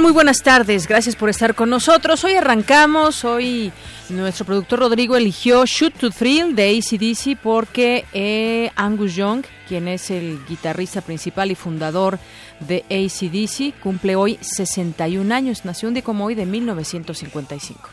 Muy 0.00 0.12
buenas 0.12 0.42
tardes, 0.42 0.88
gracias 0.88 1.14
por 1.14 1.30
estar 1.30 1.54
con 1.54 1.70
nosotros. 1.70 2.24
Hoy 2.24 2.34
arrancamos, 2.34 3.24
hoy 3.24 3.72
nuestro 4.08 4.44
productor 4.44 4.80
Rodrigo 4.80 5.16
eligió 5.16 5.64
Shoot 5.64 5.94
to 5.94 6.10
Thrill 6.10 6.54
de 6.54 6.76
ACDC 6.76 7.38
porque 7.40 8.04
eh, 8.12 8.70
Angus 8.74 9.14
Young, 9.14 9.44
quien 9.68 9.88
es 9.88 10.10
el 10.10 10.44
guitarrista 10.46 11.00
principal 11.00 11.52
y 11.52 11.54
fundador 11.54 12.18
de 12.60 12.84
ACDC, 12.90 13.80
cumple 13.80 14.16
hoy 14.16 14.36
61 14.42 15.32
años, 15.32 15.64
nació 15.64 15.88
un 15.88 15.94
día 15.94 16.02
como 16.02 16.26
hoy 16.26 16.34
de 16.34 16.44
1955. 16.44 17.88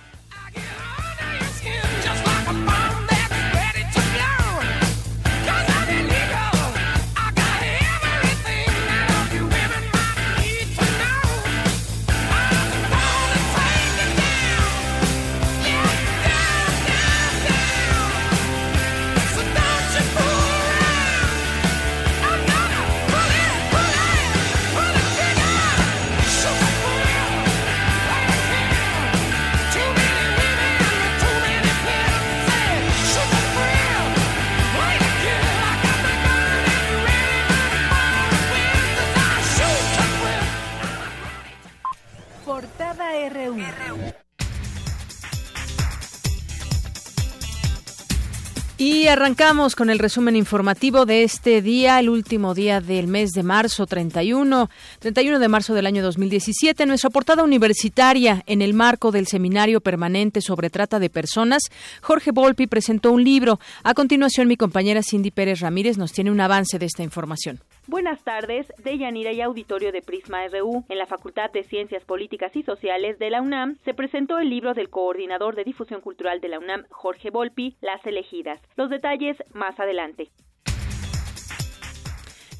Y 48.84 49.06
arrancamos 49.06 49.76
con 49.76 49.92
el 49.92 50.00
resumen 50.00 50.36
informativo 50.36 51.06
de 51.06 51.22
este 51.22 51.62
día, 51.62 52.00
el 52.00 52.10
último 52.10 52.56
día 52.56 52.82
del 52.82 53.06
mes 53.06 53.30
de 53.30 53.44
marzo, 53.44 53.86
31, 53.86 54.72
31 54.98 55.38
de 55.38 55.48
marzo 55.48 55.76
del 55.76 55.86
año 55.86 56.02
2017. 56.02 56.88
Nuestra 56.88 57.12
portada 57.12 57.44
universitaria, 57.44 58.42
en 58.48 58.64
el 58.64 58.74
marco 58.74 59.12
del 59.12 59.28
Seminario 59.28 59.82
Permanente 59.82 60.42
sobre 60.42 60.72
Trata 60.72 60.98
de 60.98 61.12
Personas, 61.12 61.62
Jorge 62.02 62.32
Volpi 62.32 62.66
presentó 62.66 63.12
un 63.12 63.24
libro. 63.24 63.60
A 63.84 63.94
continuación, 63.94 64.48
mi 64.48 64.58
compañera 64.58 65.04
Cindy 65.04 65.30
Pérez 65.30 65.60
Ramírez 65.60 66.00
nos 66.00 66.12
tiene 66.12 66.32
un 66.32 66.42
avance 66.42 66.80
de 66.80 66.88
esta 66.88 67.04
información. 67.04 67.60
Buenas 67.92 68.24
tardes, 68.24 68.68
de 68.82 68.98
Yanira 68.98 69.34
y 69.34 69.42
Auditorio 69.42 69.92
de 69.92 70.02
Prisma 70.02 70.48
RU. 70.48 70.86
En 70.88 70.98
la 70.98 71.08
Facultad 71.08 71.52
de 71.52 71.66
Ciencias 71.66 72.06
Políticas 72.06 72.56
y 72.56 72.64
Sociales 72.64 73.20
de 73.20 73.30
la 73.30 73.42
UNAM 73.42 73.80
se 73.84 73.94
presentó 73.94 74.40
el 74.40 74.50
libro 74.50 74.74
del 74.74 74.90
coordinador 74.90 75.58
de 75.58 75.66
difusión 75.66 76.00
cultural 76.00 76.40
de 76.40 76.48
la 76.48 76.60
UNAM, 76.60 76.86
Jorge 76.90 77.32
Volpi, 77.32 77.76
Las 77.82 78.00
elegidas. 78.06 78.62
Los 78.78 78.90
detalles 78.90 79.36
más 79.54 79.78
adelante. 79.78 80.30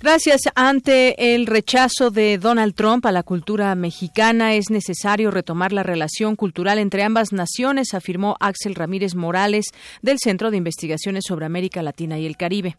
Gracias. 0.02 0.42
Ante 0.54 1.34
el 1.34 1.48
rechazo 1.48 2.12
de 2.12 2.38
Donald 2.38 2.76
Trump 2.76 3.06
a 3.06 3.14
la 3.14 3.24
cultura 3.24 3.74
mexicana, 3.74 4.56
es 4.56 4.70
necesario 4.70 5.32
retomar 5.32 5.72
la 5.72 5.84
relación 5.84 6.36
cultural 6.36 6.78
entre 6.78 7.04
ambas 7.04 7.32
naciones, 7.32 7.94
afirmó 7.94 8.36
Axel 8.42 8.76
Ramírez 8.76 9.16
Morales 9.16 9.68
del 10.02 10.20
Centro 10.20 10.52
de 10.52 10.58
Investigaciones 10.58 11.24
sobre 11.26 11.46
América 11.46 11.82
Latina 11.82 12.20
y 12.20 12.26
el 12.26 12.36
Caribe. 12.36 12.76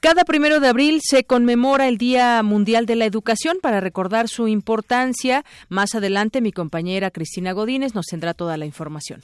Cada 0.00 0.24
primero 0.24 0.60
de 0.60 0.68
abril 0.68 1.02
se 1.04 1.24
conmemora 1.24 1.86
el 1.86 1.98
Día 1.98 2.42
Mundial 2.42 2.86
de 2.86 2.96
la 2.96 3.04
Educación 3.04 3.58
para 3.60 3.80
recordar 3.80 4.28
su 4.28 4.48
importancia. 4.48 5.44
Más 5.68 5.94
adelante 5.94 6.40
mi 6.40 6.52
compañera 6.52 7.10
Cristina 7.10 7.52
Godínez 7.52 7.94
nos 7.94 8.06
tendrá 8.06 8.32
toda 8.32 8.56
la 8.56 8.64
información. 8.64 9.20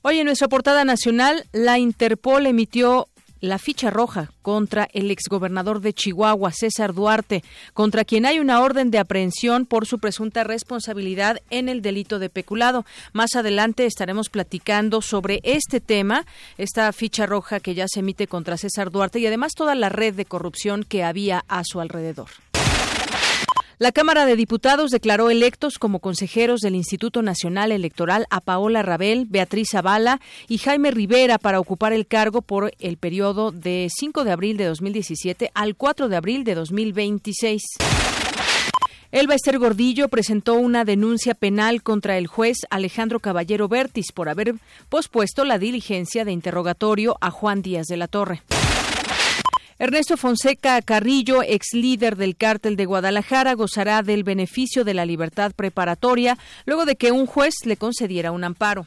Hoy 0.00 0.18
en 0.18 0.24
nuestra 0.24 0.48
portada 0.48 0.86
nacional, 0.86 1.44
la 1.52 1.78
Interpol 1.78 2.46
emitió 2.46 3.08
la 3.44 3.58
ficha 3.58 3.90
roja 3.90 4.30
contra 4.40 4.88
el 4.94 5.10
exgobernador 5.10 5.80
de 5.80 5.92
Chihuahua, 5.92 6.50
César 6.50 6.94
Duarte, 6.94 7.44
contra 7.74 8.04
quien 8.04 8.24
hay 8.24 8.38
una 8.38 8.60
orden 8.60 8.90
de 8.90 8.98
aprehensión 8.98 9.66
por 9.66 9.86
su 9.86 9.98
presunta 9.98 10.44
responsabilidad 10.44 11.40
en 11.50 11.68
el 11.68 11.82
delito 11.82 12.18
de 12.18 12.30
peculado. 12.30 12.86
Más 13.12 13.36
adelante 13.36 13.84
estaremos 13.84 14.30
platicando 14.30 15.02
sobre 15.02 15.40
este 15.42 15.80
tema, 15.80 16.24
esta 16.56 16.90
ficha 16.92 17.26
roja 17.26 17.60
que 17.60 17.74
ya 17.74 17.86
se 17.86 18.00
emite 18.00 18.26
contra 18.26 18.56
César 18.56 18.90
Duarte 18.90 19.18
y 19.18 19.26
además 19.26 19.52
toda 19.54 19.74
la 19.74 19.90
red 19.90 20.14
de 20.14 20.24
corrupción 20.24 20.82
que 20.82 21.04
había 21.04 21.44
a 21.46 21.64
su 21.64 21.80
alrededor. 21.80 22.43
La 23.84 23.92
Cámara 23.92 24.24
de 24.24 24.34
Diputados 24.34 24.90
declaró 24.90 25.28
electos 25.28 25.78
como 25.78 25.98
consejeros 25.98 26.62
del 26.62 26.74
Instituto 26.74 27.20
Nacional 27.20 27.70
Electoral 27.70 28.24
a 28.30 28.40
Paola 28.40 28.80
Rabel, 28.80 29.26
Beatriz 29.28 29.72
Zavala 29.72 30.22
y 30.48 30.56
Jaime 30.56 30.90
Rivera 30.90 31.36
para 31.36 31.60
ocupar 31.60 31.92
el 31.92 32.06
cargo 32.06 32.40
por 32.40 32.72
el 32.78 32.96
periodo 32.96 33.52
de 33.52 33.88
5 33.94 34.24
de 34.24 34.32
abril 34.32 34.56
de 34.56 34.64
2017 34.64 35.50
al 35.52 35.76
4 35.76 36.08
de 36.08 36.16
abril 36.16 36.44
de 36.44 36.54
2026. 36.54 37.62
Elba 39.12 39.34
Ester 39.34 39.58
Gordillo 39.58 40.08
presentó 40.08 40.54
una 40.54 40.86
denuncia 40.86 41.34
penal 41.34 41.82
contra 41.82 42.16
el 42.16 42.26
juez 42.26 42.56
Alejandro 42.70 43.20
Caballero 43.20 43.68
Bertis 43.68 44.12
por 44.12 44.30
haber 44.30 44.54
pospuesto 44.88 45.44
la 45.44 45.58
diligencia 45.58 46.24
de 46.24 46.32
interrogatorio 46.32 47.18
a 47.20 47.30
Juan 47.30 47.60
Díaz 47.60 47.88
de 47.88 47.98
la 47.98 48.08
Torre. 48.08 48.40
Ernesto 49.78 50.16
Fonseca 50.16 50.80
Carrillo, 50.82 51.42
ex 51.42 51.72
líder 51.72 52.16
del 52.16 52.36
cártel 52.36 52.76
de 52.76 52.86
Guadalajara, 52.86 53.54
gozará 53.54 54.02
del 54.02 54.22
beneficio 54.22 54.84
de 54.84 54.94
la 54.94 55.04
libertad 55.04 55.52
preparatoria 55.52 56.38
luego 56.64 56.84
de 56.84 56.96
que 56.96 57.10
un 57.10 57.26
juez 57.26 57.54
le 57.64 57.76
concediera 57.76 58.30
un 58.30 58.44
amparo. 58.44 58.86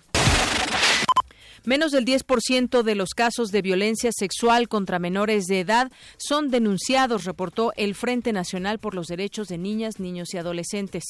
Menos 1.66 1.92
del 1.92 2.06
10% 2.06 2.82
de 2.82 2.96
los 2.96 3.10
casos 3.10 3.52
de 3.52 3.62
violencia 3.62 4.12
sexual 4.14 4.70
contra 4.70 5.00
menores 5.00 5.48
de 5.48 5.60
edad 5.60 5.92
son 6.18 6.50
denunciados, 6.50 7.26
reportó 7.26 7.74
el 7.76 7.94
Frente 7.94 8.32
Nacional 8.32 8.80
por 8.80 8.96
los 8.96 9.08
Derechos 9.08 9.50
de 9.50 9.58
Niñas, 9.58 10.00
Niños 10.00 10.34
y 10.34 10.38
Adolescentes. 10.38 11.04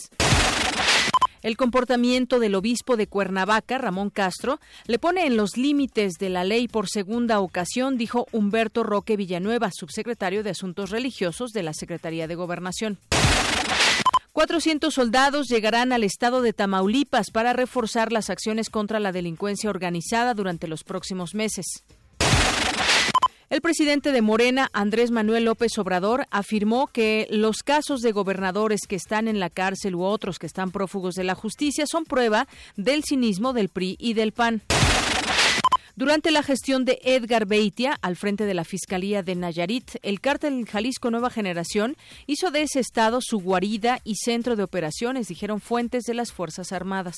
El 1.42 1.58
comportamiento 1.58 2.40
del 2.40 2.56
obispo 2.56 2.98
de 2.98 3.08
Cuernavaca, 3.08 3.78
Ramón 3.78 4.10
Castro, 4.10 4.60
le 4.86 5.00
pone 5.00 5.26
en 5.26 5.38
los 5.38 5.58
límites 5.58 6.14
de 6.20 6.30
la 6.30 6.44
ley 6.44 6.68
por 6.68 6.90
segunda 6.90 7.40
ocasión, 7.40 7.98
dijo 7.98 8.28
Humberto 8.32 8.84
Roque 8.84 9.18
Villanueva, 9.18 9.70
subsecretario 9.72 10.44
de 10.44 10.52
Asuntos 10.52 10.90
Religiosos 10.90 11.52
de 11.52 11.64
la 11.64 11.74
Secretaría 11.74 12.28
de 12.28 12.36
Gobernación. 12.36 12.98
400 14.38 14.94
soldados 14.94 15.48
llegarán 15.48 15.92
al 15.92 16.04
estado 16.04 16.44
de 16.44 16.54
Tamaulipas 16.54 17.32
para 17.32 17.54
reforzar 17.54 18.12
las 18.12 18.30
acciones 18.30 18.70
contra 18.70 19.00
la 19.00 19.12
delincuencia 19.12 19.70
organizada 19.70 20.36
durante 20.36 20.68
los 20.68 20.84
próximos 20.84 21.34
meses. 21.34 21.66
El 23.50 23.62
presidente 23.62 24.12
de 24.12 24.22
Morena, 24.22 24.70
Andrés 24.74 25.10
Manuel 25.10 25.46
López 25.46 25.78
Obrador, 25.78 26.28
afirmó 26.32 26.88
que 26.88 27.28
los 27.30 27.64
casos 27.64 28.02
de 28.02 28.12
gobernadores 28.12 28.82
que 28.90 28.98
están 28.98 29.30
en 29.30 29.40
la 29.40 29.50
cárcel 29.50 29.96
u 29.96 30.04
otros 30.04 30.38
que 30.38 30.48
están 30.48 30.72
prófugos 30.72 31.16
de 31.16 31.24
la 31.24 31.34
justicia 31.34 31.86
son 31.90 32.04
prueba 32.04 32.46
del 32.76 33.06
cinismo 33.06 33.54
del 33.54 33.70
PRI 33.70 33.96
y 34.02 34.16
del 34.16 34.34
PAN. 34.34 34.64
Durante 35.96 36.32
la 36.32 36.44
gestión 36.44 36.84
de 36.84 37.00
Edgar 37.04 37.46
Beitia 37.46 37.98
al 38.02 38.18
frente 38.18 38.46
de 38.46 38.54
la 38.54 38.66
Fiscalía 38.66 39.24
de 39.24 39.36
Nayarit, 39.36 39.96
el 40.02 40.20
cártel 40.20 40.68
Jalisco 40.68 41.10
Nueva 41.10 41.30
Generación 41.30 41.96
hizo 42.26 42.52
de 42.52 42.64
ese 42.64 42.82
estado 42.82 43.20
su 43.22 43.40
guarida 43.40 44.02
y 44.04 44.16
centro 44.16 44.58
de 44.58 44.64
operaciones, 44.64 45.30
dijeron 45.30 45.62
fuentes 45.62 46.04
de 46.04 46.16
las 46.16 46.34
Fuerzas 46.34 46.74
Armadas. 46.74 47.16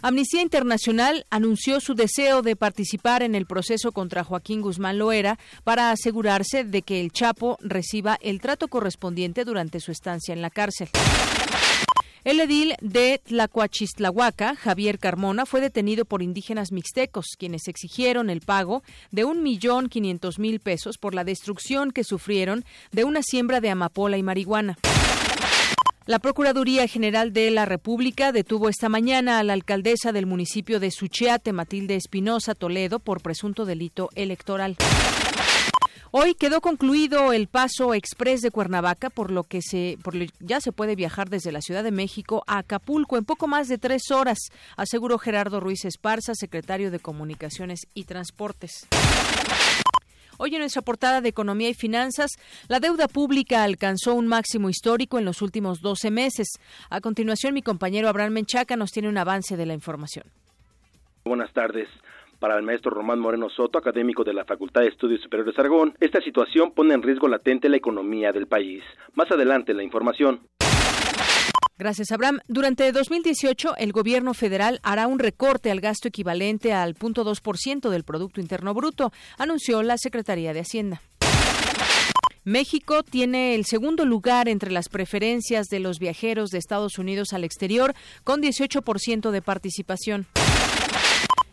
Amnistía 0.00 0.42
Internacional 0.42 1.26
anunció 1.28 1.80
su 1.80 1.94
deseo 1.94 2.42
de 2.42 2.54
participar 2.54 3.22
en 3.24 3.34
el 3.34 3.46
proceso 3.46 3.90
contra 3.90 4.22
Joaquín 4.22 4.60
Guzmán 4.60 4.98
Loera 4.98 5.38
para 5.64 5.90
asegurarse 5.90 6.62
de 6.62 6.82
que 6.82 7.00
el 7.00 7.10
Chapo 7.10 7.58
reciba 7.60 8.16
el 8.20 8.40
trato 8.40 8.68
correspondiente 8.68 9.44
durante 9.44 9.80
su 9.80 9.90
estancia 9.90 10.32
en 10.32 10.40
la 10.40 10.50
cárcel. 10.50 10.88
El 12.22 12.40
edil 12.40 12.74
de 12.80 13.20
Tlacuachistlahuaca, 13.24 14.54
Javier 14.54 14.98
Carmona, 14.98 15.46
fue 15.46 15.60
detenido 15.60 16.04
por 16.04 16.22
indígenas 16.22 16.72
mixtecos, 16.72 17.36
quienes 17.38 17.66
exigieron 17.68 18.28
el 18.30 18.40
pago 18.40 18.82
de 19.10 19.24
un 19.24 19.42
millón 19.42 19.88
quinientos 19.88 20.38
mil 20.38 20.60
pesos 20.60 20.98
por 20.98 21.14
la 21.14 21.24
destrucción 21.24 21.90
que 21.90 22.04
sufrieron 22.04 22.64
de 22.92 23.04
una 23.04 23.22
siembra 23.22 23.60
de 23.60 23.70
amapola 23.70 24.16
y 24.16 24.22
marihuana. 24.22 24.76
La 26.08 26.20
Procuraduría 26.20 26.88
General 26.88 27.34
de 27.34 27.50
la 27.50 27.66
República 27.66 28.32
detuvo 28.32 28.70
esta 28.70 28.88
mañana 28.88 29.38
a 29.38 29.42
la 29.42 29.52
alcaldesa 29.52 30.10
del 30.10 30.24
municipio 30.24 30.80
de 30.80 30.90
Suchiate, 30.90 31.52
Matilde 31.52 31.96
Espinosa 31.96 32.54
Toledo, 32.54 32.98
por 32.98 33.20
presunto 33.20 33.66
delito 33.66 34.08
electoral. 34.14 34.78
Hoy 36.10 36.34
quedó 36.34 36.62
concluido 36.62 37.34
el 37.34 37.46
paso 37.46 37.92
express 37.92 38.40
de 38.40 38.50
Cuernavaca, 38.50 39.10
por 39.10 39.30
lo 39.30 39.42
que 39.42 39.60
se, 39.60 39.98
ya 40.40 40.62
se 40.62 40.72
puede 40.72 40.96
viajar 40.96 41.28
desde 41.28 41.52
la 41.52 41.60
Ciudad 41.60 41.84
de 41.84 41.90
México 41.90 42.42
a 42.46 42.60
Acapulco 42.60 43.18
en 43.18 43.26
poco 43.26 43.46
más 43.46 43.68
de 43.68 43.76
tres 43.76 44.10
horas, 44.10 44.38
aseguró 44.78 45.18
Gerardo 45.18 45.60
Ruiz 45.60 45.84
Esparza, 45.84 46.34
secretario 46.34 46.90
de 46.90 47.00
Comunicaciones 47.00 47.80
y 47.92 48.04
Transportes. 48.04 48.86
Hoy 50.40 50.54
en 50.54 50.60
nuestra 50.60 50.82
portada 50.82 51.20
de 51.20 51.28
Economía 51.28 51.68
y 51.68 51.74
Finanzas, 51.74 52.36
la 52.68 52.78
deuda 52.78 53.08
pública 53.08 53.64
alcanzó 53.64 54.14
un 54.14 54.28
máximo 54.28 54.70
histórico 54.70 55.18
en 55.18 55.24
los 55.24 55.42
últimos 55.42 55.80
12 55.80 56.12
meses. 56.12 56.60
A 56.90 57.00
continuación, 57.00 57.54
mi 57.54 57.62
compañero 57.62 58.08
Abraham 58.08 58.34
Menchaca 58.34 58.76
nos 58.76 58.92
tiene 58.92 59.08
un 59.08 59.18
avance 59.18 59.56
de 59.56 59.66
la 59.66 59.74
información. 59.74 60.26
Buenas 61.24 61.52
tardes. 61.52 61.88
Para 62.38 62.56
el 62.56 62.62
maestro 62.62 62.92
Román 62.92 63.18
Moreno 63.18 63.50
Soto, 63.50 63.78
académico 63.78 64.22
de 64.22 64.32
la 64.32 64.44
Facultad 64.44 64.82
de 64.82 64.88
Estudios 64.88 65.20
Superiores 65.22 65.58
Aragón, 65.58 65.94
esta 65.98 66.20
situación 66.20 66.70
pone 66.70 66.94
en 66.94 67.02
riesgo 67.02 67.26
latente 67.26 67.68
la 67.68 67.76
economía 67.76 68.30
del 68.30 68.46
país. 68.46 68.84
Más 69.14 69.28
adelante 69.32 69.74
la 69.74 69.82
información. 69.82 70.42
Gracias, 71.78 72.10
Abraham. 72.10 72.40
Durante 72.48 72.90
2018, 72.90 73.76
el 73.76 73.92
gobierno 73.92 74.34
federal 74.34 74.80
hará 74.82 75.06
un 75.06 75.20
recorte 75.20 75.70
al 75.70 75.80
gasto 75.80 76.08
equivalente 76.08 76.72
al 76.72 76.96
0.2% 76.96 77.88
del 77.88 78.02
Producto 78.02 78.40
Interno 78.40 78.74
Bruto, 78.74 79.12
anunció 79.38 79.82
la 79.84 79.96
Secretaría 79.96 80.52
de 80.52 80.60
Hacienda. 80.60 81.00
México 82.42 83.02
tiene 83.02 83.54
el 83.54 83.64
segundo 83.64 84.04
lugar 84.04 84.48
entre 84.48 84.72
las 84.72 84.88
preferencias 84.88 85.66
de 85.66 85.80
los 85.80 85.98
viajeros 85.98 86.50
de 86.50 86.58
Estados 86.58 86.98
Unidos 86.98 87.32
al 87.32 87.44
exterior, 87.44 87.94
con 88.24 88.42
18% 88.42 89.30
de 89.30 89.42
participación. 89.42 90.26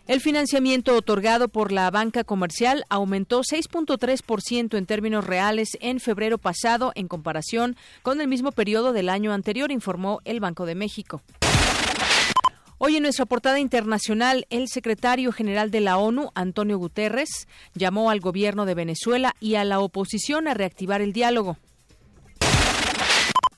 El 0.08 0.22
financiamiento 0.22 0.96
otorgado 0.96 1.48
por 1.50 1.72
la 1.72 1.90
banca 1.90 2.24
comercial 2.24 2.86
aumentó 2.90 3.42
6.3% 3.42 4.78
en 4.78 4.86
términos 4.86 5.26
reales 5.26 5.70
en 5.82 6.00
febrero 6.00 6.38
pasado 6.38 6.92
en 6.94 7.08
comparación 7.08 7.76
con 8.04 8.22
el 8.22 8.28
mismo 8.28 8.52
periodo 8.52 8.94
del 8.94 9.10
año 9.10 9.34
anterior, 9.34 9.72
informó 9.72 10.22
el 10.24 10.40
Banco 10.40 10.68
de 10.68 10.76
México. 10.76 11.24
Hoy 12.78 12.98
en 12.98 13.04
nuestra 13.04 13.26
portada 13.26 13.60
internacional, 13.60 14.46
el 14.52 14.68
secretario 14.68 15.32
general 15.32 15.72
de 15.72 15.82
la 15.82 15.98
ONU, 15.98 16.30
Antonio 16.36 16.78
Guterres, 16.78 17.48
llamó 17.74 18.12
al 18.12 18.20
gobierno 18.20 18.66
de 18.66 18.76
Venezuela 18.76 19.34
y 19.40 19.56
a 19.56 19.64
la 19.64 19.80
oposición 19.80 20.48
a 20.48 20.54
reactivar 20.54 21.02
el 21.02 21.14
diálogo. 21.14 21.58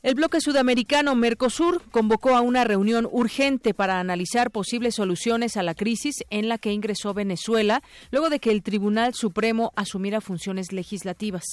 El 0.03 0.13
bloque 0.13 0.41
sudamericano 0.41 1.15
Mercosur 1.15 1.81
convocó 1.89 2.35
a 2.35 2.41
una 2.41 2.63
reunión 2.63 3.07
urgente 3.11 3.73
para 3.73 3.99
analizar 3.99 4.51
posibles 4.51 4.95
soluciones 4.95 5.57
a 5.57 5.63
la 5.63 5.73
crisis 5.73 6.23
en 6.29 6.49
la 6.49 6.59
que 6.59 6.71
ingresó 6.71 7.13
Venezuela 7.13 7.81
luego 8.11 8.29
de 8.29 8.39
que 8.39 8.51
el 8.51 8.61
Tribunal 8.61 9.15
Supremo 9.15 9.71
asumiera 9.75 10.21
funciones 10.21 10.71
legislativas. 10.71 11.43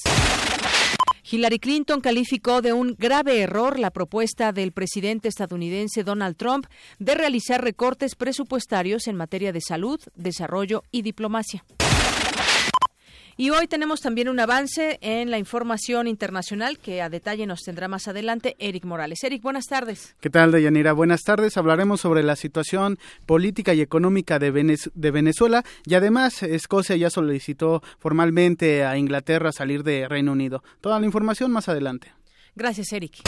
Hillary 1.30 1.58
Clinton 1.58 2.02
calificó 2.02 2.60
de 2.60 2.74
un 2.74 2.96
grave 2.98 3.40
error 3.40 3.78
la 3.78 3.90
propuesta 3.90 4.52
del 4.52 4.72
presidente 4.72 5.28
estadounidense 5.28 6.04
Donald 6.04 6.36
Trump 6.36 6.66
de 6.98 7.14
realizar 7.14 7.64
recortes 7.64 8.14
presupuestarios 8.14 9.08
en 9.08 9.16
materia 9.16 9.52
de 9.52 9.62
salud, 9.62 9.98
desarrollo 10.14 10.84
y 10.90 11.00
diplomacia. 11.00 11.64
Y 13.36 13.50
hoy 13.50 13.66
tenemos 13.66 14.00
también 14.00 14.28
un 14.28 14.38
avance 14.38 14.98
en 15.00 15.30
la 15.30 15.38
información 15.38 16.06
internacional 16.06 16.78
que 16.78 17.02
a 17.02 17.08
detalle 17.08 17.46
nos 17.46 17.62
tendrá 17.62 17.88
más 17.88 18.06
adelante 18.06 18.54
Eric 18.60 18.84
Morales. 18.84 19.24
Eric, 19.24 19.42
buenas 19.42 19.66
tardes. 19.66 20.14
¿Qué 20.20 20.30
tal, 20.30 20.52
Deyanira? 20.52 20.92
Buenas 20.92 21.22
tardes. 21.22 21.56
Hablaremos 21.56 22.00
sobre 22.00 22.22
la 22.22 22.36
situación 22.36 22.98
política 23.26 23.74
y 23.74 23.80
económica 23.80 24.38
de, 24.38 24.52
de 24.94 25.10
Venezuela 25.10 25.64
y 25.84 25.94
además 25.94 26.42
Escocia 26.44 26.94
ya 26.94 27.10
solicitó 27.10 27.82
formalmente 27.98 28.84
a 28.84 28.96
Inglaterra 28.96 29.50
salir 29.50 29.82
de 29.82 30.06
Reino 30.08 30.32
Unido. 30.32 30.62
Toda 30.80 31.00
la 31.00 31.06
información 31.06 31.50
más 31.50 31.68
adelante. 31.68 32.12
Gracias, 32.54 32.92
Eric. 32.92 33.22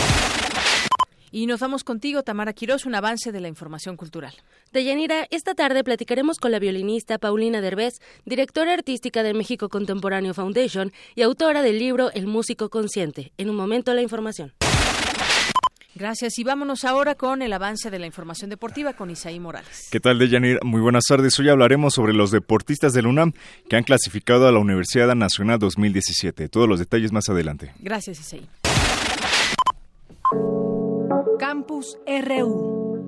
Y 1.36 1.44
nos 1.44 1.60
vamos 1.60 1.84
contigo, 1.84 2.22
Tamara 2.22 2.54
Quirós, 2.54 2.86
un 2.86 2.94
avance 2.94 3.30
de 3.30 3.40
la 3.40 3.48
información 3.48 3.98
cultural. 3.98 4.32
Deyanira, 4.72 5.26
esta 5.30 5.54
tarde 5.54 5.84
platicaremos 5.84 6.38
con 6.38 6.50
la 6.50 6.58
violinista 6.58 7.18
Paulina 7.18 7.60
Derbez, 7.60 8.00
directora 8.24 8.72
artística 8.72 9.22
del 9.22 9.36
México 9.36 9.68
Contemporáneo 9.68 10.32
Foundation 10.32 10.94
y 11.14 11.20
autora 11.20 11.60
del 11.60 11.78
libro 11.78 12.10
El 12.14 12.26
músico 12.26 12.70
consciente. 12.70 13.32
En 13.36 13.50
un 13.50 13.56
momento 13.56 13.92
la 13.92 14.00
información. 14.00 14.54
Gracias 15.94 16.38
y 16.38 16.44
vámonos 16.44 16.86
ahora 16.86 17.16
con 17.16 17.42
el 17.42 17.52
avance 17.52 17.90
de 17.90 17.98
la 17.98 18.06
información 18.06 18.48
deportiva 18.48 18.94
con 18.94 19.10
Isaí 19.10 19.38
Morales. 19.38 19.88
¿Qué 19.92 20.00
tal, 20.00 20.18
Deyanira? 20.18 20.60
Muy 20.64 20.80
buenas 20.80 21.04
tardes. 21.06 21.38
Hoy 21.38 21.50
hablaremos 21.50 21.92
sobre 21.92 22.14
los 22.14 22.30
deportistas 22.30 22.94
del 22.94 23.06
UNAM 23.06 23.34
que 23.68 23.76
han 23.76 23.84
clasificado 23.84 24.48
a 24.48 24.52
la 24.52 24.58
Universidad 24.58 25.14
Nacional 25.14 25.58
2017. 25.58 26.48
Todos 26.48 26.66
los 26.66 26.78
detalles 26.78 27.12
más 27.12 27.28
adelante. 27.28 27.74
Gracias, 27.78 28.20
Isaí. 28.20 28.48
Campus 31.38 31.98
RU. 32.06 33.06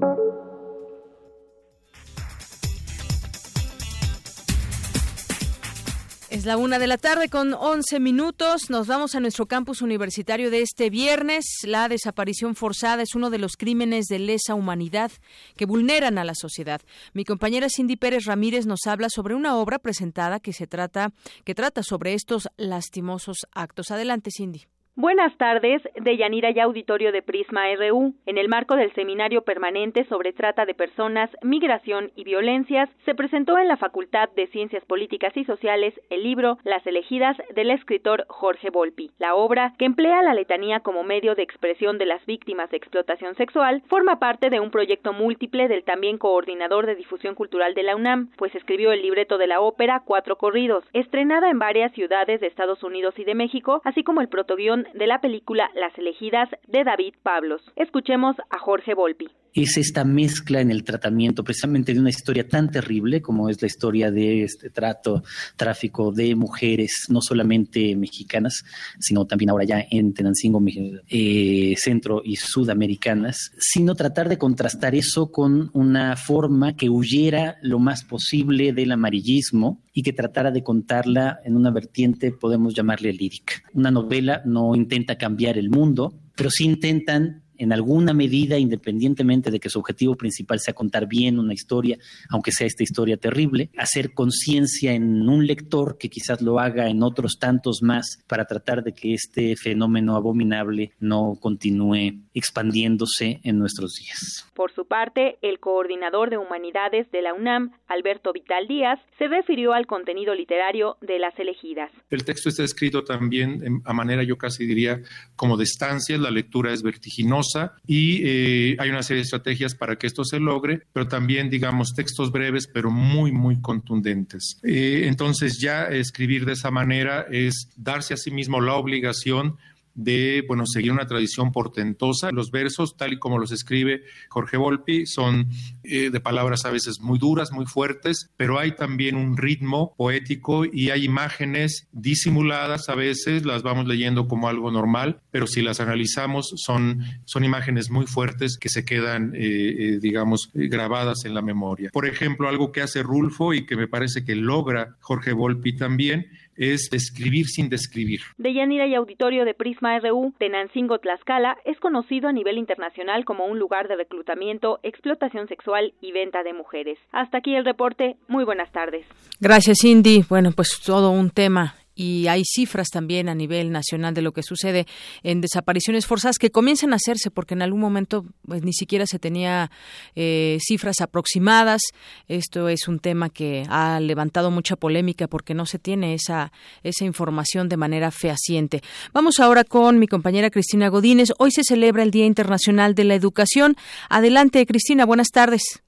Es 6.29 6.45
la 6.45 6.59
una 6.59 6.79
de 6.79 6.87
la 6.87 6.99
tarde 6.99 7.31
con 7.31 7.55
11 7.55 8.01
minutos. 8.01 8.69
Nos 8.69 8.87
vamos 8.87 9.15
a 9.15 9.21
nuestro 9.21 9.47
campus 9.47 9.81
universitario 9.81 10.51
de 10.51 10.61
este 10.61 10.91
viernes. 10.91 11.45
La 11.65 11.89
desaparición 11.89 12.55
forzada 12.55 13.03
es 13.03 13.15
uno 13.15 13.31
de 13.31 13.39
los 13.39 13.57
crímenes 13.57 14.07
de 14.07 14.19
lesa 14.19 14.55
humanidad 14.55 15.11
que 15.57 15.65
vulneran 15.65 16.19
a 16.19 16.25
la 16.25 16.35
sociedad. 16.35 16.83
Mi 17.15 17.25
compañera 17.25 17.69
Cindy 17.71 17.97
Pérez 17.97 18.27
Ramírez 18.27 18.67
nos 18.67 18.87
habla 18.87 19.09
sobre 19.09 19.35
una 19.35 19.57
obra 19.57 19.79
presentada 19.79 20.39
que 20.39 20.53
se 20.53 20.67
trata 20.67 21.13
que 21.45 21.55
trata 21.55 21.83
sobre 21.83 22.15
estos 22.15 22.49
lastimosos 22.57 23.47
actos. 23.53 23.91
Adelante, 23.91 24.31
Cindy. 24.31 24.67
Buenas 25.01 25.33
tardes, 25.37 25.81
de 25.95 26.17
Yanira 26.17 26.51
y 26.51 26.59
Auditorio 26.59 27.13
de 27.13 27.23
Prisma 27.23 27.73
RU. 27.77 28.15
En 28.27 28.37
el 28.37 28.49
marco 28.49 28.75
del 28.75 28.93
Seminario 28.95 29.43
Permanente 29.43 30.05
sobre 30.07 30.33
Trata 30.33 30.67
de 30.67 30.75
Personas, 30.75 31.31
Migración 31.41 32.11
y 32.17 32.25
Violencias, 32.25 32.91
se 33.05 33.15
presentó 33.15 33.59
en 33.59 33.69
la 33.69 33.77
Facultad 33.77 34.29
de 34.35 34.49
Ciencias 34.49 34.85
Políticas 34.87 35.37
y 35.37 35.45
Sociales 35.45 35.95
el 36.11 36.25
libro 36.25 36.59
Las 36.65 36.85
elegidas 36.85 37.37
del 37.55 37.71
escritor 37.71 38.27
Jorge 38.27 38.71
Volpi. 38.71 39.13
La 39.21 39.37
obra, 39.37 39.73
que 39.79 39.85
emplea 39.85 40.21
la 40.21 40.35
letanía 40.35 40.81
como 40.81 41.05
medio 41.05 41.37
de 41.37 41.45
expresión 41.45 41.97
de 41.99 42.07
las 42.07 42.27
víctimas 42.27 42.69
de 42.71 42.79
explotación 42.79 43.37
sexual, 43.37 43.85
forma 43.87 44.19
parte 44.19 44.51
de 44.51 44.59
un 44.59 44.73
proyecto 44.73 45.13
múltiple 45.13 45.69
del 45.69 45.85
también 45.85 46.19
coordinador 46.19 46.87
de 46.87 46.97
difusión 46.97 47.37
cultural 47.37 47.75
de 47.75 47.85
la 47.85 47.95
UNAM, 47.95 48.31
pues 48.37 48.53
escribió 48.57 48.91
el 48.91 49.03
libreto 49.03 49.39
de 49.39 49.47
la 49.47 49.61
ópera 49.61 50.03
Cuatro 50.05 50.39
Corridos, 50.39 50.83
estrenada 50.93 51.51
en 51.51 51.61
varias 51.61 51.93
ciudades 51.93 52.41
de 52.41 52.49
Estados 52.49 52.83
Unidos 52.83 53.17
y 53.17 53.23
de 53.23 53.37
México, 53.37 53.81
así 53.85 54.03
como 54.03 54.23
el 54.23 54.29
protoguión 54.29 54.88
de 54.95 55.07
la 55.07 55.21
película 55.21 55.71
Las 55.75 55.97
elegidas 55.99 56.49
de 56.67 56.85
David 56.85 57.15
Pablos. 57.23 57.63
Escuchemos 57.77 58.37
a 58.51 58.59
Jorge 58.59 58.95
Volpi. 58.95 59.29
Es 59.63 59.77
esta 59.77 60.05
mezcla 60.05 60.61
en 60.61 60.71
el 60.71 60.85
tratamiento 60.85 61.45
precisamente 61.45 61.95
de 61.95 62.01
una 62.01 62.11
historia 62.11 62.47
tan 62.47 62.71
terrible 62.71 63.23
como 63.23 63.49
es 63.49 63.61
la 63.61 63.67
historia 63.67 64.11
de 64.11 64.43
este 64.45 64.71
trato, 64.71 65.23
tráfico 65.57 66.13
de 66.13 66.35
mujeres, 66.35 67.07
no 67.09 67.21
solamente 67.21 67.95
mexicanas, 67.97 68.65
sino 68.99 69.27
también 69.27 69.51
ahora 69.51 69.65
ya 69.65 69.85
en 69.91 70.15
Tenancingo, 70.15 70.63
eh, 71.09 71.75
centro 71.77 72.23
y 72.25 72.37
sudamericanas, 72.37 73.53
sino 73.59 73.95
tratar 73.95 74.29
de 74.29 74.39
contrastar 74.39 74.95
eso 74.95 75.31
con 75.31 75.71
una 75.73 76.17
forma 76.17 76.77
que 76.77 76.89
huyera 76.89 77.57
lo 77.63 77.79
más 77.79 78.05
posible 78.05 78.73
del 78.73 78.93
amarillismo 78.93 79.83
y 79.93 80.03
que 80.03 80.13
tratara 80.13 80.51
de 80.51 80.63
contarla 80.63 81.41
en 81.45 81.57
una 81.57 81.71
vertiente, 81.71 82.33
podemos 82.33 82.75
llamarle 82.75 83.13
lírica. 83.13 83.55
Una 83.75 83.91
novela 83.91 84.43
no 84.45 84.75
intenta 84.75 85.19
cambiar 85.19 85.59
el 85.59 85.71
mundo, 85.71 86.15
pero 86.37 86.51
sí 86.51 86.65
intentan 86.65 87.43
en 87.59 87.73
alguna 87.73 88.15
medida, 88.15 88.59
independientemente 88.59 89.51
de 89.51 89.61
que 89.61 89.69
su 89.69 89.81
objetivo 89.81 90.15
principal 90.15 90.61
sea 90.61 90.75
contar 90.75 91.07
bien 91.07 91.39
una 91.39 91.53
historia, 91.53 91.99
aunque 92.31 92.53
sea 92.53 92.67
esta 92.67 92.83
historia 92.83 93.17
terrible, 93.17 93.71
hacer 93.77 94.15
conciencia 94.15 94.93
en 94.95 95.29
un 95.29 95.47
lector 95.47 95.99
que 95.99 96.09
quizás 96.09 96.41
lo 96.41 96.59
haga 96.59 96.89
en 96.89 97.03
otros 97.03 97.39
tantos 97.39 97.83
más 97.83 98.23
para 98.27 98.45
tratar 98.45 98.83
de 98.83 98.93
que 98.93 99.15
este 99.15 99.57
fenómeno 99.57 100.17
abominable 100.17 100.93
no 101.01 101.37
continúe 101.41 102.23
expandiéndose 102.35 103.41
en 103.43 103.59
nuestros 103.59 103.95
días. 103.95 104.47
Por 104.55 104.73
su 104.73 104.87
parte, 104.87 105.39
el 105.43 105.59
coordinador 105.59 106.31
de 106.31 106.39
humanidades 106.39 107.11
de 107.11 107.23
la 107.23 107.35
UNAM, 107.35 107.73
Alberto 107.87 108.33
Vital 108.33 108.69
Díaz, 108.69 109.01
se 109.19 109.27
refirió 109.27 109.73
al 109.73 109.87
contenido 109.87 110.35
literario 110.35 110.97
de 111.01 111.19
las 111.19 111.39
elegidas. 111.39 111.91
El 112.11 112.25
texto 112.25 112.49
está 112.49 112.63
escrito 112.63 113.05
también 113.05 113.83
a 113.85 113.93
manera, 113.93 114.23
yo 114.23 114.37
casi 114.37 114.67
diría, 114.67 115.01
como 115.37 115.57
de 115.57 115.65
estancias, 115.65 116.21
la 116.21 116.31
lectura 116.31 116.73
es 116.73 116.83
vertiginosa 116.83 117.48
y 117.87 118.23
eh, 118.25 118.77
hay 118.79 118.91
una 118.91 119.03
serie 119.03 119.19
de 119.19 119.25
estrategias 119.25 119.75
para 119.75 119.97
que 119.97 120.07
esto 120.07 120.25
se 120.25 120.41
logre, 120.41 120.83
pero 120.93 121.09
también, 121.09 121.51
digamos, 121.51 121.95
textos 121.95 122.31
breves, 122.33 122.67
pero 122.67 122.91
muy, 122.91 123.33
muy 123.33 123.61
contundentes. 123.61 124.59
Eh, 124.63 125.03
entonces, 125.07 125.59
ya 125.59 125.87
escribir 125.87 126.45
de 126.45 126.53
esa 126.53 126.71
manera 126.71 127.27
es 127.31 127.69
darse 127.77 128.15
a 128.15 128.17
sí 128.17 128.31
mismo 128.31 128.61
la 128.61 128.75
obligación 128.75 129.57
de, 129.99 130.45
bueno, 130.47 130.65
seguir 130.65 130.93
una 130.93 131.07
tradición 131.07 131.51
portentosa. 131.51 132.31
Los 132.31 132.53
versos, 132.53 132.97
tal 132.97 133.15
y 133.15 133.19
como 133.19 133.39
los 133.39 133.51
escribe 133.51 134.05
Jorge 134.29 134.57
Volpi, 134.57 135.07
son 135.07 135.49
eh, 135.83 136.11
de 136.11 136.21
palabras 136.21 136.65
a 136.65 136.71
veces 136.71 137.01
muy 137.01 137.19
duras, 137.19 137.51
muy 137.51 137.67
fuertes, 137.67 138.31
pero 138.37 138.61
hay 138.61 138.77
también 138.77 139.17
un 139.17 139.37
ritmo 139.37 139.95
poético 139.97 140.65
y 140.65 140.91
hay 140.91 141.05
imágenes 141.05 141.89
disimuladas 141.91 142.89
a 142.89 142.95
veces, 142.95 143.45
las 143.45 143.65
vamos 143.65 143.89
leyendo 143.89 144.29
como 144.29 144.49
algo 144.49 144.71
normal, 144.71 145.21
pero 145.33 145.49
si 145.49 145.63
las 145.63 145.81
analizamos 145.81 146.53
son, 146.55 147.03
son 147.25 147.45
imágenes 147.45 147.91
muy 147.91 148.07
fuertes 148.07 148.57
que 148.57 148.69
se 148.69 148.85
quedan, 148.85 149.35
eh, 149.35 149.41
eh, 149.41 149.99
digamos, 150.01 150.51
grabadas 150.55 151.25
en 151.25 151.35
la 151.35 151.43
memoria. 151.43 151.91
Por 151.93 152.07
ejemplo, 152.07 152.49
algo 152.49 152.71
que 152.71 152.83
hace 152.83 153.03
Rulfo 153.03 153.53
y 153.53 153.67
que 153.67 153.77
me 153.77 153.89
parece 153.89 154.25
que 154.25 154.37
logra 154.37 154.97
Jorge 155.01 155.33
Volpi 155.33 155.75
también, 155.75 156.29
es 156.59 156.93
escribir 156.93 157.47
sin 157.47 157.69
describir. 157.69 158.21
De 158.37 158.53
Yanira 158.53 158.87
y 158.87 158.95
Auditorio 158.95 159.45
de 159.45 159.55
Prisma 159.55 159.99
RU, 160.01 160.35
Tenancingo 160.39 160.99
Tlaxcala 160.99 161.57
es 161.65 161.79
conocido 161.81 162.29
a 162.29 162.33
nivel 162.33 162.59
internacional 162.59 163.25
como 163.25 163.47
un 163.47 163.59
lugar 163.59 163.89
de 163.89 163.97
reclutamiento, 163.97 164.81
explotación 164.83 165.49
sexual 165.49 165.95
y 166.01 166.13
venta 166.13 166.43
de 166.43 166.53
mujeres. 166.53 166.99
Hasta 167.13 167.39
aquí 167.39 167.55
el 167.55 167.65
reporte. 167.65 168.17
Muy 168.27 168.45
buenas 168.45 168.71
tardes. 168.73 169.07
Gracias, 169.41 169.79
Cindy. 169.81 170.25
Bueno, 170.29 170.51
pues 170.53 170.81
todo 170.85 171.11
un 171.11 171.31
tema 171.31 171.77
y 171.99 172.29
hay 172.29 172.45
cifras 172.45 172.91
también 172.91 173.29
a 173.29 173.35
nivel 173.35 173.73
nacional 173.73 174.15
de 174.15 174.23
lo 174.23 174.31
que 174.31 174.45
sucede 174.45 174.87
en 175.25 175.41
desapariciones 175.41 176.07
forzadas 176.07 176.39
que 176.39 176.51
comienzan 176.51 176.93
a 176.93 176.97
hacerse 176.97 177.33
porque 177.33 177.55
en 177.55 177.63
algún 177.63 177.81
momento 177.81 178.25
pues, 178.47 178.63
ni 178.63 178.73
siquiera 178.73 179.05
se 179.05 179.19
tenía 179.19 179.73
eh, 180.15 180.59
cifras 180.61 181.01
aproximadas. 181.01 181.83
Esto 182.29 182.69
es 182.69 182.87
un 182.87 183.01
tema 183.01 183.31
que 183.31 183.65
ha 183.69 183.99
levantado 183.99 184.53
mucha 184.53 184.77
polémica 184.77 185.27
porque 185.27 185.55
no 185.55 185.67
se 185.67 185.81
tiene 185.81 186.15
esa, 186.15 186.53
esa 186.85 187.05
información 187.05 187.69
de 187.69 187.77
manera 187.77 188.13
fehaciente. 188.13 188.81
Vamos 189.13 189.41
ahora 189.41 189.65
con 189.65 189.99
mi 189.99 190.07
compañera 190.07 190.51
Cristina 190.51 190.89
Godínez. 190.91 191.31
Hoy 191.39 191.51
se 191.51 191.65
celebra 191.65 192.05
el 192.05 192.13
Día 192.13 192.27
Internacional 192.27 192.95
de 192.95 193.03
la 193.03 193.17
Educación. 193.17 193.75
Adelante, 194.09 194.65
Cristina, 194.67 195.05
buenas 195.05 195.31
tardes. 195.31 195.83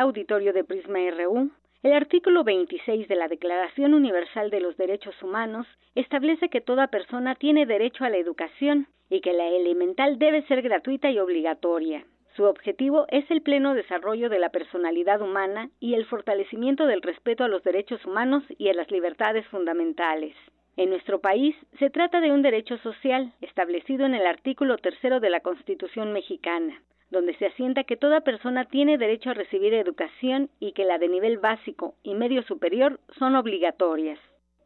Auditorio 0.00 0.52
de 0.52 0.64
Prisma 0.64 0.98
RU. 1.16 1.52
El 1.84 1.92
artículo 1.92 2.42
26 2.42 3.06
de 3.06 3.14
la 3.14 3.28
Declaración 3.28 3.94
Universal 3.94 4.50
de 4.50 4.58
los 4.58 4.76
Derechos 4.76 5.14
Humanos 5.22 5.64
establece 5.94 6.48
que 6.48 6.60
toda 6.60 6.88
persona 6.88 7.36
tiene 7.36 7.66
derecho 7.66 8.04
a 8.04 8.10
la 8.10 8.16
educación 8.16 8.88
y 9.08 9.20
que 9.20 9.32
la 9.32 9.46
elemental 9.46 10.18
debe 10.18 10.42
ser 10.48 10.60
gratuita 10.62 11.08
y 11.12 11.20
obligatoria. 11.20 12.04
Su 12.34 12.46
objetivo 12.46 13.06
es 13.10 13.30
el 13.30 13.42
pleno 13.42 13.74
desarrollo 13.74 14.28
de 14.28 14.40
la 14.40 14.48
personalidad 14.48 15.22
humana 15.22 15.70
y 15.78 15.94
el 15.94 16.04
fortalecimiento 16.06 16.84
del 16.84 17.00
respeto 17.00 17.44
a 17.44 17.48
los 17.48 17.62
derechos 17.62 18.04
humanos 18.04 18.42
y 18.58 18.70
a 18.70 18.74
las 18.74 18.90
libertades 18.90 19.46
fundamentales. 19.46 20.34
En 20.78 20.88
nuestro 20.88 21.20
país 21.20 21.54
se 21.78 21.90
trata 21.90 22.22
de 22.22 22.32
un 22.32 22.40
derecho 22.40 22.78
social 22.78 23.34
establecido 23.40 24.06
en 24.06 24.14
el 24.14 24.26
artículo 24.26 24.78
tercero 24.78 25.20
de 25.20 25.28
la 25.28 25.40
Constitución 25.40 26.14
mexicana 26.14 26.80
donde 27.10 27.34
se 27.36 27.46
asienta 27.46 27.84
que 27.84 27.96
toda 27.96 28.20
persona 28.20 28.64
tiene 28.66 28.98
derecho 28.98 29.30
a 29.30 29.34
recibir 29.34 29.72
educación 29.74 30.50
y 30.60 30.72
que 30.72 30.84
la 30.84 30.98
de 30.98 31.08
nivel 31.08 31.38
básico 31.38 31.94
y 32.02 32.14
medio 32.14 32.42
superior 32.42 33.00
son 33.18 33.34
obligatorias. 33.34 34.18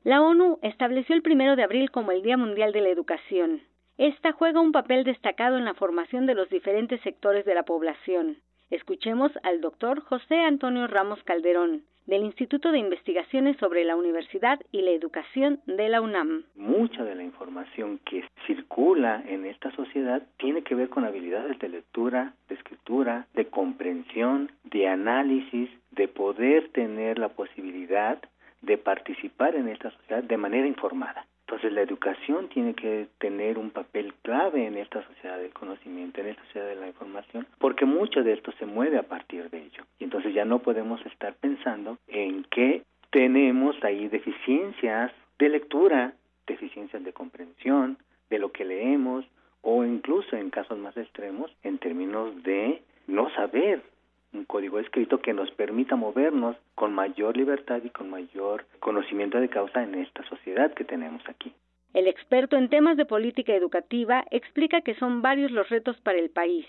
La 0.04 0.20
ONU 0.20 0.58
estableció 0.62 1.14
el 1.14 1.22
primero 1.22 1.54
de 1.54 1.62
abril 1.62 1.90
como 1.90 2.10
el 2.10 2.22
Día 2.22 2.36
Mundial 2.36 2.72
de 2.72 2.80
la 2.80 2.88
Educación. 2.88 3.62
Esta 3.96 4.32
juega 4.32 4.60
un 4.60 4.72
papel 4.72 5.04
destacado 5.04 5.56
en 5.56 5.64
la 5.64 5.74
formación 5.74 6.26
de 6.26 6.34
los 6.34 6.48
diferentes 6.50 7.00
sectores 7.02 7.44
de 7.44 7.54
la 7.54 7.62
población. 7.62 8.38
Escuchemos 8.70 9.30
al 9.44 9.60
doctor 9.60 10.00
José 10.00 10.40
Antonio 10.40 10.88
Ramos 10.88 11.22
Calderón, 11.22 11.84
del 12.06 12.22
Instituto 12.24 12.72
de 12.72 12.78
Investigaciones 12.78 13.56
sobre 13.58 13.84
la 13.84 13.96
Universidad 13.96 14.60
y 14.70 14.82
la 14.82 14.90
Educación 14.90 15.60
de 15.66 15.88
la 15.88 16.00
UNAM. 16.00 16.44
Mucha 16.56 17.04
de 17.04 17.14
la 17.14 17.22
información 17.22 18.00
que 18.04 18.24
circula 18.46 19.22
en 19.26 19.46
esta 19.46 19.70
sociedad 19.72 20.22
tiene 20.38 20.62
que 20.62 20.74
ver 20.74 20.88
con 20.88 21.04
habilidades 21.04 21.58
de 21.58 21.68
lectura, 21.68 22.34
de 22.48 22.54
escritura, 22.54 23.26
de 23.34 23.46
comprensión, 23.46 24.50
de 24.64 24.88
análisis, 24.88 25.70
de 25.90 26.08
poder 26.08 26.70
tener 26.70 27.18
la 27.18 27.28
posibilidad 27.28 28.18
de 28.62 28.78
participar 28.78 29.54
en 29.56 29.68
esta 29.68 29.90
sociedad 29.90 30.22
de 30.22 30.36
manera 30.36 30.66
informada. 30.66 31.26
Entonces 31.52 31.74
la 31.74 31.82
educación 31.82 32.48
tiene 32.48 32.72
que 32.72 33.08
tener 33.18 33.58
un 33.58 33.68
papel 33.68 34.14
clave 34.22 34.66
en 34.66 34.78
esta 34.78 35.06
sociedad 35.06 35.36
del 35.36 35.52
conocimiento, 35.52 36.22
en 36.22 36.28
esta 36.28 36.42
sociedad 36.46 36.66
de 36.66 36.76
la 36.76 36.86
información, 36.86 37.46
porque 37.58 37.84
mucho 37.84 38.22
de 38.22 38.32
esto 38.32 38.52
se 38.52 38.64
mueve 38.64 38.96
a 38.96 39.02
partir 39.02 39.50
de 39.50 39.58
ello. 39.58 39.84
Y 39.98 40.04
entonces 40.04 40.32
ya 40.32 40.46
no 40.46 40.60
podemos 40.60 41.04
estar 41.04 41.34
pensando 41.34 41.98
en 42.08 42.44
que 42.44 42.84
tenemos 43.10 43.76
ahí 43.84 44.08
deficiencias 44.08 45.12
de 45.38 45.50
lectura, 45.50 46.14
deficiencias 46.46 47.04
de 47.04 47.12
comprensión 47.12 47.98
de 48.30 48.38
lo 48.38 48.50
que 48.50 48.64
leemos 48.64 49.26
o 49.60 49.84
incluso 49.84 50.34
en 50.36 50.48
casos 50.48 50.78
más 50.78 50.96
extremos 50.96 51.54
en 51.62 51.76
términos 51.76 52.42
de 52.44 52.80
no 53.06 53.28
saber 53.34 53.82
un 54.32 54.44
código 54.44 54.78
escrito 54.78 55.20
que 55.20 55.32
nos 55.32 55.50
permita 55.52 55.96
movernos 55.96 56.56
con 56.74 56.92
mayor 56.92 57.36
libertad 57.36 57.80
y 57.84 57.90
con 57.90 58.10
mayor 58.10 58.64
conocimiento 58.80 59.38
de 59.40 59.48
causa 59.48 59.82
en 59.82 59.94
esta 59.94 60.22
sociedad 60.24 60.72
que 60.74 60.84
tenemos 60.84 61.22
aquí. 61.28 61.52
El 61.94 62.08
experto 62.08 62.56
en 62.56 62.70
temas 62.70 62.96
de 62.96 63.04
política 63.04 63.54
educativa 63.54 64.24
explica 64.30 64.80
que 64.80 64.94
son 64.94 65.20
varios 65.20 65.50
los 65.50 65.68
retos 65.68 66.00
para 66.00 66.18
el 66.18 66.30
país. 66.30 66.66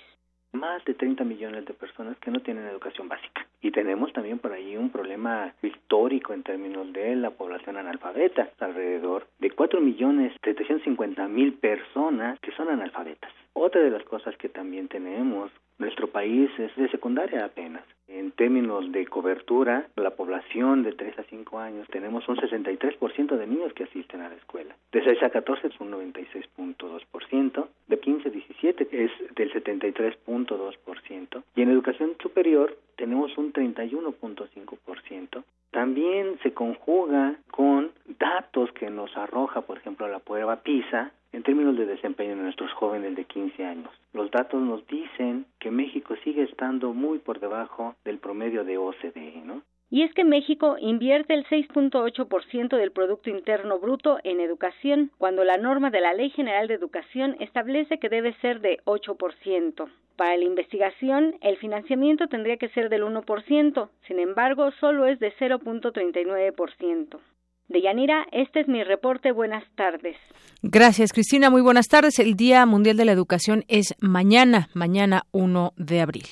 Más 0.52 0.84
de 0.86 0.94
30 0.94 1.24
millones 1.24 1.66
de 1.66 1.74
personas 1.74 2.18
que 2.20 2.30
no 2.30 2.42
tienen 2.42 2.68
educación 2.68 3.08
básica. 3.08 3.48
Y 3.62 3.72
tenemos 3.72 4.12
también 4.14 4.38
por 4.38 4.52
ahí 4.52 4.76
un 4.76 4.92
problema 4.92 5.54
histórico 5.64 6.34
en 6.34 6.44
términos 6.44 6.92
de 6.92 7.16
la 7.16 7.32
población 7.32 7.78
analfabeta, 7.78 8.50
alrededor 8.60 9.26
de 9.40 9.50
4 9.50 9.80
millones 9.80 10.34
750 10.44 11.28
mil 11.30 11.54
personas 11.54 12.38
que 12.42 12.52
son 12.52 12.70
analfabetas. 12.70 13.32
Otra 13.54 13.82
de 13.82 13.90
las 13.90 14.04
cosas 14.04 14.36
que 14.38 14.50
también 14.50 14.90
tenemos 14.90 15.50
nuestro 15.78 16.08
país 16.08 16.50
es 16.58 16.76
de 16.76 16.90
secundaria 16.90 17.46
apenas. 17.46 17.84
En 18.08 18.32
términos 18.32 18.92
de 18.92 19.08
cobertura, 19.08 19.88
la 19.96 20.12
población 20.12 20.84
de 20.84 20.92
3 20.92 21.20
a 21.20 21.24
5 21.24 21.60
años 21.60 21.88
tenemos 21.90 22.28
un 22.28 22.38
63% 22.38 23.38
de 23.38 23.48
niños 23.48 23.74
que 23.74 23.86
asisten 23.86 24.22
a 24.22 24.30
la 24.30 24.36
escuela. 24.36 24.76
De 24.92 25.04
6 25.04 25.24
a 25.24 25.30
14 25.30 25.68
es 25.68 25.80
un 25.80 25.92
96.2%, 25.92 27.68
de 27.88 28.00
15 28.00 28.28
a 28.28 28.32
17 28.32 28.88
es 28.92 29.12
del 29.36 29.52
73.2% 29.54 31.44
y 31.56 31.62
en 31.62 31.70
educación 31.70 32.16
superior 32.22 32.78
tenemos 32.96 33.38
un 33.38 33.52
31.5%. 33.52 35.44
También 35.74 36.38
se 36.44 36.54
conjuga 36.54 37.36
con 37.50 37.90
datos 38.20 38.72
que 38.74 38.92
nos 38.92 39.18
arroja, 39.18 39.62
por 39.62 39.80
ejemplo, 39.80 40.08
la 40.08 40.20
prueba 40.20 40.58
PISA, 40.58 41.12
en 41.32 41.42
términos 41.42 41.76
de 41.76 41.88
desempeño 41.88 42.36
de 42.36 42.44
nuestros 42.44 42.72
jóvenes 42.74 43.16
de 43.16 43.26
15 43.26 43.66
años. 43.66 43.90
Los 44.14 44.30
datos 44.30 44.62
nos 44.62 44.86
dicen 44.86 45.48
que 45.60 45.72
México 45.72 46.16
sigue 46.24 46.44
estando 46.44 46.94
muy 46.94 47.18
por 47.18 47.40
debajo 47.40 47.96
del 48.06 48.20
promedio 48.20 48.64
de 48.64 48.78
OCDE, 48.78 49.42
¿no? 49.44 49.64
Y 49.94 50.02
es 50.02 50.12
que 50.16 50.24
México 50.24 50.76
invierte 50.80 51.36
el 51.36 51.46
6.8% 51.46 52.78
del 52.78 52.92
Producto 52.92 53.30
Interno 53.30 53.78
Bruto 53.78 54.18
en 54.24 54.40
educación, 54.40 55.12
cuando 55.20 55.44
la 55.44 55.58
norma 55.58 55.92
de 55.92 56.02
la 56.02 56.16
Ley 56.16 56.32
General 56.32 56.68
de 56.68 56.74
Educación 56.74 57.36
establece 57.40 58.00
que 58.00 58.10
debe 58.10 58.34
ser 58.42 58.60
de 58.60 58.80
8%. 58.86 59.88
Para 60.16 60.36
la 60.36 60.46
investigación, 60.46 61.36
el 61.42 61.58
financiamiento 61.58 62.26
tendría 62.26 62.58
que 62.58 62.70
ser 62.70 62.90
del 62.90 63.04
1%, 63.04 63.90
sin 64.08 64.18
embargo, 64.18 64.72
solo 64.80 65.06
es 65.06 65.20
de 65.20 65.32
0.39%. 65.36 67.20
De 67.68 67.82
Yanira, 67.84 68.26
este 68.32 68.62
es 68.62 68.68
mi 68.68 68.84
reporte. 68.84 69.32
Buenas 69.32 69.64
tardes. 69.76 70.18
Gracias, 70.64 71.14
Cristina. 71.14 71.52
Muy 71.52 71.62
buenas 71.62 71.88
tardes. 71.88 72.18
El 72.18 72.34
Día 72.34 72.66
Mundial 72.66 72.98
de 72.98 73.06
la 73.06 73.12
Educación 73.12 73.64
es 73.68 73.94
mañana, 74.02 74.70
mañana 74.74 75.28
1 75.34 75.74
de 75.78 76.02
abril. 76.02 76.26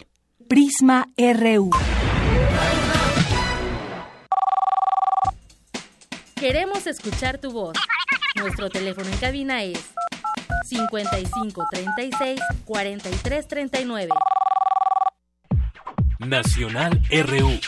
Prisma 0.47 1.05
RU. 1.15 1.69
Queremos 6.41 6.87
escuchar 6.87 7.37
tu 7.37 7.51
voz. 7.51 7.77
Nuestro 8.35 8.67
teléfono 8.71 9.07
en 9.07 9.17
cabina 9.17 9.61
es 9.61 9.93
55 10.65 11.67
36 11.71 12.39
43 12.65 13.47
39. 13.47 14.09
Nacional 16.17 16.99
RU. 17.11 17.59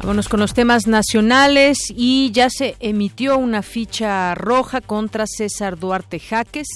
Vámonos 0.00 0.28
con 0.28 0.40
los 0.40 0.52
temas 0.52 0.86
nacionales 0.86 1.78
y 1.88 2.30
ya 2.30 2.50
se 2.50 2.76
emitió 2.78 3.38
una 3.38 3.62
ficha 3.62 4.34
roja 4.34 4.82
contra 4.82 5.24
César 5.26 5.78
Duarte 5.78 6.18
Jaques. 6.18 6.68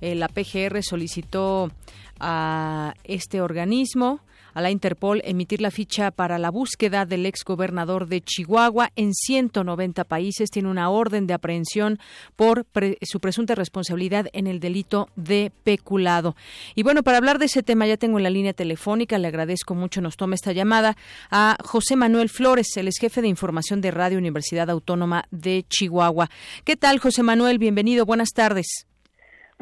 Eh, 0.00 0.14
la 0.14 0.28
PGR 0.28 0.82
solicitó 0.82 1.70
a 2.18 2.94
este 3.04 3.42
organismo 3.42 4.22
a 4.54 4.60
la 4.60 4.70
Interpol 4.70 5.22
emitir 5.24 5.60
la 5.60 5.70
ficha 5.70 6.10
para 6.10 6.38
la 6.38 6.50
búsqueda 6.50 7.06
del 7.06 7.26
exgobernador 7.26 8.06
de 8.06 8.20
Chihuahua 8.20 8.90
en 8.96 9.14
190 9.14 10.04
países. 10.04 10.50
Tiene 10.50 10.68
una 10.68 10.90
orden 10.90 11.26
de 11.26 11.34
aprehensión 11.34 11.98
por 12.36 12.66
su 13.02 13.20
presunta 13.20 13.54
responsabilidad 13.54 14.26
en 14.32 14.46
el 14.46 14.60
delito 14.60 15.08
de 15.16 15.52
peculado. 15.64 16.36
Y 16.74 16.82
bueno, 16.82 17.02
para 17.02 17.18
hablar 17.18 17.38
de 17.38 17.46
ese 17.46 17.62
tema 17.62 17.86
ya 17.86 17.96
tengo 17.96 18.18
en 18.18 18.24
la 18.24 18.30
línea 18.30 18.52
telefónica, 18.52 19.18
le 19.18 19.28
agradezco 19.28 19.74
mucho, 19.74 20.00
nos 20.00 20.16
toma 20.16 20.34
esta 20.34 20.52
llamada 20.52 20.96
a 21.30 21.56
José 21.64 21.96
Manuel 21.96 22.28
Flores, 22.28 22.76
el 22.76 22.88
ex 22.88 22.98
jefe 22.98 23.22
de 23.22 23.28
información 23.28 23.80
de 23.80 23.90
Radio 23.90 24.18
Universidad 24.18 24.70
Autónoma 24.70 25.24
de 25.30 25.64
Chihuahua. 25.68 26.28
¿Qué 26.64 26.76
tal, 26.76 26.98
José 26.98 27.22
Manuel? 27.22 27.58
Bienvenido, 27.58 28.06
buenas 28.06 28.30
tardes. 28.30 28.86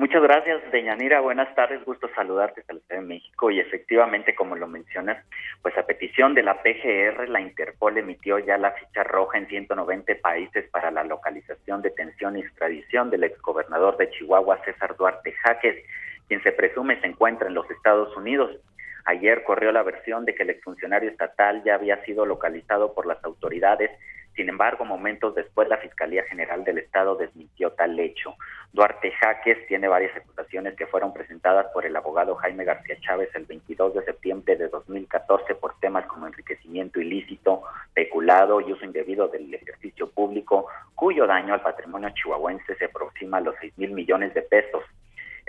Muchas 0.01 0.23
gracias, 0.23 0.63
Deñanira. 0.73 1.21
Buenas 1.21 1.55
tardes, 1.55 1.85
gusto 1.85 2.09
saludarte 2.15 2.63
Ciudad 2.63 2.81
de 2.89 3.03
México. 3.03 3.51
Y 3.51 3.61
efectivamente, 3.61 4.35
como 4.35 4.57
lo 4.57 4.67
mencionas, 4.67 5.23
pues 5.61 5.77
a 5.77 5.85
petición 5.85 6.33
de 6.33 6.43
la 6.43 6.63
PGR, 6.63 7.29
la 7.29 7.43
Interpol 7.43 7.99
emitió 7.99 8.39
ya 8.39 8.57
la 8.57 8.71
ficha 8.71 9.05
roja 9.05 9.37
en 9.37 9.47
190 9.47 10.15
países 10.23 10.71
para 10.71 10.91
la 10.91 11.05
localización, 11.05 11.83
detención 11.83 12.39
y 12.39 12.41
extradición 12.41 13.11
del 13.11 13.25
exgobernador 13.25 13.99
de 13.99 14.09
Chihuahua, 14.09 14.65
César 14.65 14.97
Duarte 14.97 15.33
Jaques, 15.33 15.85
quien 16.29 16.43
se 16.45 16.53
presume 16.53 16.99
se 17.03 17.07
encuentra 17.07 17.49
en 17.49 17.55
los 17.55 17.71
Estados 17.71 18.17
Unidos. 18.17 18.57
Ayer 19.05 19.45
corrió 19.45 19.71
la 19.71 19.83
versión 19.83 20.25
de 20.25 20.35
que 20.35 20.45
el 20.45 20.51
exfuncionario 20.51 21.11
estatal 21.11 21.63
ya 21.63 21.75
había 21.75 22.03
sido 22.07 22.25
localizado 22.25 22.95
por 22.95 23.05
las 23.05 23.23
autoridades 23.23 23.91
sin 24.37 24.49
embargo, 24.49 24.85
momentos 24.85 25.35
después, 25.35 25.69
la 25.69 25.79
Fiscalía 25.79 26.23
General 26.25 26.65
del 26.65 26.79
Estado 26.79 27.17
desmintió 27.17 27.73
tal 27.73 27.99
hecho. 27.99 28.37
Duarte 28.73 29.11
Jaques 29.13 29.67
tiene 29.67 29.89
varias 29.89 30.17
acusaciones 30.17 30.77
que 30.77 30.87
fueron 30.87 31.13
presentadas 31.13 31.67
por 31.73 31.85
el 31.85 31.97
abogado 31.97 32.37
Jaime 32.37 32.65
García 32.65 32.97
Chávez 33.01 33.29
el 33.35 33.45
22 33.45 33.95
de 33.95 34.05
septiembre 34.05 34.57
de 34.57 34.69
2014 34.69 35.57
por 35.57 35.79
temas 35.81 36.07
como 36.07 36.29
enriquecimiento 36.29 37.01
ilícito, 37.01 37.63
peculado 37.93 38.61
y 38.61 38.73
uso 38.73 38.85
indebido 38.85 39.29
del 39.29 39.53
ejercicio 39.53 40.09
público, 40.09 40.69
cuyo 40.95 41.27
daño 41.27 41.53
al 41.53 41.63
patrimonio 41.63 42.11
chihuahuense 42.11 42.77
se 42.77 42.85
aproxima 42.85 43.39
a 43.39 43.41
los 43.41 43.57
6 43.61 43.79
mil 43.79 43.91
millones 43.91 44.33
de 44.35 44.43
pesos. 44.43 44.85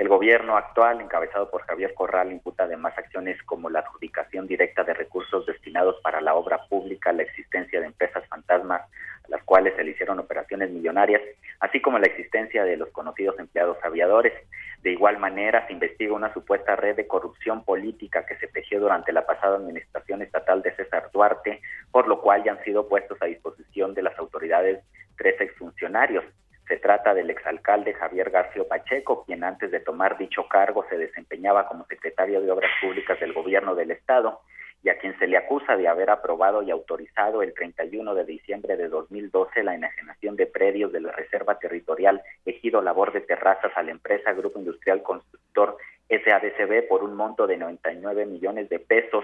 El 0.02 0.10
gobierno 0.10 0.58
actual, 0.58 1.00
encabezado 1.00 1.52
por 1.52 1.62
Javier 1.62 1.94
Corral, 1.94 2.32
imputa 2.32 2.64
además 2.64 2.98
acciones 2.98 3.38
como 3.44 3.70
la 3.70 3.82
adjudicación 3.82 4.48
directa 4.48 4.84
de 4.84 4.96
recursos 4.96 5.46
destinados 5.46 5.98
para 6.02 6.22
la 6.22 6.34
obra 6.34 6.66
pública, 6.66 7.14
la 7.14 7.22
existencia 7.22 7.80
de 7.80 7.86
empresas 7.86 8.28
fantasmas, 8.28 8.82
a 8.82 9.28
las 9.28 9.44
cuales 9.44 9.76
se 9.76 9.84
le 9.84 9.92
hicieron 9.92 10.18
operaciones 10.18 10.72
millonarias, 10.72 11.22
así 11.60 11.80
como 11.82 12.00
la 12.00 12.08
existencia 12.08 12.64
de 12.64 12.78
los 12.78 12.90
conocidos 12.90 13.38
empleados 13.38 13.78
aviadores. 13.84 14.34
De 14.82 14.90
igual 14.90 15.20
manera, 15.20 15.68
se 15.68 15.74
investiga 15.74 16.16
una 16.16 16.34
supuesta 16.34 16.76
red 16.76 16.96
de 16.96 17.06
corrupción 17.06 17.64
política 17.64 18.26
que 18.26 18.38
se 18.38 18.48
tejió 18.48 18.80
durante 18.80 19.14
la 19.14 19.28
pasada 19.28 19.58
administración 19.58 20.24
estatal 20.24 20.64
de 20.64 20.76
César 20.78 21.12
Duarte, 21.14 21.62
por 21.92 22.08
lo 22.08 22.22
cual 22.22 22.44
ya 22.44 22.54
han 22.54 22.64
sido 22.64 22.90
puestos 22.90 23.22
a 23.22 23.28
disposición 23.28 23.94
de 23.94 24.02
las 24.02 24.18
autoridades 24.18 24.84
tres 25.16 25.40
exfuncionarios. 25.40 26.26
Se 26.68 26.78
trata 26.78 27.14
del 27.14 27.30
exalcalde 27.30 27.94
Javier 27.94 28.30
García 28.30 28.64
Pacheco, 28.68 29.26
quien 29.26 29.44
antes 29.44 29.72
de 29.72 29.80
tomar 29.80 30.18
dicho 30.18 30.48
cargo 30.48 30.86
se 30.90 30.98
desempeñaba 30.98 31.68
como 31.68 31.86
secretario 31.86 32.42
de 32.42 32.52
Obras 32.52 32.72
Públicas 32.82 33.20
del 33.20 33.34
Gobierno 33.34 33.76
del 33.76 33.92
Estado 33.92 34.42
y 34.84 34.90
a 34.90 34.98
quien 34.98 35.18
se 35.20 35.28
le 35.28 35.38
acusa 35.38 35.78
de 35.78 35.88
haber 35.88 36.10
aprobado 36.10 36.64
y 36.64 36.72
autorizado 36.72 37.44
el 37.44 37.54
31 37.54 38.16
de 38.16 38.26
diciembre 38.26 38.78
de 38.78 38.88
2012 38.90 39.64
la 39.64 39.76
enajenación 39.76 40.36
de 40.36 40.48
predios 40.48 40.92
de 40.92 41.02
la 41.02 41.12
Reserva 41.12 41.60
Territorial 41.60 42.22
Ejido 42.46 42.82
Labor 42.82 43.14
de 43.14 43.22
Terrazas 43.22 43.72
a 43.76 43.84
la 43.84 43.92
empresa 43.92 44.34
Grupo 44.34 44.60
Industrial 44.60 45.04
Constructor 45.04 45.78
SADCB 46.10 46.88
por 46.88 47.04
un 47.04 47.16
monto 47.16 47.48
de 47.48 47.58
99 47.58 48.26
millones 48.26 48.70
de 48.70 48.80
pesos, 48.80 49.24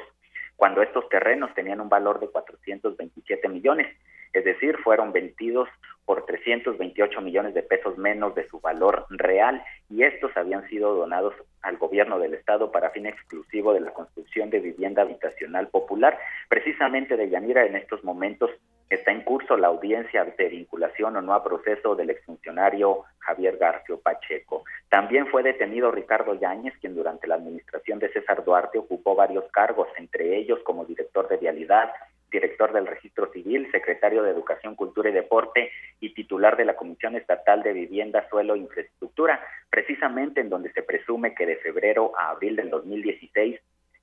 cuando 0.55 0.81
estos 0.81 1.09
terrenos 1.09 1.53
tenían 1.53 1.81
un 1.81 1.89
valor 1.89 2.19
de 2.19 2.29
427 2.29 3.49
millones 3.49 3.87
es 4.33 4.43
decir, 4.43 4.77
fueron 4.83 5.11
vendidos 5.11 5.69
por 6.07 6.25
328 6.25 7.19
millones 7.19 7.53
de 7.53 7.63
pesos 7.63 7.97
menos 7.97 8.33
de 8.33 8.47
su 8.47 8.61
valor 8.61 9.05
real 9.09 9.61
y 9.89 10.03
estos 10.03 10.31
habían 10.37 10.65
sido 10.69 10.95
donados 10.95 11.33
al 11.61 11.77
gobierno 11.77 12.17
del 12.17 12.33
estado 12.33 12.71
para 12.71 12.91
fin 12.91 13.07
exclusivo 13.07 13.73
de 13.73 13.81
la 13.81 13.93
construcción 13.93 14.49
de 14.49 14.61
vivienda 14.61 15.01
habitacional 15.01 15.67
popular. 15.67 16.17
Precisamente 16.47 17.17
de 17.17 17.29
Yanira 17.29 17.65
en 17.65 17.75
estos 17.75 18.05
momentos 18.05 18.49
está 18.89 19.11
en 19.11 19.21
curso 19.23 19.57
la 19.57 19.67
audiencia 19.67 20.23
de 20.23 20.47
vinculación 20.47 21.17
o 21.17 21.21
no 21.21 21.33
a 21.33 21.43
proceso 21.43 21.95
del 21.95 22.09
exfuncionario 22.09 23.03
Javier 23.19 23.57
García 23.57 23.97
Pacheco. 24.01 24.63
También 24.87 25.27
fue 25.27 25.43
detenido 25.43 25.91
Ricardo 25.91 26.35
Yáñez, 26.35 26.73
quien 26.79 26.95
durante 26.95 27.27
la 27.27 27.35
administración 27.35 27.99
de 27.99 28.13
César 28.13 28.45
Duarte 28.45 28.77
ocupó 28.77 29.15
varios 29.15 29.43
cargos, 29.51 29.89
entre 29.97 30.37
ellos 30.37 30.59
como 30.63 30.85
director 30.85 31.27
de 31.27 31.35
vialidad, 31.35 31.91
director 32.31 32.73
del 32.73 32.87
Registro 32.87 33.31
Civil, 33.31 33.69
secretario 33.71 34.23
de 34.23 34.31
Educación, 34.31 34.75
Cultura 34.75 35.09
y 35.09 35.13
Deporte 35.13 35.71
y 35.99 36.13
titular 36.13 36.57
de 36.57 36.65
la 36.65 36.75
Comisión 36.75 37.15
Estatal 37.15 37.63
de 37.63 37.73
Vivienda, 37.73 38.27
Suelo 38.29 38.55
e 38.55 38.59
Infraestructura, 38.59 39.41
precisamente 39.69 40.41
en 40.41 40.49
donde 40.49 40.71
se 40.73 40.83
presume 40.83 41.33
que 41.33 41.45
de 41.45 41.57
febrero 41.57 42.11
a 42.17 42.29
abril 42.29 42.55
del 42.55 42.69
2016 42.69 43.59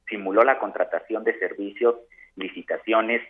simuló 0.09 0.45
la 0.45 0.59
contratación 0.59 1.25
de 1.25 1.39
servicios, 1.39 1.97
licitaciones, 2.37 3.23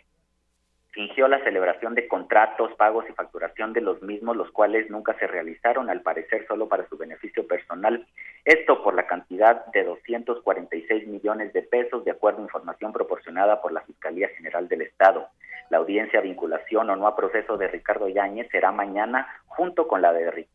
fingió 0.95 1.27
la 1.27 1.43
celebración 1.43 1.93
de 1.93 2.07
contratos, 2.07 2.71
pagos 2.77 3.03
y 3.09 3.13
facturación 3.13 3.73
de 3.73 3.81
los 3.81 4.01
mismos, 4.01 4.37
los 4.37 4.49
cuales 4.51 4.89
nunca 4.89 5.13
se 5.19 5.27
realizaron, 5.27 5.89
al 5.89 6.01
parecer 6.01 6.47
solo 6.47 6.69
para 6.69 6.87
su 6.87 6.97
beneficio 6.97 7.45
personal. 7.45 8.07
Esto 8.45 8.81
por 8.81 8.95
la 8.95 9.05
cantidad 9.05 9.65
de 9.73 9.83
246 9.83 11.07
millones 11.07 11.51
de 11.51 11.63
pesos, 11.63 12.05
de 12.05 12.11
acuerdo 12.11 12.39
a 12.39 12.43
información 12.43 12.93
proporcionada 12.93 13.61
por 13.61 13.73
la 13.73 13.81
Fiscalía 13.81 14.29
General 14.37 14.69
del 14.69 14.83
Estado. 14.83 15.27
La 15.69 15.79
audiencia 15.79 16.21
vinculación 16.21 16.89
o 16.89 16.95
no 16.95 17.07
a 17.07 17.15
proceso 17.17 17.57
de 17.57 17.67
Ricardo 17.67 18.07
Yáñez 18.07 18.47
será 18.49 18.71
mañana 18.71 19.27
junto 19.47 19.89
con 19.89 20.01
la 20.01 20.13
de, 20.13 20.47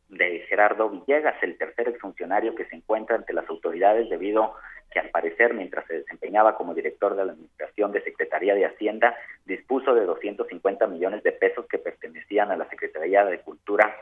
Gerardo 0.48 0.88
Villegas, 0.88 1.34
el 1.42 1.58
tercer 1.58 1.88
exfuncionario 1.88 2.54
que 2.54 2.64
se 2.64 2.76
encuentra 2.76 3.16
ante 3.16 3.34
las 3.34 3.48
autoridades 3.50 4.08
debido 4.08 4.54
que 4.90 5.00
al 5.00 5.10
parecer 5.10 5.54
mientras 5.54 5.86
se 5.86 5.98
desempeñaba 5.98 6.56
como 6.56 6.74
director 6.74 7.16
de 7.16 7.24
la 7.24 7.32
Administración 7.32 7.92
de 7.92 8.02
Secretaría 8.02 8.54
de 8.54 8.66
Hacienda, 8.66 9.16
dispuso 9.44 9.94
de 9.94 10.04
250 10.04 10.86
millones 10.86 11.22
de 11.22 11.32
pesos 11.32 11.66
que 11.66 11.78
pertenecían 11.78 12.50
a 12.50 12.56
la 12.56 12.68
Secretaría 12.68 13.24
de 13.24 13.40
Cultura, 13.40 13.94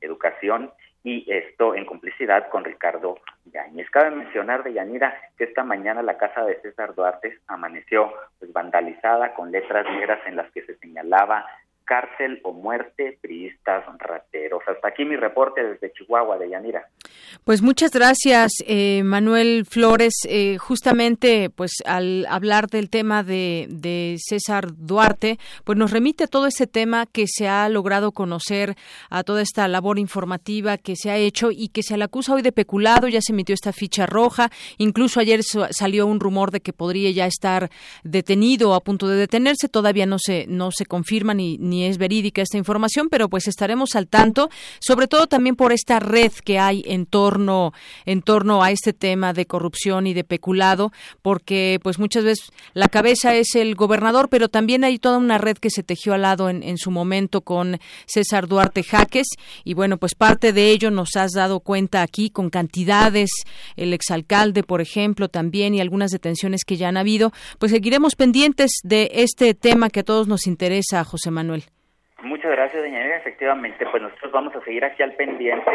Educación 0.00 0.70
y 1.02 1.24
esto 1.32 1.74
en 1.74 1.86
complicidad 1.86 2.48
con 2.48 2.64
Ricardo 2.64 3.18
Yáñez. 3.52 3.88
Cabe 3.90 4.10
mencionar 4.10 4.64
de 4.64 4.72
Yanira 4.72 5.16
que 5.38 5.44
esta 5.44 5.62
mañana 5.62 6.02
la 6.02 6.18
casa 6.18 6.44
de 6.44 6.60
César 6.62 6.94
Duarte 6.94 7.38
amaneció 7.46 8.12
pues, 8.38 8.52
vandalizada 8.52 9.32
con 9.34 9.52
letras 9.52 9.86
negras 9.90 10.20
en 10.26 10.36
las 10.36 10.50
que 10.50 10.62
se 10.62 10.76
señalaba 10.78 11.46
cárcel 11.86 12.40
o 12.42 12.52
muerte, 12.52 13.18
priistas 13.22 13.84
rateros. 13.98 14.62
Hasta 14.66 14.88
aquí 14.88 15.04
mi 15.04 15.16
reporte 15.16 15.62
desde 15.62 15.92
Chihuahua, 15.92 16.36
de 16.36 16.50
Yanira. 16.50 16.88
Pues 17.44 17.62
muchas 17.62 17.92
gracias, 17.92 18.52
eh, 18.66 19.02
Manuel 19.04 19.64
Flores. 19.64 20.14
Eh, 20.28 20.58
justamente, 20.58 21.48
pues 21.48 21.72
al 21.86 22.26
hablar 22.28 22.66
del 22.66 22.90
tema 22.90 23.22
de, 23.22 23.66
de, 23.70 24.16
César 24.18 24.66
Duarte, 24.76 25.38
pues 25.64 25.78
nos 25.78 25.92
remite 25.92 26.24
a 26.24 26.26
todo 26.26 26.46
ese 26.46 26.66
tema 26.66 27.06
que 27.06 27.26
se 27.26 27.48
ha 27.48 27.68
logrado 27.68 28.12
conocer, 28.12 28.74
a 29.08 29.22
toda 29.22 29.42
esta 29.42 29.68
labor 29.68 29.98
informativa 29.98 30.78
que 30.78 30.96
se 30.96 31.10
ha 31.10 31.16
hecho 31.16 31.50
y 31.52 31.68
que 31.68 31.82
se 31.82 31.96
le 31.96 32.04
acusa 32.04 32.34
hoy 32.34 32.42
de 32.42 32.52
peculado, 32.52 33.06
ya 33.06 33.20
se 33.20 33.32
emitió 33.32 33.54
esta 33.54 33.72
ficha 33.72 34.06
roja, 34.06 34.50
incluso 34.78 35.20
ayer 35.20 35.40
salió 35.42 36.06
un 36.06 36.18
rumor 36.18 36.50
de 36.50 36.60
que 36.60 36.72
podría 36.72 37.10
ya 37.12 37.26
estar 37.26 37.70
detenido 38.02 38.70
o 38.70 38.74
a 38.74 38.80
punto 38.80 39.06
de 39.06 39.16
detenerse, 39.16 39.68
todavía 39.68 40.06
no 40.06 40.18
se, 40.18 40.46
no 40.48 40.70
se 40.72 40.86
confirma 40.86 41.34
ni, 41.34 41.58
ni 41.58 41.75
ni 41.76 41.84
es 41.84 41.98
verídica 41.98 42.40
esta 42.40 42.56
información, 42.56 43.08
pero 43.10 43.28
pues 43.28 43.48
estaremos 43.48 43.94
al 43.96 44.08
tanto, 44.08 44.48
sobre 44.80 45.08
todo 45.08 45.26
también 45.26 45.56
por 45.56 45.72
esta 45.72 46.00
red 46.00 46.32
que 46.32 46.58
hay 46.58 46.82
en 46.86 47.04
torno, 47.04 47.72
en 48.06 48.22
torno 48.22 48.62
a 48.62 48.70
este 48.70 48.94
tema 48.94 49.34
de 49.34 49.44
corrupción 49.44 50.06
y 50.06 50.14
de 50.14 50.24
peculado, 50.24 50.90
porque 51.20 51.78
pues 51.82 51.98
muchas 51.98 52.24
veces 52.24 52.50
la 52.72 52.88
cabeza 52.88 53.34
es 53.34 53.54
el 53.54 53.74
gobernador, 53.74 54.28
pero 54.30 54.48
también 54.48 54.84
hay 54.84 54.98
toda 54.98 55.18
una 55.18 55.36
red 55.36 55.58
que 55.58 55.70
se 55.70 55.82
tejió 55.82 56.14
al 56.14 56.22
lado 56.22 56.48
en, 56.48 56.62
en 56.62 56.78
su 56.78 56.90
momento 56.90 57.42
con 57.42 57.78
César 58.06 58.48
Duarte 58.48 58.82
Jaques, 58.82 59.26
y 59.64 59.74
bueno, 59.74 59.98
pues 59.98 60.14
parte 60.14 60.54
de 60.54 60.70
ello 60.70 60.90
nos 60.90 61.14
has 61.16 61.32
dado 61.32 61.60
cuenta 61.60 62.00
aquí 62.00 62.30
con 62.30 62.48
cantidades, 62.48 63.30
el 63.76 63.92
exalcalde, 63.92 64.62
por 64.62 64.80
ejemplo, 64.80 65.28
también, 65.28 65.74
y 65.74 65.80
algunas 65.80 66.10
detenciones 66.10 66.64
que 66.64 66.78
ya 66.78 66.88
han 66.88 66.96
habido, 66.96 67.32
pues 67.58 67.72
seguiremos 67.72 68.14
pendientes 68.14 68.70
de 68.82 69.10
este 69.12 69.52
tema 69.52 69.90
que 69.90 70.00
a 70.00 70.04
todos 70.04 70.26
nos 70.26 70.46
interesa, 70.46 71.04
José 71.04 71.30
Manuel. 71.30 71.65
Muchas 72.26 72.50
gracias, 72.50 72.82
doña 72.82 73.16
Efectivamente, 73.16 73.86
pues 73.90 74.02
nosotros 74.02 74.32
vamos 74.32 74.54
a 74.56 74.64
seguir 74.64 74.84
aquí 74.84 75.02
al 75.02 75.14
pendiente 75.14 75.70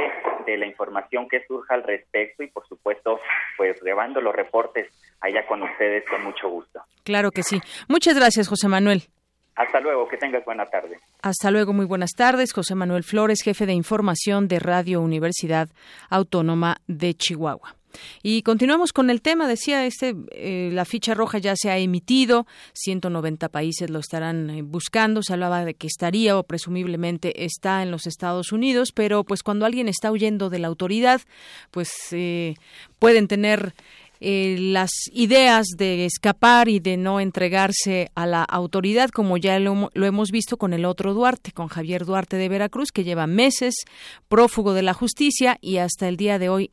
de 0.45 0.57
la 0.57 0.65
información 0.65 1.27
que 1.29 1.45
surja 1.47 1.75
al 1.75 1.83
respecto 1.83 2.43
y, 2.43 2.47
por 2.47 2.67
supuesto, 2.67 3.19
pues 3.57 3.81
llevando 3.81 4.21
los 4.21 4.35
reportes 4.35 4.87
allá 5.21 5.45
con 5.47 5.63
ustedes 5.63 6.03
con 6.09 6.23
mucho 6.23 6.49
gusto. 6.49 6.81
Claro 7.03 7.31
que 7.31 7.43
sí. 7.43 7.61
Muchas 7.87 8.15
gracias, 8.15 8.47
José 8.49 8.67
Manuel. 8.67 9.03
Hasta 9.55 9.79
luego, 9.79 10.07
que 10.07 10.17
tengas 10.17 10.43
buena 10.45 10.69
tarde. 10.69 10.99
Hasta 11.21 11.51
luego, 11.51 11.73
muy 11.73 11.85
buenas 11.85 12.11
tardes. 12.11 12.53
José 12.53 12.75
Manuel 12.75 13.03
Flores, 13.03 13.41
jefe 13.43 13.65
de 13.65 13.73
información 13.73 14.47
de 14.47 14.59
Radio 14.59 15.01
Universidad 15.01 15.69
Autónoma 16.09 16.77
de 16.87 17.13
Chihuahua. 17.13 17.80
Y 18.23 18.41
continuamos 18.43 18.93
con 18.93 19.09
el 19.09 19.21
tema, 19.21 19.47
decía 19.47 19.85
este, 19.85 20.15
eh, 20.31 20.69
la 20.73 20.85
ficha 20.85 21.13
roja 21.13 21.37
ya 21.37 21.55
se 21.55 21.69
ha 21.69 21.77
emitido, 21.77 22.45
190 22.73 23.49
países 23.49 23.89
lo 23.89 23.99
estarán 23.99 24.49
eh, 24.49 24.61
buscando, 24.61 25.23
se 25.23 25.33
hablaba 25.33 25.65
de 25.65 25.73
que 25.73 25.87
estaría 25.87 26.37
o 26.37 26.43
presumiblemente 26.43 27.45
está 27.45 27.83
en 27.83 27.91
los 27.91 28.07
Estados 28.07 28.51
Unidos, 28.51 28.91
pero 28.93 29.23
pues 29.23 29.43
cuando 29.43 29.65
alguien 29.65 29.87
está 29.87 30.11
huyendo 30.11 30.49
de 30.49 30.59
la 30.59 30.67
autoridad, 30.67 31.21
pues 31.71 31.89
eh, 32.11 32.55
pueden 32.99 33.27
tener 33.27 33.73
las 34.23 34.91
ideas 35.11 35.65
de 35.77 36.05
escapar 36.05 36.69
y 36.69 36.79
de 36.79 36.95
no 36.95 37.19
entregarse 37.19 38.11
a 38.13 38.27
la 38.27 38.43
autoridad, 38.43 39.09
como 39.09 39.37
ya 39.37 39.57
lo, 39.57 39.89
lo, 39.95 40.05
hemos 40.05 40.29
visto 40.29 40.57
con 40.57 40.73
el 40.73 40.85
otro 40.85 41.15
Duarte, 41.15 41.51
con 41.51 41.69
Javier 41.69 42.05
Duarte 42.05 42.37
de 42.37 42.47
Veracruz, 42.47 42.91
que 42.91 43.03
lleva 43.03 43.25
meses 43.25 43.73
prófugo 44.29 44.75
de 44.75 44.83
la 44.83 44.93
justicia 44.93 45.57
y 45.59 45.77
hasta 45.77 46.07
el 46.07 46.17
día 46.17 46.37
de 46.37 46.49
hoy 46.49 46.71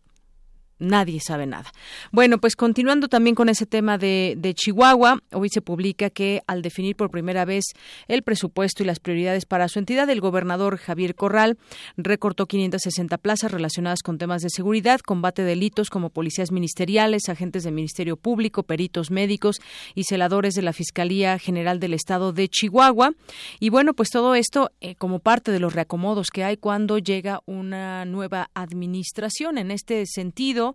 nadie 0.78 1.20
sabe 1.20 1.46
nada. 1.46 1.70
Bueno, 2.12 2.38
pues 2.38 2.56
continuando 2.56 3.08
también 3.08 3.34
con 3.34 3.48
ese 3.48 3.66
tema 3.66 3.98
de, 3.98 4.34
de, 4.38 4.54
Chihuahua, 4.54 5.20
hoy 5.32 5.48
se 5.48 5.60
publica 5.60 6.10
que 6.10 6.42
al 6.46 6.62
definir 6.62 6.96
por 6.96 7.10
primera 7.10 7.44
vez 7.44 7.64
el 8.06 8.22
presupuesto 8.22 8.82
y 8.82 8.86
las 8.86 9.00
prioridades 9.00 9.44
para 9.44 9.68
su 9.68 9.78
entidad, 9.78 10.08
el 10.08 10.20
gobernador 10.20 10.78
Javier 10.78 11.14
Corral 11.14 11.58
recortó 11.96 12.46
560 12.46 13.18
plazas 13.18 13.52
relacionadas 13.52 14.02
con 14.02 14.18
temas 14.18 14.42
de 14.42 14.50
seguridad, 14.50 15.00
combate 15.00 15.42
de 15.42 15.48
delitos 15.58 15.90
como 15.90 16.10
policías 16.10 16.52
ministeriales, 16.52 17.28
agentes 17.28 17.64
del 17.64 17.74
Ministerio 17.74 18.16
Público, 18.16 18.62
peritos 18.62 19.10
médicos 19.10 19.56
y 19.96 20.04
celadores 20.04 20.54
de 20.54 20.62
la 20.62 20.72
Fiscalía 20.72 21.38
General 21.38 21.80
del 21.80 21.94
Estado 21.94 22.32
de 22.32 22.48
Chihuahua. 22.48 23.12
Y 23.58 23.70
bueno, 23.70 23.94
pues 23.94 24.10
todo 24.10 24.36
esto 24.36 24.70
eh, 24.80 24.94
como 24.94 25.18
parte 25.18 25.50
de 25.50 25.58
los 25.58 25.74
reacomodos 25.74 26.28
que 26.30 26.44
hay 26.44 26.56
cuando 26.56 26.98
llega 26.98 27.40
una 27.46 28.04
nueva 28.04 28.50
administración. 28.54 29.58
En 29.58 29.72
este 29.72 30.04
sentido, 30.06 30.67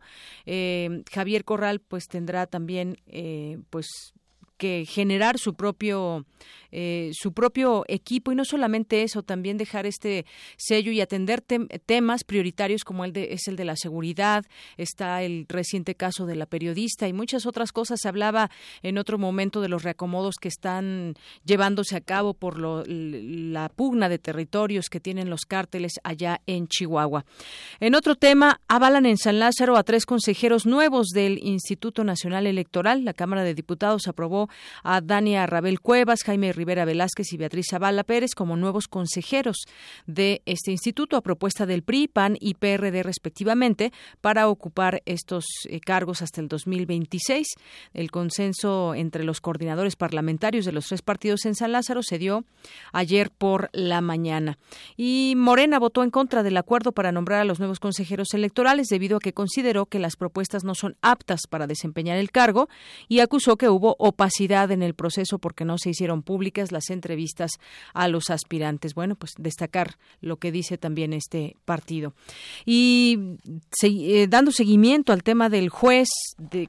eh, 0.46 1.04
Javier 1.12 1.44
Corral 1.44 1.80
pues 1.80 2.08
tendrá 2.08 2.48
también 2.48 2.98
eh, 3.08 3.60
pues 3.70 4.14
que 4.58 4.86
generar 4.88 5.40
su 5.40 5.56
propio 5.56 6.26
eh, 6.76 7.12
su 7.14 7.34
propio 7.34 7.86
equipo 7.88 8.32
y 8.32 8.36
no 8.36 8.46
solamente 8.46 9.04
eso, 9.04 9.22
también 9.22 9.58
dejar 9.58 9.86
este 9.86 10.26
sello 10.58 10.92
y 10.92 11.02
atender 11.02 11.42
temas 11.42 12.24
prioritarios 12.24 12.84
como 12.84 13.06
el 13.06 13.14
de, 13.14 13.34
es 13.34 13.48
el 13.48 13.56
de 13.56 13.64
la 13.64 13.76
seguridad, 13.76 14.44
está 14.76 15.22
el 15.22 15.46
reciente 15.48 15.94
caso 15.94 16.26
de 16.26 16.36
la 16.36 16.48
periodista 16.48 17.08
y 17.08 17.14
muchas 17.14 17.46
otras 17.46 17.72
cosas. 17.72 18.00
Se 18.02 18.08
hablaba 18.08 18.50
en 18.82 18.98
otro 18.98 19.20
momento 19.20 19.62
de 19.62 19.70
los 19.70 19.84
reacomodos 19.84 20.38
que 20.42 20.48
están 20.48 21.14
llevándose 21.46 21.96
a 21.96 22.02
cabo 22.02 22.34
por 22.34 22.58
la 22.60 23.70
pugna 23.70 24.10
de 24.10 24.18
territorios 24.18 24.90
que 24.90 25.00
tienen 25.00 25.30
los 25.30 25.42
cárteles 25.42 26.00
allá 26.04 26.42
en 26.48 26.68
Chihuahua. 26.68 27.24
En 27.80 27.94
otro 27.94 28.16
tema, 28.16 28.62
avalan 28.68 29.06
en 29.06 29.18
San 29.18 29.38
Lázaro 29.38 29.78
a 29.78 29.84
tres 29.84 30.08
consejeros 30.08 30.66
nuevos 30.66 31.10
del 31.10 31.38
Instituto 31.38 32.04
Nacional 32.04 32.48
Electoral. 32.48 33.06
La 33.06 33.14
Cámara 33.14 33.44
de 33.44 33.54
Diputados 33.54 34.08
aprobó 34.08 34.50
a 34.84 35.02
Dania 35.02 35.46
Rabel 35.46 35.80
Cuevas, 35.80 36.24
Jaime 36.24 36.52
Rivera 36.64 36.86
Velázquez 36.86 37.34
y 37.34 37.38
Beatriz 37.38 37.66
Zavala 37.72 38.06
Pérez 38.06 38.36
como 38.36 38.56
nuevos 38.56 38.88
consejeros 38.88 39.66
de 40.08 40.42
este 40.46 40.72
instituto 40.72 41.18
a 41.18 41.22
propuesta 41.22 41.66
del 41.66 41.84
PRI, 41.84 42.08
PAN 42.08 42.38
y 42.40 42.54
PRD 42.54 43.04
respectivamente 43.04 43.92
para 44.22 44.48
ocupar 44.48 45.02
estos 45.06 45.44
eh, 45.68 45.82
cargos 45.82 46.22
hasta 46.22 46.40
el 46.40 46.48
2026. 46.48 47.48
El 47.94 48.12
consenso 48.12 48.96
entre 48.96 49.26
los 49.26 49.42
coordinadores 49.42 49.98
parlamentarios 49.98 50.64
de 50.64 50.72
los 50.72 50.88
tres 50.88 51.02
partidos 51.02 51.44
en 51.44 51.56
San 51.56 51.74
Lázaro 51.74 52.02
se 52.02 52.18
dio 52.18 52.46
ayer 52.94 53.30
por 53.30 53.70
la 53.74 54.00
mañana. 54.00 54.58
Y 54.96 55.34
Morena 55.36 55.80
votó 55.80 56.02
en 56.02 56.12
contra 56.12 56.44
del 56.44 56.56
acuerdo 56.56 56.94
para 56.94 57.12
nombrar 57.12 57.42
a 57.42 57.46
los 57.46 57.60
nuevos 57.60 57.82
consejeros 57.82 58.34
electorales 58.34 58.88
debido 58.88 59.18
a 59.18 59.20
que 59.20 59.34
consideró 59.34 59.86
que 59.88 60.00
las 60.00 60.16
propuestas 60.16 60.64
no 60.64 60.76
son 60.76 60.96
aptas 61.02 61.42
para 61.50 61.68
desempeñar 61.68 62.18
el 62.18 62.32
cargo 62.32 62.70
y 63.10 63.20
acusó 63.20 63.58
que 63.58 63.68
hubo 63.68 63.98
opacidad 64.00 64.72
en 64.72 64.82
el 64.82 64.94
proceso 64.94 65.40
porque 65.40 65.66
no 65.66 65.78
se 65.78 65.90
hicieron 65.90 66.24
públicas 66.24 66.53
las 66.72 66.90
entrevistas 66.90 67.60
a 67.94 68.08
los 68.08 68.30
aspirantes. 68.30 68.94
Bueno, 68.94 69.16
pues 69.16 69.34
destacar 69.38 69.98
lo 70.22 70.38
que 70.38 70.52
dice 70.52 70.78
también 70.78 71.14
este 71.14 71.56
partido. 71.66 72.14
Y 72.66 73.38
eh, 73.84 74.28
dando 74.28 74.52
seguimiento 74.52 75.14
al 75.14 75.24
tema 75.24 75.50
del 75.50 75.70
juez 75.70 76.10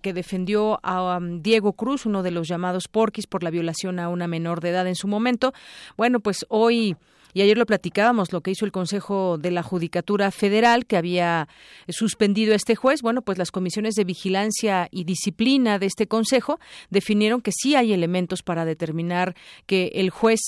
que 0.03 0.13
defendió 0.13 0.81
a 0.83 1.19
um, 1.19 1.43
Diego 1.43 1.75
Cruz, 1.75 2.07
uno 2.07 2.23
de 2.23 2.31
los 2.31 2.49
llamados 2.49 2.89
porquis 2.89 3.27
por 3.27 3.43
la 3.43 3.51
violación 3.51 3.99
a 3.99 4.09
una 4.09 4.27
menor 4.27 4.61
de 4.61 4.71
edad 4.71 4.87
en 4.87 4.97
su 4.97 5.09
momento. 5.09 5.53
Bueno, 5.97 6.21
pues 6.21 6.47
hoy 6.49 6.97
y 7.35 7.43
ayer 7.43 7.59
lo 7.59 7.67
platicábamos, 7.67 8.33
lo 8.33 8.41
que 8.41 8.53
hizo 8.53 8.65
el 8.65 8.73
Consejo 8.73 9.39
de 9.39 9.51
la 9.51 9.65
Judicatura 9.65 10.31
Federal, 10.31 10.87
que 10.87 10.97
había 10.97 11.49
suspendido 11.89 12.53
a 12.53 12.57
este 12.57 12.77
juez. 12.77 13.03
Bueno, 13.03 13.23
pues 13.23 13.39
las 13.39 13.51
comisiones 13.51 13.97
de 13.97 14.05
vigilancia 14.05 14.89
y 14.93 15.03
disciplina 15.03 15.81
de 15.81 15.87
este 15.87 16.07
Consejo 16.07 16.61
definieron 16.91 17.43
que 17.43 17.51
sí 17.53 17.75
hay 17.75 17.93
elementos 17.93 18.43
para 18.43 18.65
determinar 18.65 19.35
que 19.67 19.91
el 19.95 20.11
juez, 20.11 20.41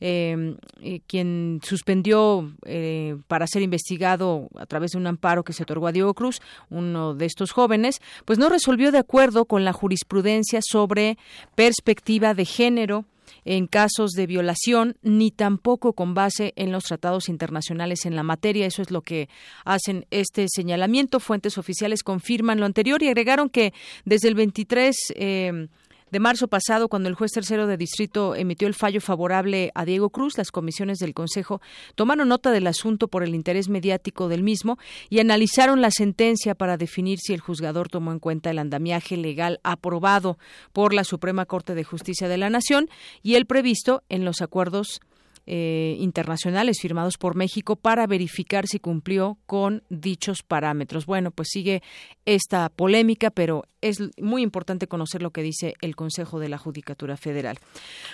em, 0.00 0.58
eh, 0.82 1.00
quien 1.06 1.60
suspendió 1.64 2.52
eh, 2.66 3.16
para 3.28 3.46
ser 3.46 3.62
investigado 3.62 4.48
a 4.56 4.66
través 4.66 4.90
de 4.92 4.98
un 4.98 5.06
amparo 5.06 5.42
que 5.42 5.54
se 5.54 5.62
otorgó 5.62 5.86
a 5.86 5.92
Diego 5.92 6.12
Cruz, 6.12 6.42
uno 6.68 7.14
de 7.14 7.24
estos 7.24 7.52
jóvenes, 7.52 8.00
pues 8.26 8.38
no 8.38 8.50
resolvió 8.50 8.92
de 8.92 8.98
acuerdo 8.98 9.46
con 9.46 9.64
la 9.64 9.72
jurisprudencia 9.72 10.60
sobre 10.62 11.16
perspectiva 11.54 12.34
de 12.34 12.44
género 12.44 13.06
en 13.44 13.66
casos 13.66 14.12
de 14.12 14.26
violación 14.26 14.96
ni 15.02 15.30
tampoco 15.30 15.92
con 15.92 16.14
base 16.14 16.52
en 16.56 16.72
los 16.72 16.84
tratados 16.84 17.28
internacionales 17.28 18.06
en 18.06 18.16
la 18.16 18.22
materia. 18.22 18.66
Eso 18.66 18.82
es 18.82 18.90
lo 18.90 19.02
que 19.02 19.28
hacen 19.64 20.06
este 20.10 20.46
señalamiento. 20.48 21.20
Fuentes 21.20 21.58
oficiales 21.58 22.02
confirman 22.02 22.60
lo 22.60 22.66
anterior 22.66 23.02
y 23.02 23.08
agregaron 23.08 23.48
que 23.48 23.72
desde 24.04 24.28
el 24.28 24.34
23 24.34 24.96
eh, 25.14 25.68
de 26.10 26.20
marzo 26.20 26.46
pasado, 26.46 26.88
cuando 26.88 27.08
el 27.08 27.16
juez 27.16 27.32
tercero 27.32 27.66
de 27.66 27.76
distrito 27.76 28.36
emitió 28.36 28.68
el 28.68 28.74
fallo 28.74 29.00
favorable 29.00 29.72
a 29.74 29.84
Diego 29.84 30.10
Cruz, 30.10 30.38
las 30.38 30.52
comisiones 30.52 30.98
del 30.98 31.14
Consejo 31.14 31.60
tomaron 31.96 32.28
nota 32.28 32.52
del 32.52 32.68
asunto 32.68 33.08
por 33.08 33.24
el 33.24 33.34
interés 33.34 33.68
mediático 33.68 34.28
del 34.28 34.44
mismo 34.44 34.78
y 35.10 35.18
analizaron 35.18 35.80
la 35.80 35.90
sentencia 35.90 36.54
para 36.54 36.76
definir 36.76 37.18
si 37.18 37.34
el 37.34 37.40
juzgador 37.40 37.88
tomó 37.88 38.12
en 38.12 38.20
cuenta 38.20 38.50
el 38.50 38.60
andamiaje 38.60 39.16
legal 39.16 39.58
aprobado 39.64 40.38
por 40.72 40.94
la 40.94 41.02
Suprema 41.02 41.44
Corte 41.44 41.74
de 41.74 41.82
Justicia 41.82 42.28
de 42.28 42.38
la 42.38 42.50
Nación 42.50 42.88
y 43.22 43.34
el 43.34 43.46
previsto 43.46 44.04
en 44.08 44.24
los 44.24 44.42
acuerdos 44.42 45.00
eh, 45.46 45.96
internacionales 46.00 46.78
firmados 46.80 47.18
por 47.18 47.36
México 47.36 47.76
para 47.76 48.06
verificar 48.06 48.66
si 48.66 48.80
cumplió 48.80 49.38
con 49.46 49.84
dichos 49.88 50.42
parámetros. 50.42 51.06
Bueno, 51.06 51.30
pues 51.30 51.48
sigue 51.52 51.82
esta 52.24 52.68
polémica, 52.68 53.30
pero 53.30 53.64
es 53.80 53.98
muy 54.20 54.42
importante 54.42 54.88
conocer 54.88 55.22
lo 55.22 55.30
que 55.30 55.42
dice 55.42 55.74
el 55.80 55.94
Consejo 55.94 56.40
de 56.40 56.48
la 56.48 56.58
Judicatura 56.58 57.16
Federal. 57.16 57.58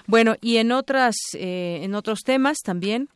Bueno, 0.06 0.36
y 0.40 0.58
en 0.58 0.72
otras, 0.72 1.16
eh, 1.34 1.80
en 1.82 1.94
otros 1.94 2.20
temas 2.20 2.58
también. 2.58 3.08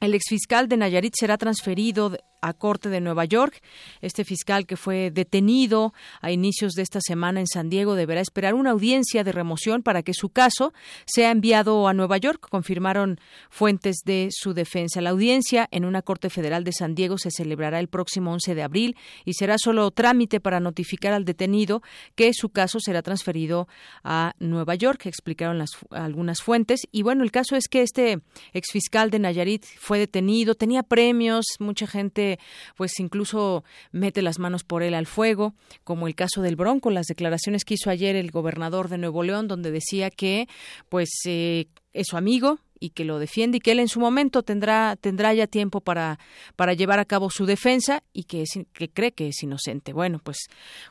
El 0.00 0.14
exfiscal 0.14 0.68
de 0.68 0.76
Nayarit 0.76 1.14
será 1.18 1.38
transferido 1.38 2.16
a 2.40 2.52
Corte 2.52 2.88
de 2.88 3.00
Nueva 3.00 3.24
York. 3.24 3.62
Este 4.00 4.24
fiscal 4.24 4.66
que 4.66 4.76
fue 4.76 5.10
detenido 5.10 5.92
a 6.20 6.30
inicios 6.30 6.72
de 6.72 6.82
esta 6.82 7.00
semana 7.00 7.40
en 7.40 7.46
San 7.46 7.70
Diego 7.70 7.94
deberá 7.94 8.20
esperar 8.20 8.54
una 8.54 8.70
audiencia 8.70 9.24
de 9.24 9.32
remoción 9.32 9.82
para 9.82 10.02
que 10.02 10.14
su 10.14 10.30
caso 10.30 10.72
sea 11.06 11.30
enviado 11.30 11.88
a 11.88 11.94
Nueva 11.94 12.18
York, 12.18 12.46
confirmaron 12.50 13.20
fuentes 13.50 13.98
de 14.04 14.28
su 14.30 14.54
defensa. 14.54 15.00
La 15.00 15.10
audiencia 15.10 15.68
en 15.70 15.84
una 15.84 16.02
Corte 16.02 16.30
Federal 16.30 16.64
de 16.64 16.72
San 16.72 16.94
Diego 16.94 17.18
se 17.18 17.30
celebrará 17.30 17.80
el 17.80 17.88
próximo 17.88 18.32
11 18.32 18.54
de 18.54 18.62
abril 18.62 18.96
y 19.24 19.34
será 19.34 19.56
solo 19.58 19.90
trámite 19.90 20.40
para 20.40 20.60
notificar 20.60 21.12
al 21.12 21.24
detenido 21.24 21.82
que 22.14 22.32
su 22.34 22.50
caso 22.50 22.78
será 22.80 23.02
transferido 23.02 23.68
a 24.04 24.34
Nueva 24.38 24.74
York, 24.74 25.06
explicaron 25.06 25.58
las, 25.58 25.70
algunas 25.90 26.42
fuentes. 26.42 26.82
Y 26.92 27.02
bueno, 27.02 27.24
el 27.24 27.30
caso 27.30 27.56
es 27.56 27.68
que 27.68 27.82
este 27.82 28.20
exfiscal 28.52 29.10
de 29.10 29.18
Nayarit 29.18 29.64
fue 29.78 29.98
detenido, 29.98 30.54
tenía 30.54 30.82
premios, 30.82 31.46
mucha 31.58 31.86
gente 31.86 32.27
pues 32.76 32.98
incluso 32.98 33.64
mete 33.92 34.22
las 34.22 34.38
manos 34.38 34.64
por 34.64 34.82
él 34.82 34.94
al 34.94 35.06
fuego, 35.06 35.54
como 35.84 36.06
el 36.06 36.14
caso 36.14 36.42
del 36.42 36.56
Bronco, 36.56 36.90
las 36.90 37.06
declaraciones 37.06 37.64
que 37.64 37.74
hizo 37.74 37.90
ayer 37.90 38.16
el 38.16 38.30
gobernador 38.30 38.88
de 38.88 38.98
Nuevo 38.98 39.22
León, 39.22 39.48
donde 39.48 39.70
decía 39.70 40.10
que 40.10 40.48
pues 40.88 41.08
eh, 41.26 41.66
es 41.92 42.08
su 42.08 42.16
amigo 42.16 42.58
y 42.80 42.90
que 42.90 43.04
lo 43.04 43.18
defiende 43.18 43.58
y 43.58 43.60
que 43.60 43.72
él 43.72 43.80
en 43.80 43.88
su 43.88 44.00
momento 44.00 44.42
tendrá 44.42 44.96
tendrá 44.96 45.34
ya 45.34 45.46
tiempo 45.46 45.80
para 45.80 46.18
para 46.56 46.74
llevar 46.74 46.98
a 46.98 47.04
cabo 47.04 47.30
su 47.30 47.46
defensa 47.46 48.02
y 48.12 48.24
que 48.24 48.44
que 48.72 48.88
cree 48.88 49.12
que 49.12 49.28
es 49.28 49.42
inocente. 49.42 49.92
Bueno, 49.92 50.20
pues 50.22 50.38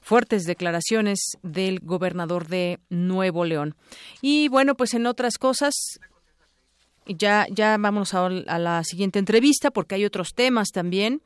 fuertes 0.01 0.43
declaraciones 0.43 1.19
del 1.43 1.79
gobernador 1.79 2.47
de 2.47 2.79
Nuevo 2.89 3.45
León. 3.45 3.75
Y 4.21 4.47
bueno, 4.49 4.75
pues 4.75 4.93
en 4.93 5.05
otras 5.05 5.37
cosas 5.37 5.73
ya 7.07 7.47
ya 7.49 7.77
vamos 7.77 8.13
a, 8.13 8.29
la 8.29 8.83
siguiente 8.83 9.19
entrevista 9.19 9.71
porque 9.71 9.95
hay 9.95 10.05
otros 10.05 10.33
temas 10.33 10.69
también. 10.71 11.21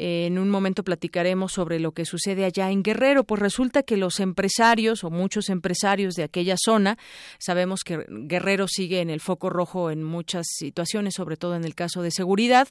En 0.00 0.38
un 0.38 0.48
momento 0.48 0.84
platicaremos 0.84 1.50
sobre 1.50 1.80
lo 1.80 1.90
que 1.90 2.04
sucede 2.04 2.44
allá 2.44 2.70
en 2.70 2.84
Guerrero, 2.84 3.24
pues 3.24 3.42
resulta 3.42 3.82
que 3.82 3.96
los 3.96 4.20
empresarios 4.20 5.02
o 5.02 5.10
muchos 5.10 5.48
empresarios 5.48 6.14
de 6.14 6.22
aquella 6.22 6.54
zona, 6.56 6.96
sabemos 7.40 7.80
que 7.84 8.06
Guerrero 8.08 8.68
sigue 8.68 9.00
en 9.00 9.10
el 9.10 9.18
foco 9.18 9.50
rojo 9.50 9.90
en 9.90 10.04
muchas 10.04 10.46
situaciones, 10.50 11.14
sobre 11.14 11.36
todo 11.36 11.56
en 11.56 11.64
el 11.64 11.74
caso 11.74 12.00
de 12.02 12.12
seguridad, 12.12 12.68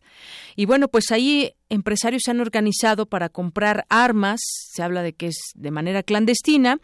y 0.56 0.68
bueno, 0.68 0.88
pues 0.88 1.12
ahí 1.12 1.52
empresarios 1.70 2.24
se 2.26 2.32
han 2.32 2.40
organizado 2.40 3.06
para 3.06 3.30
comprar 3.30 3.86
armas, 3.90 4.40
se 4.44 4.84
habla 4.84 5.04
de 5.04 5.14
que 5.14 5.28
es 5.28 5.38
de 5.56 5.72
manera 5.72 6.04
clandestina, 6.04 6.80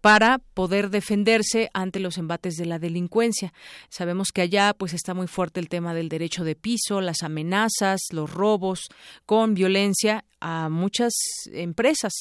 para 0.00 0.38
poder 0.54 0.90
defenderse 0.90 1.70
ante 1.74 2.00
los 2.00 2.18
embates 2.18 2.56
de 2.56 2.66
la 2.66 2.78
delincuencia. 2.78 3.52
Sabemos 3.88 4.28
que 4.32 4.42
allá 4.42 4.74
pues 4.76 4.94
está 4.94 5.14
muy 5.14 5.26
fuerte 5.26 5.60
el 5.60 5.68
tema 5.68 5.94
del 5.94 6.08
derecho 6.08 6.44
de 6.44 6.56
piso, 6.56 7.00
las 7.00 7.22
amenazas, 7.22 8.00
los 8.12 8.32
robos 8.32 8.80
con 9.24 9.54
violencia 9.54 10.24
a 10.40 10.68
muchas 10.68 11.14
empresas 11.52 12.12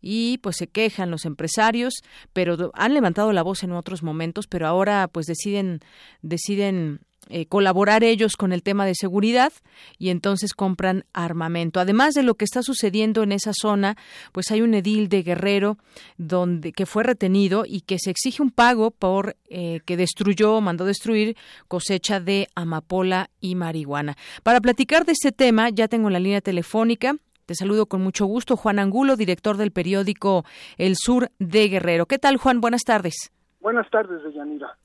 y 0.00 0.38
pues 0.38 0.56
se 0.56 0.66
quejan 0.66 1.10
los 1.10 1.24
empresarios, 1.24 1.94
pero 2.32 2.70
han 2.74 2.94
levantado 2.94 3.32
la 3.32 3.42
voz 3.42 3.62
en 3.62 3.72
otros 3.72 4.02
momentos, 4.02 4.46
pero 4.46 4.66
ahora 4.66 5.08
pues 5.08 5.26
deciden 5.26 5.80
deciden 6.20 7.00
eh, 7.34 7.46
colaborar 7.46 8.04
ellos 8.04 8.36
con 8.36 8.52
el 8.52 8.62
tema 8.62 8.84
de 8.84 8.94
seguridad 8.94 9.52
y 9.98 10.10
entonces 10.10 10.52
compran 10.52 11.04
armamento. 11.14 11.80
Además 11.80 12.12
de 12.12 12.22
lo 12.22 12.34
que 12.34 12.44
está 12.44 12.62
sucediendo 12.62 13.22
en 13.22 13.32
esa 13.32 13.52
zona, 13.54 13.96
pues 14.32 14.50
hay 14.50 14.60
un 14.60 14.74
edil 14.74 15.08
de 15.08 15.22
Guerrero 15.22 15.78
donde 16.18 16.72
que 16.72 16.84
fue 16.84 17.04
retenido 17.04 17.64
y 17.66 17.80
que 17.80 17.98
se 17.98 18.10
exige 18.10 18.42
un 18.42 18.50
pago 18.50 18.90
por 18.90 19.36
eh, 19.48 19.80
que 19.86 19.96
destruyó, 19.96 20.60
mandó 20.60 20.84
destruir 20.84 21.36
cosecha 21.68 22.20
de 22.20 22.48
amapola 22.54 23.30
y 23.40 23.54
marihuana. 23.54 24.16
Para 24.42 24.60
platicar 24.60 25.06
de 25.06 25.12
este 25.12 25.32
tema, 25.32 25.70
ya 25.70 25.88
tengo 25.88 26.10
la 26.10 26.20
línea 26.20 26.42
telefónica 26.42 27.16
te 27.46 27.56
saludo 27.56 27.86
con 27.86 28.00
mucho 28.02 28.24
gusto, 28.26 28.56
Juan 28.56 28.78
Angulo, 28.78 29.16
director 29.16 29.56
del 29.56 29.72
periódico 29.72 30.44
El 30.78 30.94
Sur 30.96 31.30
de 31.40 31.68
Guerrero. 31.68 32.06
¿Qué 32.06 32.18
tal, 32.18 32.36
Juan? 32.36 32.60
Buenas 32.60 32.82
tardes. 32.84 33.32
Buenas 33.60 33.90
tardes, 33.90 34.22
Deyanira. 34.22 34.76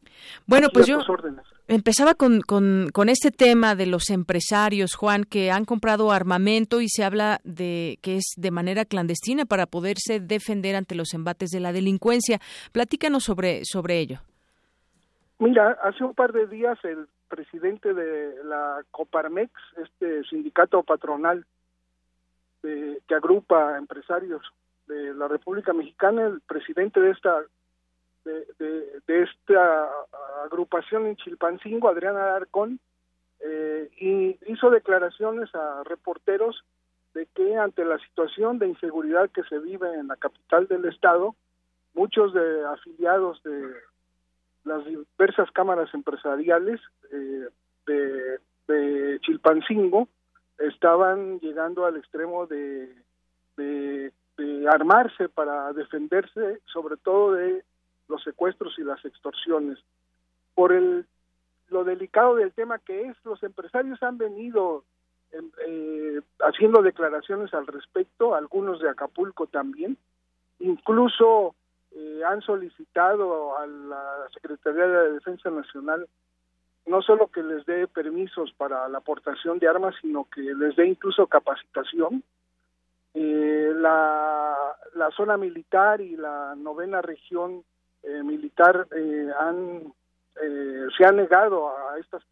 Bueno, 0.46 0.68
pues 0.74 0.88
yo 0.88 1.00
empezaba 1.68 2.14
con, 2.14 2.42
con, 2.42 2.90
con, 2.94 3.10
este 3.10 3.32
tema 3.32 3.76
de 3.76 3.86
los 3.86 4.10
empresarios, 4.10 4.96
Juan, 4.96 5.24
que 5.24 5.52
han 5.52 5.66
comprado 5.66 6.12
armamento 6.12 6.82
y 6.82 6.88
se 6.90 7.04
habla 7.04 7.40
de 7.44 8.00
que 8.02 8.18
es 8.18 8.34
de 8.38 8.52
manera 8.52 8.86
clandestina 8.86 9.46
para 9.46 9.66
poderse 9.66 10.20
defender 10.20 10.76
ante 10.76 10.96
los 10.96 11.14
embates 11.14 11.50
de 11.50 11.60
la 11.60 11.74
delincuencia. 11.74 12.40
Platícanos 12.72 13.24
sobre, 13.24 13.62
sobre 13.66 14.00
ello. 14.00 14.20
Mira, 15.40 15.78
hace 15.84 16.04
un 16.04 16.14
par 16.14 16.34
de 16.34 16.48
días 16.48 16.80
el 16.84 17.08
presidente 17.28 17.94
de 17.94 18.44
la 18.44 18.84
Coparmex, 18.92 19.52
este 19.78 20.24
sindicato 20.24 20.82
patronal 20.84 21.46
que 22.62 23.16
agrupa 23.16 23.78
empresarios 23.78 24.42
de 24.88 25.14
la 25.14 25.28
República 25.28 25.74
Mexicana, 25.74 26.26
el 26.28 26.42
presidente 26.42 27.00
de 27.00 27.12
esta 27.12 27.44
de, 28.28 29.24
esta 29.24 29.90
agrupación 30.44 31.08
en 31.08 31.16
Chilpancingo, 31.16 31.90
Adriana 31.90 32.24
Alarcón, 32.24 32.80
eh, 33.40 33.90
y 34.00 34.38
hizo 34.52 34.70
declaraciones 34.70 35.54
a 35.56 35.84
reporteros 35.84 36.64
de 37.14 37.28
que 37.28 37.56
ante 37.56 37.86
la 37.86 37.98
situación 38.00 38.60
de 38.60 38.68
inseguridad 38.68 39.30
que 39.30 39.44
se 39.44 39.60
vive 39.60 39.94
en 39.96 40.08
la 40.08 40.16
capital 40.16 40.68
del 40.68 40.86
estado, 40.86 41.36
muchos 41.94 42.34
de 42.34 42.66
afiliados 42.66 43.42
de 43.44 43.74
las 44.66 44.84
diversas 44.86 45.50
cámaras 45.52 45.94
empresariales 45.94 46.80
eh, 47.12 47.48
de, 47.86 48.40
de, 48.68 49.20
Chilpancingo 49.22 50.08
estaban 50.60 51.40
llegando 51.40 51.86
al 51.86 51.98
extremo 51.98 52.46
de, 52.48 52.94
de 53.56 54.12
armarse 54.70 55.30
para 55.30 55.72
defenderse, 55.74 56.60
sobre 56.66 56.98
todo 56.98 57.34
de 57.34 57.64
los 58.08 58.24
secuestros 58.24 58.78
y 58.78 58.84
las 58.84 59.04
extorsiones. 59.06 59.80
Por 60.56 60.74
el 60.74 61.06
lo 61.70 61.84
delicado 61.84 62.36
del 62.36 62.54
tema 62.54 62.80
que 62.80 63.08
es, 63.08 63.18
los 63.26 63.44
empresarios 63.44 64.02
han 64.02 64.18
venido 64.18 64.84
em, 65.32 65.52
eh, 65.66 66.22
haciendo 66.40 66.82
declaraciones 66.82 67.54
al 67.54 67.68
respecto, 67.68 68.36
algunos 68.36 68.80
de 68.80 68.90
Acapulco 68.90 69.48
también, 69.48 69.98
incluso 70.60 71.56
eh, 71.92 72.22
han 72.26 72.42
solicitado 72.42 73.58
a 73.58 73.68
la 73.68 74.28
Secretaría 74.34 74.88
de 74.88 75.14
Defensa 75.14 75.50
Nacional 75.50 76.08
no 76.88 77.02
solo 77.02 77.28
que 77.28 77.44
les 77.44 77.66
dé 77.66 77.88
permisos 77.88 78.54
para 78.54 78.88
la 78.88 79.00
aportación 79.00 79.60
de 79.60 79.68
armas, 79.68 79.94
sino 80.02 80.26
que 80.34 80.42
les 80.42 80.76
dé 80.76 80.88
incluso 80.88 81.28
capacitación. 81.28 82.24
Eh, 83.14 83.72
la, 83.76 84.56
la 84.96 85.12
zona 85.12 85.38
militar 85.38 86.02
y 86.02 86.16
la 86.16 86.56
novena 86.56 87.02
región 87.02 87.64
eh, 88.04 88.24
militar 88.24 88.88
eh, 88.96 89.30
han, 89.40 89.94
eh, 90.42 90.88
se 90.98 91.06
ha 91.06 91.12
negado 91.12 91.70
a 91.70 92.00
estas 92.00 92.24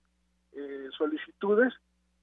solicitudes. 0.98 1.74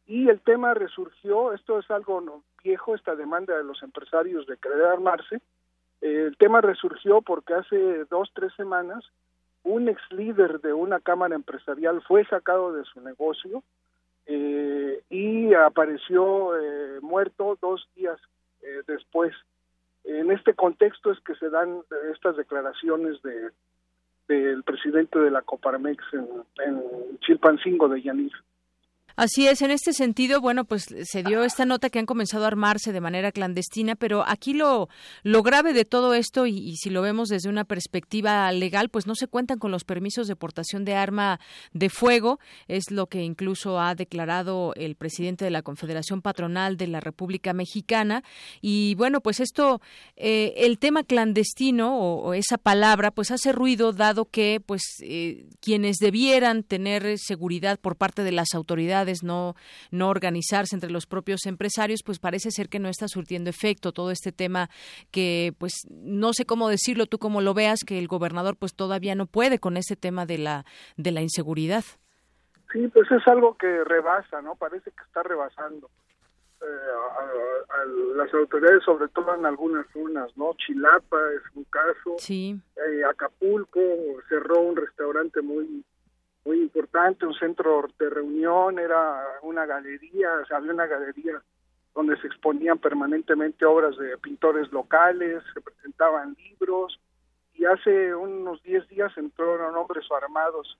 Y 0.07 0.31
el 0.31 0.41
tema 0.41 0.73
resurgió, 0.73 1.53
esto 1.53 1.79
es 1.79 1.91
algo 1.91 2.43
viejo, 2.65 2.95
esta 2.95 3.15
demanda 3.15 3.55
de 3.55 3.63
los 3.63 3.83
empresarios 3.83 4.47
de 4.47 4.57
querer 4.57 4.87
armarse, 4.87 5.43
el 6.01 6.35
tema 6.39 6.63
resurgió 6.63 7.21
porque 7.21 7.53
hace 7.53 8.05
dos, 8.07 8.31
tres 8.33 8.55
semanas 8.55 9.05
un 9.65 9.91
ex 9.91 10.01
líder 10.11 10.63
de 10.63 10.73
una 10.73 10.99
cámara 10.99 11.35
empresarial 11.35 12.01
fue 12.03 12.25
sacado 12.25 12.73
de 12.73 12.85
su 12.85 13.03
negocio 13.03 13.63
y 14.27 15.53
apareció 15.53 16.53
muerto 17.03 17.59
dos 17.61 17.87
días 17.95 18.19
después 18.87 19.35
en 20.05 20.31
este 20.31 20.55
contexto 20.55 21.13
es 21.13 21.21
que 21.21 21.35
se 21.37 21.51
dan 21.51 21.83
estas 22.13 22.37
declaraciones 22.37 23.21
de 23.23 23.51
del 24.29 24.63
presidente 24.63 25.19
de 25.19 25.31
la 25.31 25.43
Coparmex 25.43 26.03
en, 26.13 26.29
en 26.65 27.19
Chilpancingo 27.21 27.89
de 27.89 28.03
Yanir. 28.03 28.33
Así 29.17 29.47
es, 29.47 29.63
en 29.63 29.71
este 29.71 29.93
sentido, 29.93 30.41
bueno, 30.41 30.65
pues 30.65 30.87
se 31.05 31.23
dio 31.23 31.45
esta 31.45 31.65
nota 31.67 31.91
que 31.91 31.99
han 31.99 32.07
comenzado 32.07 32.45
a 32.45 32.49
armarse 32.49 32.93
de 32.93 33.01
manera 33.01 33.33
clandestina, 33.33 33.95
pero 33.95 34.25
aquí 34.27 34.55
lo, 34.55 34.89
lo 35.23 35.43
grave 35.43 35.73
de 35.73 35.85
todo 35.85 36.15
esto, 36.15 36.47
y, 36.47 36.77
si 36.77 36.91
lo 36.91 37.03
vemos 37.03 37.29
desde 37.29 37.49
una 37.49 37.65
perspectiva 37.65 38.51
legal, 38.53 38.89
pues 38.89 39.07
no 39.07 39.15
se 39.15 39.29
cuentan 39.29 39.59
con 39.59 39.71
los 39.71 39.85
permisos 39.85 40.29
de 40.29 40.37
portación 40.37 40.85
de 40.85 40.95
arma 40.95 41.41
de 41.73 41.91
fuego, 41.91 42.39
es 42.69 42.91
lo 42.91 43.07
que 43.07 43.23
incluso 43.23 43.81
ha 43.81 43.95
declarado 43.95 44.73
el 44.77 44.97
presidente 44.97 45.45
de 45.45 45.51
la 45.51 45.63
Confederación 45.63 46.23
Patronal 46.23 46.77
de 46.77 46.87
la 46.87 47.01
República 47.01 47.53
Mexicana. 47.53 48.23
Y 48.61 48.95
bueno, 48.95 49.21
pues 49.21 49.41
esto, 49.41 49.81
eh, 50.17 50.55
el 50.57 50.79
tema 50.79 51.05
clandestino 51.05 51.99
o, 51.99 52.35
esa 52.35 52.59
palabra, 52.59 53.11
pues 53.11 53.31
hace 53.31 53.53
ruido 53.53 53.93
dado 53.93 54.25
que 54.25 54.61
pues 54.65 54.83
eh, 55.03 55.47
quienes 55.61 55.97
debieran 55.99 56.63
tener 56.63 57.19
seguridad 57.19 57.79
por 57.79 57.97
parte 57.97 58.23
de 58.23 58.33
las 58.33 58.55
autoridades 58.55 59.12
no, 59.23 59.55
no 59.91 60.09
organizarse 60.09 60.75
entre 60.75 60.91
los 60.91 61.07
propios 61.07 61.47
empresarios, 61.47 62.01
pues 62.05 62.19
parece 62.19 62.51
ser 62.51 62.69
que 62.69 62.79
no 62.79 62.89
está 62.89 63.09
surtiendo 63.09 63.51
efecto 63.51 63.93
todo 63.93 64.11
este 64.11 64.33
tema 64.33 64.69
que, 65.11 65.55
pues, 65.59 65.87
no 65.91 66.33
sé 66.33 66.47
cómo 66.47 66.69
decirlo, 66.69 67.07
tú 67.07 67.19
como 67.19 67.41
lo 67.41 67.55
veas, 67.55 67.81
que 67.87 67.99
el 67.99 68.09
gobernador 68.09 68.57
pues 68.57 68.75
todavía 68.75 69.15
no 69.15 69.27
puede 69.27 69.59
con 69.59 69.77
ese 69.77 69.97
tema 69.97 70.27
de 70.27 70.39
la, 70.39 70.65
de 70.97 71.11
la 71.13 71.21
inseguridad. 71.21 71.85
Sí, 72.73 72.89
pues 72.89 73.11
es 73.11 73.27
algo 73.29 73.57
que 73.59 73.85
rebasa, 73.85 74.41
¿no? 74.41 74.55
Parece 74.57 74.91
que 74.91 75.03
está 75.07 75.23
rebasando. 75.23 75.91
eh, 76.63 76.65
a, 76.65 77.85
las 78.17 78.33
autoridades, 78.35 78.85
sobre 78.85 79.09
todo 79.09 79.35
en 79.35 79.45
algunas 79.45 79.87
zonas, 79.93 80.31
¿no? 80.37 80.55
Chilapa 80.65 81.19
es 81.35 81.43
un 81.57 81.65
caso. 81.65 82.17
Sí. 82.19 82.57
Eh, 82.77 83.05
Acapulco 83.05 83.81
cerró 84.29 84.61
un 84.61 84.77
restaurante 84.77 85.43
muy 85.43 85.85
muy 86.45 86.61
importante, 86.61 87.27
un 87.27 87.35
centro 87.35 87.89
de 87.99 88.11
reunión, 88.11 88.79
era 88.79 89.25
una 89.43 89.67
galería, 89.67 90.29
o 90.43 90.47
sea, 90.47 90.57
había 90.59 90.73
una 90.73 90.87
galería 90.87 91.41
donde 91.95 92.17
se 92.21 92.27
exponían 92.27 92.79
permanentemente 92.79 93.65
obras 93.65 93.97
de 93.97 94.17
pintores 94.19 94.73
locales, 94.73 95.43
se 95.53 95.61
presentaban 95.61 96.35
libros, 96.39 96.99
y 97.55 97.65
hace 97.65 98.15
unos 98.15 98.63
10 98.63 98.89
días 98.89 99.17
entraron 99.17 99.77
hombres 99.77 100.05
armados 100.11 100.79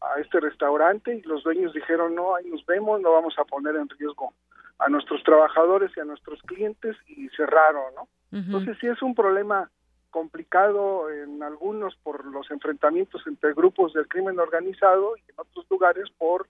a 0.00 0.20
este 0.20 0.40
restaurante 0.40 1.14
y 1.14 1.22
los 1.22 1.42
dueños 1.42 1.72
dijeron, 1.72 2.14
no, 2.14 2.34
ahí 2.34 2.48
nos 2.48 2.64
vemos, 2.66 3.00
no 3.00 3.12
vamos 3.12 3.34
a 3.38 3.44
poner 3.44 3.76
en 3.76 3.88
riesgo 3.88 4.32
a 4.78 4.88
nuestros 4.88 5.22
trabajadores 5.24 5.90
y 5.96 6.00
a 6.00 6.04
nuestros 6.04 6.40
clientes 6.42 6.96
y 7.06 7.28
cerraron, 7.30 7.94
¿no? 7.94 8.08
Entonces 8.32 8.78
sí 8.80 8.86
es 8.86 9.02
un 9.02 9.14
problema 9.14 9.70
complicado 10.10 11.10
en 11.10 11.42
algunos 11.42 11.96
por 11.96 12.24
los 12.26 12.50
enfrentamientos 12.50 13.26
entre 13.26 13.54
grupos 13.54 13.92
del 13.92 14.08
crimen 14.08 14.38
organizado 14.38 15.16
y 15.16 15.20
en 15.30 15.34
otros 15.38 15.66
lugares 15.70 16.08
por 16.18 16.46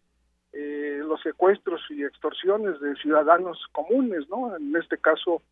eh, 0.53 1.01
los 1.05 1.21
secuestros 1.23 1.81
y 1.91 2.03
extorsiones 2.05 2.81
de 2.81 2.97
ciudadanos 2.97 3.59
comunes, 3.73 4.29
¿no? 4.29 4.57
En 4.57 4.75
este 4.75 4.99
caso 4.99 5.43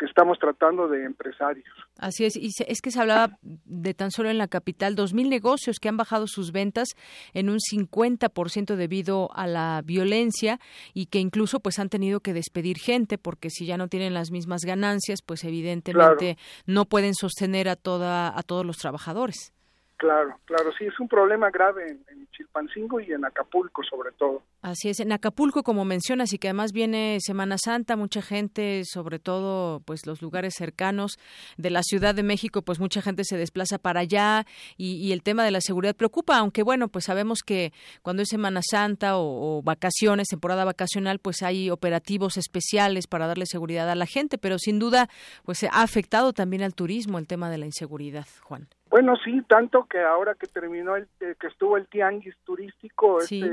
que 0.00 0.06
estamos 0.06 0.38
tratando 0.38 0.88
de 0.88 1.04
empresarios. 1.04 1.68
Así 1.98 2.24
es, 2.24 2.34
y 2.34 2.48
es 2.66 2.80
que 2.80 2.90
se 2.90 2.98
hablaba 2.98 3.36
de 3.42 3.92
tan 3.92 4.10
solo 4.10 4.30
en 4.30 4.38
la 4.38 4.48
capital, 4.48 4.94
dos 4.94 5.12
mil 5.12 5.28
negocios 5.28 5.78
que 5.78 5.90
han 5.90 5.98
bajado 5.98 6.26
sus 6.26 6.52
ventas 6.52 6.88
en 7.34 7.50
un 7.50 7.58
50% 7.58 8.76
debido 8.76 9.28
a 9.34 9.46
la 9.46 9.82
violencia 9.84 10.58
y 10.94 11.06
que 11.06 11.18
incluso 11.18 11.60
pues 11.60 11.78
han 11.78 11.90
tenido 11.90 12.20
que 12.20 12.32
despedir 12.32 12.78
gente 12.78 13.18
porque 13.18 13.50
si 13.50 13.66
ya 13.66 13.76
no 13.76 13.88
tienen 13.88 14.14
las 14.14 14.30
mismas 14.30 14.62
ganancias, 14.64 15.20
pues 15.20 15.44
evidentemente 15.44 16.38
no 16.64 16.86
pueden 16.86 17.12
sostener 17.12 17.68
a 17.68 17.76
toda 17.76 18.32
a 18.34 18.42
todos 18.42 18.64
los 18.64 18.78
trabajadores. 18.78 19.52
Claro, 19.98 20.38
claro, 20.46 20.72
sí, 20.78 20.86
es 20.86 20.98
un 20.98 21.08
problema 21.08 21.50
grave 21.50 21.90
en, 21.90 22.26
Chilpancingo 22.30 23.00
y 23.00 23.12
en 23.12 23.22
Acapulco 23.26 23.82
sobre 23.82 24.12
todo. 24.12 24.42
Así 24.62 24.90
es, 24.90 25.00
en 25.00 25.10
Acapulco, 25.10 25.62
como 25.62 25.86
mencionas, 25.86 26.34
y 26.34 26.38
que 26.38 26.48
además 26.48 26.72
viene 26.72 27.16
Semana 27.20 27.56
Santa, 27.56 27.96
mucha 27.96 28.20
gente, 28.20 28.82
sobre 28.84 29.18
todo 29.18 29.80
pues 29.80 30.06
los 30.06 30.20
lugares 30.20 30.52
cercanos 30.54 31.18
de 31.56 31.70
la 31.70 31.82
Ciudad 31.82 32.14
de 32.14 32.22
México, 32.22 32.60
pues 32.60 32.78
mucha 32.78 33.00
gente 33.00 33.24
se 33.24 33.38
desplaza 33.38 33.78
para 33.78 34.00
allá 34.00 34.44
y, 34.76 35.12
el 35.12 35.22
tema 35.22 35.44
de 35.44 35.50
la 35.50 35.62
seguridad 35.62 35.96
preocupa, 35.96 36.36
aunque 36.36 36.62
bueno, 36.62 36.88
pues 36.88 37.06
sabemos 37.06 37.40
que 37.42 37.72
cuando 38.02 38.22
es 38.22 38.28
Semana 38.28 38.60
Santa 38.62 39.16
o, 39.16 39.62
vacaciones, 39.62 40.28
temporada 40.28 40.66
vacacional, 40.66 41.20
pues 41.20 41.42
hay 41.42 41.70
operativos 41.70 42.36
especiales 42.36 43.06
para 43.06 43.26
darle 43.26 43.46
seguridad 43.46 43.88
a 43.88 43.94
la 43.94 44.06
gente, 44.06 44.36
pero 44.36 44.58
sin 44.58 44.78
duda 44.78 45.08
pues 45.44 45.64
ha 45.64 45.82
afectado 45.82 46.34
también 46.34 46.62
al 46.62 46.74
turismo 46.74 47.18
el 47.18 47.26
tema 47.26 47.48
de 47.50 47.56
la 47.56 47.64
inseguridad, 47.64 48.26
Juan. 48.42 48.68
Bueno, 48.90 49.14
sí, 49.24 49.40
tanto 49.48 49.86
que 49.88 50.00
ahora 50.00 50.34
que 50.34 50.46
terminó 50.48 50.96
el 50.96 51.08
eh, 51.20 51.34
que 51.40 51.46
estuvo 51.46 51.76
el 51.76 51.86
tianguis 51.86 52.36
turístico, 52.44 53.20
este, 53.20 53.48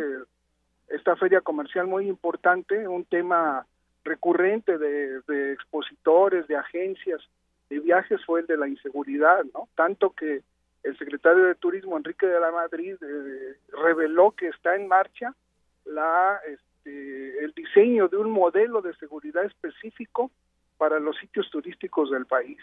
esta 0.87 1.15
feria 1.15 1.41
comercial 1.41 1.87
muy 1.87 2.07
importante, 2.07 2.87
un 2.87 3.05
tema 3.05 3.65
recurrente 4.03 4.77
de, 4.77 5.51
expositores, 5.53 6.47
de 6.47 6.55
agencias 6.55 7.21
de 7.69 7.79
viajes 7.79 8.23
fue 8.25 8.41
el 8.41 8.47
de 8.47 8.57
la 8.57 8.67
inseguridad, 8.67 9.43
¿no? 9.53 9.67
Tanto 9.75 10.11
que 10.11 10.41
el 10.83 10.97
secretario 10.97 11.43
de 11.43 11.55
Turismo 11.55 11.97
Enrique 11.97 12.25
de 12.25 12.39
la 12.39 12.51
Madrid 12.51 12.95
eh, 13.01 13.57
reveló 13.73 14.31
que 14.31 14.47
está 14.47 14.75
en 14.75 14.87
marcha 14.87 15.35
la 15.83 16.39
este, 16.47 17.43
el 17.43 17.51
diseño 17.51 18.07
de 18.07 18.17
un 18.17 18.31
modelo 18.31 18.81
de 18.81 18.95
seguridad 18.95 19.43
específico 19.43 20.31
para 20.77 20.99
los 20.99 21.17
sitios 21.17 21.49
turísticos 21.49 22.11
del 22.11 22.25
país. 22.25 22.59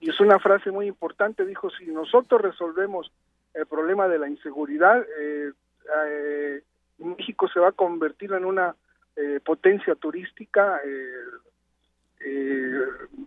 Y 0.00 0.10
es 0.10 0.20
una 0.20 0.38
frase 0.38 0.70
muy 0.70 0.86
importante, 0.86 1.46
dijo, 1.46 1.70
si 1.70 1.86
nosotros 1.86 2.42
resolvemos 2.42 3.10
el 3.54 3.66
problema 3.66 4.08
de 4.08 4.18
la 4.18 4.28
inseguridad, 4.28 5.04
eh, 5.18 5.52
eh, 6.06 6.62
México 6.98 7.48
se 7.48 7.60
va 7.60 7.68
a 7.68 7.72
convertir 7.72 8.32
en 8.32 8.44
una 8.44 8.74
eh, 9.16 9.40
potencia 9.44 9.94
turística 9.94 10.80
eh, 10.84 10.90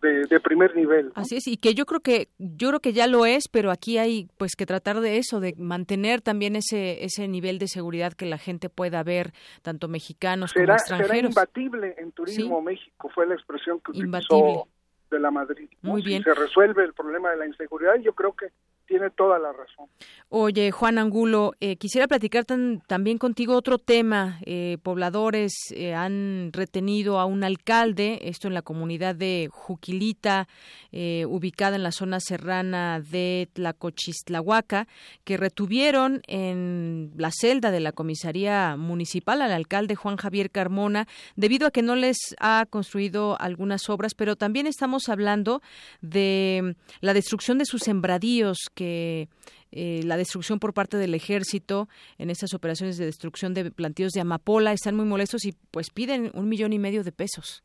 de, 0.02 0.40
primer 0.40 0.76
nivel. 0.76 1.12
Así 1.16 1.38
es, 1.38 1.48
y 1.48 1.58
que 1.58 1.74
yo 1.74 1.86
creo 1.86 2.02
que 2.02 2.30
yo 2.38 2.70
creo 2.70 2.80
que 2.80 2.94
ya 2.94 3.08
lo 3.08 3.26
es, 3.26 3.48
pero 3.50 3.72
aquí 3.72 3.98
hay 3.98 4.28
pues 4.38 4.56
que 4.56 4.66
tratar 4.66 5.00
de 5.00 5.18
eso, 5.18 5.40
de 5.40 5.54
mantener 5.58 6.22
también 6.22 6.56
ese 6.56 7.04
ese 7.04 7.28
nivel 7.28 7.58
de 7.60 7.68
seguridad 7.68 8.14
que 8.14 8.26
la 8.26 8.38
gente 8.38 8.70
pueda 8.70 9.04
ver, 9.04 9.34
tanto 9.62 9.88
mexicanos 9.88 10.54
como 10.54 10.74
extranjeros. 10.74 11.16
Será 11.16 11.28
imbatible 11.28 11.96
en 11.98 12.12
Turismo 12.12 12.62
México, 12.62 13.10
fue 13.14 13.28
la 13.28 13.36
expresión 13.36 13.80
que 13.80 13.92
utilizó 13.92 14.68
de 15.10 15.20
la 15.20 15.32
Madrid. 15.32 15.70
Muy 15.82 16.02
bien. 16.02 16.24
se 16.24 16.34
resuelve 16.34 16.84
el 16.84 16.94
problema 16.94 17.32
de 17.32 17.38
la 17.38 17.48
inseguridad, 17.48 17.96
yo 18.00 18.14
creo 18.14 18.34
que 18.34 18.48
tiene 18.92 19.10
toda 19.12 19.40
la 19.40 19.54
razón. 19.54 19.88
Oye, 20.28 20.72
Juan 20.72 20.98
Angulo, 20.98 21.54
eh, 21.62 21.78
quisiera 21.78 22.08
platicar 22.08 22.46
también 22.46 23.18
contigo 23.18 23.56
otro 23.56 23.78
tema. 23.78 24.40
Eh, 24.46 24.78
pobladores 24.84 25.54
eh, 25.74 25.94
han 25.94 26.52
retenido 26.52 27.18
a 27.18 27.26
un 27.26 27.46
alcalde, 27.46 28.20
esto 28.24 28.50
en 28.50 28.54
la 28.54 28.62
comunidad 28.62 29.16
de 29.16 29.48
Juquilita, 29.50 30.48
ubicada 31.26 31.78
en 31.78 31.84
la 31.84 31.94
zona 31.94 32.20
serrana 32.20 33.00
de 33.00 33.48
Tlacochistlhuaca, 33.54 34.88
que 35.24 35.38
retuvieron 35.38 36.22
en 36.28 37.14
la 37.16 37.32
celda 37.32 37.72
de 37.72 37.80
la 37.80 37.94
comisaría 37.94 38.76
municipal 38.76 39.42
al 39.42 39.54
alcalde 39.54 39.96
Juan 39.96 40.18
Javier 40.18 40.52
Carmona, 40.52 41.08
debido 41.38 41.66
a 41.66 41.72
que 41.72 41.82
no 41.82 41.96
les 41.96 42.18
ha 42.42 42.66
construido 42.70 43.40
algunas 43.40 43.90
obras, 43.90 44.16
pero 44.16 44.36
también 44.36 44.68
estamos 44.68 45.08
hablando 45.08 45.62
de 46.02 46.76
la 47.00 47.14
destrucción 47.14 47.58
de 47.58 47.66
sus 47.66 47.84
sembradíos 47.84 48.58
eh, 48.82 50.02
la 50.04 50.18
destrucción 50.18 50.60
por 50.60 50.74
parte 50.74 50.98
del 50.98 51.14
ejército 51.14 51.88
en 52.18 52.30
estas 52.30 52.54
operaciones 52.54 52.98
de 52.98 53.06
destrucción 53.06 53.54
de 53.54 53.72
plantíos 53.72 54.12
de 54.12 54.22
amapola 54.22 54.74
están 54.74 54.96
muy 54.96 55.06
molestos 55.06 55.46
y 55.46 55.54
pues 55.72 55.90
piden 55.90 56.30
un 56.34 56.50
millón 56.50 56.74
y 56.74 56.80
medio 56.80 57.04
de 57.04 57.12
pesos. 57.14 57.64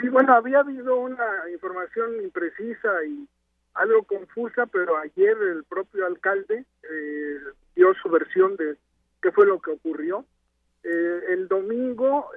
Sí, 0.00 0.08
bueno, 0.08 0.34
había 0.34 0.58
habido 0.58 0.96
una 0.96 1.26
información 1.52 2.20
imprecisa 2.22 2.88
y 3.08 3.28
algo 3.74 4.02
confusa, 4.02 4.66
pero 4.66 4.98
ayer 4.98 5.36
el 5.52 5.64
propio 5.64 6.06
alcalde 6.06 6.64
eh, 6.82 7.38
dio 7.76 7.94
su 8.02 8.08
versión 8.08 8.56
de 8.56 8.76
qué 9.22 9.30
fue 9.30 9.46
lo 9.46 9.60
que 9.60 9.70
ocurrió. 9.70 10.24
Eh, 10.82 11.20
el 11.30 11.48
domingo 11.48 12.30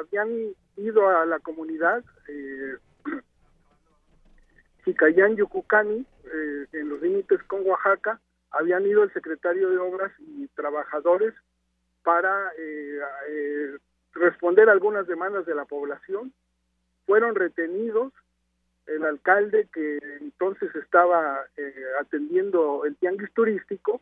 habían 0.00 0.54
ido 0.76 1.08
a 1.08 1.24
la 1.26 1.38
comunidad 1.40 2.04
Chicayán, 4.84 5.36
Yucucani, 5.36 6.06
eh, 6.24 6.66
en 6.72 6.88
los 6.88 7.00
límites 7.00 7.42
con 7.44 7.66
Oaxaca, 7.66 8.20
habían 8.50 8.84
ido 8.86 9.02
el 9.02 9.12
secretario 9.12 9.70
de 9.70 9.78
Obras 9.78 10.12
y 10.20 10.46
trabajadores 10.48 11.34
para 12.02 12.52
eh, 12.58 12.98
eh, 13.28 13.78
responder 14.14 14.68
algunas 14.68 15.06
demandas 15.06 15.46
de 15.46 15.54
la 15.54 15.64
población. 15.64 16.32
Fueron 17.06 17.34
retenidos. 17.34 18.12
El 18.86 19.04
alcalde 19.04 19.68
que 19.72 19.98
entonces 20.20 20.74
estaba 20.74 21.44
atendiendo 22.00 22.84
el 22.84 22.96
tianguis 22.96 23.32
turístico 23.34 24.00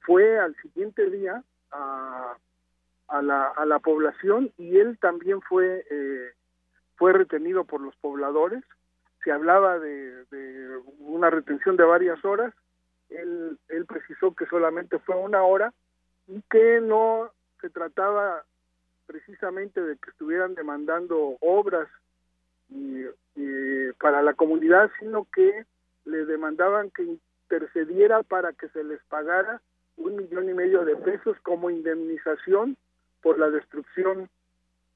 fue 0.00 0.38
al 0.38 0.56
siguiente 0.62 1.10
día 1.10 1.42
a, 1.70 2.36
a, 3.08 3.22
la, 3.22 3.48
a 3.48 3.66
la 3.66 3.78
población 3.80 4.50
y 4.56 4.78
él 4.78 4.96
también 4.98 5.42
fue, 5.42 5.84
fue 6.96 7.12
retenido 7.12 7.64
por 7.64 7.82
los 7.82 7.94
pobladores 7.96 8.64
se 9.22 9.32
hablaba 9.32 9.78
de, 9.78 10.24
una 10.98 11.30
retención 11.30 11.76
de 11.76 11.84
varias 11.84 12.24
horas, 12.24 12.52
él, 13.10 13.58
precisó 13.86 14.34
que 14.34 14.46
solamente 14.46 14.98
fue 15.00 15.16
una 15.16 15.42
hora 15.42 15.72
y 16.28 16.40
que 16.50 16.80
no 16.80 17.30
se 17.60 17.68
trataba 17.68 18.44
precisamente 19.06 19.80
de 19.82 19.96
que 19.96 20.10
estuvieran 20.10 20.54
demandando 20.54 21.36
obras 21.40 21.88
para 23.98 24.22
la 24.22 24.34
comunidad, 24.34 24.90
sino 24.98 25.26
que 25.32 25.64
le 26.04 26.24
demandaban 26.24 26.90
que 26.90 27.02
intercediera 27.02 28.22
para 28.22 28.52
que 28.52 28.68
se 28.70 28.82
les 28.82 29.00
pagara 29.04 29.60
un 29.96 30.16
millón 30.16 30.48
y 30.48 30.54
medio 30.54 30.84
de 30.84 30.96
pesos 30.96 31.36
como 31.42 31.70
indemnización 31.70 32.76
por 33.20 33.38
la 33.38 33.50
destrucción 33.50 34.28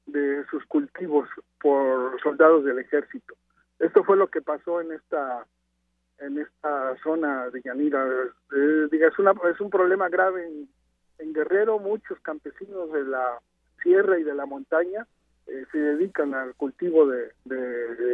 de 0.07 0.43
sus 0.49 0.65
cultivos 0.65 1.29
por 1.61 2.19
soldados 2.21 2.65
del 2.65 2.79
ejército. 2.79 3.35
Esto 3.79 4.03
fue 4.03 4.17
lo 4.17 4.27
que 4.27 4.41
pasó 4.41 4.81
en 4.81 4.91
esta 4.91 5.45
en 6.19 6.39
esta 6.39 6.95
zona 7.03 7.49
de 7.49 7.61
Yanira. 7.61 8.03
Eh, 8.55 8.89
es, 8.91 9.19
una, 9.19 9.33
es 9.51 9.59
un 9.59 9.69
problema 9.69 10.09
grave 10.09 10.47
en, 11.19 11.33
Guerrero. 11.33 11.77
Muchos 11.77 12.19
campesinos 12.21 12.91
de 12.91 13.03
la 13.03 13.39
sierra 13.83 14.17
y 14.17 14.23
de 14.23 14.33
la 14.33 14.45
montaña 14.45 15.05
eh, 15.47 15.63
se 15.71 15.77
dedican 15.77 16.33
al 16.33 16.55
cultivo 16.55 17.07
de, 17.07 17.31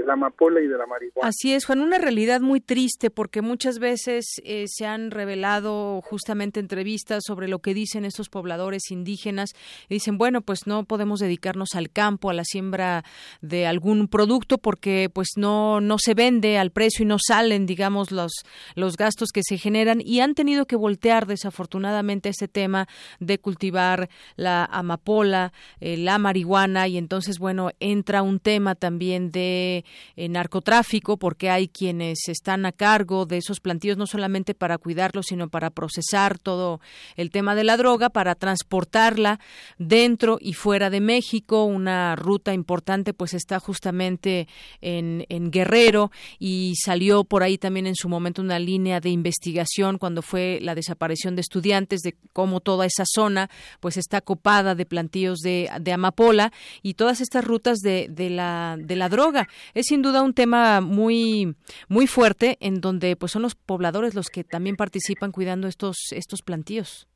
la 0.05 0.13
amapola 0.13 0.61
y 0.61 0.67
de 0.67 0.77
la 0.77 0.85
marihuana. 0.85 1.29
Así 1.29 1.53
es, 1.53 1.65
Juan, 1.65 1.81
una 1.81 1.97
realidad 1.97 2.41
muy 2.41 2.61
triste 2.61 3.09
porque 3.09 3.41
muchas 3.41 3.79
veces 3.79 4.25
eh, 4.43 4.65
se 4.67 4.85
han 4.85 5.09
revelado 5.09 6.01
justamente 6.01 6.59
entrevistas 6.59 7.23
sobre 7.25 7.47
lo 7.47 7.59
que 7.59 7.73
dicen 7.73 8.05
estos 8.05 8.29
pobladores 8.29 8.91
indígenas 8.91 9.49
y 9.89 9.95
dicen, 9.95 10.19
bueno, 10.19 10.41
pues 10.41 10.67
no 10.67 10.83
podemos 10.83 11.19
dedicarnos 11.21 11.69
al 11.73 11.89
campo, 11.89 12.29
a 12.29 12.33
la 12.33 12.43
siembra 12.43 13.03
de 13.41 13.65
algún 13.65 14.07
producto 14.07 14.59
porque 14.59 15.09
pues 15.11 15.29
no 15.35 15.81
no 15.81 15.97
se 15.97 16.13
vende 16.13 16.59
al 16.59 16.71
precio 16.71 17.03
y 17.03 17.07
no 17.07 17.17
salen, 17.19 17.65
digamos, 17.65 18.11
los 18.11 18.31
los 18.75 18.95
gastos 18.95 19.29
que 19.33 19.41
se 19.43 19.57
generan 19.57 20.01
y 20.03 20.19
han 20.19 20.35
tenido 20.35 20.67
que 20.67 20.75
voltear 20.75 21.25
desafortunadamente 21.25 22.29
este 22.29 22.47
tema 22.47 22.87
de 23.19 23.39
cultivar 23.39 24.09
la 24.35 24.65
amapola, 24.65 25.51
eh, 25.79 25.97
la 25.97 26.19
marihuana 26.19 26.87
y 26.87 26.97
entonces 26.97 27.22
entonces, 27.23 27.39
bueno, 27.39 27.69
entra 27.79 28.21
un 28.21 28.39
tema 28.41 28.75
también 28.75 29.31
de 29.31 29.85
eh, 30.17 30.27
narcotráfico, 30.27 31.15
porque 31.15 31.49
hay 31.49 31.69
quienes 31.69 32.27
están 32.27 32.65
a 32.65 32.73
cargo 32.73 33.25
de 33.25 33.37
esos 33.37 33.61
plantíos, 33.61 33.95
no 33.95 34.07
solamente 34.07 34.53
para 34.53 34.77
cuidarlos, 34.77 35.27
sino 35.27 35.47
para 35.47 35.69
procesar 35.69 36.37
todo 36.37 36.81
el 37.15 37.31
tema 37.31 37.55
de 37.55 37.63
la 37.63 37.77
droga, 37.77 38.09
para 38.09 38.35
transportarla 38.35 39.39
dentro 39.77 40.37
y 40.41 40.51
fuera 40.51 40.89
de 40.89 40.99
México. 40.99 41.63
Una 41.63 42.17
ruta 42.17 42.53
importante, 42.53 43.13
pues 43.13 43.33
está 43.33 43.61
justamente 43.61 44.49
en, 44.81 45.23
Guerrero 45.49 46.11
y 46.39 46.73
salió 46.83 47.23
por 47.23 47.43
ahí 47.43 47.57
también 47.57 47.87
en 47.87 47.95
su 47.95 48.09
momento 48.09 48.41
una 48.41 48.59
línea 48.59 48.99
de 48.99 49.09
investigación 49.09 49.97
cuando 49.97 50.21
fue 50.21 50.59
la 50.61 50.75
desaparición 50.75 51.35
de 51.35 51.41
estudiantes, 51.41 52.01
de 52.01 52.15
cómo 52.33 52.59
toda 52.59 52.85
esa 52.85 53.03
zona, 53.05 53.49
pues 53.79 53.95
está 53.95 54.19
copada 54.19 54.75
de 54.75 54.85
plantíos 54.85 55.39
de, 55.39 55.69
amapola 55.93 56.51
y 56.81 56.95
estas 57.21 57.45
rutas 57.45 57.79
de, 57.79 58.07
de, 58.09 58.29
la, 58.29 58.75
de 58.79 58.95
la 58.95 59.09
droga. 59.09 59.47
Es 59.73 59.87
sin 59.87 60.01
duda 60.01 60.23
un 60.23 60.33
tema 60.33 60.81
muy, 60.81 61.55
muy 61.87 62.07
fuerte 62.07 62.57
en 62.59 62.81
donde 62.81 63.15
pues 63.15 63.31
son 63.31 63.41
los 63.41 63.55
pobladores 63.55 64.15
los 64.15 64.29
que 64.29 64.43
también 64.43 64.75
participan 64.75 65.31
cuidando 65.31 65.67
estos, 65.67 65.97
estos 66.11 66.41
plantíos. 66.41 67.07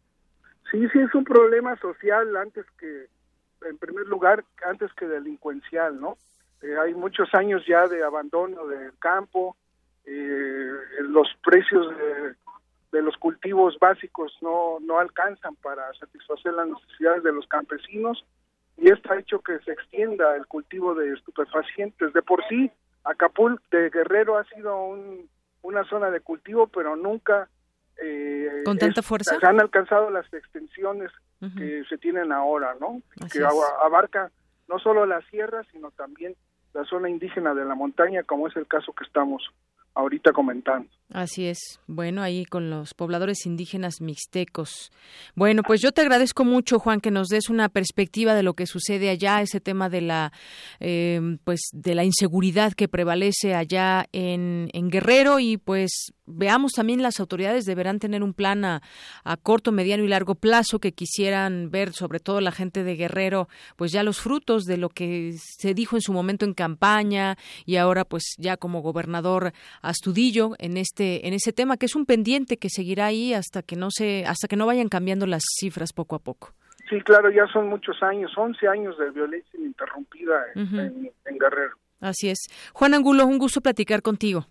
Sí, 0.72 0.86
sí, 0.91 1.00
es 1.00 1.14
un 1.16 1.24
problema 1.24 1.78
social 1.78 2.36
antes 2.36 2.66
que, 2.78 3.08
en 3.68 3.78
primer 3.78 4.06
lugar, 4.08 4.43
antes 4.66 4.91
que 4.93 5.08
delincuencial, 5.08 6.00
¿no? 6.00 6.18
Eh, 6.62 6.76
hay 6.82 6.93
muchos 6.93 7.34
años 7.34 7.64
ya 7.66 7.88
de 7.88 8.04
abandono 8.04 8.68
del 8.68 8.91
campo, 9.00 9.56
eh, 10.06 10.72
los 11.02 11.28
precios 11.43 11.95
de, 11.98 12.36
de, 12.91 13.02
los 13.02 13.16
cultivos 13.18 13.78
básicos 13.80 14.36
no, 14.41 14.80
no 14.82 15.00
alcanzan 15.00 15.56
para 15.58 15.93
satisfacer 15.93 16.54
las 16.54 16.68
necesidades 16.68 17.24
de 17.24 17.34
los 17.34 17.48
campesinos 17.48 18.26
y 18.78 18.89
esto 18.89 19.11
ha 19.11 19.19
hecho 19.19 19.39
que 19.39 19.59
se 19.59 19.71
extienda 19.71 20.36
el 20.36 20.45
cultivo 20.45 20.93
de 20.93 21.13
estupefacientes. 21.13 22.13
De 22.13 22.21
por 22.21 22.43
sí, 22.47 22.71
Acapulco 23.03 23.63
de 23.71 23.89
Guerrero 23.89 24.38
ha 24.38 24.43
sido 24.45 24.95
una 25.61 25.84
zona 25.86 26.11
de 26.11 26.21
cultivo, 26.21 26.67
pero 26.67 26.95
nunca 26.95 27.49
eh, 28.01 28.61
con 28.63 28.78
tanta 28.78 29.01
fuerza 29.01 29.39
se 29.39 29.45
han 29.45 29.59
alcanzado 29.59 30.09
las 30.09 30.32
extensiones 30.32 31.11
que 31.55 31.84
se 31.88 31.97
tienen 31.97 32.32
ahora, 32.32 32.75
¿no? 32.80 33.01
que 33.32 33.43
abarca 33.84 34.32
no 34.67 34.80
solo 34.80 35.05
la 35.05 35.21
sierra, 35.30 35.63
sino 35.71 35.91
también 35.91 36.36
la 36.73 36.84
zona 36.86 37.09
indígena 37.09 37.53
de 37.53 37.63
la 37.65 37.75
montaña, 37.75 38.23
como 38.23 38.47
es 38.47 38.55
el 38.55 38.67
caso 38.67 38.93
que 38.93 39.03
estamos 39.03 39.43
ahorita 39.93 40.32
comentando. 40.32 40.89
Así 41.14 41.45
es. 41.45 41.80
Bueno, 41.88 42.22
ahí 42.22 42.43
con 42.43 42.70
los 42.70 42.93
pobladores 42.93 43.45
indígenas 43.45 44.01
mixtecos. 44.01 44.91
Bueno, 45.36 45.64
pues 45.64 45.80
yo 45.82 45.93
te 45.93 46.01
agradezco 46.01 46.43
mucho, 46.43 46.80
Juan, 46.80 46.99
que 46.99 47.12
nos 47.12 47.30
des 47.30 47.49
una 47.49 47.70
perspectiva 47.70 48.36
de 48.36 48.43
lo 48.43 48.55
que 48.55 48.68
sucede 48.68 49.10
allá, 49.10 49.41
ese 49.41 49.62
tema 49.62 49.88
de 49.88 50.01
la, 50.01 50.34
eh, 50.82 51.38
pues, 51.45 51.62
de 51.72 51.95
la 51.95 52.03
inseguridad 52.03 52.74
que 52.74 52.89
prevalece 52.89 53.55
allá 53.55 54.05
en, 54.12 54.70
en, 54.74 54.89
Guerrero 54.89 55.39
y, 55.39 55.55
pues, 55.55 56.12
veamos 56.26 56.74
también 56.74 57.01
las 57.01 57.22
autoridades 57.22 57.64
deberán 57.64 57.99
tener 57.99 58.22
un 58.22 58.34
plan 58.34 58.66
a, 58.66 58.82
a 59.24 59.38
corto, 59.38 59.72
mediano 59.72 60.03
y 60.03 60.10
largo 60.10 60.36
plazo 60.36 60.80
que 60.80 60.91
quisieran 60.91 61.72
ver, 61.72 61.93
sobre 61.93 62.20
todo 62.20 62.41
la 62.41 62.51
gente 62.51 62.84
de 62.84 62.97
Guerrero, 62.97 63.47
pues 63.78 63.93
ya 63.93 64.03
los 64.03 64.20
frutos 64.20 64.66
de 64.66 64.76
lo 64.76 64.89
que 64.89 65.38
se 65.38 65.74
dijo 65.74 65.95
en 65.95 66.01
su 66.01 66.12
momento 66.12 66.43
en 66.43 66.53
campaña 66.53 67.38
y 67.66 67.78
ahora, 67.78 68.03
pues, 68.03 68.36
ya 68.38 68.58
como 68.58 68.82
gobernador 68.82 69.53
Astudillo 69.82 70.51
en 70.60 70.76
este 70.76 70.97
este, 70.98 71.28
en 71.28 71.34
ese 71.36 71.54
tema 71.54 71.78
que 71.78 71.86
es 71.86 71.95
un 71.95 72.08
pendiente 72.08 72.58
que 72.58 72.70
seguirá 72.70 73.06
ahí 73.06 73.32
hasta 73.32 73.62
que 73.62 73.76
no 73.76 73.89
se 73.91 74.26
hasta 74.26 74.48
que 74.48 74.56
no 74.56 74.66
vayan 74.66 74.89
cambiando 74.89 75.28
las 75.28 75.43
cifras 75.60 75.93
poco 75.93 76.16
a 76.16 76.20
poco. 76.20 76.54
Sí, 76.89 77.00
claro, 77.02 77.30
ya 77.30 77.45
son 77.54 77.68
muchos 77.68 78.02
años, 78.02 78.32
11 78.36 78.68
años 78.68 78.98
de 78.98 79.12
violencia 79.12 79.60
ininterrumpida 79.60 80.34
en, 80.56 81.12
Guerrero. 81.39 81.76
Así 82.00 82.30
es. 82.30 82.39
Juan 82.74 82.95
Angulo, 82.95 83.28
un 83.28 83.38
gusto 83.38 83.62
platicar 83.62 84.02
contigo. 84.02 84.48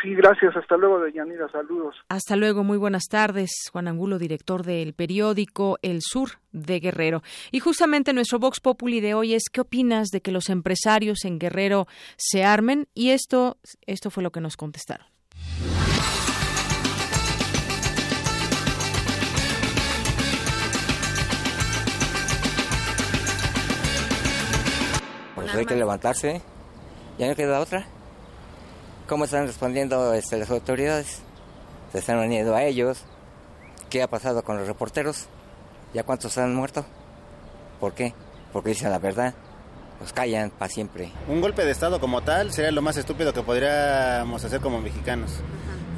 Sí, 0.00 0.14
gracias. 0.14 0.56
Hasta 0.56 0.76
luego, 0.76 1.00
Deyanira. 1.00 1.48
Saludos. 1.50 1.96
Hasta 2.08 2.36
luego. 2.36 2.62
Muy 2.62 2.78
buenas 2.78 3.06
tardes. 3.10 3.50
Juan 3.72 3.88
Angulo, 3.88 4.18
director 4.18 4.62
del 4.62 4.94
periódico 4.94 5.78
El 5.82 6.00
Sur 6.00 6.38
de 6.52 6.78
Guerrero. 6.78 7.22
Y 7.50 7.58
justamente 7.58 8.12
nuestro 8.12 8.38
Vox 8.38 8.60
Populi 8.60 9.00
de 9.00 9.14
hoy 9.14 9.34
es 9.34 9.50
¿qué 9.52 9.60
opinas 9.60 10.08
de 10.08 10.20
que 10.20 10.30
los 10.30 10.48
empresarios 10.48 11.24
en 11.24 11.38
Guerrero 11.38 11.88
se 12.16 12.44
armen? 12.44 12.86
Y 12.94 13.10
esto, 13.10 13.58
esto 13.86 14.10
fue 14.10 14.22
lo 14.22 14.30
que 14.30 14.40
nos 14.40 14.56
contestaron. 14.56 15.06
Pues 25.34 25.54
hay 25.54 25.66
que 25.66 25.76
levantarse, 25.76 26.42
ya 27.18 27.28
no 27.28 27.34
queda 27.34 27.60
otra. 27.60 27.86
¿Cómo 29.08 29.24
están 29.24 29.46
respondiendo 29.46 30.12
este, 30.12 30.36
las 30.36 30.50
autoridades? 30.50 31.20
Se 31.92 31.98
están 31.98 32.18
uniendo 32.18 32.54
a 32.54 32.64
ellos. 32.64 33.04
¿Qué 33.88 34.02
ha 34.02 34.08
pasado 34.08 34.42
con 34.42 34.58
los 34.58 34.66
reporteros? 34.66 35.26
¿Ya 35.94 36.02
cuántos 36.02 36.36
han 36.36 36.54
muerto? 36.54 36.84
¿Por 37.80 37.94
qué? 37.94 38.12
Porque 38.52 38.70
dicen 38.70 38.90
la 38.90 38.98
verdad 38.98 39.34
pues 39.98 40.12
callan 40.12 40.50
para 40.50 40.70
siempre. 40.70 41.10
Un 41.28 41.40
golpe 41.40 41.64
de 41.64 41.72
Estado 41.72 42.00
como 42.00 42.22
tal 42.22 42.52
sería 42.52 42.70
lo 42.70 42.82
más 42.82 42.96
estúpido 42.96 43.32
que 43.32 43.42
podríamos 43.42 44.44
hacer 44.44 44.60
como 44.60 44.80
mexicanos, 44.80 45.32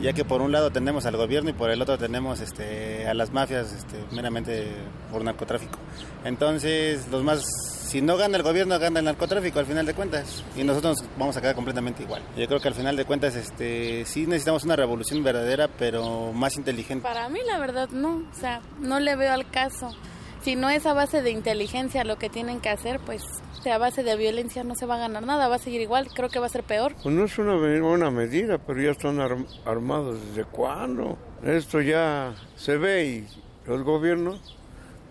ya 0.00 0.12
que 0.12 0.24
por 0.24 0.40
un 0.40 0.52
lado 0.52 0.70
tenemos 0.70 1.04
al 1.06 1.16
gobierno 1.16 1.50
y 1.50 1.52
por 1.52 1.70
el 1.70 1.80
otro 1.82 1.98
tenemos 1.98 2.40
este, 2.40 3.06
a 3.06 3.14
las 3.14 3.32
mafias 3.32 3.72
este, 3.72 3.96
meramente 4.14 4.68
por 5.12 5.22
narcotráfico. 5.22 5.78
Entonces, 6.24 7.08
los 7.08 7.22
más, 7.22 7.44
si 7.86 8.00
no 8.00 8.16
gana 8.16 8.38
el 8.38 8.42
gobierno, 8.42 8.78
gana 8.78 9.00
el 9.00 9.04
narcotráfico 9.04 9.58
al 9.58 9.66
final 9.66 9.84
de 9.84 9.94
cuentas, 9.94 10.42
y 10.56 10.64
nosotros 10.64 11.04
vamos 11.18 11.36
a 11.36 11.40
quedar 11.42 11.54
completamente 11.54 12.02
igual. 12.02 12.22
Yo 12.36 12.46
creo 12.46 12.60
que 12.60 12.68
al 12.68 12.74
final 12.74 12.96
de 12.96 13.04
cuentas 13.04 13.36
este, 13.36 14.04
sí 14.06 14.26
necesitamos 14.26 14.64
una 14.64 14.76
revolución 14.76 15.22
verdadera, 15.22 15.68
pero 15.68 16.32
más 16.32 16.56
inteligente. 16.56 17.02
Para 17.02 17.28
mí 17.28 17.40
la 17.46 17.58
verdad 17.58 17.90
no, 17.90 18.22
o 18.30 18.34
sea, 18.34 18.62
no 18.80 18.98
le 18.98 19.16
veo 19.16 19.32
al 19.32 19.50
caso. 19.50 19.94
Si 20.42 20.56
no 20.56 20.70
es 20.70 20.86
a 20.86 20.94
base 20.94 21.20
de 21.20 21.32
inteligencia 21.32 22.02
lo 22.02 22.16
que 22.16 22.30
tienen 22.30 22.60
que 22.60 22.70
hacer, 22.70 22.98
pues 23.00 23.22
a 23.68 23.78
base 23.78 24.02
de 24.02 24.16
violencia 24.16 24.64
no 24.64 24.74
se 24.74 24.86
va 24.86 24.94
a 24.94 24.98
ganar 24.98 25.22
nada, 25.24 25.48
va 25.48 25.56
a 25.56 25.58
seguir 25.58 25.80
igual, 25.80 26.08
creo 26.14 26.30
que 26.30 26.38
va 26.38 26.46
a 26.46 26.50
ser 26.50 26.62
peor. 26.62 26.94
Pues 27.02 27.14
no 27.14 27.24
es 27.24 27.38
una 27.38 27.54
buena 27.56 28.10
medida, 28.10 28.58
pero 28.58 28.80
ya 28.80 28.92
están 28.92 29.20
armados 29.66 30.18
desde 30.28 30.44
cuándo. 30.44 31.18
Esto 31.44 31.80
ya 31.80 32.34
se 32.56 32.76
ve 32.78 33.04
y 33.04 33.26
los 33.66 33.82
gobiernos 33.82 34.56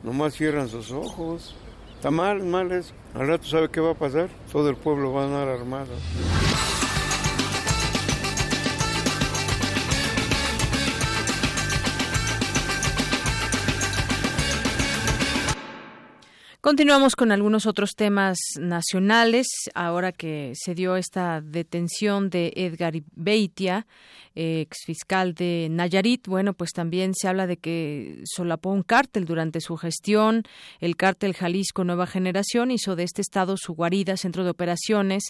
nomás 0.03 0.33
cierran 0.33 0.67
sus 0.67 0.91
ojos. 0.91 1.55
Está 1.95 2.09
mal, 2.11 2.43
mal 2.43 2.71
eso. 2.71 2.93
Al 3.13 3.27
rato 3.27 3.45
sabe 3.45 3.69
qué 3.69 3.81
va 3.81 3.91
a 3.91 3.95
pasar, 3.95 4.29
todo 4.51 4.69
el 4.69 4.77
pueblo 4.77 5.13
va 5.13 5.23
a 5.23 5.25
andar 5.25 5.49
armado. 5.49 5.93
Continuamos 16.69 17.15
con 17.15 17.31
algunos 17.31 17.65
otros 17.65 17.95
temas 17.95 18.37
nacionales. 18.59 19.47
Ahora 19.73 20.11
que 20.11 20.53
se 20.53 20.75
dio 20.75 20.97
esta 20.97 21.41
detención 21.41 22.29
de 22.29 22.53
Edgar 22.55 22.93
Beitia, 23.15 23.87
ex 24.35 24.77
fiscal 24.85 25.33
de 25.33 25.67
Nayarit, 25.71 26.27
bueno, 26.27 26.53
pues 26.53 26.69
también 26.71 27.15
se 27.15 27.27
habla 27.27 27.47
de 27.47 27.57
que 27.57 28.21
solapó 28.23 28.69
un 28.69 28.83
cártel 28.83 29.25
durante 29.25 29.61
su 29.61 29.77
gestión. 29.77 30.43
El 30.79 30.95
cártel 30.95 31.33
Jalisco 31.33 31.83
Nueva 31.83 32.05
Generación 32.05 32.69
hizo 32.69 32.95
de 32.95 33.01
este 33.01 33.23
estado 33.23 33.57
su 33.57 33.73
guarida, 33.73 34.15
centro 34.15 34.43
de 34.43 34.51
operaciones. 34.51 35.23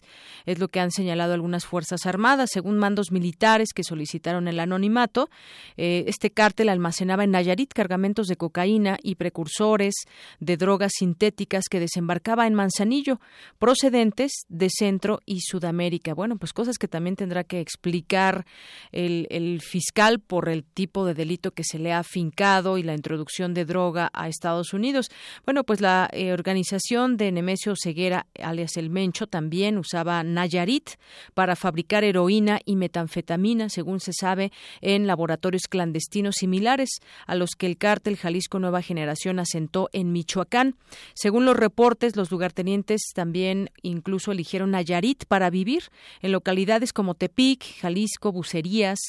Es 0.46 0.60
lo 0.60 0.68
que 0.68 0.82
han 0.82 0.92
señalado 0.92 1.34
algunas 1.34 1.66
fuerzas 1.66 2.06
armadas, 2.06 2.50
según 2.52 2.78
mandos 2.78 3.14
militares 3.14 3.70
que 3.74 3.86
solicitaron 3.86 4.50
el 4.50 4.60
anonimato. 4.60 5.30
Eh, 5.78 6.04
este 6.08 6.32
cártel 6.32 6.68
almacenaba 6.68 7.24
en 7.24 7.32
Nayarit 7.32 7.72
cargamentos 7.72 8.28
de 8.28 8.36
cocaína 8.36 8.98
y 9.02 9.16
precursores 9.16 9.96
de 10.42 10.58
drogas 10.58 10.92
sintéticas 10.98 11.29
soviéticas 11.30 11.66
que 11.70 11.80
desembarcaba 11.80 12.48
en 12.48 12.56
Manzanillo, 12.56 13.20
procedentes 13.60 14.32
de 14.50 14.70
Centro 14.70 15.20
y 15.26 15.42
Sudamérica. 15.42 16.14
Bueno, 16.14 16.38
pues 16.38 16.54
cosas 16.54 16.78
que 16.78 16.88
también 16.88 17.16
tendrá 17.16 17.44
que 17.44 17.60
explicar 17.60 18.46
el, 18.92 19.62
fiscal 19.62 20.20
por 20.20 20.50
el 20.50 20.64
tipo 20.64 21.06
de 21.06 21.14
delito 21.14 21.52
que 21.52 21.64
se 21.64 21.78
le 21.78 21.94
ha 21.94 22.04
fincado 22.04 22.78
y 22.78 22.84
la 22.84 22.94
introducción 22.94 23.54
de 23.54 23.66
droga 23.66 24.10
a 24.14 24.28
Estados 24.28 24.74
Unidos. 24.74 25.10
Bueno, 25.46 25.64
pues 25.64 25.82
la 25.82 26.10
eh, 26.12 26.34
organización 26.34 27.18
de 27.18 27.32
Nemesio 27.32 27.74
Ceguera, 27.82 28.26
alias 28.42 28.78
El 28.78 28.90
Mencho, 28.90 29.28
también 29.28 29.78
usaba 29.78 30.24
Nayarit 30.24 30.92
para 31.34 31.56
fabricar 31.56 32.04
heroína 32.04 32.60
y 32.66 32.76
metanfetamina, 32.76 33.70
según 33.70 34.00
se 34.00 34.14
sabe, 34.14 34.52
en 34.82 35.06
laboratorios 35.06 35.64
clandestinos 35.70 36.36
similares 36.40 36.90
a 37.28 37.36
los 37.36 37.52
que 37.52 37.68
el 37.68 37.78
cártel 37.78 38.18
Jalisco 38.18 38.60
Nueva 38.60 38.82
Generación 38.82 39.40
asentó 39.40 39.90
en 39.94 40.12
Michoacán. 40.12 40.76
Según 41.22 41.44
los 41.44 41.58
reportes, 41.58 42.16
los 42.16 42.32
lugartenientes 42.32 43.02
también 43.14 43.72
incluso 43.82 44.32
eligieron 44.32 44.72
Nayarit 44.72 45.26
para 45.26 45.50
vivir 45.50 45.84
en 46.22 46.32
localidades 46.32 46.94
como 46.94 47.14
Tepic, 47.14 47.62
Jalisco, 47.82 48.32
Bucerías, 48.32 49.00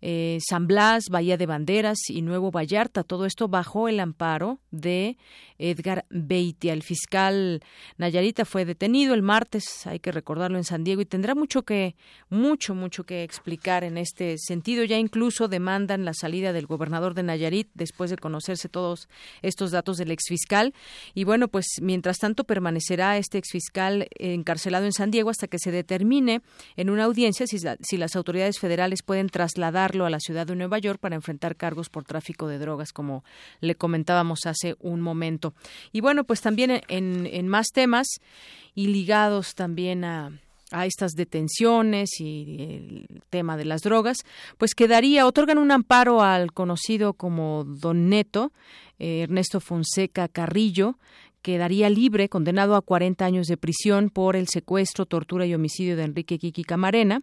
eh, 0.00 0.38
San 0.40 0.66
Blas, 0.66 1.04
Bahía 1.08 1.36
de 1.36 1.46
Banderas 1.46 2.10
y 2.10 2.22
Nuevo 2.22 2.50
Vallarta. 2.50 3.04
Todo 3.04 3.26
esto 3.26 3.46
bajo 3.46 3.86
el 3.86 4.00
amparo 4.00 4.58
de 4.72 5.16
Edgar 5.62 6.04
Beitia. 6.10 6.72
El 6.72 6.82
fiscal 6.82 7.62
Nayarita 7.96 8.44
fue 8.44 8.64
detenido 8.64 9.14
el 9.14 9.22
martes, 9.22 9.86
hay 9.86 10.00
que 10.00 10.12
recordarlo 10.12 10.58
en 10.58 10.64
San 10.64 10.84
Diego, 10.84 11.00
y 11.00 11.06
tendrá 11.06 11.34
mucho 11.34 11.62
que, 11.62 11.94
mucho, 12.28 12.74
mucho 12.74 13.04
que 13.04 13.22
explicar 13.22 13.84
en 13.84 13.96
este 13.96 14.36
sentido. 14.38 14.84
Ya 14.84 14.98
incluso 14.98 15.48
demandan 15.48 16.04
la 16.04 16.14
salida 16.14 16.52
del 16.52 16.66
gobernador 16.66 17.14
de 17.14 17.22
Nayarit 17.22 17.68
después 17.74 18.10
de 18.10 18.16
conocerse 18.16 18.68
todos 18.68 19.08
estos 19.42 19.70
datos 19.70 19.96
del 19.96 20.10
exfiscal. 20.10 20.74
Y 21.14 21.24
bueno, 21.24 21.48
pues 21.48 21.66
mientras 21.80 22.18
tanto 22.18 22.44
permanecerá 22.44 23.16
este 23.16 23.38
exfiscal 23.38 24.08
encarcelado 24.18 24.84
en 24.84 24.92
San 24.92 25.10
Diego 25.10 25.30
hasta 25.30 25.46
que 25.46 25.58
se 25.58 25.70
determine 25.70 26.42
en 26.76 26.90
una 26.90 27.04
audiencia 27.04 27.46
si, 27.46 27.58
si 27.58 27.96
las 27.96 28.16
autoridades 28.16 28.58
federales 28.58 29.02
pueden 29.02 29.28
trasladarlo 29.28 30.06
a 30.06 30.10
la 30.10 30.18
ciudad 30.18 30.46
de 30.46 30.56
Nueva 30.56 30.78
York 30.78 30.98
para 31.00 31.14
enfrentar 31.14 31.56
cargos 31.56 31.88
por 31.88 32.04
tráfico 32.04 32.48
de 32.48 32.58
drogas, 32.58 32.92
como 32.92 33.24
le 33.60 33.74
comentábamos 33.74 34.46
hace 34.46 34.76
un 34.80 35.00
momento. 35.00 35.51
Y 35.92 36.00
bueno, 36.00 36.24
pues 36.24 36.40
también 36.40 36.82
en, 36.88 37.26
en 37.26 37.48
más 37.48 37.68
temas 37.72 38.06
y 38.74 38.88
ligados 38.88 39.54
también 39.54 40.04
a, 40.04 40.32
a 40.72 40.86
estas 40.86 41.12
detenciones 41.12 42.20
y 42.20 42.56
el 42.58 43.22
tema 43.30 43.56
de 43.56 43.64
las 43.64 43.82
drogas, 43.82 44.18
pues 44.58 44.74
quedaría, 44.74 45.26
otorgan 45.26 45.58
un 45.58 45.70
amparo 45.70 46.22
al 46.22 46.52
conocido 46.52 47.12
como 47.12 47.64
Don 47.64 48.08
Neto, 48.08 48.52
eh, 48.98 49.22
Ernesto 49.22 49.60
Fonseca 49.60 50.28
Carrillo, 50.28 50.96
quedaría 51.42 51.90
libre, 51.90 52.28
condenado 52.28 52.76
a 52.76 52.82
40 52.82 53.24
años 53.24 53.46
de 53.46 53.56
prisión 53.56 54.10
por 54.10 54.36
el 54.36 54.48
secuestro, 54.48 55.06
tortura 55.06 55.44
y 55.44 55.54
homicidio 55.54 55.96
de 55.96 56.04
Enrique 56.04 56.38
Kiki 56.38 56.64
Camarena. 56.64 57.22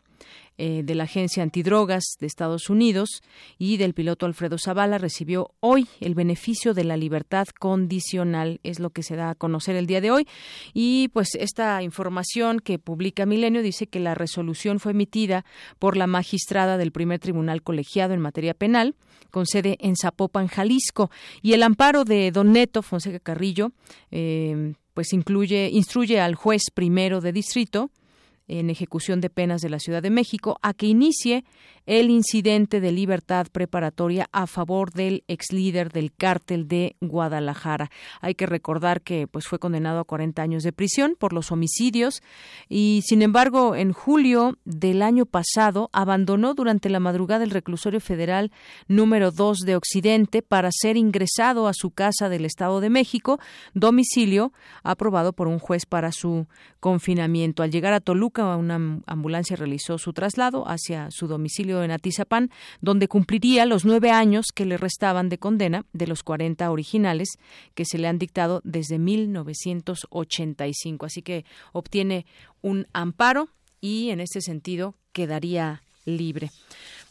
Eh, 0.61 0.81
de 0.83 0.93
la 0.93 1.05
Agencia 1.05 1.41
Antidrogas 1.41 2.03
de 2.19 2.27
Estados 2.27 2.69
Unidos 2.69 3.21
y 3.57 3.77
del 3.77 3.93
piloto 3.93 4.25
Alfredo 4.25 4.57
Zavala 4.57 4.97
recibió 4.97 5.51
hoy 5.61 5.87
el 6.01 6.15
beneficio 6.15 6.73
de 6.73 6.83
la 6.83 6.97
libertad 6.97 7.47
condicional, 7.57 8.59
es 8.63 8.81
lo 8.81 8.89
que 8.89 9.01
se 9.01 9.15
da 9.15 9.29
a 9.29 9.35
conocer 9.35 9.77
el 9.77 9.87
día 9.87 10.01
de 10.01 10.11
hoy. 10.11 10.27
Y 10.73 11.07
pues 11.13 11.29
esta 11.35 11.81
información 11.81 12.59
que 12.59 12.77
publica 12.77 13.25
Milenio 13.25 13.61
dice 13.61 13.87
que 13.87 14.01
la 14.01 14.15
resolución 14.15 14.81
fue 14.81 14.91
emitida 14.91 15.45
por 15.79 15.95
la 15.95 16.07
magistrada 16.07 16.77
del 16.77 16.91
primer 16.91 17.19
tribunal 17.19 17.63
colegiado 17.63 18.13
en 18.13 18.19
materia 18.19 18.53
penal, 18.53 18.95
con 19.31 19.45
sede 19.45 19.77
en 19.79 19.95
Zapopan, 19.95 20.47
Jalisco, 20.47 21.09
y 21.41 21.53
el 21.53 21.63
amparo 21.63 22.03
de 22.03 22.31
Don 22.31 22.51
Neto 22.51 22.81
Fonseca 22.81 23.21
Carrillo, 23.21 23.71
eh, 24.11 24.73
pues 24.93 25.13
incluye, 25.13 25.69
instruye 25.71 26.19
al 26.19 26.35
juez 26.35 26.63
primero 26.73 27.21
de 27.21 27.31
distrito 27.31 27.91
en 28.49 28.69
ejecución 28.69 29.21
de 29.21 29.29
penas 29.29 29.61
de 29.61 29.69
la 29.69 29.79
Ciudad 29.79 30.03
de 30.03 30.09
México 30.09 30.59
a 30.61 30.73
que 30.73 30.87
inicie 30.87 31.45
el 31.85 32.11
incidente 32.11 32.81
de 32.81 32.91
libertad 32.91 33.47
preparatoria 33.51 34.27
a 34.31 34.45
favor 34.45 34.91
del 34.91 35.23
ex 35.27 35.51
líder 35.51 35.91
del 35.91 36.13
cártel 36.13 36.67
de 36.67 36.95
Guadalajara. 37.01 37.89
Hay 38.21 38.35
que 38.35 38.45
recordar 38.45 39.01
que 39.01 39.25
pues 39.25 39.47
fue 39.47 39.57
condenado 39.57 39.99
a 39.99 40.03
40 40.03 40.41
años 40.41 40.63
de 40.63 40.71
prisión 40.71 41.15
por 41.17 41.33
los 41.33 41.51
homicidios 41.51 42.21
y 42.67 43.01
sin 43.05 43.21
embargo 43.21 43.75
en 43.75 43.93
julio 43.93 44.57
del 44.65 45.01
año 45.01 45.25
pasado 45.25 45.89
abandonó 45.91 46.53
durante 46.53 46.89
la 46.89 46.99
madrugada 46.99 47.43
el 47.43 47.49
reclusorio 47.49 47.99
federal 47.99 48.51
número 48.87 49.31
2 49.31 49.59
de 49.59 49.75
Occidente 49.75 50.41
para 50.41 50.69
ser 50.71 50.97
ingresado 50.97 51.67
a 51.67 51.73
su 51.73 51.91
casa 51.91 52.29
del 52.29 52.45
Estado 52.45 52.81
de 52.81 52.89
México, 52.89 53.39
domicilio 53.73 54.53
aprobado 54.83 55.33
por 55.33 55.47
un 55.47 55.59
juez 55.59 55.85
para 55.85 56.11
su 56.11 56.47
confinamiento. 56.79 57.63
Al 57.63 57.71
llegar 57.71 57.93
a 57.93 57.99
Toluca, 57.99 58.38
una 58.39 59.01
ambulancia 59.05 59.55
realizó 59.55 59.97
su 59.97 60.13
traslado 60.13 60.67
hacia 60.67 61.11
su 61.11 61.27
domicilio 61.27 61.83
en 61.83 61.91
Atizapán, 61.91 62.49
donde 62.81 63.07
cumpliría 63.07 63.65
los 63.65 63.85
nueve 63.85 64.11
años 64.11 64.47
que 64.53 64.65
le 64.65 64.77
restaban 64.77 65.29
de 65.29 65.37
condena 65.37 65.85
de 65.93 66.07
los 66.07 66.23
40 66.23 66.69
originales 66.71 67.29
que 67.75 67.85
se 67.85 67.97
le 67.97 68.07
han 68.07 68.19
dictado 68.19 68.61
desde 68.63 68.99
1985. 68.99 71.05
Así 71.05 71.21
que 71.21 71.45
obtiene 71.71 72.25
un 72.61 72.87
amparo 72.93 73.49
y 73.81 74.09
en 74.09 74.19
este 74.19 74.41
sentido 74.41 74.95
quedaría 75.11 75.83
libre. 76.05 76.49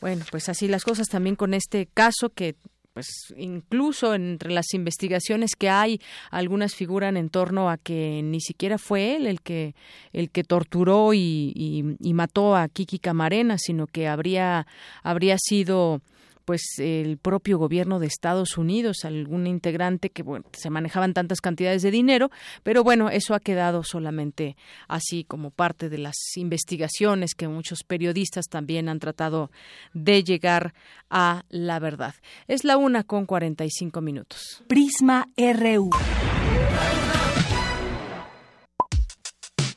Bueno, 0.00 0.24
pues 0.30 0.48
así 0.48 0.68
las 0.68 0.84
cosas 0.84 1.08
también 1.08 1.36
con 1.36 1.54
este 1.54 1.86
caso 1.86 2.30
que 2.30 2.56
pues 2.98 3.32
incluso 3.36 4.12
entre 4.12 4.50
las 4.50 4.74
investigaciones 4.74 5.54
que 5.54 5.70
hay, 5.70 6.00
algunas 6.32 6.74
figuran 6.74 7.16
en 7.16 7.30
torno 7.30 7.70
a 7.70 7.76
que 7.76 8.22
ni 8.24 8.40
siquiera 8.40 8.76
fue 8.76 9.14
él 9.14 9.28
el 9.28 9.40
que 9.40 9.76
el 10.12 10.30
que 10.30 10.42
torturó 10.42 11.14
y, 11.14 11.96
y 12.00 12.12
mató 12.12 12.56
a 12.56 12.66
Kiki 12.66 12.98
Camarena, 12.98 13.56
sino 13.56 13.86
que 13.86 14.08
habría 14.08 14.66
habría 15.04 15.36
sido 15.38 16.00
pues 16.48 16.78
el 16.78 17.18
propio 17.18 17.58
gobierno 17.58 17.98
de 17.98 18.06
Estados 18.06 18.56
Unidos, 18.56 19.04
algún 19.04 19.46
integrante 19.46 20.08
que 20.08 20.22
bueno, 20.22 20.46
se 20.54 20.70
manejaban 20.70 21.12
tantas 21.12 21.42
cantidades 21.42 21.82
de 21.82 21.90
dinero, 21.90 22.30
pero 22.62 22.82
bueno, 22.82 23.10
eso 23.10 23.34
ha 23.34 23.40
quedado 23.40 23.82
solamente 23.82 24.56
así 24.88 25.24
como 25.24 25.50
parte 25.50 25.90
de 25.90 25.98
las 25.98 26.16
investigaciones 26.36 27.34
que 27.34 27.48
muchos 27.48 27.80
periodistas 27.86 28.46
también 28.48 28.88
han 28.88 28.98
tratado 28.98 29.50
de 29.92 30.24
llegar 30.24 30.72
a 31.10 31.44
la 31.50 31.80
verdad. 31.80 32.14
Es 32.46 32.64
la 32.64 32.78
una 32.78 33.04
con 33.04 33.26
45 33.26 34.00
minutos. 34.00 34.64
Prisma 34.68 35.28
RU. 35.36 35.90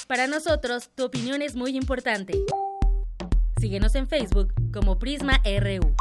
Para 0.07 0.28
nosotros, 0.28 0.89
tu 0.95 1.03
opinión 1.03 1.41
es 1.41 1.53
muy 1.57 1.76
importante. 1.76 2.34
Síguenos 3.59 3.93
en 3.95 4.07
Facebook 4.07 4.53
como 4.72 4.99
Prisma 4.99 5.41
RU. 5.43 5.93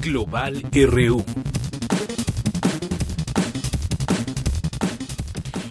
Global 0.00 0.62
RU. 0.72 1.24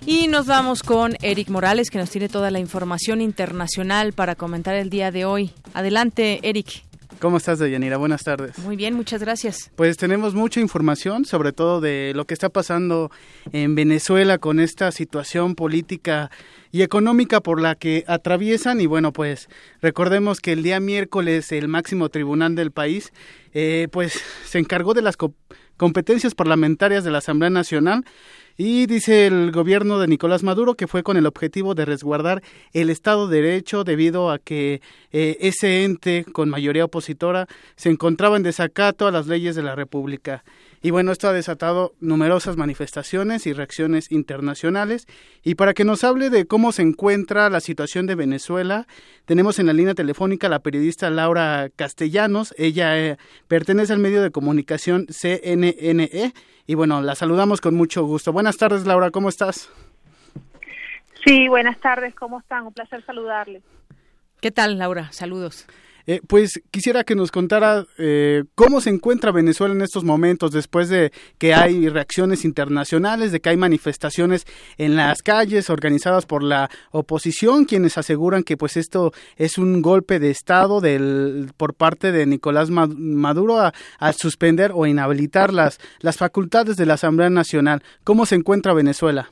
Y 0.05 0.27
nos 0.27 0.47
vamos 0.47 0.81
con 0.81 1.15
Eric 1.21 1.49
Morales, 1.49 1.89
que 1.91 1.99
nos 1.99 2.09
tiene 2.09 2.29
toda 2.29 2.49
la 2.49 2.59
información 2.59 3.21
internacional 3.21 4.13
para 4.13 4.35
comentar 4.35 4.75
el 4.75 4.89
día 4.89 5.11
de 5.11 5.25
hoy. 5.25 5.51
Adelante, 5.73 6.39
Eric. 6.41 6.88
¿Cómo 7.19 7.35
estás, 7.35 7.59
Deyanira? 7.59 7.97
Buenas 7.97 8.23
tardes. 8.23 8.57
Muy 8.59 8.77
bien, 8.77 8.93
muchas 8.93 9.21
gracias. 9.21 9.71
Pues 9.75 9.97
tenemos 9.97 10.35
mucha 10.35 10.61
información, 10.61 11.25
sobre 11.25 11.51
todo 11.51 11.81
de 11.81 12.13
lo 12.15 12.23
que 12.25 12.33
está 12.33 12.47
pasando 12.47 13.11
en 13.51 13.75
Venezuela 13.75 14.37
con 14.37 14.61
esta 14.61 14.89
situación 14.93 15.55
política 15.55 16.31
y 16.71 16.81
económica 16.81 17.41
por 17.41 17.59
la 17.59 17.75
que 17.75 18.05
atraviesan. 18.07 18.79
Y 18.79 18.85
bueno, 18.85 19.11
pues 19.11 19.49
recordemos 19.81 20.39
que 20.39 20.53
el 20.53 20.63
día 20.63 20.79
miércoles 20.79 21.51
el 21.51 21.67
máximo 21.67 22.07
tribunal 22.07 22.55
del 22.55 22.71
país, 22.71 23.11
eh, 23.53 23.89
pues 23.91 24.21
se 24.45 24.59
encargó 24.59 24.93
de 24.93 25.01
las 25.01 25.17
competencias 25.75 26.35
parlamentarias 26.35 27.03
de 27.03 27.11
la 27.11 27.17
Asamblea 27.17 27.49
Nacional 27.49 28.05
y 28.61 28.87
dice 28.87 29.25
el 29.25 29.53
gobierno 29.53 29.99
de 29.99 30.07
Nicolás 30.09 30.43
Maduro 30.43 30.75
que 30.75 30.85
fue 30.85 31.01
con 31.01 31.15
el 31.15 31.25
objetivo 31.25 31.75
de 31.75 31.85
resguardar 31.85 32.43
el 32.73 32.89
Estado 32.89 33.29
de 33.29 33.41
Derecho 33.41 33.85
debido 33.85 34.29
a 34.29 34.37
que 34.37 34.81
eh, 35.13 35.37
ese 35.39 35.85
ente 35.85 36.25
con 36.25 36.49
mayoría 36.49 36.83
opositora 36.83 37.47
se 37.77 37.89
encontraba 37.89 38.35
en 38.35 38.43
desacato 38.43 39.07
a 39.07 39.11
las 39.11 39.27
leyes 39.27 39.55
de 39.55 39.63
la 39.63 39.75
República. 39.75 40.43
Y 40.81 40.91
bueno, 40.91 41.11
esto 41.11 41.27
ha 41.27 41.33
desatado 41.33 41.93
numerosas 41.99 42.55
manifestaciones 42.55 43.45
y 43.45 43.53
reacciones 43.53 44.11
internacionales. 44.11 45.07
Y 45.43 45.55
para 45.55 45.73
que 45.73 45.83
nos 45.83 46.03
hable 46.03 46.29
de 46.29 46.45
cómo 46.45 46.71
se 46.71 46.83
encuentra 46.83 47.49
la 47.49 47.59
situación 47.59 48.05
de 48.05 48.15
Venezuela, 48.15 48.87
tenemos 49.25 49.59
en 49.59 49.65
la 49.65 49.73
línea 49.73 49.93
telefónica 49.93 50.47
a 50.47 50.49
la 50.49 50.59
periodista 50.59 51.09
Laura 51.09 51.69
Castellanos. 51.75 52.53
Ella 52.57 52.97
eh, 52.97 53.17
pertenece 53.47 53.91
al 53.91 53.99
medio 53.99 54.21
de 54.21 54.31
comunicación 54.31 55.07
CNN. 55.09 56.33
Y 56.65 56.75
bueno, 56.75 57.01
la 57.01 57.15
saludamos 57.15 57.59
con 57.59 57.75
mucho 57.75 58.05
gusto. 58.05 58.31
Buenas 58.31 58.57
tardes, 58.57 58.85
Laura, 58.85 59.11
¿cómo 59.11 59.27
estás? 59.27 59.69
Sí, 61.25 61.49
buenas 61.49 61.77
tardes, 61.79 62.15
¿cómo 62.15 62.39
están? 62.39 62.65
Un 62.65 62.73
placer 62.73 63.03
saludarles. 63.05 63.63
¿Qué 64.39 64.51
tal, 64.51 64.77
Laura? 64.77 65.11
Saludos. 65.11 65.67
Eh, 66.11 66.21
pues 66.27 66.59
quisiera 66.71 67.03
que 67.03 67.13
nos 67.13 67.29
contara 67.29 67.85
eh, 67.99 68.43
cómo 68.55 68.81
se 68.81 68.89
encuentra 68.89 69.31
Venezuela 69.31 69.75
en 69.75 69.83
estos 69.83 70.03
momentos, 70.03 70.49
después 70.51 70.89
de 70.89 71.11
que 71.37 71.53
hay 71.53 71.87
reacciones 71.87 72.45
internacionales, 72.45 73.31
de 73.31 73.39
que 73.41 73.49
hay 73.49 73.57
manifestaciones 73.57 74.47
en 74.79 74.95
las 74.95 75.21
calles 75.21 75.69
organizadas 75.69 76.25
por 76.25 76.41
la 76.41 76.67
oposición, 76.89 77.65
quienes 77.65 77.99
aseguran 77.99 78.41
que 78.41 78.57
pues 78.57 78.75
esto 78.75 79.11
es 79.35 79.59
un 79.59 79.83
golpe 79.83 80.17
de 80.17 80.31
Estado 80.31 80.81
del, 80.81 81.51
por 81.55 81.75
parte 81.75 82.11
de 82.11 82.25
Nicolás 82.25 82.71
Maduro 82.71 83.59
a, 83.59 84.13
suspender 84.13 84.71
o 84.73 84.87
inhabilitar 84.87 85.53
las, 85.53 85.77
las 85.99 86.17
facultades 86.17 86.75
de 86.75 86.87
la 86.87 86.95
Asamblea 86.95 87.29
Nacional. 87.29 87.83
¿Cómo 88.03 88.25
se 88.25 88.33
encuentra 88.33 88.73
Venezuela? 88.73 89.29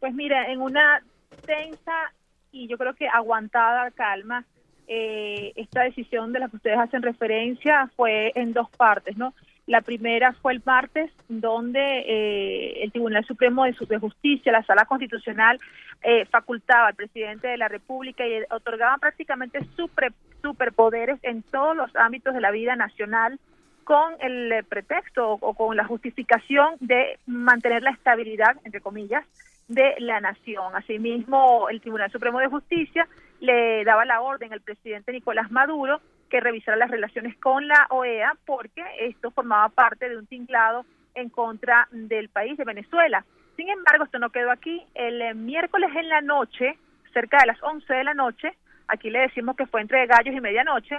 Pues 0.00 0.14
mira, 0.14 0.50
en 0.50 0.60
una 0.60 1.00
tensa 1.46 2.12
y 2.50 2.66
yo 2.66 2.76
creo 2.76 2.94
que 2.94 3.06
aguantada 3.06 3.92
calma, 3.92 4.44
eh, 4.86 5.52
esta 5.56 5.82
decisión 5.82 6.32
de 6.32 6.40
la 6.40 6.48
que 6.48 6.56
ustedes 6.56 6.78
hacen 6.78 7.02
referencia 7.02 7.90
fue 7.96 8.32
en 8.34 8.52
dos 8.52 8.68
partes, 8.70 9.16
¿no? 9.16 9.34
La 9.66 9.80
primera 9.80 10.32
fue 10.34 10.52
el 10.52 10.62
martes, 10.64 11.10
donde 11.28 11.80
eh, 11.80 12.82
el 12.82 12.92
Tribunal 12.92 13.24
Supremo 13.24 13.64
de, 13.64 13.98
Justicia, 13.98 14.52
la 14.52 14.62
Sala 14.64 14.84
Constitucional, 14.84 15.58
eh, 16.02 16.26
facultaba 16.26 16.88
al 16.88 16.94
presidente 16.94 17.48
de 17.48 17.56
la 17.56 17.68
República 17.68 18.26
y 18.26 18.42
otorgaba 18.50 18.98
prácticamente 18.98 19.60
super, 19.74 20.12
superpoderes 20.42 21.18
en 21.22 21.42
todos 21.42 21.74
los 21.74 21.96
ámbitos 21.96 22.34
de 22.34 22.42
la 22.42 22.50
vida 22.50 22.76
nacional 22.76 23.40
con 23.84 24.14
el 24.20 24.64
pretexto 24.64 25.32
o 25.32 25.54
con 25.54 25.76
la 25.76 25.84
justificación 25.84 26.74
de 26.80 27.18
mantener 27.26 27.82
la 27.82 27.90
estabilidad, 27.90 28.56
entre 28.64 28.82
comillas, 28.82 29.24
de 29.68 29.94
la 29.98 30.20
nación. 30.20 30.74
Asimismo, 30.74 31.68
el 31.70 31.80
Tribunal 31.80 32.10
Supremo 32.10 32.38
de 32.38 32.48
Justicia 32.48 33.08
le 33.44 33.84
daba 33.84 34.04
la 34.04 34.22
orden 34.22 34.52
al 34.52 34.60
presidente 34.60 35.12
Nicolás 35.12 35.50
Maduro 35.50 36.00
que 36.30 36.40
revisara 36.40 36.76
las 36.76 36.90
relaciones 36.90 37.36
con 37.36 37.68
la 37.68 37.86
OEA 37.90 38.36
porque 38.46 38.82
esto 39.00 39.30
formaba 39.30 39.68
parte 39.68 40.08
de 40.08 40.16
un 40.16 40.26
tinglado 40.26 40.84
en 41.14 41.28
contra 41.28 41.86
del 41.92 42.28
país 42.30 42.56
de 42.56 42.64
Venezuela. 42.64 43.24
Sin 43.56 43.68
embargo, 43.68 44.04
esto 44.04 44.18
no 44.18 44.30
quedó 44.30 44.50
aquí. 44.50 44.82
El 44.94 45.20
eh, 45.20 45.34
miércoles 45.34 45.90
en 45.94 46.08
la 46.08 46.22
noche, 46.22 46.76
cerca 47.12 47.38
de 47.38 47.46
las 47.46 47.62
11 47.62 47.92
de 47.92 48.04
la 48.04 48.14
noche, 48.14 48.54
aquí 48.88 49.10
le 49.10 49.20
decimos 49.20 49.56
que 49.56 49.66
fue 49.66 49.82
entre 49.82 50.06
gallos 50.06 50.34
y 50.34 50.40
medianoche, 50.40 50.98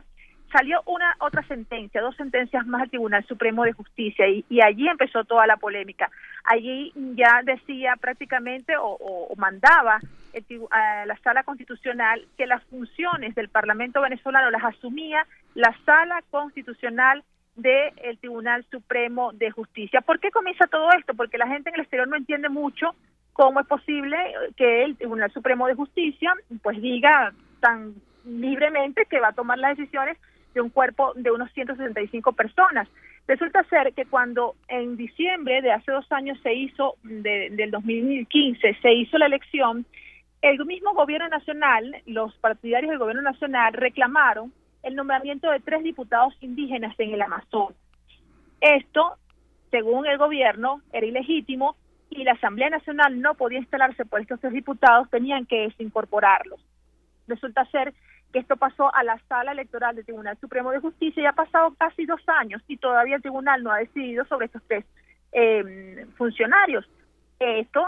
salió 0.52 0.82
una 0.86 1.16
otra 1.20 1.44
sentencia, 1.48 2.02
dos 2.02 2.16
sentencias 2.16 2.66
más 2.66 2.84
al 2.84 2.90
Tribunal 2.90 3.26
Supremo 3.26 3.64
de 3.64 3.74
Justicia 3.74 4.26
y, 4.28 4.46
allí 4.62 4.88
empezó 4.88 5.24
toda 5.24 5.48
la 5.48 5.58
polémica. 5.58 6.10
Allí 6.46 6.94
ya 7.16 7.42
decía 7.44 7.96
prácticamente 8.00 8.74
o, 8.80 9.34
mandaba 9.36 10.00
a 10.72 11.06
la 11.06 11.18
Sala 11.18 11.44
Constitucional 11.44 12.26
que 12.38 12.48
las 12.48 12.64
funciones 12.66 13.36
del 13.36 13.50
Parlamento 13.50 14.02
venezolano 14.02 14.52
las 14.52 14.64
asumía 14.64 15.26
la 15.54 15.76
Sala 15.86 16.22
Constitucional 16.30 17.24
del 17.56 18.18
Tribunal 18.20 18.66
Supremo 18.70 19.32
de 19.34 19.52
Justicia. 19.52 20.02
¿Por 20.02 20.20
qué 20.20 20.32
comienza 20.32 20.68
todo 20.68 20.90
esto? 20.98 21.14
Porque 21.14 21.38
la 21.38 21.48
gente 21.48 21.70
en 21.70 21.76
el 21.76 21.82
exterior 21.82 22.08
no 22.08 22.18
entiende 22.18 22.50
mucho 22.50 22.96
cómo 23.34 23.60
es 23.60 23.68
posible 23.68 24.18
que 24.56 24.84
el 24.84 24.98
Tribunal 24.98 25.32
Supremo 25.32 25.68
de 25.68 25.76
Justicia 25.76 26.34
pues 26.62 26.82
diga 26.82 27.34
tan 27.60 27.96
libremente 28.26 29.06
que 29.10 29.20
va 29.20 29.30
a 29.30 29.34
tomar 29.34 29.58
las 29.58 29.78
decisiones 29.78 30.18
de 30.54 30.62
un 30.62 30.70
cuerpo 30.70 31.14
de 31.16 31.32
unos 31.32 31.52
165 31.54 32.34
personas. 32.34 32.88
Resulta 33.28 33.64
ser 33.64 33.94
que 33.94 34.06
cuando 34.06 34.56
en 34.68 34.98
diciembre 34.98 35.62
de 35.62 35.72
hace 35.72 35.92
dos 35.92 36.10
años 36.12 36.40
se 36.44 36.54
hizo, 36.54 36.96
del 37.04 37.72
2015, 37.72 38.78
se 38.82 38.94
hizo 38.94 39.18
la 39.18 39.26
elección, 39.26 39.86
el 40.42 40.64
mismo 40.66 40.94
gobierno 40.94 41.28
nacional, 41.30 42.02
los 42.06 42.34
partidarios 42.36 42.90
del 42.90 43.00
gobierno 43.00 43.22
nacional 43.22 43.74
reclamaron 43.74 44.54
el 44.84 44.96
nombramiento 44.96 45.50
de 45.50 45.60
tres 45.60 45.84
diputados 45.84 46.36
indígenas 46.42 46.94
en 47.00 47.14
el 47.14 47.22
Amazonas. 47.22 47.78
Esto, 48.62 49.18
según 49.72 50.06
el 50.06 50.18
gobierno, 50.18 50.82
era 50.94 51.06
ilegítimo 51.06 51.76
y 52.10 52.24
la 52.24 52.34
Asamblea 52.34 52.70
Nacional 52.70 53.20
no 53.20 53.34
podía 53.36 53.60
instalarse 53.60 54.06
por 54.06 54.22
estos 54.22 54.40
tres 54.40 54.54
diputados, 54.54 55.10
tenían 55.10 55.46
que 55.46 55.62
desincorporarlos. 55.62 56.60
Resulta 57.28 57.66
ser 57.66 57.94
que 58.32 58.40
esto 58.40 58.58
pasó 58.58 58.94
a 58.94 59.04
la 59.04 59.20
sala 59.28 59.54
electoral 59.54 59.96
del 59.96 60.06
Tribunal 60.06 60.38
Supremo 60.40 60.72
de 60.72 60.80
Justicia 60.80 61.24
y 61.24 61.26
ha 61.26 61.34
pasado 61.34 61.74
casi 61.78 62.06
dos 62.06 62.22
años 62.28 62.62
y 62.68 62.78
todavía 62.78 63.16
el 63.16 63.22
tribunal 63.22 63.64
no 63.64 63.72
ha 63.72 63.78
decidido 63.78 64.26
sobre 64.26 64.48
estos 64.48 64.62
tres 64.68 64.86
em, 65.32 66.08
funcionarios. 66.18 66.86
Esto, 67.40 67.88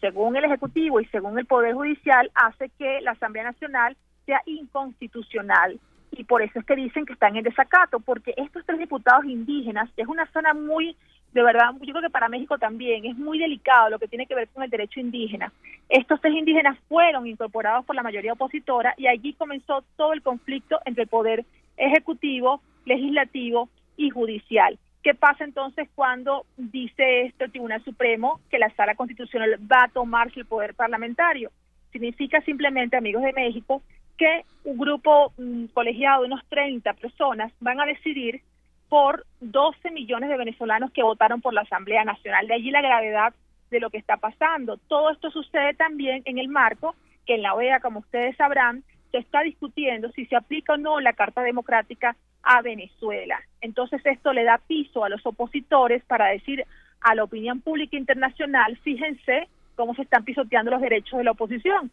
según 0.00 0.36
el 0.36 0.44
Ejecutivo 0.44 1.00
y 1.00 1.06
según 1.06 1.38
el 1.38 1.46
Poder 1.46 1.74
Judicial, 1.74 2.30
hace 2.34 2.70
que 2.78 3.00
la 3.00 3.12
Asamblea 3.12 3.44
Nacional 3.44 3.96
sea 4.26 4.40
inconstitucional 4.46 5.78
y 6.12 6.24
por 6.24 6.42
eso 6.42 6.58
es 6.58 6.66
que 6.66 6.76
dicen 6.76 7.06
que 7.06 7.14
están 7.14 7.36
en 7.36 7.42
desacato, 7.42 7.98
porque 8.00 8.34
estos 8.36 8.64
tres 8.66 8.78
diputados 8.78 9.24
indígenas 9.24 9.88
es 9.96 10.06
una 10.06 10.30
zona 10.32 10.52
muy 10.52 10.96
de 11.32 11.42
verdad, 11.42 11.70
yo 11.80 11.92
creo 11.94 12.02
que 12.02 12.10
para 12.10 12.28
México 12.28 12.58
también 12.58 13.06
es 13.06 13.16
muy 13.16 13.38
delicado 13.38 13.88
lo 13.88 13.98
que 13.98 14.06
tiene 14.06 14.26
que 14.26 14.34
ver 14.34 14.48
con 14.48 14.62
el 14.62 14.70
derecho 14.70 15.00
indígena. 15.00 15.50
Estos 15.88 16.20
tres 16.20 16.34
indígenas 16.34 16.78
fueron 16.88 17.26
incorporados 17.26 17.86
por 17.86 17.96
la 17.96 18.02
mayoría 18.02 18.34
opositora 18.34 18.94
y 18.98 19.06
allí 19.06 19.32
comenzó 19.32 19.82
todo 19.96 20.12
el 20.12 20.20
conflicto 20.20 20.78
entre 20.84 21.04
el 21.04 21.08
poder 21.08 21.46
ejecutivo, 21.78 22.60
legislativo 22.84 23.70
y 23.96 24.10
judicial. 24.10 24.78
¿Qué 25.02 25.14
pasa 25.14 25.42
entonces 25.42 25.88
cuando 25.94 26.46
dice 26.56 27.22
esto 27.22 27.44
el 27.44 27.50
Tribunal 27.50 27.82
Supremo 27.84 28.40
que 28.50 28.58
la 28.58 28.70
Sala 28.76 28.94
Constitucional 28.94 29.58
va 29.70 29.84
a 29.84 29.88
tomarse 29.88 30.40
el 30.40 30.46
poder 30.46 30.74
parlamentario? 30.74 31.50
Significa 31.90 32.40
simplemente, 32.42 32.96
amigos 32.96 33.22
de 33.22 33.32
México, 33.32 33.82
que 34.16 34.44
un 34.64 34.78
grupo 34.78 35.32
mm, 35.36 35.66
colegiado 35.74 36.20
de 36.20 36.28
unos 36.28 36.44
30 36.48 36.92
personas 36.94 37.52
van 37.58 37.80
a 37.80 37.86
decidir 37.86 38.42
por 38.88 39.26
12 39.40 39.90
millones 39.90 40.28
de 40.28 40.36
venezolanos 40.36 40.92
que 40.92 41.02
votaron 41.02 41.40
por 41.40 41.52
la 41.52 41.62
Asamblea 41.62 42.04
Nacional. 42.04 42.46
De 42.46 42.54
allí 42.54 42.70
la 42.70 42.82
gravedad 42.82 43.34
de 43.70 43.80
lo 43.80 43.90
que 43.90 43.98
está 43.98 44.18
pasando. 44.18 44.76
Todo 44.76 45.10
esto 45.10 45.30
sucede 45.30 45.74
también 45.74 46.22
en 46.26 46.38
el 46.38 46.48
marco 46.48 46.94
que 47.26 47.34
en 47.34 47.42
la 47.42 47.54
OEA, 47.54 47.80
como 47.80 48.00
ustedes 48.00 48.36
sabrán, 48.36 48.84
se 49.10 49.18
está 49.18 49.40
discutiendo 49.42 50.12
si 50.12 50.26
se 50.26 50.36
aplica 50.36 50.74
o 50.74 50.76
no 50.76 51.00
la 51.00 51.14
Carta 51.14 51.42
Democrática 51.42 52.16
a 52.42 52.62
Venezuela. 52.62 53.40
Entonces 53.60 54.00
esto 54.04 54.32
le 54.32 54.44
da 54.44 54.58
piso 54.58 55.04
a 55.04 55.08
los 55.08 55.24
opositores 55.24 56.02
para 56.04 56.28
decir 56.28 56.64
a 57.00 57.14
la 57.14 57.24
opinión 57.24 57.60
pública 57.60 57.96
internacional, 57.96 58.76
fíjense 58.78 59.48
cómo 59.74 59.94
se 59.94 60.02
están 60.02 60.24
pisoteando 60.24 60.70
los 60.70 60.80
derechos 60.80 61.18
de 61.18 61.24
la 61.24 61.32
oposición. 61.32 61.90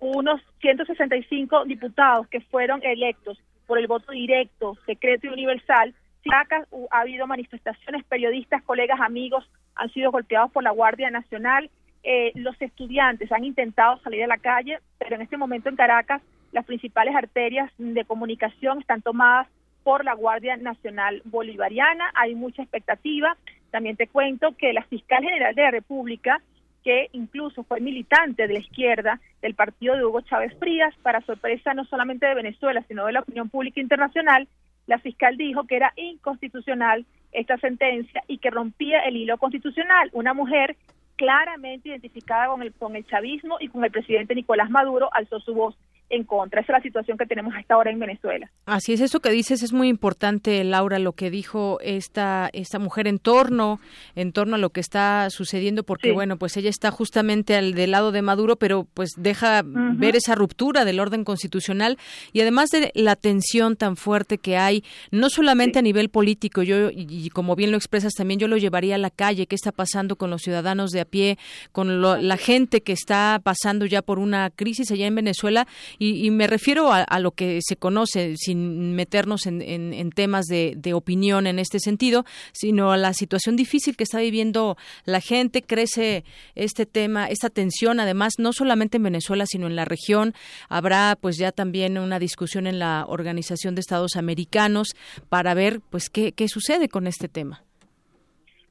Unos 0.00 0.40
165 0.60 1.64
diputados 1.66 2.26
que 2.28 2.40
fueron 2.40 2.82
electos 2.82 3.38
por 3.66 3.78
el 3.78 3.86
voto 3.86 4.12
directo, 4.12 4.76
secreto 4.86 5.26
y 5.26 5.30
universal 5.30 5.94
Caracas 6.24 6.68
ha 6.90 7.00
habido 7.00 7.26
manifestaciones, 7.26 8.04
periodistas, 8.04 8.62
colegas, 8.62 9.00
amigos 9.00 9.48
han 9.74 9.90
sido 9.92 10.10
golpeados 10.10 10.50
por 10.50 10.62
la 10.62 10.70
Guardia 10.70 11.10
Nacional. 11.10 11.70
Eh, 12.02 12.32
los 12.34 12.60
estudiantes 12.60 13.30
han 13.32 13.44
intentado 13.44 13.98
salir 14.00 14.24
a 14.24 14.26
la 14.26 14.38
calle, 14.38 14.78
pero 14.98 15.16
en 15.16 15.22
este 15.22 15.36
momento 15.36 15.68
en 15.68 15.76
Caracas 15.76 16.22
las 16.52 16.66
principales 16.66 17.14
arterias 17.14 17.70
de 17.78 18.04
comunicación 18.04 18.80
están 18.80 19.02
tomadas 19.02 19.48
por 19.82 20.04
la 20.04 20.14
Guardia 20.14 20.56
Nacional 20.56 21.22
Bolivariana. 21.24 22.10
Hay 22.14 22.34
mucha 22.34 22.62
expectativa. 22.62 23.36
También 23.70 23.96
te 23.96 24.06
cuento 24.06 24.56
que 24.56 24.72
la 24.72 24.84
fiscal 24.84 25.22
general 25.22 25.54
de 25.54 25.62
la 25.62 25.70
República, 25.70 26.40
que 26.82 27.08
incluso 27.12 27.62
fue 27.64 27.80
militante 27.80 28.46
de 28.46 28.54
la 28.54 28.60
izquierda 28.60 29.20
del 29.42 29.54
partido 29.54 29.96
de 29.96 30.04
Hugo 30.04 30.22
Chávez 30.22 30.56
Frías, 30.58 30.94
para 31.02 31.20
sorpresa 31.22 31.74
no 31.74 31.84
solamente 31.84 32.26
de 32.26 32.34
Venezuela, 32.34 32.82
sino 32.88 33.06
de 33.06 33.12
la 33.12 33.20
opinión 33.20 33.48
pública 33.48 33.80
internacional, 33.80 34.48
la 34.86 34.98
fiscal 34.98 35.36
dijo 35.36 35.64
que 35.64 35.76
era 35.76 35.92
inconstitucional 35.96 37.04
esta 37.32 37.58
sentencia 37.58 38.24
y 38.26 38.38
que 38.38 38.50
rompía 38.50 39.00
el 39.00 39.16
hilo 39.16 39.38
constitucional. 39.38 40.10
Una 40.12 40.34
mujer 40.34 40.76
claramente 41.16 41.90
identificada 41.90 42.48
con 42.48 42.62
el, 42.62 42.72
con 42.72 42.96
el 42.96 43.06
chavismo 43.06 43.58
y 43.60 43.68
con 43.68 43.84
el 43.84 43.90
presidente 43.90 44.34
Nicolás 44.34 44.70
Maduro 44.70 45.10
alzó 45.12 45.38
su 45.38 45.54
voz 45.54 45.76
en 46.10 46.24
contra. 46.24 46.60
Esa 46.60 46.72
es 46.72 46.78
la 46.78 46.82
situación 46.82 47.16
que 47.16 47.26
tenemos 47.26 47.54
hasta 47.56 47.74
ahora 47.74 47.90
en 47.90 47.98
Venezuela. 47.98 48.50
Así 48.66 48.92
es, 48.92 49.00
eso 49.00 49.20
que 49.20 49.30
dices 49.30 49.62
es 49.62 49.72
muy 49.72 49.88
importante, 49.88 50.62
Laura, 50.64 50.98
lo 50.98 51.12
que 51.12 51.30
dijo 51.30 51.78
esta, 51.80 52.50
esta 52.52 52.78
mujer 52.78 53.06
en 53.08 53.18
torno, 53.18 53.80
en 54.16 54.32
torno 54.32 54.56
a 54.56 54.58
lo 54.58 54.70
que 54.70 54.80
está 54.80 55.30
sucediendo, 55.30 55.84
porque 55.84 56.12
bueno, 56.12 56.36
pues 56.36 56.56
ella 56.56 56.68
está 56.70 56.90
justamente 56.90 57.56
al 57.56 57.74
del 57.74 57.92
lado 57.92 58.12
de 58.12 58.22
Maduro, 58.22 58.56
pero 58.56 58.86
pues 58.92 59.10
deja 59.16 59.62
ver 59.64 60.16
esa 60.16 60.34
ruptura 60.34 60.84
del 60.84 61.00
orden 61.00 61.24
constitucional. 61.24 61.96
Y 62.32 62.40
además 62.40 62.70
de 62.70 62.90
la 62.94 63.16
tensión 63.16 63.76
tan 63.76 63.96
fuerte 63.96 64.38
que 64.38 64.56
hay, 64.56 64.84
no 65.10 65.30
solamente 65.30 65.78
a 65.78 65.82
nivel 65.82 66.08
político, 66.08 66.62
yo, 66.62 66.90
y, 66.90 67.30
como 67.30 67.56
bien 67.56 67.70
lo 67.70 67.76
expresas 67.76 68.14
también, 68.14 68.40
yo 68.40 68.48
lo 68.48 68.56
llevaría 68.56 68.96
a 68.96 68.98
la 68.98 69.10
calle, 69.10 69.46
qué 69.46 69.54
está 69.54 69.72
pasando 69.72 70.16
con 70.16 70.30
los 70.30 70.42
ciudadanos 70.42 70.90
de 70.90 71.00
a 71.00 71.04
pie, 71.04 71.38
con 71.72 72.00
la 72.02 72.36
gente 72.36 72.82
que 72.82 72.92
está 72.92 73.40
pasando 73.42 73.86
ya 73.86 74.02
por 74.02 74.18
una 74.18 74.50
crisis 74.50 74.90
allá 74.90 75.06
en 75.06 75.14
Venezuela 75.14 75.66
Y, 76.02 76.30
me 76.30 76.46
refiero 76.46 76.90
a, 76.90 77.18
lo 77.18 77.32
que 77.32 77.58
se 77.60 77.76
conoce, 77.76 78.34
sin 78.38 78.94
meternos 78.94 79.44
en, 79.44 79.60
en, 79.60 80.10
temas 80.12 80.46
de, 80.46 80.72
de, 80.74 80.94
opinión 80.94 81.46
en 81.46 81.58
este 81.58 81.78
sentido, 81.78 82.24
sino 82.52 82.90
a 82.90 82.96
la 82.96 83.12
situación 83.12 83.54
difícil 83.54 83.98
que 83.98 84.04
está 84.04 84.18
viviendo 84.18 84.78
la 85.04 85.20
gente. 85.20 85.60
Crece 85.60 86.24
este 86.54 86.86
tema, 86.86 87.26
esta 87.26 87.50
tensión, 87.50 88.00
además, 88.00 88.36
no 88.38 88.54
solamente 88.54 88.96
en 88.96 89.02
Venezuela, 89.02 89.44
sino 89.44 89.66
en 89.66 89.76
la 89.76 89.84
región. 89.84 90.32
Habrá 90.70 91.18
pues 91.20 91.36
ya 91.36 91.52
también 91.52 91.98
una 91.98 92.18
discusión 92.18 92.66
en 92.66 92.78
la 92.78 93.04
Organización 93.06 93.74
de 93.74 93.82
Estados 93.82 94.16
Americanos 94.16 94.94
para 95.28 95.52
ver 95.52 95.82
pues 95.90 96.08
qué 96.08 96.48
sucede 96.48 96.88
con 96.88 97.06
este 97.06 97.28
tema. 97.28 97.62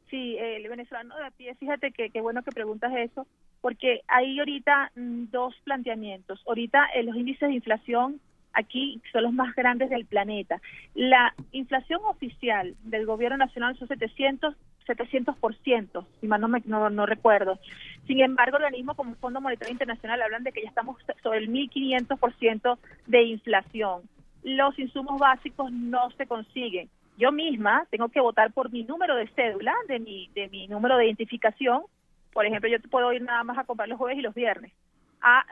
Sí, 0.10 0.38
el 0.40 0.68
venezolano 0.68 1.16
de 1.16 1.26
a 1.26 1.32
pie, 1.32 1.54
fíjate 1.56 1.92
que 1.92 2.10
qué 2.10 2.22
bueno 2.22 2.42
que 2.42 2.52
preguntas 2.52 2.92
eso, 2.98 3.28
porque 3.62 4.02
hay 4.08 4.40
ahorita 4.40 4.92
mm, 4.96 5.26
dos 5.32 5.56
planteamientos. 5.64 6.42
Ahorita 6.48 6.88
eh, 6.96 7.04
los 7.04 7.16
índices 7.16 7.50
de 7.50 7.56
inflación 7.56 8.20
aquí 8.54 9.02
son 9.12 9.24
los 9.24 9.34
más 9.34 9.56
grandes 9.56 9.90
del 9.90 10.06
planeta. 10.06 10.62
La 10.96 11.34
inflación 11.52 12.02
oficial 12.06 12.76
del 12.84 13.06
gobierno 13.06 13.38
nacional 13.38 13.78
son 13.78 13.88
700 13.88 14.56
700%, 14.88 16.04
si 16.20 16.28
mal 16.28 16.42
no, 16.42 16.48
me, 16.48 16.64
no, 16.66 16.90
no 16.90 17.06
recuerdo. 17.06 17.60
Sin 18.08 18.22
embargo, 18.22 18.58
organismos 18.58 18.96
como 18.96 19.12
el 19.12 19.18
Fondo 19.18 19.40
Monetario 19.40 19.72
Internacional 19.72 20.20
hablan 20.20 20.44
de 20.44 20.52
que 20.52 20.64
ya 20.64 20.70
estamos 20.70 20.98
sobre 21.22 21.38
el 21.38 21.52
1.500% 21.52 22.80
de 23.06 23.22
inflación. 23.22 24.02
Los 24.42 24.80
insumos 24.80 25.20
básicos 25.20 25.72
no 25.72 26.10
se 26.18 26.26
consiguen 26.26 26.90
yo 27.20 27.34
misma 27.34 27.86
tengo 27.92 28.08
que 28.08 28.22
votar 28.22 28.54
por 28.54 28.72
mi 28.72 28.84
número 28.84 29.16
de 29.16 29.28
cédula, 29.36 29.76
de 29.88 30.00
mi, 30.00 30.30
de 30.34 30.48
mi 30.48 30.68
número 30.68 30.98
de 30.98 31.06
identificación. 31.06 31.84
Por 32.34 32.46
ejemplo, 32.46 32.70
yo 32.70 32.80
puedo 32.90 33.12
ir 33.14 33.22
nada 33.22 33.44
más 33.44 33.58
a 33.58 33.64
comprar 33.64 33.90
los 33.90 33.98
jueves 33.98 34.18
y 34.18 34.22
los 34.22 34.34
viernes 34.34 34.72
a, 35.22 35.46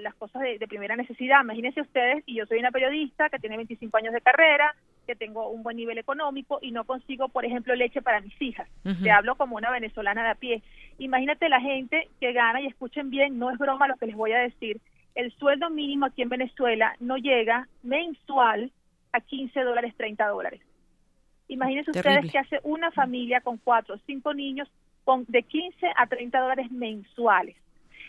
las 0.00 0.14
cosas 0.14 0.42
de, 0.42 0.68
primera 0.68 0.96
necesidad. 0.96 1.42
Imagínense 1.42 1.80
ustedes, 1.80 2.22
y 2.26 2.36
yo 2.36 2.46
soy 2.46 2.58
una 2.58 2.70
periodista 2.70 3.28
que 3.28 3.38
tiene 3.38 3.56
25 3.56 3.96
años 3.96 4.12
de 4.12 4.20
carrera, 4.20 4.74
que 5.06 5.16
tengo 5.16 5.48
un 5.48 5.62
buen 5.62 5.76
nivel 5.76 5.98
económico 5.98 6.58
y 6.62 6.70
no 6.70 6.84
consigo, 6.84 7.28
por 7.28 7.44
ejemplo, 7.44 7.74
leche 7.74 8.02
para 8.02 8.20
mis 8.20 8.40
hijas. 8.40 8.68
Te 9.02 9.10
hablo 9.10 9.34
como 9.34 9.56
una 9.56 9.70
venezolana 9.70 10.22
de 10.22 10.30
a 10.30 10.34
pie. 10.36 10.62
Imagínate 10.98 11.48
la 11.48 11.60
gente 11.60 12.08
que 12.20 12.32
gana, 12.32 12.60
y 12.60 12.66
escuchen 12.66 13.10
bien, 13.10 13.38
no 13.38 13.50
es 13.50 13.58
broma 13.58 13.88
lo 13.88 13.96
que 13.96 14.06
les 14.06 14.16
voy 14.16 14.32
a 14.32 14.38
decir, 14.38 14.80
el 15.14 15.32
sueldo 15.32 15.70
mínimo 15.70 16.06
aquí 16.06 16.22
en 16.22 16.28
Venezuela 16.28 16.94
no 17.00 17.16
llega 17.16 17.68
mensual 17.82 18.70
a 19.12 19.20
15 19.20 19.60
dólares, 19.60 19.94
30 19.96 20.26
dólares. 20.28 20.60
Imagínense 21.48 21.90
ustedes 21.90 22.30
que 22.30 22.38
hace 22.38 22.60
una 22.62 22.90
familia 22.92 23.42
con 23.42 23.58
cuatro 23.58 23.96
o 23.96 23.98
cinco 24.06 24.32
niños 24.32 24.70
con 25.04 25.24
de 25.28 25.42
15 25.42 25.86
a 25.96 26.06
30 26.06 26.40
dólares 26.40 26.70
mensuales. 26.70 27.56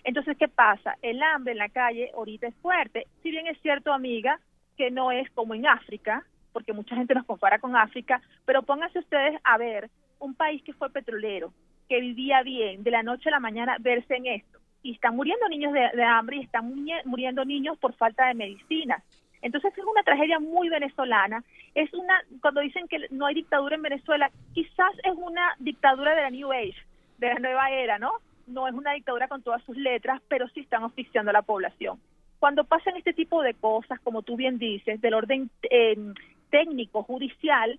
Entonces, 0.03 0.37
¿qué 0.37 0.47
pasa? 0.47 0.97
El 1.01 1.21
hambre 1.21 1.53
en 1.53 1.59
la 1.59 1.69
calle 1.69 2.11
ahorita 2.13 2.47
es 2.47 2.55
fuerte. 2.55 3.07
Si 3.21 3.31
bien 3.31 3.47
es 3.47 3.59
cierto, 3.61 3.93
amiga, 3.93 4.39
que 4.77 4.91
no 4.91 5.11
es 5.11 5.29
como 5.31 5.55
en 5.55 5.65
África, 5.65 6.25
porque 6.51 6.73
mucha 6.73 6.95
gente 6.95 7.15
nos 7.15 7.25
compara 7.25 7.59
con 7.59 7.75
África, 7.75 8.21
pero 8.45 8.63
pónganse 8.63 8.99
ustedes 8.99 9.39
a 9.43 9.57
ver 9.57 9.89
un 10.19 10.35
país 10.35 10.61
que 10.63 10.73
fue 10.73 10.89
petrolero, 10.89 11.53
que 11.89 11.99
vivía 11.99 12.43
bien, 12.43 12.83
de 12.83 12.91
la 12.91 13.03
noche 13.03 13.29
a 13.29 13.31
la 13.31 13.39
mañana 13.39 13.77
verse 13.79 14.15
en 14.15 14.27
esto. 14.27 14.59
Y 14.81 14.93
están 14.93 15.15
muriendo 15.15 15.47
niños 15.47 15.73
de, 15.73 15.89
de 15.95 16.03
hambre 16.03 16.37
y 16.37 16.41
están 16.41 16.73
muriendo 17.05 17.45
niños 17.45 17.77
por 17.77 17.93
falta 17.93 18.27
de 18.27 18.33
medicinas. 18.33 19.01
Entonces 19.43 19.77
es 19.77 19.83
una 19.83 20.03
tragedia 20.03 20.39
muy 20.39 20.69
venezolana. 20.69 21.43
Es 21.75 21.93
una, 21.93 22.15
cuando 22.41 22.61
dicen 22.61 22.87
que 22.87 22.97
no 23.11 23.25
hay 23.25 23.35
dictadura 23.35 23.75
en 23.75 23.81
Venezuela, 23.81 24.31
quizás 24.53 24.91
es 25.03 25.13
una 25.15 25.53
dictadura 25.59 26.15
de 26.15 26.21
la 26.21 26.29
New 26.29 26.51
Age, 26.51 26.77
de 27.17 27.27
la 27.27 27.39
nueva 27.39 27.69
era, 27.69 27.99
¿no? 27.99 28.13
No 28.47 28.67
es 28.67 28.73
una 28.73 28.93
dictadura 28.93 29.27
con 29.27 29.43
todas 29.43 29.61
sus 29.63 29.77
letras, 29.77 30.21
pero 30.29 30.47
sí 30.49 30.61
están 30.61 30.83
asfixiando 30.83 31.29
a 31.29 31.33
la 31.33 31.41
población. 31.41 31.99
Cuando 32.39 32.63
pasan 32.63 32.95
este 32.95 33.13
tipo 33.13 33.43
de 33.43 33.53
cosas, 33.53 33.99
como 33.99 34.21
tú 34.21 34.37
bien 34.37 34.57
dices, 34.57 35.01
del 35.01 35.13
orden 35.13 35.49
eh, 35.69 35.97
técnico, 36.49 37.03
judicial, 37.03 37.77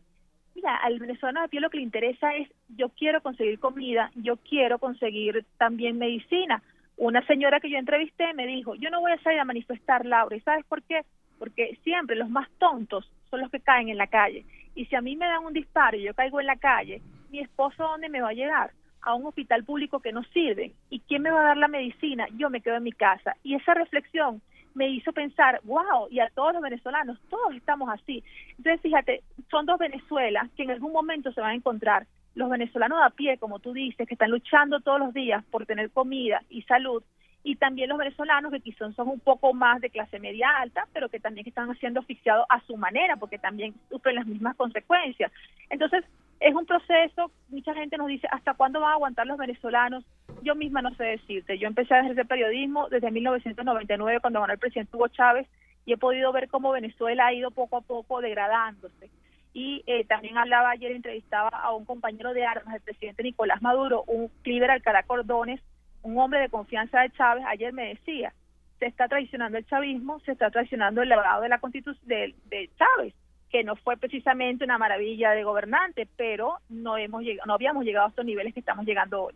mira, 0.54 0.76
al 0.76 0.98
venezolano 0.98 1.42
de 1.42 1.48
pie 1.48 1.60
lo 1.60 1.70
que 1.70 1.78
le 1.78 1.82
interesa 1.82 2.34
es 2.34 2.48
yo 2.76 2.90
quiero 2.90 3.22
conseguir 3.22 3.58
comida, 3.58 4.10
yo 4.16 4.36
quiero 4.36 4.78
conseguir 4.78 5.46
también 5.56 5.96
medicina. 5.96 6.62
Una 6.96 7.26
señora 7.26 7.58
que 7.58 7.70
yo 7.70 7.78
entrevisté 7.78 8.34
me 8.34 8.46
dijo, 8.46 8.74
yo 8.74 8.90
no 8.90 9.00
voy 9.00 9.12
a 9.12 9.22
salir 9.22 9.40
a 9.40 9.44
manifestar, 9.44 10.04
Laura, 10.04 10.36
¿y 10.36 10.40
sabes 10.40 10.64
por 10.66 10.82
qué? 10.82 11.02
Porque 11.39 11.78
siempre 11.82 12.16
los 12.16 12.28
más 12.30 12.49
tontos 12.59 13.11
son 13.30 13.41
los 13.41 13.51
que 13.51 13.61
caen 13.61 13.89
en 13.89 13.99
la 13.99 14.07
calle. 14.07 14.45
Y 14.74 14.87
si 14.87 14.97
a 14.97 15.01
mí 15.01 15.16
me 15.16 15.26
dan 15.26 15.45
un 15.45 15.53
disparo 15.53 15.97
y 15.97 16.03
yo 16.03 16.14
caigo 16.14 16.41
en 16.41 16.47
la 16.47 16.57
calle, 16.57 17.01
mi 17.30 17.41
esposo 17.41 17.82
dónde 17.82 18.09
me 18.09 18.20
va 18.20 18.30
a 18.30 18.35
llegar? 18.35 18.72
A 19.03 19.14
un 19.14 19.26
hospital 19.26 19.64
público 19.64 20.01
que 20.01 20.12
no 20.12 20.22
sirve. 20.24 20.72
¿Y 20.91 21.01
quién 21.01 21.22
me 21.22 21.30
va 21.30 21.41
a 21.41 21.45
dar 21.45 21.57
la 21.57 21.68
medicina? 21.68 22.26
Yo 22.37 22.51
me 22.51 22.61
quedo 22.61 22.76
en 22.76 22.82
mi 22.82 22.93
casa. 22.93 23.37
Y 23.43 23.55
esa 23.55 23.74
reflexión 23.74 24.41
me 24.74 24.89
hizo 24.89 25.12
pensar, 25.12 25.61
wow, 25.64 26.09
y 26.11 26.20
a 26.20 26.30
todos 26.30 26.53
los 26.53 26.62
venezolanos, 26.62 27.18
todos 27.30 27.55
estamos 27.55 27.89
así. 27.91 28.22
Entonces, 28.59 28.80
fíjate, 28.80 29.22
son 29.51 29.66
dos 29.66 29.78
Venezuelas 29.78 30.51
que 30.57 30.64
en 30.64 30.72
algún 30.72 30.93
momento 30.93 31.32
se 31.32 31.41
van 31.41 31.51
a 31.51 31.55
encontrar. 31.55 32.07
Los 32.35 32.51
venezolanos 32.51 32.99
a 33.01 33.11
pie, 33.11 33.39
como 33.39 33.61
tú 33.61 33.72
dices, 33.72 34.09
que 34.09 34.14
están 34.14 34.32
luchando 34.32 34.80
todos 34.80 34.99
los 34.99 35.14
días 35.14 35.45
por 35.53 35.66
tener 35.66 35.91
comida 35.91 36.43
y 36.51 36.62
salud, 36.62 37.05
y 37.47 37.57
también 37.57 37.90
los 37.90 37.99
venezolanos 37.99 38.51
que 38.51 38.61
quizás 38.61 38.95
son 38.95 39.09
un 39.09 39.20
poco 39.20 39.53
más 39.53 39.78
de 39.82 39.90
clase 39.90 40.18
media 40.18 40.49
alta, 40.57 40.88
pero 40.95 41.11
que 41.11 41.20
también 41.20 41.47
están 41.47 41.72
siendo 41.76 42.01
asfixiados 42.01 42.47
a 42.49 42.61
su 42.62 42.74
manera, 42.78 43.16
porque 43.16 43.38
también 43.38 43.74
sufren 43.90 44.16
las 44.16 44.26
mismas 44.26 44.57
consecuencias. 44.57 45.30
Entonces, 45.68 46.05
es 46.40 46.55
un 46.55 46.64
proceso, 46.64 47.30
mucha 47.51 47.74
gente 47.74 47.99
nos 47.99 48.09
dice, 48.09 48.26
¿hasta 48.30 48.55
cuándo 48.55 48.80
van 48.80 48.92
a 48.92 48.95
aguantar 48.95 49.26
los 49.26 49.36
venezolanos? 49.36 50.05
Yo 50.42 50.55
misma 50.55 50.80
no 50.80 50.95
sé 50.95 51.05
decirte, 51.05 51.59
yo 51.59 51.68
empecé 51.68 51.92
a 51.92 52.01
ejercer 52.01 52.26
periodismo 52.26 52.88
desde 52.88 53.11
1999 53.11 54.20
cuando 54.20 54.40
ganó 54.40 54.55
el 54.55 54.59
presidente 54.59 54.97
Hugo 54.97 55.09
Chávez 55.09 55.47
y 55.84 55.92
he 55.92 55.99
podido 55.99 56.32
ver 56.32 56.49
cómo 56.49 56.72
Venezuela 56.72 57.26
ha 57.26 57.34
ido 57.34 57.51
poco 57.51 57.76
a 57.76 57.82
poco 57.82 58.22
degradándose. 58.22 59.11
Y 59.53 59.84
eh, 59.86 60.05
también 60.07 60.38
hablaba 60.38 60.70
ayer, 60.70 60.92
entrevistaba 60.92 61.51
a 61.51 61.74
un 61.74 61.84
compañero 61.84 62.32
de 62.32 62.47
armas, 62.47 62.74
el 62.74 62.80
presidente 62.80 63.22
Nicolás 63.22 63.61
Maduro, 63.61 64.03
un 64.07 64.28
Cliver 64.42 64.70
Alcalá 64.70 65.03
Cordones, 65.03 65.61
un 66.05 66.18
hombre 66.18 66.40
de 66.40 66.48
confianza 66.48 67.00
de 67.00 67.11
Chávez, 67.12 67.44
ayer 67.48 67.72
me 67.72 67.88
decía, 67.88 68.32
se 68.78 68.86
está 68.86 69.09
traicionando 69.09 69.59
el 69.59 69.66
chavismo, 69.66 70.20
se 70.20 70.32
está 70.32 70.50
traicionando 70.50 71.02
el 71.02 71.09
legado 71.09 71.42
de 71.42 71.48
la 71.48 71.59
constitución 71.59 72.07
de, 72.07 72.34
de, 72.46 72.70
Chávez, 72.78 73.14
que 73.50 73.64
no 73.64 73.74
fue 73.76 73.96
precisamente 73.96 74.64
una 74.64 74.78
maravilla 74.78 75.30
de 75.30 75.44
gobernante, 75.44 76.07
pero 76.16 76.59
no 76.68 76.98
hemos 76.98 77.22
llegado, 77.22 77.46
no 77.46 77.55
habíamos 77.55 77.84
llegado 77.84 78.07
a 78.07 78.11
estos 78.11 78.24
niveles 78.24 78.52
que 78.52 78.61
estamos 78.61 78.84
llegando 78.84 79.24
hoy. 79.24 79.34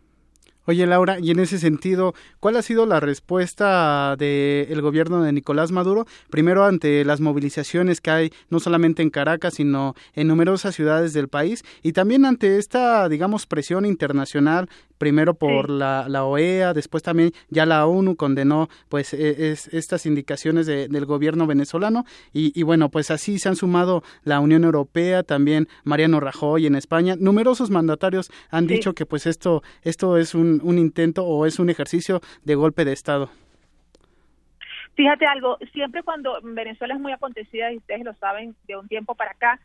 Oye, 0.68 0.86
Laura, 0.86 1.18
y 1.18 1.30
en 1.30 1.38
ese 1.38 1.58
sentido, 1.58 2.12
¿cuál 2.40 2.56
ha 2.56 2.60
sido 2.60 2.84
la 2.84 3.00
respuesta 3.00 4.16
del 4.16 4.82
gobierno 4.82 5.22
de 5.22 5.32
Nicolás 5.32 5.72
Maduro? 5.72 6.04
Primero, 6.28 6.66
ante 6.66 7.06
las 7.06 7.22
movilizaciones 7.22 8.02
que 8.02 8.10
hay 8.10 8.30
no 8.50 8.60
solamente 8.60 9.00
en 9.00 9.08
Caracas, 9.08 9.54
sino 9.54 9.94
en 10.12 10.28
numerosas 10.28 10.74
ciudades 10.74 11.14
del 11.14 11.28
país, 11.28 11.64
y 11.82 11.92
también 11.94 12.26
ante 12.26 12.58
esta, 12.58 13.08
digamos, 13.08 13.46
presión 13.46 13.86
internacional 13.86 14.68
primero 14.98 15.34
por 15.34 15.70
la, 15.70 16.06
la, 16.08 16.24
OEA, 16.24 16.74
después 16.74 17.02
también 17.02 17.32
ya 17.48 17.66
la 17.66 17.86
ONU 17.86 18.16
condenó 18.16 18.68
pues 18.88 19.14
e, 19.14 19.52
es, 19.52 19.68
estas 19.72 20.06
indicaciones 20.06 20.66
del 20.66 21.06
gobierno 21.06 21.46
venezolano. 21.46 22.04
Y, 22.32 22.58
y, 22.58 22.62
bueno, 22.64 22.90
pues 22.90 23.10
así 23.10 23.38
se 23.38 23.48
han 23.48 23.56
sumado 23.56 24.02
la 24.24 24.40
Unión 24.40 24.64
Europea, 24.64 25.22
también 25.22 25.68
Mariano 25.84 26.20
Rajoy 26.20 26.66
en 26.66 26.74
España, 26.74 27.14
numerosos 27.18 27.70
mandatarios 27.70 28.30
han 28.50 28.66
dicho 28.66 28.94
que 28.94 29.06
pues 29.06 29.26
esto, 29.26 29.62
esto 29.82 30.16
es 30.16 30.34
un, 30.34 30.60
un 30.62 30.78
intento 30.78 31.24
o 31.24 31.46
es 31.46 31.58
un 31.58 31.70
ejercicio 31.70 32.20
de 32.44 32.54
golpe 32.54 32.84
de 32.84 32.92
Estado. 32.92 33.30
Fíjate 34.98 35.26
algo, 35.26 35.58
siempre 35.72 36.02
cuando 36.02 36.40
Venezuela 36.42 36.94
es 36.94 37.00
muy 37.00 37.12
acontecida, 37.12 37.72
y 37.72 37.76
ustedes 37.76 38.04
lo 38.04 38.14
saben 38.14 38.56
de 38.66 38.76
un 38.76 38.88
tiempo 38.88 39.14
para 39.14 39.30
acá, 39.30 39.60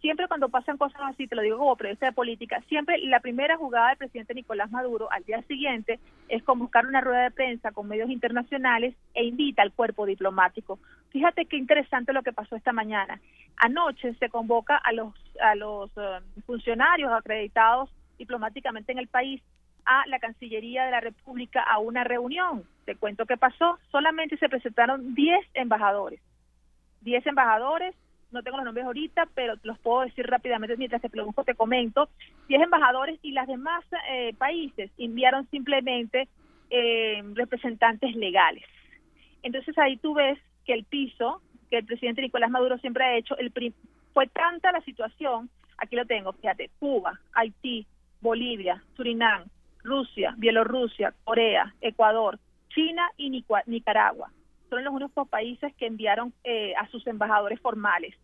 siempre 0.00 0.28
cuando 0.28 0.48
pasan 0.48 0.78
cosas 0.78 1.00
así, 1.04 1.26
te 1.26 1.34
lo 1.34 1.42
digo 1.42 1.58
como 1.58 1.76
periodista 1.76 2.06
de 2.06 2.12
política, 2.12 2.62
siempre 2.68 2.98
la 2.98 3.20
primera 3.20 3.56
jugada 3.56 3.88
del 3.88 3.98
presidente 3.98 4.34
Nicolás 4.34 4.70
Maduro 4.70 5.10
al 5.10 5.24
día 5.24 5.42
siguiente 5.42 5.98
es 6.28 6.42
convocar 6.42 6.86
una 6.86 7.00
rueda 7.00 7.24
de 7.24 7.30
prensa 7.30 7.72
con 7.72 7.88
medios 7.88 8.10
internacionales 8.10 8.94
e 9.14 9.24
invita 9.24 9.62
al 9.62 9.72
cuerpo 9.72 10.06
diplomático. 10.06 10.78
Fíjate 11.10 11.46
qué 11.46 11.56
interesante 11.56 12.12
lo 12.12 12.22
que 12.22 12.32
pasó 12.32 12.56
esta 12.56 12.72
mañana. 12.72 13.20
Anoche 13.56 14.14
se 14.14 14.28
convoca 14.28 14.76
a 14.76 14.92
los, 14.92 15.14
a 15.40 15.54
los 15.54 15.90
eh, 15.96 16.20
funcionarios 16.46 17.12
acreditados 17.12 17.90
diplomáticamente 18.18 18.92
en 18.92 18.98
el 18.98 19.08
país 19.08 19.42
a 19.84 20.06
la 20.06 20.18
Cancillería 20.18 20.84
de 20.84 20.90
la 20.90 21.00
República 21.00 21.62
a 21.62 21.78
una 21.78 22.04
reunión. 22.04 22.64
Te 22.84 22.94
cuento 22.94 23.24
qué 23.24 23.36
pasó. 23.36 23.78
Solamente 23.90 24.36
se 24.36 24.48
presentaron 24.48 25.14
10 25.14 25.46
embajadores. 25.54 26.20
10 27.00 27.26
embajadores 27.26 27.94
no 28.30 28.42
tengo 28.42 28.56
los 28.58 28.64
nombres 28.64 28.86
ahorita, 28.86 29.28
pero 29.34 29.54
los 29.62 29.78
puedo 29.78 30.02
decir 30.02 30.26
rápidamente 30.26 30.76
mientras 30.76 31.02
te 31.02 31.10
pregunto, 31.10 31.44
te 31.44 31.54
comento. 31.54 32.08
Diez 32.48 32.62
embajadores 32.62 33.18
y 33.22 33.32
las 33.32 33.46
demás 33.46 33.84
eh, 34.10 34.34
países 34.36 34.90
enviaron 34.98 35.48
simplemente 35.50 36.28
eh, 36.70 37.22
representantes 37.34 38.14
legales. 38.14 38.64
Entonces 39.42 39.76
ahí 39.78 39.96
tú 39.96 40.14
ves 40.14 40.38
que 40.66 40.74
el 40.74 40.84
piso 40.84 41.40
que 41.70 41.78
el 41.78 41.84
presidente 41.84 42.22
Nicolás 42.22 42.50
Maduro 42.50 42.78
siempre 42.78 43.04
ha 43.04 43.16
hecho, 43.16 43.36
el 43.36 43.52
fue 44.14 44.26
tanta 44.26 44.72
la 44.72 44.80
situación, 44.80 45.50
aquí 45.76 45.96
lo 45.96 46.06
tengo, 46.06 46.32
fíjate, 46.32 46.70
Cuba, 46.78 47.20
Haití, 47.34 47.86
Bolivia, 48.20 48.82
Surinam, 48.96 49.44
Rusia, 49.84 50.34
Bielorrusia, 50.38 51.14
Corea, 51.24 51.74
Ecuador, 51.80 52.38
China 52.70 53.10
y 53.16 53.44
Nicaragua 53.66 54.30
son 54.68 54.84
los 54.84 54.94
únicos 54.94 55.28
países 55.28 55.74
que 55.76 55.86
enviaron 55.86 56.32
eh, 56.44 56.74
a 56.76 56.88
sus 56.88 57.06
embajadores 57.06 57.60
formales. 57.60 58.14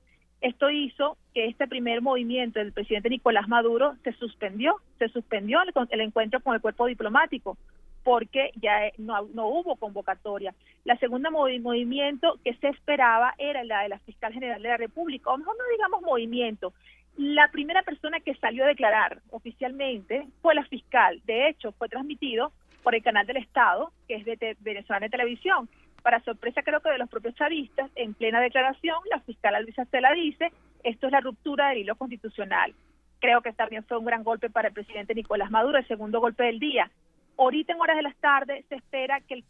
Esto 0.40 0.70
hizo 0.70 1.16
que 1.32 1.46
este 1.46 1.66
primer 1.66 2.02
movimiento 2.02 2.58
del 2.58 2.72
presidente 2.72 3.08
Nicolás 3.08 3.48
Maduro 3.48 3.96
se 4.04 4.12
suspendió, 4.12 4.76
se 4.98 5.08
suspendió 5.08 5.60
el, 5.62 5.72
el 5.90 6.00
encuentro 6.00 6.40
con 6.40 6.54
el 6.54 6.60
cuerpo 6.60 6.86
diplomático 6.86 7.56
porque 8.04 8.52
ya 8.60 8.92
no, 8.98 9.26
no 9.32 9.48
hubo 9.48 9.76
convocatoria. 9.76 10.54
La 10.84 10.96
segunda 10.98 11.30
movimiento 11.30 12.38
que 12.44 12.54
se 12.56 12.68
esperaba 12.68 13.34
era 13.38 13.64
la 13.64 13.82
de 13.82 13.88
la 13.88 13.98
fiscal 14.00 14.32
general 14.32 14.62
de 14.62 14.68
la 14.68 14.76
República, 14.76 15.30
o 15.30 15.38
mejor 15.38 15.56
no 15.56 15.64
digamos 15.72 16.02
movimiento. 16.02 16.74
La 17.16 17.50
primera 17.50 17.82
persona 17.82 18.20
que 18.20 18.34
salió 18.34 18.64
a 18.64 18.68
declarar 18.68 19.22
oficialmente 19.30 20.26
fue 20.42 20.54
la 20.54 20.64
fiscal. 20.64 21.22
De 21.24 21.48
hecho, 21.48 21.72
fue 21.72 21.88
transmitido 21.88 22.52
por 22.82 22.94
el 22.94 23.02
canal 23.02 23.26
del 23.26 23.38
Estado, 23.38 23.90
que 24.06 24.16
es 24.16 24.24
de 24.26 24.56
Venezuela 24.60 25.08
Televisión. 25.08 25.68
Para 26.04 26.20
sorpresa 26.20 26.62
creo 26.62 26.80
que 26.80 26.90
de 26.90 26.98
los 26.98 27.08
propios 27.08 27.34
chavistas, 27.34 27.90
en 27.94 28.12
plena 28.12 28.38
declaración, 28.38 28.98
la 29.10 29.20
fiscal 29.20 29.54
Luisa 29.62 29.84
Estela 29.84 30.12
dice, 30.12 30.52
esto 30.82 31.06
es 31.06 31.12
la 31.12 31.22
ruptura 31.22 31.70
del 31.70 31.78
hilo 31.78 31.96
constitucional. 31.96 32.74
Creo 33.20 33.40
que 33.40 33.54
también 33.54 33.84
fue 33.84 33.96
un 33.96 34.04
gran 34.04 34.22
golpe 34.22 34.50
para 34.50 34.68
el 34.68 34.74
presidente 34.74 35.14
Nicolás 35.14 35.50
Maduro, 35.50 35.78
el 35.78 35.88
segundo 35.88 36.20
golpe 36.20 36.44
del 36.44 36.58
día. 36.58 36.90
Ahorita 37.38 37.72
en 37.72 37.80
horas 37.80 37.96
de 37.96 38.02
las 38.02 38.16
tardes 38.16 38.66
se 38.68 38.74
espera 38.74 39.22
que 39.22 39.32
el, 39.32 39.44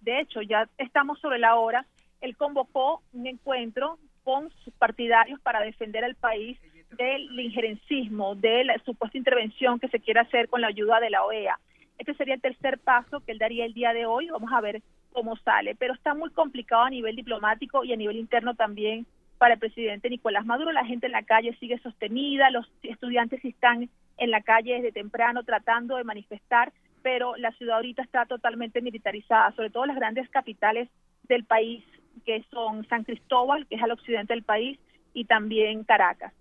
de 0.00 0.20
hecho 0.20 0.40
ya 0.40 0.66
estamos 0.78 1.20
sobre 1.20 1.38
la 1.38 1.56
hora, 1.56 1.84
él 2.22 2.38
convocó 2.38 3.02
un 3.12 3.26
encuentro 3.26 3.98
con 4.24 4.48
sus 4.64 4.72
partidarios 4.72 5.38
para 5.42 5.60
defender 5.60 6.06
al 6.06 6.14
país 6.14 6.58
del 6.96 7.38
injerencismo, 7.38 8.34
de 8.34 8.64
la 8.64 8.78
supuesta 8.78 9.18
intervención 9.18 9.78
que 9.78 9.88
se 9.88 10.00
quiere 10.00 10.20
hacer 10.20 10.48
con 10.48 10.62
la 10.62 10.68
ayuda 10.68 11.00
de 11.00 11.10
la 11.10 11.22
OEA. 11.26 11.58
Este 11.98 12.14
sería 12.14 12.34
el 12.34 12.40
tercer 12.40 12.78
paso 12.78 13.20
que 13.20 13.32
él 13.32 13.38
daría 13.38 13.64
el 13.64 13.74
día 13.74 13.92
de 13.92 14.06
hoy. 14.06 14.28
Vamos 14.28 14.52
a 14.52 14.60
ver 14.60 14.82
cómo 15.12 15.36
sale, 15.36 15.74
pero 15.74 15.94
está 15.94 16.14
muy 16.14 16.30
complicado 16.30 16.82
a 16.82 16.90
nivel 16.90 17.16
diplomático 17.16 17.84
y 17.84 17.92
a 17.92 17.96
nivel 17.96 18.16
interno 18.16 18.54
también 18.54 19.06
para 19.38 19.54
el 19.54 19.60
presidente 19.60 20.10
Nicolás 20.10 20.46
Maduro. 20.46 20.72
La 20.72 20.84
gente 20.84 21.06
en 21.06 21.12
la 21.12 21.24
calle 21.24 21.56
sigue 21.58 21.78
sostenida, 21.78 22.50
los 22.50 22.70
estudiantes 22.82 23.44
están 23.44 23.88
en 24.16 24.30
la 24.30 24.42
calle 24.42 24.74
desde 24.74 24.92
temprano 24.92 25.42
tratando 25.42 25.96
de 25.96 26.04
manifestar, 26.04 26.72
pero 27.02 27.36
la 27.36 27.52
ciudad 27.52 27.76
ahorita 27.76 28.02
está 28.02 28.26
totalmente 28.26 28.80
militarizada, 28.80 29.52
sobre 29.52 29.70
todo 29.70 29.86
las 29.86 29.96
grandes 29.96 30.28
capitales 30.28 30.88
del 31.24 31.44
país, 31.44 31.84
que 32.24 32.44
son 32.50 32.86
San 32.88 33.04
Cristóbal, 33.04 33.66
que 33.66 33.76
es 33.76 33.82
al 33.82 33.92
occidente 33.92 34.34
del 34.34 34.42
país, 34.42 34.78
y 35.14 35.24
también 35.24 35.84
Caracas 35.84 36.32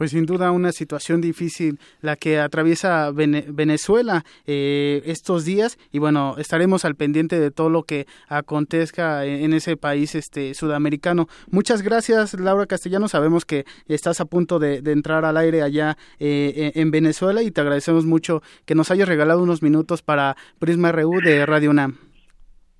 pues 0.00 0.12
sin 0.12 0.24
duda 0.24 0.50
una 0.50 0.72
situación 0.72 1.20
difícil 1.20 1.78
la 2.00 2.16
que 2.16 2.38
atraviesa 2.38 3.10
Venezuela 3.12 4.24
eh, 4.46 5.02
estos 5.04 5.44
días. 5.44 5.76
Y 5.92 5.98
bueno 5.98 6.36
estaremos 6.38 6.86
al 6.86 6.94
pendiente 6.94 7.38
de 7.38 7.50
todo 7.50 7.68
lo 7.68 7.82
que 7.82 8.06
acontezca 8.26 9.26
en, 9.26 9.52
ese 9.52 9.76
país 9.76 10.14
este 10.14 10.54
sudamericano. 10.54 11.26
Muchas 11.50 11.82
gracias 11.82 12.32
Laura 12.32 12.64
Castellano. 12.64 13.08
Sabemos 13.08 13.44
que 13.44 13.66
estás 13.88 14.22
a 14.22 14.24
punto 14.24 14.58
de, 14.58 14.78
entrar 14.90 15.26
al 15.26 15.36
aire 15.36 15.60
allá 15.60 15.98
eh, 16.18 16.72
en 16.76 16.90
Venezuela 16.90 17.42
y 17.42 17.50
te 17.50 17.60
agradecemos 17.60 18.06
mucho 18.06 18.42
que 18.64 18.74
nos 18.74 18.90
hayas 18.90 19.06
regalado 19.06 19.42
unos 19.42 19.62
minutos 19.62 20.00
para 20.00 20.34
Prisma 20.58 20.92
RU 20.92 21.20
de 21.22 21.44
Radio 21.44 21.68
UNAM. 21.68 21.98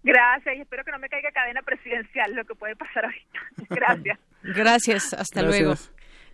Gracias 0.03 0.57
y 0.57 0.61
espero 0.63 0.85
que 0.85 0.91
no 0.91 0.99
me 0.99 1.11
caiga 1.11 1.31
cadena 1.33 1.61
presidencial 1.61 2.35
lo 2.35 2.47
que 2.47 2.55
puede 2.55 2.77
pasar 2.77 3.05
ahorita. 3.05 3.41
Gracias. 3.69 4.19
Gracias, 4.43 5.13
hasta 5.13 5.43
luego 5.43 5.75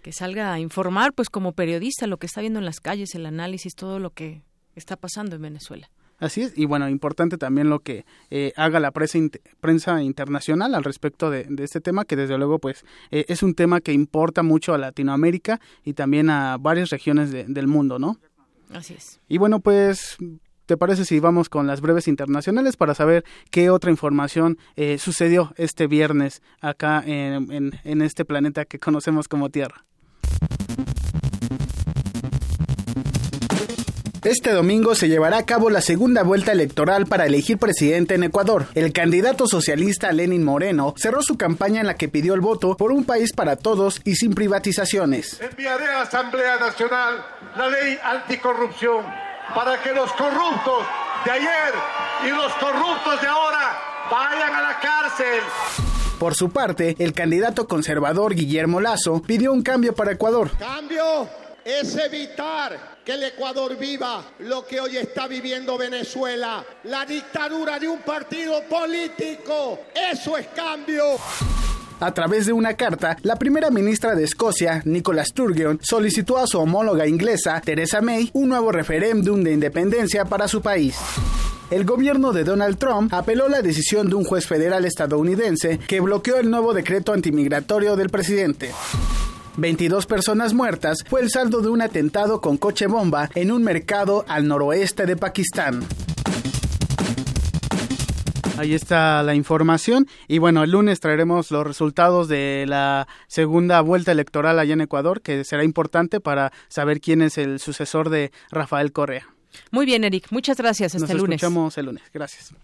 que 0.06 0.12
salga 0.12 0.52
a 0.52 0.60
informar, 0.60 1.12
pues 1.14 1.28
como 1.28 1.50
periodista, 1.50 2.06
lo 2.06 2.16
que 2.18 2.26
está 2.26 2.40
viendo 2.40 2.60
en 2.60 2.64
las 2.64 2.78
calles, 2.78 3.16
el 3.16 3.26
análisis, 3.26 3.74
todo 3.74 3.98
lo 3.98 4.10
que 4.10 4.40
está 4.76 4.94
pasando 4.94 5.34
en 5.34 5.42
Venezuela. 5.42 5.90
Así 6.20 6.42
es, 6.42 6.56
y 6.56 6.64
bueno, 6.64 6.88
importante 6.88 7.38
también 7.38 7.70
lo 7.70 7.80
que 7.80 8.06
eh, 8.30 8.52
haga 8.54 8.78
la 8.78 8.92
prensa, 8.92 9.18
prensa 9.58 10.04
internacional 10.04 10.76
al 10.76 10.84
respecto 10.84 11.28
de, 11.28 11.48
este 11.58 11.80
tema, 11.80 12.04
que 12.04 12.14
desde 12.14 12.38
luego 12.38 12.60
pues 12.60 12.84
eh, 13.10 13.24
es 13.26 13.42
un 13.42 13.54
tema 13.54 13.80
que 13.80 13.92
importa 13.92 14.44
mucho 14.44 14.74
a 14.74 14.78
Latinoamérica 14.78 15.60
y 15.82 15.94
también 15.94 16.30
a 16.30 16.56
varias 16.56 16.90
regiones 16.90 17.32
del 17.32 17.66
mundo, 17.66 17.98
¿no? 17.98 18.20
Así 18.70 18.94
es. 18.94 19.18
Y 19.26 19.38
bueno, 19.38 19.58
pues 19.58 20.18
¿Te 20.66 20.76
parece 20.76 21.04
si 21.04 21.20
vamos 21.20 21.48
con 21.48 21.68
las 21.68 21.80
breves 21.80 22.08
internacionales 22.08 22.76
para 22.76 22.94
saber 22.94 23.24
qué 23.50 23.70
otra 23.70 23.90
información 23.90 24.58
eh, 24.74 24.98
sucedió 24.98 25.52
este 25.56 25.86
viernes 25.86 26.42
acá 26.60 27.02
en, 27.06 27.72
en 27.84 28.02
este 28.02 28.24
planeta 28.24 28.64
que 28.64 28.80
conocemos 28.80 29.28
como 29.28 29.48
Tierra? 29.48 29.84
Este 34.26 34.50
domingo 34.50 34.96
se 34.96 35.08
llevará 35.08 35.38
a 35.38 35.46
cabo 35.46 35.70
la 35.70 35.80
segunda 35.80 36.24
vuelta 36.24 36.50
electoral 36.50 37.06
para 37.06 37.26
elegir 37.26 37.58
presidente 37.58 38.16
en 38.16 38.24
Ecuador. 38.24 38.66
El 38.74 38.92
candidato 38.92 39.46
socialista 39.46 40.10
Lenin 40.10 40.42
Moreno 40.42 40.94
cerró 40.96 41.22
su 41.22 41.38
campaña 41.38 41.80
en 41.80 41.86
la 41.86 41.94
que 41.94 42.08
pidió 42.08 42.34
el 42.34 42.40
voto 42.40 42.76
por 42.76 42.90
un 42.90 43.04
país 43.04 43.32
para 43.32 43.54
todos 43.54 44.00
y 44.02 44.16
sin 44.16 44.34
privatizaciones. 44.34 45.40
Enviaré 45.40 45.86
a 45.86 45.92
la 45.98 46.02
Asamblea 46.02 46.56
Nacional 46.58 47.24
la 47.56 47.68
ley 47.68 47.96
anticorrupción 48.02 49.04
para 49.54 49.80
que 49.80 49.92
los 49.92 50.12
corruptos 50.14 50.84
de 51.24 51.30
ayer 51.30 51.74
y 52.26 52.30
los 52.30 52.52
corruptos 52.54 53.22
de 53.22 53.28
ahora 53.28 53.78
vayan 54.10 54.54
a 54.54 54.62
la 54.62 54.80
cárcel. 54.80 55.95
Por 56.18 56.34
su 56.34 56.50
parte, 56.50 56.96
el 56.98 57.12
candidato 57.12 57.68
conservador 57.68 58.34
Guillermo 58.34 58.80
Lazo 58.80 59.20
pidió 59.20 59.52
un 59.52 59.62
cambio 59.62 59.94
para 59.94 60.12
Ecuador. 60.12 60.50
Cambio 60.58 61.28
es 61.62 61.94
evitar 61.96 62.96
que 63.04 63.12
el 63.12 63.24
Ecuador 63.24 63.76
viva 63.76 64.24
lo 64.38 64.66
que 64.66 64.80
hoy 64.80 64.96
está 64.96 65.28
viviendo 65.28 65.76
Venezuela, 65.76 66.64
la 66.84 67.04
dictadura 67.04 67.78
de 67.78 67.88
un 67.88 68.00
partido 68.00 68.62
político. 68.62 69.80
Eso 69.94 70.38
es 70.38 70.46
cambio. 70.48 71.18
A 71.98 72.12
través 72.12 72.44
de 72.44 72.52
una 72.52 72.74
carta, 72.74 73.16
la 73.22 73.36
primera 73.36 73.70
ministra 73.70 74.14
de 74.14 74.24
Escocia, 74.24 74.82
Nicola 74.84 75.24
Sturgeon, 75.24 75.78
solicitó 75.82 76.36
a 76.36 76.46
su 76.46 76.58
homóloga 76.58 77.06
inglesa, 77.06 77.58
Theresa 77.64 78.02
May, 78.02 78.30
un 78.34 78.50
nuevo 78.50 78.70
referéndum 78.70 79.42
de 79.42 79.52
independencia 79.52 80.26
para 80.26 80.46
su 80.46 80.60
país. 80.60 80.94
El 81.70 81.86
gobierno 81.86 82.32
de 82.32 82.44
Donald 82.44 82.76
Trump 82.76 83.14
apeló 83.14 83.48
la 83.48 83.62
decisión 83.62 84.10
de 84.10 84.14
un 84.14 84.24
juez 84.24 84.46
federal 84.46 84.84
estadounidense 84.84 85.78
que 85.78 86.00
bloqueó 86.00 86.36
el 86.36 86.50
nuevo 86.50 86.74
decreto 86.74 87.14
antimigratorio 87.14 87.96
del 87.96 88.10
presidente. 88.10 88.72
22 89.56 90.04
personas 90.04 90.52
muertas 90.52 90.98
fue 91.08 91.22
el 91.22 91.30
saldo 91.30 91.62
de 91.62 91.68
un 91.68 91.80
atentado 91.80 92.42
con 92.42 92.58
coche 92.58 92.86
bomba 92.86 93.30
en 93.34 93.50
un 93.50 93.64
mercado 93.64 94.26
al 94.28 94.46
noroeste 94.46 95.06
de 95.06 95.16
Pakistán. 95.16 95.82
Ahí 98.58 98.72
está 98.72 99.22
la 99.22 99.34
información 99.34 100.08
y 100.28 100.38
bueno, 100.38 100.64
el 100.64 100.70
lunes 100.70 101.00
traeremos 101.00 101.50
los 101.50 101.66
resultados 101.66 102.26
de 102.26 102.64
la 102.66 103.06
segunda 103.26 103.82
vuelta 103.82 104.12
electoral 104.12 104.58
allá 104.58 104.72
en 104.72 104.80
Ecuador, 104.80 105.20
que 105.20 105.44
será 105.44 105.62
importante 105.62 106.20
para 106.20 106.52
saber 106.68 107.00
quién 107.00 107.20
es 107.20 107.36
el 107.36 107.60
sucesor 107.60 108.08
de 108.08 108.32
Rafael 108.50 108.92
Correa. 108.92 109.26
Muy 109.70 109.84
bien, 109.84 110.04
Eric. 110.04 110.28
Muchas 110.30 110.56
gracias. 110.56 110.94
Hasta 110.94 111.12
el 111.12 111.18
lunes. 111.18 111.42
Nos 111.42 111.42
escuchamos 111.42 111.78
el 111.78 111.86
lunes. 111.86 112.02
Gracias. 112.14 112.54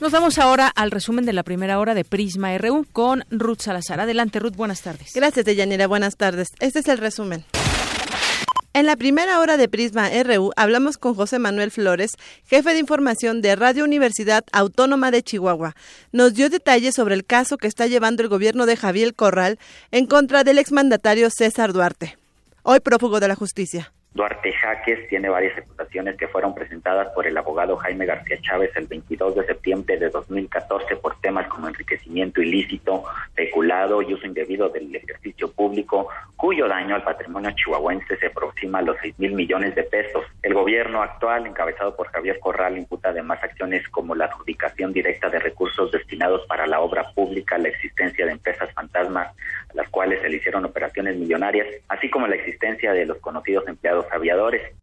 Nos 0.00 0.12
vamos 0.12 0.38
ahora 0.38 0.68
al 0.68 0.92
resumen 0.92 1.26
de 1.26 1.32
la 1.32 1.42
primera 1.42 1.80
hora 1.80 1.94
de 1.94 2.04
Prisma 2.04 2.56
RU 2.56 2.86
con 2.92 3.24
Ruth 3.30 3.62
Salazar. 3.62 3.98
Adelante, 3.98 4.38
Ruth, 4.38 4.54
buenas 4.54 4.82
tardes. 4.82 5.10
Gracias, 5.12 5.44
Deyanira. 5.44 5.88
Buenas 5.88 6.16
tardes. 6.16 6.50
Este 6.60 6.78
es 6.78 6.86
el 6.86 6.98
resumen. 6.98 7.44
En 8.78 8.86
la 8.86 8.94
primera 8.94 9.40
hora 9.40 9.56
de 9.56 9.68
Prisma 9.68 10.08
RU 10.22 10.52
hablamos 10.54 10.98
con 10.98 11.16
José 11.16 11.40
Manuel 11.40 11.72
Flores, 11.72 12.12
jefe 12.46 12.74
de 12.74 12.78
información 12.78 13.42
de 13.42 13.56
Radio 13.56 13.82
Universidad 13.82 14.44
Autónoma 14.52 15.10
de 15.10 15.20
Chihuahua. 15.20 15.74
Nos 16.12 16.34
dio 16.34 16.48
detalles 16.48 16.94
sobre 16.94 17.16
el 17.16 17.24
caso 17.24 17.58
que 17.58 17.66
está 17.66 17.88
llevando 17.88 18.22
el 18.22 18.28
gobierno 18.28 18.66
de 18.66 18.76
Javier 18.76 19.16
Corral 19.16 19.58
en 19.90 20.06
contra 20.06 20.44
del 20.44 20.58
exmandatario 20.58 21.28
César 21.28 21.72
Duarte, 21.72 22.18
hoy 22.62 22.78
prófugo 22.78 23.18
de 23.18 23.26
la 23.26 23.34
justicia. 23.34 23.92
Duarte 24.18 24.52
Jaques 24.52 25.06
tiene 25.06 25.28
varias 25.28 25.56
acusaciones 25.56 26.16
que 26.16 26.26
fueron 26.26 26.52
presentadas 26.52 27.06
por 27.14 27.24
el 27.24 27.36
abogado 27.36 27.76
Jaime 27.76 28.04
García 28.04 28.36
Chávez 28.42 28.72
el 28.74 28.88
22 28.88 29.36
de 29.36 29.46
septiembre 29.46 29.96
de 29.96 30.10
2014 30.10 30.96
por 30.96 31.20
temas 31.20 31.46
como 31.46 31.68
enriquecimiento 31.68 32.42
ilícito, 32.42 33.04
peculado 33.36 34.02
y 34.02 34.12
uso 34.12 34.26
indebido 34.26 34.70
del 34.70 34.92
ejercicio 34.96 35.52
público, 35.52 36.08
cuyo 36.34 36.66
daño 36.66 36.96
al 36.96 37.04
patrimonio 37.04 37.52
chihuahuense 37.52 38.16
se 38.16 38.26
aproxima 38.26 38.80
a 38.80 38.82
los 38.82 38.96
6 39.00 39.20
mil 39.20 39.34
millones 39.34 39.76
de 39.76 39.84
pesos. 39.84 40.24
El 40.42 40.54
gobierno 40.54 41.00
actual, 41.00 41.46
encabezado 41.46 41.94
por 41.94 42.08
Javier 42.08 42.40
Corral, 42.40 42.76
imputa 42.76 43.10
además 43.10 43.38
acciones 43.44 43.86
como 43.88 44.16
la 44.16 44.24
adjudicación 44.24 44.92
directa 44.92 45.30
de 45.30 45.38
recursos 45.38 45.92
destinados 45.92 46.44
para 46.48 46.66
la 46.66 46.80
obra 46.80 47.12
pública, 47.12 47.56
la 47.56 47.68
existencia 47.68 48.26
de 48.26 48.32
empresas 48.32 48.72
fantasmas 48.72 49.28
a 49.28 49.74
las 49.74 49.88
cuales 49.90 50.20
se 50.22 50.28
le 50.28 50.38
hicieron 50.38 50.64
operaciones 50.64 51.16
millonarias, 51.16 51.68
así 51.86 52.10
como 52.10 52.26
la 52.26 52.34
existencia 52.34 52.92
de 52.92 53.06
los 53.06 53.18
conocidos 53.18 53.68
empleados 53.68 54.07
aviadores. 54.12 54.74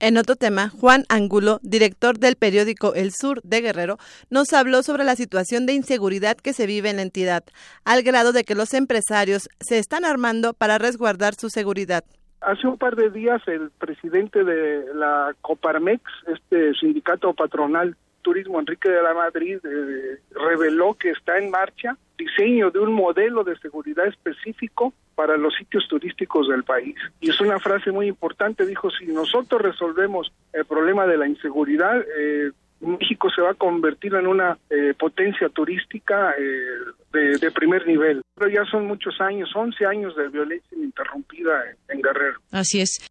En 0.00 0.18
otro 0.18 0.36
tema, 0.36 0.68
Juan 0.68 1.04
Angulo, 1.08 1.60
director 1.62 2.18
del 2.18 2.36
periódico 2.36 2.94
El 2.94 3.12
Sur 3.12 3.40
de 3.42 3.62
Guerrero, 3.62 3.96
nos 4.28 4.52
habló 4.52 4.82
sobre 4.82 5.04
la 5.04 5.16
situación 5.16 5.66
de 5.66 5.72
inseguridad 5.72 6.36
que 6.36 6.52
se 6.52 6.66
vive 6.66 6.90
en 6.90 6.96
la 6.96 7.02
entidad, 7.02 7.44
al 7.84 8.02
grado 8.02 8.32
de 8.32 8.44
que 8.44 8.54
los 8.54 8.74
empresarios 8.74 9.48
se 9.60 9.78
están 9.78 10.04
armando 10.04 10.52
para 10.52 10.78
resguardar 10.78 11.34
su 11.34 11.48
seguridad 11.48 12.04
Hace 12.44 12.66
un 12.66 12.76
par 12.76 12.94
de 12.94 13.08
días 13.08 13.40
el 13.46 13.70
presidente 13.70 14.44
de 14.44 14.84
la 14.94 15.34
Coparmex, 15.40 16.02
este 16.26 16.74
sindicato 16.74 17.32
patronal 17.32 17.96
Turismo 18.24 18.58
Enrique 18.58 18.88
de 18.88 19.02
la 19.02 19.12
Madrid, 19.12 19.58
eh, 19.62 20.18
reveló 20.32 20.94
que 20.94 21.10
está 21.10 21.38
en 21.38 21.50
marcha 21.50 21.96
diseño 22.16 22.70
de 22.70 22.78
un 22.78 22.92
modelo 22.92 23.44
de 23.44 23.56
seguridad 23.58 24.06
específico 24.06 24.94
para 25.14 25.36
los 25.36 25.54
sitios 25.54 25.86
turísticos 25.88 26.48
del 26.48 26.64
país. 26.64 26.96
Y 27.20 27.30
es 27.30 27.40
una 27.40 27.60
frase 27.60 27.92
muy 27.92 28.08
importante, 28.08 28.66
dijo, 28.66 28.90
si 28.90 29.06
nosotros 29.06 29.60
resolvemos 29.60 30.32
el 30.52 30.64
problema 30.64 31.06
de 31.06 31.18
la 31.18 31.28
inseguridad, 31.28 32.00
eh, 32.18 32.50
México 32.80 33.28
se 33.30 33.42
va 33.42 33.50
a 33.50 33.54
convertir 33.54 34.14
en 34.14 34.26
una 34.26 34.58
eh, 34.70 34.94
potencia 34.98 35.48
turística 35.48 36.34
eh, 36.38 37.38
de, 37.40 37.50
primer 37.50 37.86
nivel. 37.86 38.22
Pero 38.34 38.50
ya 38.50 38.64
son 38.70 38.86
muchos 38.86 39.20
años, 39.20 39.50
11 39.54 39.86
años 39.86 40.16
de 40.16 40.28
violencia 40.28 40.76
ininterrumpida 40.76 41.52
en, 41.70 41.96
en 41.96 42.02
Guerrero. 42.02 42.40
Así 42.50 42.80
es. 42.80 43.06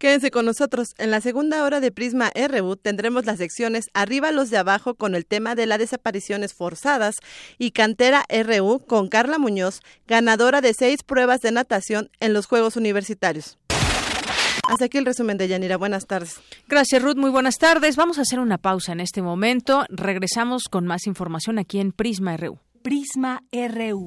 Quédense 0.00 0.30
con 0.30 0.46
nosotros. 0.46 0.94
En 0.96 1.10
la 1.10 1.20
segunda 1.20 1.62
hora 1.62 1.78
de 1.78 1.92
Prisma 1.92 2.32
RU 2.34 2.76
tendremos 2.76 3.26
las 3.26 3.36
secciones 3.36 3.90
Arriba 3.92 4.32
los 4.32 4.48
de 4.48 4.56
abajo 4.56 4.94
con 4.94 5.14
el 5.14 5.26
tema 5.26 5.54
de 5.54 5.66
las 5.66 5.78
desapariciones 5.78 6.54
forzadas 6.54 7.16
y 7.58 7.72
Cantera 7.72 8.24
RU 8.30 8.80
con 8.86 9.08
Carla 9.08 9.38
Muñoz, 9.38 9.82
ganadora 10.08 10.62
de 10.62 10.72
seis 10.72 11.02
pruebas 11.02 11.42
de 11.42 11.52
natación 11.52 12.10
en 12.18 12.32
los 12.32 12.46
Juegos 12.46 12.76
Universitarios. 12.76 13.58
Hasta 14.70 14.86
aquí 14.86 14.96
el 14.96 15.04
resumen 15.04 15.36
de 15.36 15.48
Yanira. 15.48 15.76
Buenas 15.76 16.06
tardes. 16.06 16.40
Gracias, 16.66 17.02
Ruth. 17.02 17.16
Muy 17.16 17.30
buenas 17.30 17.58
tardes. 17.58 17.96
Vamos 17.96 18.16
a 18.16 18.22
hacer 18.22 18.40
una 18.40 18.56
pausa 18.56 18.92
en 18.92 19.00
este 19.00 19.20
momento. 19.20 19.84
Regresamos 19.90 20.62
con 20.70 20.86
más 20.86 21.06
información 21.06 21.58
aquí 21.58 21.78
en 21.78 21.92
Prisma 21.92 22.38
RU. 22.38 22.58
Prisma 22.80 23.42
RU. 23.52 24.06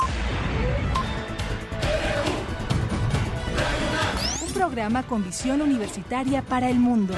Programa 4.53 5.03
con 5.03 5.23
visión 5.23 5.61
universitaria 5.61 6.41
para 6.41 6.69
el 6.69 6.77
mundo. 6.77 7.13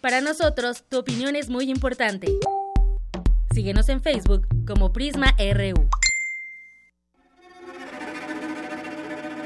Para 0.00 0.20
nosotros, 0.20 0.82
tu 0.88 0.98
opinión 0.98 1.36
es 1.36 1.48
muy 1.48 1.70
importante. 1.70 2.26
Síguenos 3.52 3.88
en 3.88 4.02
Facebook 4.02 4.48
como 4.66 4.92
Prisma 4.92 5.36
RU. 5.38 5.88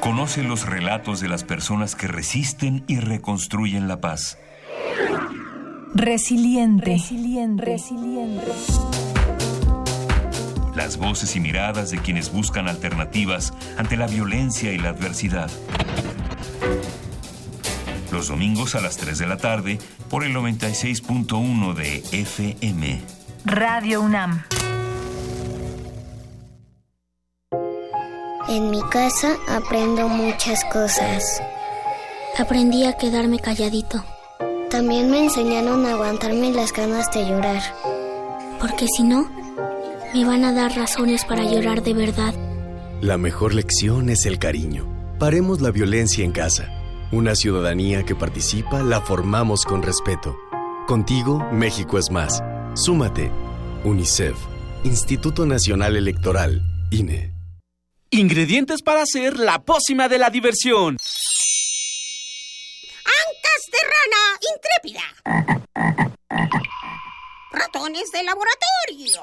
Conoce 0.00 0.44
los 0.44 0.64
relatos 0.66 1.20
de 1.20 1.28
las 1.28 1.42
personas 1.42 1.96
que 1.96 2.06
resisten 2.06 2.84
y 2.86 3.00
reconstruyen 3.00 3.88
la 3.88 4.00
paz. 4.00 4.38
Resiliente. 5.94 6.84
Resiliente. 6.84 7.64
Resiliente. 7.64 8.52
Las 10.76 10.98
voces 10.98 11.34
y 11.36 11.40
miradas 11.40 11.90
de 11.90 11.96
quienes 11.96 12.30
buscan 12.30 12.68
alternativas 12.68 13.54
ante 13.78 13.96
la 13.96 14.06
violencia 14.06 14.72
y 14.72 14.78
la 14.78 14.90
adversidad. 14.90 15.50
Los 18.12 18.28
domingos 18.28 18.74
a 18.74 18.82
las 18.82 18.98
3 18.98 19.16
de 19.16 19.26
la 19.26 19.38
tarde 19.38 19.78
por 20.10 20.22
el 20.22 20.36
96.1 20.36 21.72
de 21.72 22.04
FM. 22.12 23.00
Radio 23.46 24.02
UNAM. 24.02 24.44
En 28.50 28.70
mi 28.70 28.82
casa 28.90 29.34
aprendo 29.48 30.08
muchas 30.08 30.62
cosas. 30.66 31.42
Aprendí 32.38 32.84
a 32.84 32.98
quedarme 32.98 33.38
calladito. 33.38 34.04
También 34.68 35.10
me 35.10 35.24
enseñaron 35.24 35.86
a 35.86 35.92
aguantarme 35.92 36.52
las 36.52 36.74
ganas 36.74 37.10
de 37.12 37.26
llorar. 37.26 37.62
Porque 38.60 38.86
si 38.94 39.02
no, 39.02 39.26
me 40.16 40.24
van 40.24 40.44
a 40.44 40.52
dar 40.52 40.74
razones 40.74 41.26
para 41.26 41.44
llorar 41.44 41.82
de 41.82 41.92
verdad. 41.92 42.34
La 43.02 43.18
mejor 43.18 43.52
lección 43.52 44.08
es 44.08 44.24
el 44.24 44.38
cariño. 44.38 44.88
Paremos 45.18 45.60
la 45.60 45.70
violencia 45.70 46.24
en 46.24 46.32
casa. 46.32 46.70
Una 47.12 47.34
ciudadanía 47.34 48.02
que 48.04 48.14
participa 48.14 48.82
la 48.82 49.02
formamos 49.02 49.66
con 49.66 49.82
respeto. 49.82 50.38
Contigo, 50.86 51.46
México 51.52 51.98
es 51.98 52.10
más. 52.10 52.42
Súmate. 52.74 53.30
UNICEF. 53.84 54.38
Instituto 54.84 55.44
Nacional 55.44 55.96
Electoral. 55.96 56.62
INE. 56.90 57.34
Ingredientes 58.08 58.80
para 58.80 59.02
hacer 59.02 59.38
la 59.38 59.58
pócima 59.58 60.08
de 60.08 60.16
la 60.16 60.30
diversión. 60.30 60.96
Ancas 63.04 63.62
de 63.70 63.78
rana 63.92 64.38
intrépida. 64.54 65.02
Ratones 67.50 68.10
de 68.12 68.22
laboratorio. 68.22 69.22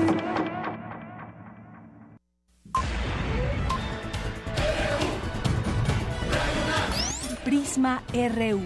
Prisma 7.71 8.03
RU. 8.11 8.59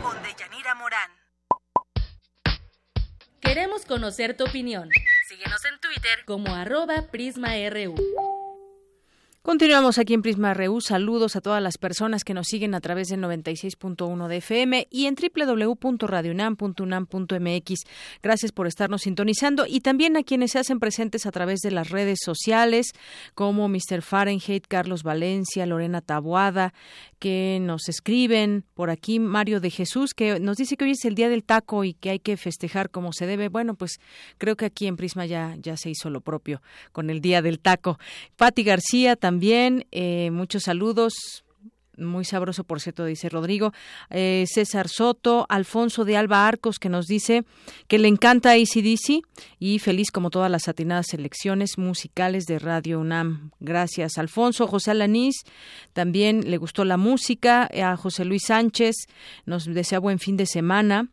Con 0.00 0.16
Deyanira 0.22 0.74
Morán. 0.74 1.10
Queremos 3.40 3.84
conocer 3.84 4.34
tu 4.38 4.44
opinión. 4.44 4.88
Síguenos 5.28 5.62
en 5.66 5.78
Twitter 5.78 6.24
como 6.24 6.54
arroba 6.54 7.08
PrismaRU. 7.10 7.94
Continuamos 9.42 9.98
aquí 9.98 10.14
en 10.14 10.22
Prisma 10.22 10.54
RU. 10.54 10.80
Saludos 10.80 11.34
a 11.34 11.40
todas 11.40 11.60
las 11.60 11.76
personas 11.76 12.22
que 12.22 12.32
nos 12.32 12.46
siguen 12.46 12.76
a 12.76 12.80
través 12.80 13.08
del 13.08 13.20
96.1 13.20 14.28
de 14.28 14.36
FM 14.36 14.86
y 14.88 15.06
en 15.06 15.16
www.radionam.unam.mx. 15.16 17.80
Gracias 18.22 18.52
por 18.52 18.68
estarnos 18.68 19.02
sintonizando 19.02 19.66
y 19.66 19.80
también 19.80 20.16
a 20.16 20.22
quienes 20.22 20.52
se 20.52 20.60
hacen 20.60 20.78
presentes 20.78 21.26
a 21.26 21.32
través 21.32 21.58
de 21.58 21.72
las 21.72 21.90
redes 21.90 22.20
sociales 22.24 22.92
como 23.34 23.68
Mr. 23.68 24.02
Fahrenheit, 24.02 24.68
Carlos 24.68 25.02
Valencia, 25.02 25.66
Lorena 25.66 26.02
Taboada, 26.02 26.72
que 27.22 27.60
nos 27.62 27.88
escriben 27.88 28.64
por 28.74 28.90
aquí 28.90 29.20
Mario 29.20 29.60
de 29.60 29.70
Jesús, 29.70 30.12
que 30.12 30.40
nos 30.40 30.56
dice 30.56 30.76
que 30.76 30.86
hoy 30.86 30.90
es 30.90 31.04
el 31.04 31.14
día 31.14 31.28
del 31.28 31.44
taco 31.44 31.84
y 31.84 31.94
que 31.94 32.10
hay 32.10 32.18
que 32.18 32.36
festejar 32.36 32.90
como 32.90 33.12
se 33.12 33.26
debe. 33.26 33.48
Bueno, 33.48 33.76
pues 33.76 34.00
creo 34.38 34.56
que 34.56 34.64
aquí 34.64 34.88
en 34.88 34.96
Prisma 34.96 35.24
ya, 35.24 35.54
ya 35.60 35.76
se 35.76 35.88
hizo 35.88 36.10
lo 36.10 36.20
propio 36.20 36.62
con 36.90 37.10
el 37.10 37.20
día 37.20 37.40
del 37.40 37.60
taco. 37.60 38.00
Patti 38.36 38.64
García 38.64 39.14
también, 39.14 39.86
eh, 39.92 40.32
muchos 40.32 40.64
saludos 40.64 41.41
Muy 41.98 42.24
sabroso, 42.24 42.64
por 42.64 42.80
cierto, 42.80 43.04
dice 43.04 43.28
Rodrigo. 43.28 43.72
Eh, 44.08 44.44
César 44.46 44.88
Soto, 44.88 45.46
Alfonso 45.50 46.04
de 46.04 46.16
Alba 46.16 46.48
Arcos, 46.48 46.78
que 46.78 46.88
nos 46.88 47.06
dice 47.06 47.44
que 47.86 47.98
le 47.98 48.08
encanta 48.08 48.52
ACDC 48.52 49.22
y 49.58 49.78
feliz 49.78 50.10
como 50.10 50.30
todas 50.30 50.50
las 50.50 50.68
atinadas 50.68 51.08
selecciones 51.08 51.76
musicales 51.76 52.46
de 52.46 52.58
Radio 52.58 52.98
UNAM. 53.00 53.50
Gracias, 53.60 54.16
Alfonso. 54.16 54.66
José 54.66 54.92
Alanís, 54.92 55.42
también 55.92 56.50
le 56.50 56.56
gustó 56.56 56.84
la 56.84 56.96
música. 56.96 57.68
A 57.72 57.96
José 57.96 58.24
Luis 58.24 58.44
Sánchez, 58.46 58.94
nos 59.44 59.66
desea 59.66 59.98
buen 59.98 60.18
fin 60.18 60.36
de 60.38 60.46
semana. 60.46 61.08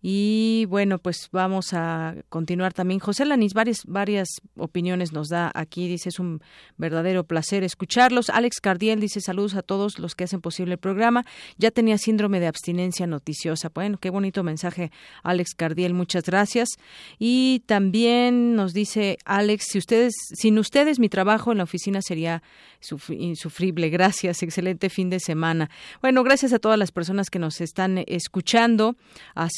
Y 0.00 0.66
bueno, 0.68 0.98
pues 0.98 1.28
vamos 1.32 1.72
a 1.72 2.14
continuar 2.28 2.72
también. 2.72 3.00
José 3.00 3.24
Lanis, 3.24 3.52
varias, 3.52 3.82
varias 3.84 4.28
opiniones 4.56 5.12
nos 5.12 5.28
da 5.28 5.50
aquí. 5.54 5.88
Dice, 5.88 6.08
es 6.10 6.20
un 6.20 6.40
verdadero 6.76 7.24
placer 7.24 7.64
escucharlos. 7.64 8.30
Alex 8.30 8.60
Cardiel 8.60 9.00
dice, 9.00 9.20
saludos 9.20 9.56
a 9.56 9.62
todos 9.62 9.98
los 9.98 10.14
que 10.14 10.24
hacen 10.24 10.40
posible 10.40 10.74
el 10.74 10.78
programa. 10.78 11.24
Ya 11.56 11.72
tenía 11.72 11.98
síndrome 11.98 12.38
de 12.38 12.46
abstinencia 12.46 13.08
noticiosa. 13.08 13.70
Bueno, 13.74 13.98
qué 13.98 14.10
bonito 14.10 14.44
mensaje, 14.44 14.92
Alex 15.24 15.54
Cardiel. 15.56 15.94
Muchas 15.94 16.24
gracias. 16.24 16.68
Y 17.18 17.64
también 17.66 18.54
nos 18.54 18.72
dice 18.72 19.18
Alex, 19.24 19.66
si 19.68 19.78
ustedes, 19.78 20.14
sin 20.34 20.58
ustedes 20.58 21.00
mi 21.00 21.08
trabajo 21.08 21.50
en 21.50 21.58
la 21.58 21.64
oficina 21.64 22.02
sería 22.02 22.42
insufrible. 23.10 23.90
Gracias. 23.90 24.42
Excelente 24.44 24.90
fin 24.90 25.10
de 25.10 25.18
semana. 25.18 25.70
Bueno, 26.00 26.22
gracias 26.22 26.52
a 26.52 26.60
todas 26.60 26.78
las 26.78 26.92
personas 26.92 27.30
que 27.30 27.40
nos 27.40 27.60
están 27.60 28.04
escuchando. 28.06 28.96
A 29.34 29.48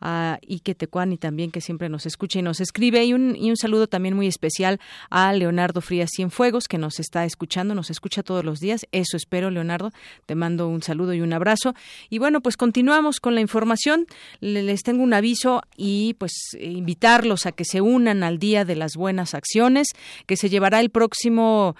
A 0.00 0.38
Ike 0.48 0.74
Tecuani 0.74 1.16
también, 1.16 1.50
que 1.50 1.60
siempre 1.60 1.88
nos 1.88 2.06
escucha 2.06 2.38
y 2.38 2.42
nos 2.42 2.60
escribe. 2.60 3.04
Y 3.04 3.12
un, 3.12 3.36
y 3.36 3.50
un 3.50 3.56
saludo 3.56 3.86
también 3.86 4.14
muy 4.14 4.26
especial 4.26 4.80
a 5.10 5.32
Leonardo 5.32 5.80
Frías 5.80 6.10
Cienfuegos, 6.14 6.68
que 6.68 6.78
nos 6.78 7.00
está 7.00 7.24
escuchando, 7.24 7.74
nos 7.74 7.90
escucha 7.90 8.22
todos 8.22 8.44
los 8.44 8.60
días. 8.60 8.86
Eso 8.92 9.16
espero, 9.16 9.50
Leonardo. 9.50 9.90
Te 10.26 10.34
mando 10.34 10.68
un 10.68 10.82
saludo 10.82 11.14
y 11.14 11.20
un 11.20 11.32
abrazo. 11.32 11.74
Y 12.10 12.18
bueno, 12.18 12.40
pues 12.40 12.56
continuamos 12.56 13.20
con 13.20 13.34
la 13.34 13.40
información. 13.40 14.06
Les 14.40 14.82
tengo 14.82 15.02
un 15.02 15.14
aviso 15.14 15.62
y 15.76 16.14
pues 16.14 16.32
invitarlos 16.60 17.46
a 17.46 17.52
que 17.52 17.64
se 17.64 17.80
unan 17.80 18.22
al 18.22 18.38
Día 18.38 18.64
de 18.64 18.76
las 18.76 18.94
Buenas 18.96 19.34
Acciones, 19.34 19.88
que 20.26 20.36
se 20.36 20.48
llevará 20.48 20.80
el 20.80 20.90
próximo 20.90 21.76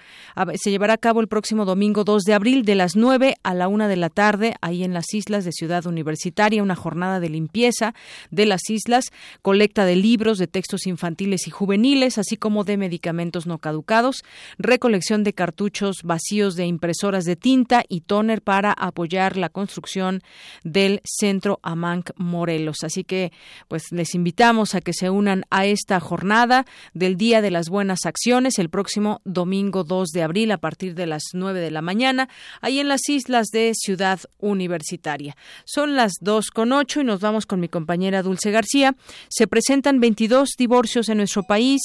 se 0.55 0.71
llevará 0.71 0.93
a 0.93 0.97
cabo 0.97 1.21
el 1.21 1.27
próximo 1.27 1.65
domingo 1.65 2.03
2 2.03 2.23
de 2.23 2.33
abril 2.33 2.65
de 2.65 2.75
las 2.75 2.95
9 2.95 3.35
a 3.43 3.53
la 3.53 3.67
1 3.67 3.87
de 3.87 3.95
la 3.95 4.09
tarde, 4.09 4.55
ahí 4.61 4.83
en 4.83 4.93
las 4.93 5.13
islas 5.13 5.45
de 5.45 5.51
Ciudad 5.51 5.85
Universitaria, 5.85 6.63
una 6.63 6.75
jornada 6.75 7.19
de 7.19 7.29
limpieza 7.45 7.93
de 8.31 8.45
las 8.47 8.69
islas, 8.69 9.11
colecta 9.43 9.85
de 9.85 9.95
libros, 9.95 10.39
de 10.39 10.47
textos 10.47 10.87
infantiles 10.87 11.47
y 11.47 11.51
juveniles, 11.51 12.17
así 12.17 12.37
como 12.37 12.63
de 12.63 12.77
medicamentos 12.77 13.45
no 13.45 13.59
caducados, 13.59 14.23
recolección 14.57 15.23
de 15.23 15.33
cartuchos 15.33 15.97
vacíos 16.03 16.55
de 16.55 16.65
impresoras 16.65 17.23
de 17.23 17.35
tinta 17.35 17.83
y 17.87 18.01
tóner 18.01 18.41
para 18.41 18.71
apoyar 18.71 19.37
la 19.37 19.49
construcción 19.49 20.21
del 20.63 21.01
Centro 21.03 21.59
Amanc 21.61 22.09
Morelos. 22.15 22.77
Así 22.83 23.03
que, 23.03 23.31
pues, 23.67 23.91
les 23.91 24.15
invitamos 24.15 24.73
a 24.73 24.81
que 24.81 24.93
se 24.93 25.11
unan 25.11 25.43
a 25.51 25.65
esta 25.65 25.99
jornada 25.99 26.65
del 26.93 27.15
Día 27.15 27.41
de 27.41 27.51
las 27.51 27.69
Buenas 27.69 28.05
Acciones 28.05 28.57
el 28.57 28.69
próximo 28.69 29.21
domingo 29.23 29.83
2 29.83 30.09
de 30.09 30.23
abril 30.23 30.51
a 30.51 30.57
partir 30.57 30.95
de 30.95 31.05
las 31.05 31.23
9 31.33 31.59
de 31.59 31.71
la 31.71 31.81
mañana, 31.81 32.27
ahí 32.61 32.79
en 32.79 32.87
las 32.87 33.07
islas 33.07 33.47
de 33.47 33.71
Ciudad 33.75 34.19
Universitaria. 34.39 35.35
Son 35.65 35.95
las 35.95 36.13
dos 36.21 36.49
con 36.51 36.71
ocho 36.71 37.01
y 37.01 37.03
nos 37.03 37.19
vamos 37.19 37.34
con 37.45 37.59
mi 37.59 37.67
compañera 37.67 38.23
Dulce 38.23 38.51
García. 38.51 38.95
Se 39.27 39.47
presentan 39.47 39.99
22 39.99 40.51
divorcios 40.57 41.09
en 41.09 41.17
nuestro 41.17 41.43
país. 41.43 41.81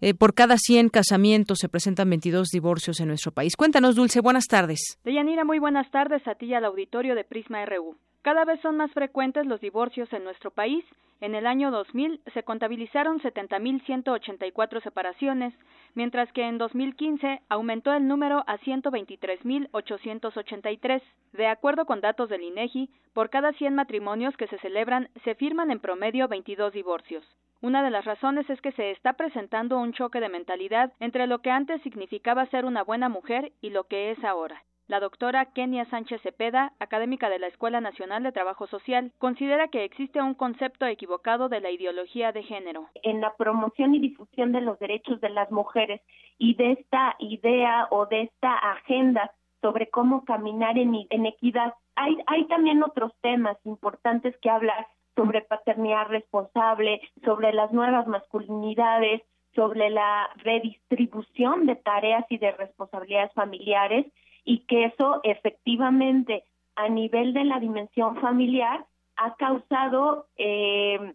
Eh, 0.00 0.14
por 0.14 0.34
cada 0.34 0.56
100 0.58 0.88
casamientos 0.88 1.58
se 1.60 1.68
presentan 1.68 2.10
22 2.10 2.48
divorcios 2.48 2.98
en 2.98 3.06
nuestro 3.06 3.30
país. 3.30 3.54
Cuéntanos, 3.54 3.94
Dulce, 3.94 4.20
buenas 4.20 4.46
tardes. 4.46 4.98
Deyanira, 5.04 5.44
muy 5.44 5.60
buenas 5.60 5.88
tardes 5.92 6.26
a 6.26 6.34
ti 6.34 6.46
y 6.46 6.54
al 6.54 6.64
auditorio 6.64 7.14
de 7.14 7.22
Prisma 7.22 7.64
RU. 7.64 7.96
Cada 8.28 8.44
vez 8.44 8.60
son 8.60 8.76
más 8.76 8.92
frecuentes 8.92 9.46
los 9.46 9.58
divorcios 9.58 10.12
en 10.12 10.22
nuestro 10.22 10.50
país. 10.50 10.84
En 11.22 11.34
el 11.34 11.46
año 11.46 11.70
2000 11.70 12.20
se 12.34 12.42
contabilizaron 12.42 13.20
70.184 13.20 14.82
separaciones, 14.82 15.54
mientras 15.94 16.30
que 16.34 16.42
en 16.42 16.58
2015 16.58 17.40
aumentó 17.48 17.94
el 17.94 18.06
número 18.06 18.44
a 18.46 18.58
123.883. 18.58 21.00
De 21.32 21.46
acuerdo 21.46 21.86
con 21.86 22.02
datos 22.02 22.28
del 22.28 22.42
INEGI, 22.42 22.90
por 23.14 23.30
cada 23.30 23.54
100 23.54 23.74
matrimonios 23.74 24.36
que 24.36 24.48
se 24.48 24.58
celebran 24.58 25.08
se 25.24 25.34
firman 25.34 25.70
en 25.70 25.80
promedio 25.80 26.28
22 26.28 26.74
divorcios. 26.74 27.24
Una 27.62 27.82
de 27.82 27.88
las 27.88 28.04
razones 28.04 28.50
es 28.50 28.60
que 28.60 28.72
se 28.72 28.90
está 28.90 29.14
presentando 29.14 29.78
un 29.78 29.94
choque 29.94 30.20
de 30.20 30.28
mentalidad 30.28 30.92
entre 31.00 31.26
lo 31.28 31.38
que 31.38 31.50
antes 31.50 31.80
significaba 31.80 32.44
ser 32.50 32.66
una 32.66 32.84
buena 32.84 33.08
mujer 33.08 33.52
y 33.62 33.70
lo 33.70 33.84
que 33.84 34.10
es 34.10 34.22
ahora. 34.22 34.62
La 34.88 35.00
doctora 35.00 35.44
Kenia 35.44 35.84
Sánchez 35.90 36.22
Cepeda, 36.22 36.72
académica 36.80 37.28
de 37.28 37.38
la 37.38 37.48
Escuela 37.48 37.78
Nacional 37.78 38.22
de 38.22 38.32
Trabajo 38.32 38.66
Social, 38.68 39.12
considera 39.18 39.68
que 39.68 39.84
existe 39.84 40.22
un 40.22 40.32
concepto 40.32 40.86
equivocado 40.86 41.50
de 41.50 41.60
la 41.60 41.70
ideología 41.70 42.32
de 42.32 42.42
género. 42.42 42.88
En 43.02 43.20
la 43.20 43.36
promoción 43.36 43.94
y 43.94 43.98
difusión 43.98 44.50
de 44.50 44.62
los 44.62 44.78
derechos 44.78 45.20
de 45.20 45.28
las 45.28 45.50
mujeres 45.50 46.00
y 46.38 46.54
de 46.54 46.72
esta 46.72 47.16
idea 47.18 47.86
o 47.90 48.06
de 48.06 48.22
esta 48.22 48.54
agenda 48.56 49.30
sobre 49.60 49.90
cómo 49.90 50.24
caminar 50.24 50.78
en, 50.78 50.94
equidad, 51.26 51.74
hay, 51.94 52.16
hay 52.26 52.46
también 52.46 52.82
otros 52.82 53.12
temas 53.20 53.58
importantes 53.64 54.34
que 54.40 54.48
hablar 54.48 54.86
sobre 55.14 55.42
paternidad 55.42 56.06
responsable, 56.06 57.02
sobre 57.26 57.52
las 57.52 57.72
nuevas 57.72 58.06
masculinidades, 58.06 59.20
sobre 59.54 59.90
la 59.90 60.30
redistribución 60.36 61.66
de 61.66 61.76
tareas 61.76 62.24
y 62.30 62.38
de 62.38 62.52
responsabilidades 62.52 63.34
familiares 63.34 64.06
y 64.44 64.60
que 64.60 64.84
eso 64.84 65.20
efectivamente 65.22 66.44
a 66.76 66.88
nivel 66.88 67.34
de 67.34 67.44
la 67.44 67.58
dimensión 67.58 68.20
familiar 68.20 68.84
ha 69.16 69.34
causado 69.34 70.26
eh, 70.36 71.14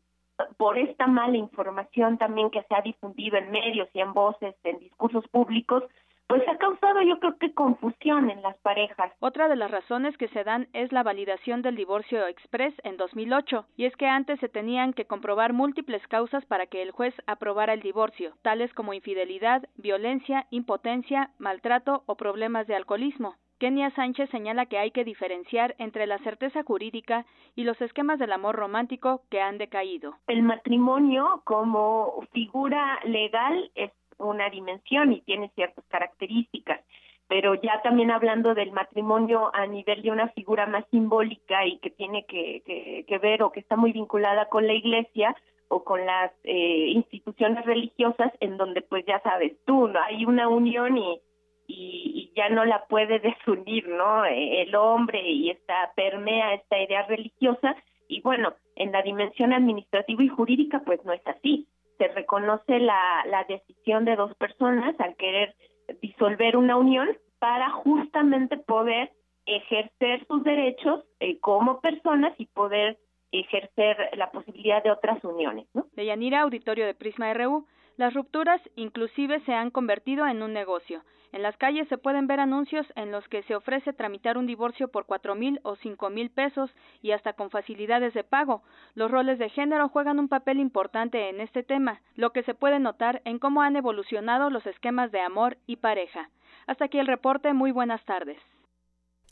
por 0.57 0.77
esta 0.77 1.07
mala 1.07 1.37
información 1.37 2.17
también 2.17 2.49
que 2.49 2.63
se 2.63 2.75
ha 2.75 2.81
difundido 2.81 3.37
en 3.37 3.51
medios 3.51 3.87
y 3.93 3.99
en 3.99 4.13
voces, 4.13 4.55
en 4.63 4.79
discursos 4.79 5.27
públicos, 5.29 5.83
pues 6.27 6.41
ha 6.47 6.57
causado 6.57 7.01
yo 7.01 7.19
creo 7.19 7.37
que 7.37 7.53
confusión 7.53 8.29
en 8.29 8.41
las 8.41 8.57
parejas. 8.57 9.11
Otra 9.19 9.47
de 9.47 9.55
las 9.55 9.71
razones 9.71 10.17
que 10.17 10.27
se 10.29 10.43
dan 10.43 10.67
es 10.73 10.91
la 10.91 11.03
validación 11.03 11.61
del 11.61 11.75
divorcio 11.75 12.27
express 12.27 12.73
en 12.83 12.97
2008, 12.97 13.65
y 13.77 13.85
es 13.85 13.95
que 13.95 14.07
antes 14.07 14.39
se 14.39 14.49
tenían 14.49 14.93
que 14.93 15.05
comprobar 15.05 15.53
múltiples 15.53 16.05
causas 16.07 16.45
para 16.45 16.67
que 16.67 16.81
el 16.81 16.91
juez 16.91 17.13
aprobara 17.27 17.73
el 17.73 17.81
divorcio, 17.81 18.33
tales 18.41 18.73
como 18.73 18.93
infidelidad, 18.93 19.63
violencia, 19.75 20.47
impotencia, 20.49 21.31
maltrato 21.37 22.03
o 22.05 22.15
problemas 22.15 22.67
de 22.67 22.75
alcoholismo. 22.75 23.35
Kenia 23.59 23.91
Sánchez 23.91 24.29
señala 24.29 24.65
que 24.65 24.77
hay 24.77 24.91
que 24.91 25.05
diferenciar 25.05 25.75
entre 25.77 26.05
la 26.05 26.17
certeza 26.19 26.63
jurídica 26.63 27.25
y 27.55 27.63
los 27.63 27.79
esquemas 27.81 28.19
del 28.19 28.33
amor 28.33 28.55
romántico 28.55 29.21
que 29.29 29.39
han 29.39 29.57
decaído. 29.57 30.15
El 30.27 30.43
matrimonio 30.43 31.41
como 31.45 32.27
figura 32.33 32.99
legal 33.05 33.71
es 33.75 33.91
una 34.17 34.49
dimensión 34.49 35.13
y 35.13 35.21
tiene 35.21 35.51
ciertas 35.55 35.85
características, 35.87 36.81
pero 37.27 37.55
ya 37.55 37.81
también 37.81 38.11
hablando 38.11 38.53
del 38.53 38.71
matrimonio 38.71 39.49
a 39.53 39.65
nivel 39.65 40.01
de 40.01 40.11
una 40.11 40.29
figura 40.29 40.65
más 40.67 40.85
simbólica 40.91 41.65
y 41.65 41.77
que 41.79 41.89
tiene 41.89 42.25
que, 42.25 42.61
que, 43.07 43.17
ver 43.17 43.43
o 43.43 43.51
que 43.51 43.61
está 43.61 43.75
muy 43.75 43.91
vinculada 43.91 44.49
con 44.49 44.67
la 44.67 44.73
iglesia 44.73 45.35
o 45.69 45.83
con 45.83 46.05
las 46.05 46.31
eh, 46.43 46.89
instituciones 46.89 47.65
religiosas 47.65 48.31
en 48.39 48.57
donde 48.57 48.81
pues 48.81 49.05
ya 49.05 49.19
sabes 49.21 49.53
tú, 49.65 49.87
¿no? 49.87 49.99
hay 50.01 50.25
una 50.25 50.47
unión 50.47 50.97
y, 50.97 51.21
y, 51.67 52.31
ya 52.35 52.49
no 52.49 52.65
la 52.65 52.85
puede 52.85 53.19
desunir, 53.29 53.87
¿no? 53.87 54.25
El 54.25 54.75
hombre 54.75 55.21
y 55.27 55.49
esta 55.49 55.91
permea 55.95 56.55
esta 56.55 56.81
idea 56.81 57.03
religiosa 57.03 57.75
y 58.07 58.21
bueno, 58.21 58.53
en 58.75 58.91
la 58.91 59.01
dimensión 59.01 59.53
administrativa 59.53 60.23
y 60.23 60.27
jurídica 60.27 60.81
pues 60.85 61.03
no 61.05 61.13
es 61.13 61.25
así 61.25 61.67
se 62.03 62.13
reconoce 62.13 62.79
la, 62.79 63.23
la 63.27 63.45
decisión 63.45 64.03
de 64.03 64.15
dos 64.15 64.35
personas 64.35 64.99
al 64.99 65.15
querer 65.15 65.55
disolver 66.01 66.57
una 66.57 66.75
unión 66.75 67.07
para 67.39 67.69
justamente 67.69 68.57
poder 68.57 69.11
ejercer 69.45 70.25
sus 70.27 70.43
derechos 70.43 71.03
eh, 71.19 71.39
como 71.39 71.81
personas 71.81 72.33
y 72.37 72.45
poder 72.47 72.97
ejercer 73.31 73.97
la 74.13 74.31
posibilidad 74.31 74.83
de 74.83 74.91
otras 74.91 75.23
uniones. 75.23 75.67
¿no? 75.73 75.87
De 75.93 76.05
Yanira, 76.05 76.41
auditorio 76.41 76.85
de 76.85 76.93
Prisma 76.93 77.33
RU, 77.33 77.65
las 77.97 78.13
rupturas 78.13 78.61
inclusive 78.75 79.39
se 79.45 79.53
han 79.53 79.71
convertido 79.71 80.27
en 80.27 80.41
un 80.41 80.53
negocio. 80.53 81.03
En 81.31 81.41
las 81.41 81.57
calles 81.57 81.87
se 81.87 81.97
pueden 81.97 82.27
ver 82.27 82.39
anuncios 82.39 82.85
en 82.95 83.11
los 83.11 83.27
que 83.27 83.41
se 83.43 83.55
ofrece 83.55 83.91
tramitar 83.91 84.37
un 84.37 84.45
divorcio 84.45 84.89
por 84.89 85.07
cuatro 85.07 85.33
mil 85.33 85.59
o 85.63 85.75
cinco 85.77 86.11
mil 86.11 86.29
pesos 86.29 86.69
y 87.01 87.11
hasta 87.11 87.33
con 87.33 87.49
facilidades 87.49 88.13
de 88.13 88.23
pago. 88.23 88.61
Los 88.93 89.09
roles 89.09 89.39
de 89.39 89.49
género 89.49 89.89
juegan 89.89 90.19
un 90.19 90.27
papel 90.27 90.59
importante 90.59 91.29
en 91.29 91.41
este 91.41 91.63
tema, 91.63 92.01
lo 92.15 92.31
que 92.33 92.43
se 92.43 92.53
puede 92.53 92.79
notar 92.79 93.23
en 93.25 93.39
cómo 93.39 93.63
han 93.63 93.75
evolucionado 93.75 94.51
los 94.51 94.65
esquemas 94.67 95.11
de 95.11 95.21
amor 95.21 95.57
y 95.65 95.77
pareja. 95.77 96.29
Hasta 96.67 96.85
aquí 96.85 96.99
el 96.99 97.07
reporte. 97.07 97.51
Muy 97.53 97.71
buenas 97.71 98.03
tardes. 98.05 98.37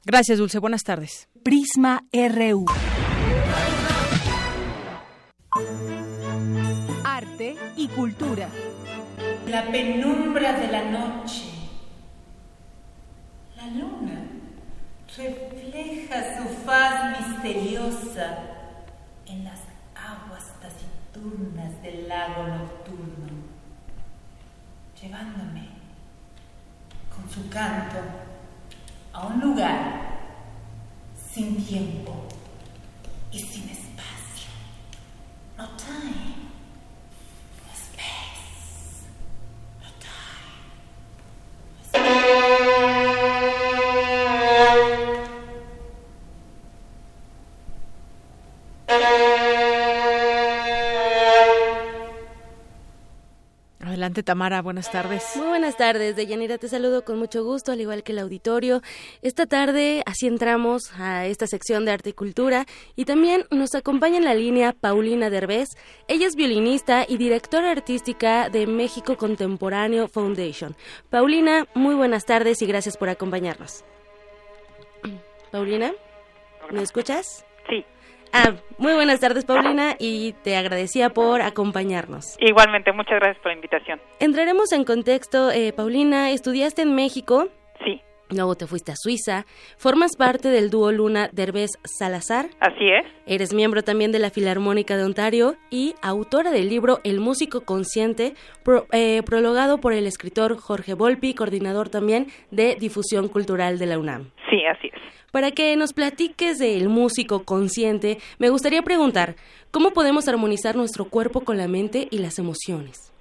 Gracias, 0.04 0.40
Dulce. 0.40 0.58
Buenas 0.58 0.84
tardes. 0.84 1.30
Prisma 1.44 2.02
RU. 2.12 2.66
Y 7.76 7.88
cultura. 7.90 8.48
La 9.48 9.72
penumbra 9.72 10.54
de 10.54 10.68
la 10.68 10.84
noche 10.84 11.52
la 13.62 13.68
luna 13.68 14.24
refleja 15.16 16.38
su 16.38 16.48
faz 16.66 17.20
misteriosa 17.20 18.40
en 19.28 19.44
las 19.44 19.60
aguas 19.94 20.46
taciturnas 20.60 21.82
del 21.84 22.08
lago 22.08 22.48
nocturno, 22.48 23.28
llevándome 25.00 25.68
con 27.16 27.30
su 27.30 27.48
canto 27.50 28.00
a 29.14 29.28
un 29.28 29.42
lugar 29.42 30.20
sin 31.32 31.64
tiempo 31.64 32.28
y 33.32 33.40
sin 33.40 33.70
espacio. 33.70 34.50
No 35.58 35.68
time, 35.78 36.41
Tamara, 54.12 54.62
buenas 54.62 54.92
tardes. 54.92 55.24
Muy 55.38 55.48
buenas 55.48 55.78
tardes, 55.78 56.16
Deyanira, 56.18 56.58
te 56.58 56.68
saludo 56.68 57.06
con 57.06 57.18
mucho 57.18 57.44
gusto, 57.44 57.72
al 57.72 57.80
igual 57.80 58.04
que 58.04 58.12
el 58.12 58.20
auditorio. 58.20 58.82
Esta 59.22 59.46
tarde 59.46 60.04
así 60.06 60.28
entramos 60.28 60.92
a 61.00 61.26
esta 61.26 61.48
sección 61.48 61.86
de 61.86 61.92
arte 61.92 62.10
y 62.10 62.14
cultura 62.14 62.66
y 62.96 63.06
también 63.06 63.46
nos 63.50 63.74
acompaña 63.74 64.18
en 64.18 64.26
la 64.26 64.36
línea 64.36 64.74
Paulina 64.74 65.30
Derbez. 65.30 65.70
Ella 66.10 66.28
es 66.28 66.36
violinista 66.36 67.06
y 67.08 67.18
directora 67.18 67.72
artística 67.72 68.50
de 68.50 68.68
México 68.68 69.16
Contemporáneo 69.16 70.10
Foundation. 70.10 70.76
Paulina, 71.10 71.66
muy 71.74 71.96
buenas 71.96 72.26
tardes 72.26 72.62
y 72.62 72.66
gracias 72.66 72.98
por 72.98 73.08
acompañarnos. 73.08 73.86
Paulina, 75.52 75.94
¿me 76.70 76.82
escuchas? 76.82 77.46
Ah, 78.34 78.54
muy 78.78 78.94
buenas 78.94 79.20
tardes, 79.20 79.44
Paulina, 79.46 79.96
y 80.00 80.34
te 80.44 80.56
agradecía 80.56 81.10
por 81.10 81.42
acompañarnos. 81.42 82.38
Igualmente, 82.40 82.92
muchas 82.94 83.20
gracias 83.20 83.38
por 83.44 83.48
la 83.52 83.56
invitación. 83.56 84.00
Entraremos 84.20 84.72
en 84.72 84.84
contexto. 84.86 85.52
Eh, 85.52 85.74
Paulina, 85.74 86.32
estudiaste 86.32 86.82
en 86.84 86.96
México. 86.96 87.50
Sí. 87.84 88.02
Luego 88.30 88.56
te 88.56 88.66
fuiste 88.66 88.94
a 88.94 88.96
Suiza. 88.96 89.46
Formas 89.78 90.16
parte 90.16 90.48
del 90.48 90.70
dúo 90.70 90.94
Luna 90.94 91.30
Derbez 91.34 91.72
Salazar. 91.84 92.46
Así 92.62 92.88
es. 92.88 93.06
Eres 93.26 93.54
miembro 93.54 93.84
también 93.84 94.14
de 94.14 94.20
la 94.20 94.30
Filarmónica 94.30 94.96
de 94.96 95.04
Ontario 95.04 95.56
y 95.70 95.96
autora 96.02 96.52
del 96.52 96.70
libro 96.70 97.00
El 97.04 97.20
músico 97.20 97.66
consciente, 97.66 98.34
pro- 98.64 98.86
eh, 98.94 99.22
prologado 99.26 99.80
por 99.80 99.92
el 99.92 100.08
escritor 100.08 100.58
Jorge 100.58 100.94
Volpi, 100.94 101.34
coordinador 101.34 101.90
también 101.90 102.28
de 102.52 102.76
difusión 102.76 103.28
cultural 103.28 103.78
de 103.78 103.86
la 103.88 104.00
UNAM. 104.00 104.32
Sí, 104.50 104.66
así 104.66 104.88
es. 104.88 104.91
Para 105.32 105.52
que 105.52 105.76
nos 105.78 105.94
platiques 105.94 106.60
del 106.60 106.90
músico 106.90 107.46
consciente, 107.46 108.18
me 108.38 108.50
gustaría 108.50 108.82
preguntar, 108.82 109.36
¿cómo 109.72 109.92
podemos 109.92 110.28
armonizar 110.28 110.76
nuestro 110.76 111.06
cuerpo 111.06 111.42
con 111.42 111.58
la 111.58 111.70
mente 111.70 112.10
y 112.12 112.20
las 112.20 112.38
emociones? 112.38 113.12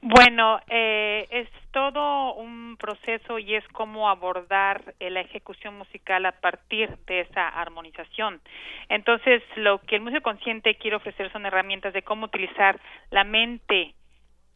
Bueno, 0.00 0.58
eh, 0.70 1.26
es 1.30 1.48
todo 1.72 2.32
un 2.34 2.78
proceso 2.78 3.38
y 3.38 3.54
es 3.54 3.68
cómo 3.68 4.08
abordar 4.08 4.94
eh, 4.98 5.10
la 5.10 5.20
ejecución 5.20 5.76
musical 5.76 6.24
a 6.24 6.32
partir 6.32 6.96
de 7.06 7.20
esa 7.20 7.48
armonización. 7.48 8.40
Entonces, 8.88 9.42
lo 9.56 9.78
que 9.82 9.96
el 9.96 10.00
músico 10.00 10.22
consciente 10.22 10.76
quiere 10.76 10.96
ofrecer 10.96 11.30
son 11.30 11.44
herramientas 11.44 11.92
de 11.92 12.00
cómo 12.00 12.24
utilizar 12.24 12.80
la 13.10 13.24
mente, 13.24 13.94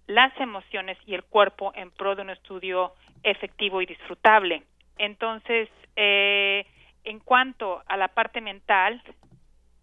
las 0.07 0.33
emociones 0.41 0.97
y 1.07 1.15
el 1.15 1.23
cuerpo 1.23 1.73
en 1.75 1.91
pro 1.91 2.15
de 2.17 2.23
un 2.23 2.31
estudio 2.31 2.93
efectivo 3.23 3.83
y 3.83 3.87
disfrutable. 3.87 4.63
Entonces, 4.97 5.69
eh, 5.97 6.65
en 7.05 7.21
cuanto 7.21 7.83
a 7.87 7.97
la 7.97 8.09
parte 8.09 8.41
mental, 8.41 9.03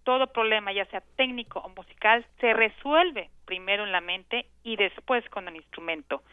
todo 0.03 0.27
problema, 0.27 0.73
ya 0.73 0.85
sea 0.85 1.03
técnico 1.15 1.59
o 1.59 1.69
musical, 1.69 2.25
se 2.39 2.53
resuelve 2.53 3.29
primero 3.45 3.83
en 3.83 3.91
la 3.91 4.01
mente 4.01 4.45
y 4.63 4.75
después 4.75 5.27
con 5.29 5.47
el 5.47 5.55
instrumento. 5.55 6.23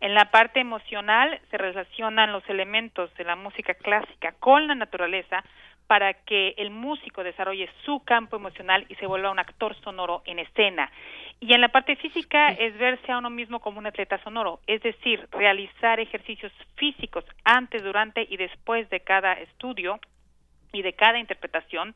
En 0.00 0.14
la 0.14 0.30
parte 0.30 0.60
emocional 0.60 1.40
se 1.50 1.58
relacionan 1.58 2.32
los 2.32 2.48
elementos 2.48 3.12
de 3.16 3.24
la 3.24 3.34
música 3.34 3.74
clásica 3.74 4.32
con 4.38 4.68
la 4.68 4.76
naturaleza 4.76 5.42
para 5.88 6.12
que 6.12 6.54
el 6.58 6.70
músico 6.70 7.24
desarrolle 7.24 7.68
su 7.84 8.04
campo 8.04 8.36
emocional 8.36 8.84
y 8.90 8.94
se 8.96 9.06
vuelva 9.06 9.30
un 9.30 9.38
actor 9.38 9.74
sonoro 9.80 10.22
en 10.26 10.38
escena. 10.38 10.92
Y 11.40 11.54
en 11.54 11.62
la 11.62 11.70
parte 11.70 11.96
física 11.96 12.48
es 12.50 12.76
verse 12.78 13.10
a 13.10 13.18
uno 13.18 13.30
mismo 13.30 13.58
como 13.58 13.78
un 13.78 13.86
atleta 13.86 14.22
sonoro, 14.22 14.60
es 14.66 14.82
decir, 14.82 15.26
realizar 15.32 15.98
ejercicios 15.98 16.52
físicos 16.76 17.24
antes, 17.42 17.82
durante 17.82 18.26
y 18.28 18.36
después 18.36 18.88
de 18.90 19.00
cada 19.00 19.32
estudio 19.32 19.98
y 20.72 20.82
de 20.82 20.92
cada 20.92 21.18
interpretación, 21.18 21.94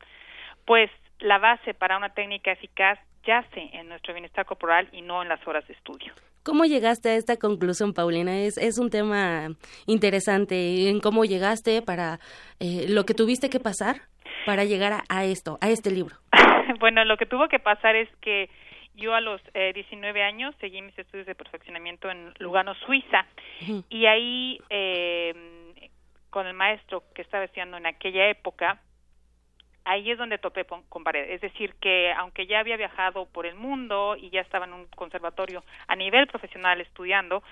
pues 0.65 0.89
la 1.19 1.37
base 1.37 1.73
para 1.73 1.97
una 1.97 2.09
técnica 2.09 2.51
eficaz 2.51 2.99
yace 3.25 3.69
en 3.73 3.87
nuestro 3.89 4.13
bienestar 4.13 4.45
corporal 4.45 4.89
y 4.91 5.01
no 5.01 5.21
en 5.21 5.29
las 5.29 5.45
horas 5.47 5.65
de 5.67 5.73
estudio. 5.73 6.13
¿Cómo 6.43 6.65
llegaste 6.65 7.09
a 7.09 7.15
esta 7.15 7.37
conclusión, 7.37 7.93
Paulina? 7.93 8.39
Es, 8.39 8.57
es 8.57 8.77
un 8.77 8.89
tema 8.89 9.47
interesante 9.85 10.89
en 10.89 10.99
cómo 10.99 11.23
llegaste 11.23 11.81
para 11.81 12.19
eh, 12.59 12.85
lo 12.89 13.05
que 13.05 13.13
tuviste 13.13 13.49
que 13.49 13.61
pasar 13.61 14.01
para 14.45 14.65
llegar 14.65 14.91
a, 14.91 15.03
a 15.07 15.23
esto, 15.23 15.57
a 15.61 15.69
este 15.69 15.89
libro. 15.89 16.17
bueno, 16.79 17.05
lo 17.05 17.15
que 17.15 17.25
tuvo 17.25 17.47
que 17.47 17.59
pasar 17.59 17.95
es 17.95 18.09
que 18.19 18.49
yo 18.95 19.15
a 19.15 19.21
los 19.21 19.41
eh, 19.53 19.71
19 19.73 20.21
años 20.21 20.53
seguí 20.59 20.81
mis 20.81 20.97
estudios 20.97 21.25
de 21.25 21.35
perfeccionamiento 21.35 22.11
en 22.11 22.33
Lugano, 22.39 22.75
Suiza, 22.75 23.25
y 23.89 24.05
ahí 24.05 24.59
eh, 24.69 25.33
con 26.33 26.47
el 26.47 26.55
maestro 26.55 27.03
que 27.13 27.21
estaba 27.21 27.43
estudiando 27.43 27.77
en 27.77 27.85
aquella 27.85 28.27
época, 28.27 28.81
ahí 29.85 30.09
es 30.09 30.17
donde 30.17 30.39
topé 30.39 30.65
con, 30.65 31.03
pared. 31.03 31.29
Es 31.29 31.41
decir, 31.41 31.75
que 31.79 32.11
aunque 32.11 32.47
ya 32.47 32.59
había 32.59 32.75
viajado 32.75 33.27
por 33.27 33.45
el 33.45 33.53
mundo 33.53 34.15
y 34.19 34.31
ya 34.31 34.41
estaba 34.41 34.65
en 34.65 34.73
un 34.73 34.87
conservatorio 34.87 35.63
a 35.87 35.95
nivel 35.95 36.25
profesional 36.25 36.81
estudiando, 36.81 37.43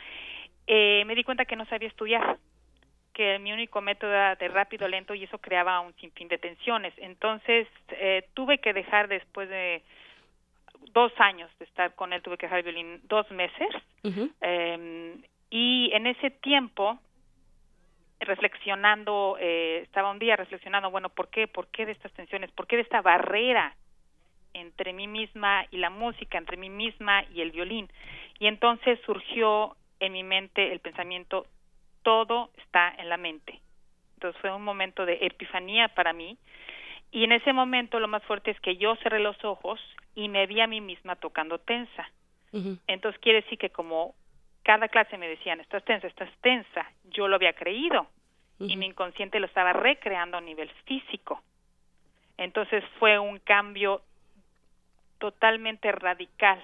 eh, 0.66 1.04
me 1.06 1.14
di 1.14 1.24
cuenta 1.24 1.46
que 1.46 1.56
no 1.56 1.66
sabía 1.66 1.90
estudiar 1.90 2.40
que 3.14 3.38
mi 3.38 3.54
único 3.54 3.82
método 3.82 4.14
era 4.14 4.36
de 4.36 4.48
rápido 4.48 4.88
lento 4.88 5.14
y 5.14 5.26
eso 5.26 5.38
creaba 5.38 5.80
un 5.82 5.94
sinfín 5.98 6.28
de 6.28 6.40
tensiones. 6.40 6.92
Entonces 6.98 7.68
eh, 7.90 8.30
tuve 8.34 8.58
que 8.58 8.74
dejar 8.74 9.10
después 9.10 9.48
de 9.48 9.84
dos 10.92 11.12
años 11.20 11.52
de 11.60 11.66
estar 11.66 11.94
con 11.94 12.14
él, 12.14 12.24
tuve 12.24 12.38
que 12.38 12.48
dejar 12.48 12.60
el 12.60 12.66
violín 12.66 13.00
dos 13.04 13.30
meses 13.30 13.70
eh, 14.42 15.18
y 15.52 15.92
en 15.94 16.08
ese 16.08 16.32
tiempo 16.32 17.00
reflexionando, 18.22 19.38
eh, 19.40 19.82
estaba 19.84 20.12
un 20.12 20.20
día 20.20 20.36
reflexionando, 20.36 20.92
bueno, 20.92 21.10
¿por 21.10 21.30
qué? 21.30 21.48
¿Por 21.48 21.68
qué 21.68 21.86
de 21.86 21.92
estas 21.92 22.12
tensiones? 22.14 22.52
¿Por 22.52 22.68
qué 22.68 22.76
de 22.78 22.84
esta 22.84 23.02
barrera 23.02 23.76
entre 24.54 24.94
mí 24.94 25.08
misma 25.08 25.66
y 25.72 25.78
la 25.78 25.90
música, 25.90 26.38
entre 26.38 26.58
mí 26.58 26.70
misma 26.70 27.24
y 27.34 27.42
el 27.42 27.52
violín? 27.52 27.90
Y 28.40 28.48
entonces 28.48 29.00
surgió 29.06 29.76
en 30.00 30.14
mi 30.14 30.24
mente 30.24 30.72
el 30.72 30.80
pensamiento, 30.80 31.46
todo 32.04 32.52
está 32.58 32.94
en 32.98 33.10
la 33.10 33.18
mente. 33.18 33.60
Entonces 34.16 34.40
fue 34.42 34.54
un 34.54 34.64
momento 34.64 35.06
de 35.06 35.18
epifanía 35.22 35.88
para 35.90 36.14
mí. 36.14 36.38
Y 37.12 37.24
en 37.24 37.32
ese 37.32 37.54
momento 37.54 38.00
lo 38.00 38.08
más 38.08 38.24
fuerte 38.24 38.52
es 38.52 38.60
que 38.62 38.78
yo 38.78 38.96
cerré 38.98 39.20
los 39.20 39.44
ojos 39.44 39.80
y 40.16 40.30
me 40.30 40.46
vi 40.48 40.62
a 40.62 40.68
mí 40.68 40.80
misma 40.82 41.16
tocando 41.16 41.60
tensa. 41.60 42.10
Entonces 42.88 43.20
quiere 43.22 43.42
decir 43.42 43.58
que 43.58 43.70
como 43.70 44.14
cada 44.64 44.88
clase 44.88 45.18
me 45.18 45.28
decían, 45.28 45.60
estás 45.60 45.84
tensa, 45.84 46.08
estás 46.08 46.30
tensa, 46.42 46.90
yo 47.06 47.28
lo 47.28 47.36
había 47.36 47.54
creído 47.54 48.08
y 48.60 48.78
mi 48.78 48.86
inconsciente 48.86 49.40
lo 49.40 49.48
estaba 49.48 49.74
recreando 49.74 50.38
a 50.38 50.42
nivel 50.42 50.70
físico. 50.86 51.42
Entonces 52.38 52.84
fue 53.00 53.18
un 53.18 53.40
cambio 53.40 54.02
totalmente 55.18 55.92
radical 55.92 56.62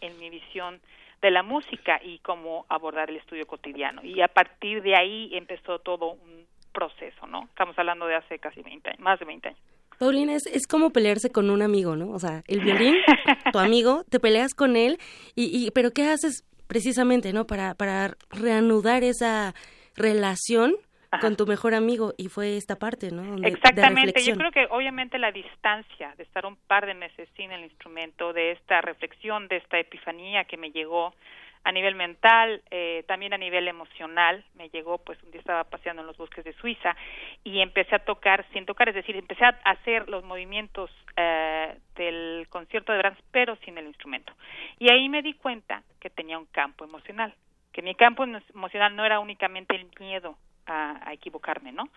en 0.00 0.18
mi 0.18 0.30
visión 0.30 0.80
de 1.20 1.30
la 1.30 1.42
música 1.42 2.00
y 2.02 2.18
cómo 2.18 2.66
abordar 2.68 3.10
el 3.10 3.16
estudio 3.16 3.46
cotidiano. 3.46 4.04
Y 4.04 4.20
a 4.20 4.28
partir 4.28 4.82
de 4.82 4.96
ahí 4.96 5.30
empezó 5.32 5.78
todo 5.78 6.12
un 6.12 6.46
proceso, 6.72 7.26
¿no? 7.26 7.44
Estamos 7.44 7.78
hablando 7.78 8.06
de 8.06 8.16
hace 8.16 8.38
casi 8.38 8.62
20 8.62 8.90
años, 8.90 9.00
más 9.00 9.18
de 9.18 9.24
20 9.24 9.48
años. 9.48 9.60
Paulina, 9.98 10.34
es, 10.34 10.46
es 10.46 10.66
como 10.66 10.90
pelearse 10.90 11.30
con 11.30 11.50
un 11.50 11.62
amigo, 11.62 11.94
¿no? 11.94 12.10
O 12.10 12.18
sea, 12.18 12.42
el 12.48 12.60
violín, 12.60 12.96
tu 13.52 13.58
amigo, 13.60 14.02
te 14.10 14.18
peleas 14.18 14.54
con 14.54 14.76
él, 14.76 14.98
y, 15.36 15.66
y 15.66 15.70
pero 15.70 15.92
¿qué 15.92 16.08
haces 16.08 16.44
precisamente, 16.72 17.34
¿no? 17.34 17.46
Para, 17.46 17.74
para 17.74 18.16
reanudar 18.30 19.04
esa 19.04 19.54
relación 19.94 20.72
con 21.20 21.36
tu 21.36 21.46
mejor 21.46 21.74
amigo 21.74 22.14
y 22.16 22.28
fue 22.28 22.56
esta 22.56 22.76
parte, 22.76 23.10
¿no? 23.10 23.36
De, 23.36 23.48
Exactamente, 23.48 24.20
de 24.20 24.24
yo 24.24 24.34
creo 24.36 24.50
que 24.50 24.66
obviamente 24.70 25.18
la 25.18 25.30
distancia 25.30 26.14
de 26.16 26.22
estar 26.22 26.46
un 26.46 26.56
par 26.56 26.86
de 26.86 26.94
meses 26.94 27.28
sin 27.36 27.52
el 27.52 27.64
instrumento, 27.64 28.32
de 28.32 28.52
esta 28.52 28.80
reflexión, 28.80 29.48
de 29.48 29.58
esta 29.58 29.78
epifanía 29.78 30.44
que 30.44 30.56
me 30.56 30.70
llegó 30.70 31.12
a 31.64 31.72
nivel 31.72 31.94
mental, 31.94 32.62
eh, 32.70 33.04
también 33.06 33.32
a 33.32 33.38
nivel 33.38 33.68
emocional, 33.68 34.44
me 34.54 34.68
llegó, 34.70 34.98
pues 34.98 35.22
un 35.22 35.30
día 35.30 35.40
estaba 35.40 35.64
paseando 35.64 36.02
en 36.02 36.08
los 36.08 36.16
bosques 36.16 36.44
de 36.44 36.52
Suiza 36.54 36.96
y 37.44 37.60
empecé 37.60 37.94
a 37.94 38.04
tocar 38.04 38.44
sin 38.52 38.66
tocar, 38.66 38.88
es 38.88 38.94
decir, 38.94 39.16
empecé 39.16 39.44
a 39.44 39.58
hacer 39.64 40.08
los 40.08 40.24
movimientos 40.24 40.90
eh, 41.16 41.76
del 41.94 42.46
concierto 42.48 42.92
de 42.92 42.98
Brahms, 42.98 43.22
pero 43.30 43.56
sin 43.64 43.78
el 43.78 43.86
instrumento. 43.86 44.32
Y 44.78 44.90
ahí 44.90 45.08
me 45.08 45.22
di 45.22 45.34
cuenta 45.34 45.82
que 46.00 46.10
tenía 46.10 46.38
un 46.38 46.46
campo 46.46 46.84
emocional, 46.84 47.34
que 47.72 47.82
mi 47.82 47.94
campo 47.94 48.24
emocional 48.24 48.96
no 48.96 49.04
era 49.04 49.20
únicamente 49.20 49.76
el 49.76 49.88
miedo 50.00 50.36
a, 50.72 51.08
a 51.08 51.12
equivocarme, 51.12 51.72
¿no? 51.72 51.88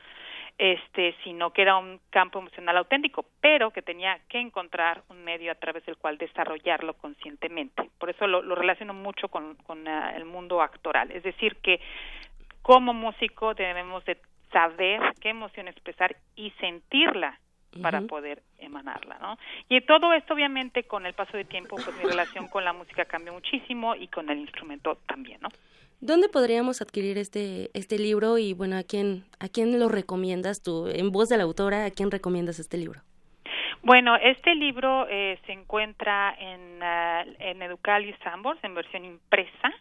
este, 0.58 1.16
sino 1.24 1.52
que 1.52 1.62
era 1.62 1.78
un 1.78 2.00
campo 2.10 2.40
emocional 2.40 2.78
auténtico, 2.78 3.26
pero 3.42 3.72
que 3.72 3.82
tenía 3.82 4.20
que 4.30 4.40
encontrar 4.40 5.04
un 5.10 5.24
medio 5.24 5.52
a 5.52 5.56
través 5.56 5.86
del 5.86 5.98
cual 5.98 6.18
desarrollarlo 6.18 6.94
conscientemente. 6.94 7.90
Por 7.98 8.10
eso 8.10 8.26
lo, 8.26 8.42
lo 8.42 8.56
relaciono 8.56 8.94
mucho 8.94 9.28
con, 9.28 9.56
con 9.56 9.88
uh, 9.88 10.16
el 10.16 10.26
mundo 10.26 10.62
actoral. 10.62 11.12
Es 11.12 11.24
decir, 11.24 11.58
que 11.58 11.82
como 12.62 12.94
músico 12.94 13.54
debemos 13.54 14.06
de 14.06 14.18
saber 14.52 15.02
qué 15.20 15.30
emoción 15.30 15.68
expresar 15.68 16.16
y 16.36 16.52
sentirla 16.52 17.40
para 17.82 18.00
poder 18.00 18.42
emanarla, 18.58 19.18
¿no? 19.20 19.38
Y 19.68 19.82
todo 19.82 20.14
esto, 20.14 20.34
obviamente, 20.34 20.84
con 20.84 21.06
el 21.06 21.14
paso 21.14 21.36
de 21.36 21.44
tiempo, 21.44 21.76
pues 21.76 21.94
mi 21.98 22.10
relación 22.10 22.48
con 22.48 22.64
la 22.64 22.72
música 22.72 23.04
cambió 23.04 23.34
muchísimo 23.34 23.96
y 23.96 24.08
con 24.08 24.30
el 24.30 24.38
instrumento 24.38 24.98
también, 25.06 25.42
¿no? 25.42 25.50
¿Dónde 26.06 26.30
podríamos 26.30 26.84
adquirir 26.84 27.18
este 27.18 27.72
este 27.74 27.98
libro 27.98 28.38
y 28.38 28.54
bueno, 28.54 28.78
a 28.78 28.84
quién 28.84 29.24
a 29.40 29.50
quién 29.50 29.80
lo 29.80 29.90
recomiendas 29.90 30.62
tú 30.62 30.88
en 30.88 31.12
voz 31.12 31.30
de 31.30 31.38
la 31.38 31.44
autora, 31.44 31.86
a 31.86 31.90
quién 31.90 32.12
recomiendas 32.12 32.60
este 32.60 32.78
libro? 32.78 33.02
Bueno, 33.82 34.16
este 34.16 34.54
libro 34.54 35.08
eh, 35.10 35.40
se 35.48 35.52
encuentra 35.52 36.36
en, 36.40 36.62
uh, 36.80 37.36
en 37.40 37.60
Educal 37.64 38.06
y 38.06 38.14
Sambors 38.24 38.64
en 38.64 38.76
versión 38.76 39.04
impresa 39.04 39.74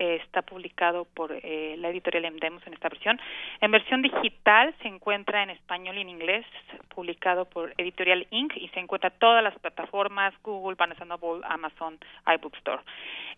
está 0.00 0.42
publicado 0.42 1.04
por 1.04 1.32
eh, 1.32 1.76
la 1.78 1.90
editorial 1.90 2.24
Emdemos 2.24 2.66
en 2.66 2.72
esta 2.74 2.88
versión. 2.88 3.20
En 3.60 3.70
versión 3.70 4.02
digital 4.02 4.74
se 4.82 4.88
encuentra 4.88 5.42
en 5.42 5.50
español 5.50 5.98
y 5.98 6.00
en 6.00 6.08
inglés, 6.08 6.46
publicado 6.94 7.44
por 7.44 7.74
Editorial 7.76 8.26
Inc. 8.30 8.56
y 8.56 8.68
se 8.68 8.80
encuentra 8.80 9.10
en 9.10 9.18
todas 9.18 9.44
las 9.44 9.58
plataformas 9.58 10.34
Google, 10.42 10.76
Barnes 10.76 10.98
Noble, 11.06 11.44
Amazon, 11.44 11.98
iBookstore. 12.26 12.82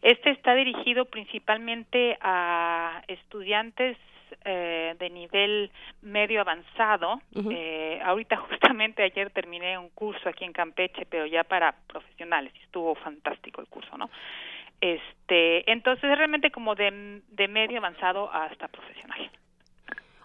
Este 0.02 0.30
está 0.30 0.54
dirigido 0.54 1.04
principalmente 1.06 2.16
a 2.20 3.02
estudiantes 3.08 3.96
eh, 4.44 4.96
de 4.98 5.10
nivel 5.10 5.70
medio 6.00 6.40
avanzado. 6.40 7.20
eh, 7.50 8.00
ahorita 8.04 8.36
justamente 8.48 9.02
ayer 9.02 9.30
terminé 9.30 9.78
un 9.78 9.90
curso 9.90 10.28
aquí 10.28 10.44
en 10.44 10.52
Campeche, 10.52 11.06
pero 11.06 11.26
ya 11.26 11.44
para 11.44 11.72
profesionales. 11.86 12.52
Estuvo 12.62 12.94
fantástico 12.94 13.60
el 13.60 13.66
curso, 13.68 13.96
¿no? 13.98 14.10
Este, 14.82 15.70
entonces 15.70 16.10
es 16.10 16.18
realmente 16.18 16.50
como 16.50 16.74
de, 16.74 17.22
de 17.28 17.48
medio 17.48 17.78
avanzado 17.78 18.30
hasta 18.32 18.66
profesional. 18.66 19.30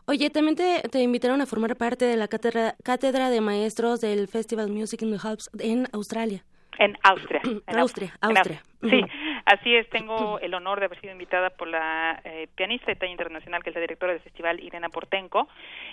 Oye, 0.07 0.31
también 0.31 0.55
te, 0.55 0.81
te, 0.89 0.99
invitaron 1.01 1.41
a 1.41 1.45
formar 1.45 1.75
parte 1.75 2.05
de 2.05 2.17
la 2.17 2.27
cátedra, 2.27 2.75
cátedra 2.83 3.29
de 3.29 3.39
maestros 3.39 4.01
del 4.01 4.27
Festival 4.27 4.69
Music 4.69 5.03
in 5.03 5.11
the 5.11 5.17
Hubs 5.17 5.51
en 5.59 5.85
Australia. 5.93 6.43
En 6.79 6.97
Austria. 7.03 7.41
En 7.43 7.77
Austria, 7.77 8.17
Austria. 8.19 8.63
En 8.81 8.89
sí, 8.89 9.01
así 9.45 9.75
es. 9.75 9.87
Tengo 9.89 10.39
el 10.39 10.55
honor 10.55 10.79
de 10.79 10.85
haber 10.85 10.99
sido 11.01 11.13
invitada 11.13 11.51
por 11.51 11.67
la 11.67 12.19
eh, 12.23 12.47
pianista 12.55 12.87
de 12.87 12.95
talla 12.95 13.11
internacional, 13.11 13.61
que 13.61 13.69
es 13.69 13.75
la 13.75 13.81
directora 13.81 14.13
del 14.13 14.21
festival, 14.21 14.59
Irena 14.59 14.89
Portenco. 14.89 15.47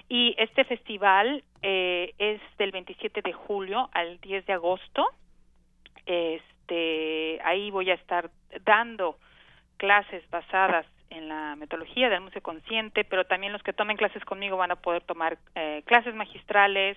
Y 0.09 0.35
este 0.39 0.65
festival 0.65 1.45
eh, 1.61 2.15
es 2.17 2.41
del 2.57 2.73
27 2.73 3.21
de 3.21 3.33
julio 3.35 3.91
al 3.93 4.21
10 4.21 4.47
de 4.47 4.53
agosto. 4.55 5.07
Este, 6.07 7.41
ahí 7.45 7.71
voy 7.71 7.91
a 7.91 7.95
estar 7.95 8.31
dando 8.65 9.19
clases 9.77 10.29
basadas 10.31 10.87
en 11.11 11.29
la 11.29 11.57
metodología 11.57 12.09
del 12.09 12.21
museo 12.21 12.43
consciente, 12.43 13.05
pero 13.05 13.25
también 13.25 13.53
los 13.53 13.63
que 13.63 13.73
tomen 13.73 13.97
clases 13.97 14.25
conmigo 14.25 14.57
van 14.57 14.73
a 14.73 14.77
poder 14.77 15.03
tomar 15.03 15.39
eh, 15.55 15.83
clases 15.87 16.15
magistrales, 16.15 16.97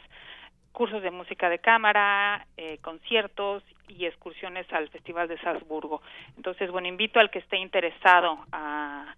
cursos 0.71 1.01
de 1.01 1.11
música 1.11 1.49
de 1.49 1.59
cámara, 1.59 2.45
eh, 2.57 2.77
conciertos 2.81 3.63
y 3.87 4.05
excursiones 4.05 4.71
al 4.71 4.89
Festival 4.89 5.27
de 5.27 5.39
Salzburgo. 5.39 6.01
Entonces, 6.35 6.71
bueno, 6.71 6.87
invito 6.87 7.19
al 7.19 7.29
que 7.29 7.39
esté 7.39 7.57
interesado 7.57 8.39
a, 8.51 9.15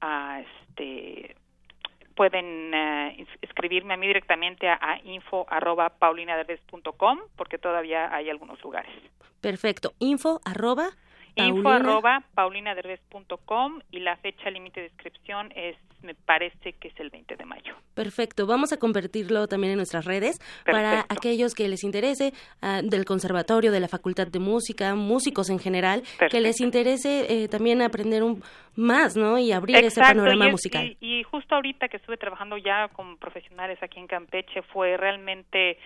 a 0.00 0.40
este 0.40 1.36
pueden 2.14 2.74
uh, 2.74 3.26
escribirme 3.42 3.94
a 3.94 3.96
mí 3.96 4.08
directamente 4.08 4.68
a, 4.68 4.76
a 4.80 4.98
info 5.04 5.46
arroba 5.48 5.88
paulinaderves.com 5.88 7.20
porque 7.36 7.58
todavía 7.58 8.12
hay 8.12 8.28
algunos 8.28 8.60
lugares. 8.60 8.90
Perfecto. 9.40 9.92
Info 10.00 10.40
arroba 10.44 10.90
info 11.46 11.68
arroba 11.68 12.22
paulinaderbez.com 12.34 13.80
y 13.90 14.00
la 14.00 14.16
fecha 14.16 14.50
límite 14.50 14.80
de 14.80 14.86
inscripción 14.86 15.52
es 15.54 15.76
me 16.02 16.14
parece 16.14 16.74
que 16.74 16.88
es 16.88 17.00
el 17.00 17.10
20 17.10 17.36
de 17.36 17.44
mayo. 17.44 17.74
Perfecto, 17.94 18.46
vamos 18.46 18.72
a 18.72 18.76
convertirlo 18.76 19.48
también 19.48 19.72
en 19.72 19.78
nuestras 19.78 20.04
redes 20.04 20.38
Perfecto. 20.38 20.72
para 20.72 21.00
aquellos 21.08 21.54
que 21.54 21.68
les 21.68 21.82
interese 21.82 22.32
uh, 22.62 22.88
del 22.88 23.04
conservatorio, 23.04 23.72
de 23.72 23.80
la 23.80 23.88
Facultad 23.88 24.28
de 24.28 24.38
Música, 24.38 24.94
músicos 24.94 25.50
en 25.50 25.58
general, 25.58 26.02
Perfecto. 26.02 26.28
que 26.28 26.40
les 26.40 26.60
interese 26.60 27.26
eh, 27.28 27.48
también 27.48 27.82
aprender 27.82 28.22
un 28.22 28.42
más, 28.76 29.16
¿no? 29.16 29.38
Y 29.38 29.50
abrir 29.50 29.76
Exacto, 29.76 30.00
ese 30.02 30.14
panorama 30.14 30.44
y 30.44 30.48
es, 30.48 30.52
musical. 30.52 30.96
Y, 31.00 31.18
y 31.18 31.22
justo 31.24 31.56
ahorita 31.56 31.88
que 31.88 31.96
estuve 31.96 32.16
trabajando 32.16 32.56
ya 32.56 32.88
con 32.88 33.16
profesionales 33.16 33.78
aquí 33.82 33.98
en 33.98 34.06
Campeche 34.06 34.62
fue 34.62 34.96
realmente 34.96 35.78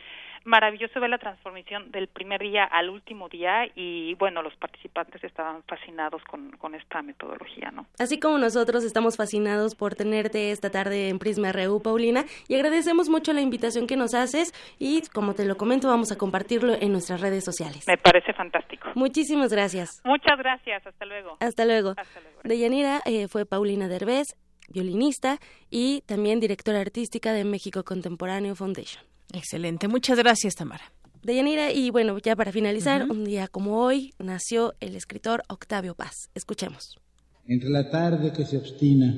maravilloso 0.44 1.00
ver 1.00 1.10
la 1.10 1.18
transformación 1.18 1.90
del 1.90 2.08
primer 2.08 2.40
día 2.40 2.64
al 2.64 2.90
último 2.90 3.28
día 3.28 3.66
y 3.74 4.14
bueno, 4.14 4.42
los 4.42 4.54
participantes 4.56 5.22
estaban 5.24 5.62
fascinados 5.64 6.22
con, 6.24 6.50
con 6.52 6.74
esta 6.74 7.02
metodología, 7.02 7.70
¿no? 7.70 7.86
Así 7.98 8.18
como 8.18 8.38
nosotros 8.38 8.84
estamos 8.84 9.16
fascinados 9.16 9.74
por 9.74 9.94
tenerte 9.94 10.50
esta 10.50 10.70
tarde 10.70 11.08
en 11.08 11.18
Prisma 11.18 11.52
RU, 11.52 11.82
Paulina, 11.82 12.24
y 12.48 12.54
agradecemos 12.54 13.08
mucho 13.08 13.32
la 13.32 13.40
invitación 13.40 13.86
que 13.86 13.96
nos 13.96 14.14
haces 14.14 14.52
y 14.78 15.02
como 15.12 15.34
te 15.34 15.44
lo 15.44 15.56
comento, 15.56 15.88
vamos 15.88 16.12
a 16.12 16.18
compartirlo 16.18 16.74
en 16.74 16.92
nuestras 16.92 17.20
redes 17.20 17.44
sociales. 17.44 17.86
Me 17.86 17.96
parece 17.96 18.32
fantástico. 18.32 18.88
Muchísimas 18.94 19.52
gracias. 19.52 20.00
Muchas 20.04 20.38
gracias, 20.38 20.86
hasta 20.86 21.04
luego. 21.06 21.36
Hasta 21.40 21.64
luego. 21.64 21.94
Hasta 21.96 22.20
luego. 22.20 22.40
Deyanira 22.44 23.00
eh, 23.04 23.28
fue 23.28 23.46
Paulina 23.46 23.88
Derbez, 23.88 24.36
violinista 24.68 25.38
y 25.70 26.02
también 26.02 26.40
directora 26.40 26.80
artística 26.80 27.32
de 27.32 27.44
México 27.44 27.84
Contemporáneo 27.84 28.54
Foundation. 28.54 29.11
Excelente, 29.32 29.88
muchas 29.88 30.18
gracias 30.18 30.54
Tamara. 30.54 30.92
Deyanira, 31.22 31.72
y 31.72 31.90
bueno, 31.90 32.18
ya 32.18 32.34
para 32.34 32.50
finalizar, 32.50 33.02
uh 33.02 33.06
-huh. 33.06 33.10
un 33.12 33.24
día 33.24 33.46
como 33.46 33.78
hoy 33.78 34.12
nació 34.18 34.74
el 34.80 34.96
escritor 34.96 35.42
Octavio 35.48 35.94
Paz. 35.94 36.30
Escuchemos. 36.34 36.98
Entre 37.46 37.70
la 37.70 37.90
tarde 37.90 38.32
que 38.32 38.44
se 38.44 38.56
obstina 38.56 39.08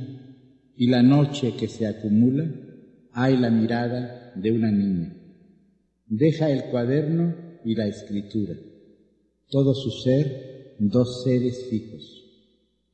y 0.77 0.89
la 0.89 1.03
noche 1.03 1.55
que 1.57 1.69
se 1.69 1.87
acumula, 1.87 2.45
hay 3.13 3.37
la 3.39 3.51
mirada 3.51 4.33
de 4.35 4.53
una 4.53 4.71
niña. 4.71 5.17
Deja 6.07 6.51
el 6.51 6.65
cuaderno 6.71 7.35
y 7.65 7.75
la 7.75 7.87
escritura. 7.87 8.55
Todo 9.49 9.75
su 9.75 9.91
ser, 10.03 10.77
dos 10.79 11.25
seres 11.25 11.67
fijos. 11.71 12.03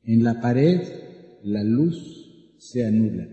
En 0.03 0.23
la 0.23 0.39
pared, 0.39 0.81
la 1.43 1.63
luz 1.63 2.55
se 2.57 2.85
anula. 2.85 3.27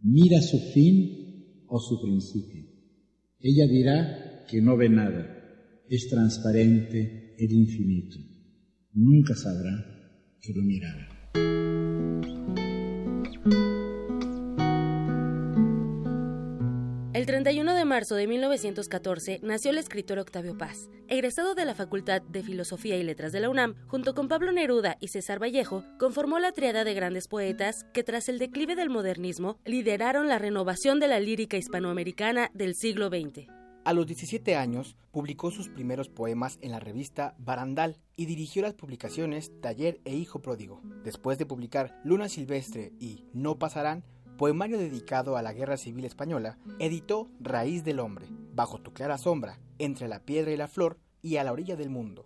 Mira 0.00 0.40
su 0.40 0.58
fin 0.72 1.64
o 1.66 1.78
su 1.78 2.00
principio. 2.00 2.67
Ella 3.40 3.66
dirá 3.66 4.44
que 4.48 4.60
no 4.60 4.76
ve 4.76 4.88
nada, 4.88 5.84
es 5.88 6.08
transparente 6.08 7.34
el 7.38 7.52
infinito. 7.52 8.16
Nunca 8.92 9.34
sabrá 9.34 9.72
que 10.40 10.52
lo 10.52 10.62
mirara. 10.62 11.17
31 17.38 17.72
de 17.72 17.84
marzo 17.84 18.16
de 18.16 18.26
1914 18.26 19.38
nació 19.44 19.70
el 19.70 19.78
escritor 19.78 20.18
Octavio 20.18 20.58
Paz. 20.58 20.90
Egresado 21.06 21.54
de 21.54 21.64
la 21.66 21.76
Facultad 21.76 22.20
de 22.20 22.42
Filosofía 22.42 22.96
y 22.96 23.04
Letras 23.04 23.30
de 23.30 23.38
la 23.38 23.48
UNAM, 23.48 23.76
junto 23.86 24.12
con 24.12 24.26
Pablo 24.26 24.50
Neruda 24.50 24.96
y 24.98 25.06
César 25.06 25.40
Vallejo, 25.40 25.84
conformó 26.00 26.40
la 26.40 26.50
triada 26.50 26.82
de 26.82 26.94
grandes 26.94 27.28
poetas 27.28 27.86
que 27.94 28.02
tras 28.02 28.28
el 28.28 28.40
declive 28.40 28.74
del 28.74 28.90
modernismo 28.90 29.60
lideraron 29.64 30.26
la 30.26 30.40
renovación 30.40 30.98
de 30.98 31.06
la 31.06 31.20
lírica 31.20 31.56
hispanoamericana 31.56 32.50
del 32.54 32.74
siglo 32.74 33.06
XX. 33.06 33.46
A 33.84 33.92
los 33.92 34.06
17 34.06 34.56
años, 34.56 34.96
publicó 35.12 35.52
sus 35.52 35.68
primeros 35.68 36.08
poemas 36.08 36.58
en 36.60 36.72
la 36.72 36.80
revista 36.80 37.36
Barandal 37.38 37.98
y 38.16 38.26
dirigió 38.26 38.62
las 38.62 38.74
publicaciones 38.74 39.52
Taller 39.60 40.00
e 40.04 40.16
Hijo 40.16 40.42
Pródigo. 40.42 40.82
Después 41.04 41.38
de 41.38 41.46
publicar 41.46 41.98
Luna 42.04 42.28
Silvestre 42.28 42.92
y 42.98 43.24
No 43.32 43.60
Pasarán, 43.60 44.02
poemario 44.38 44.78
dedicado 44.78 45.36
a 45.36 45.42
la 45.42 45.52
Guerra 45.52 45.76
Civil 45.76 46.06
Española, 46.06 46.56
editó 46.78 47.28
Raíz 47.40 47.84
del 47.84 48.00
Hombre, 48.00 48.24
Bajo 48.54 48.80
tu 48.80 48.94
clara 48.94 49.18
sombra, 49.18 49.58
Entre 49.78 50.08
la 50.08 50.20
piedra 50.20 50.52
y 50.52 50.56
la 50.56 50.68
flor 50.68 50.98
y 51.20 51.36
A 51.36 51.44
la 51.44 51.52
orilla 51.52 51.76
del 51.76 51.90
mundo. 51.90 52.24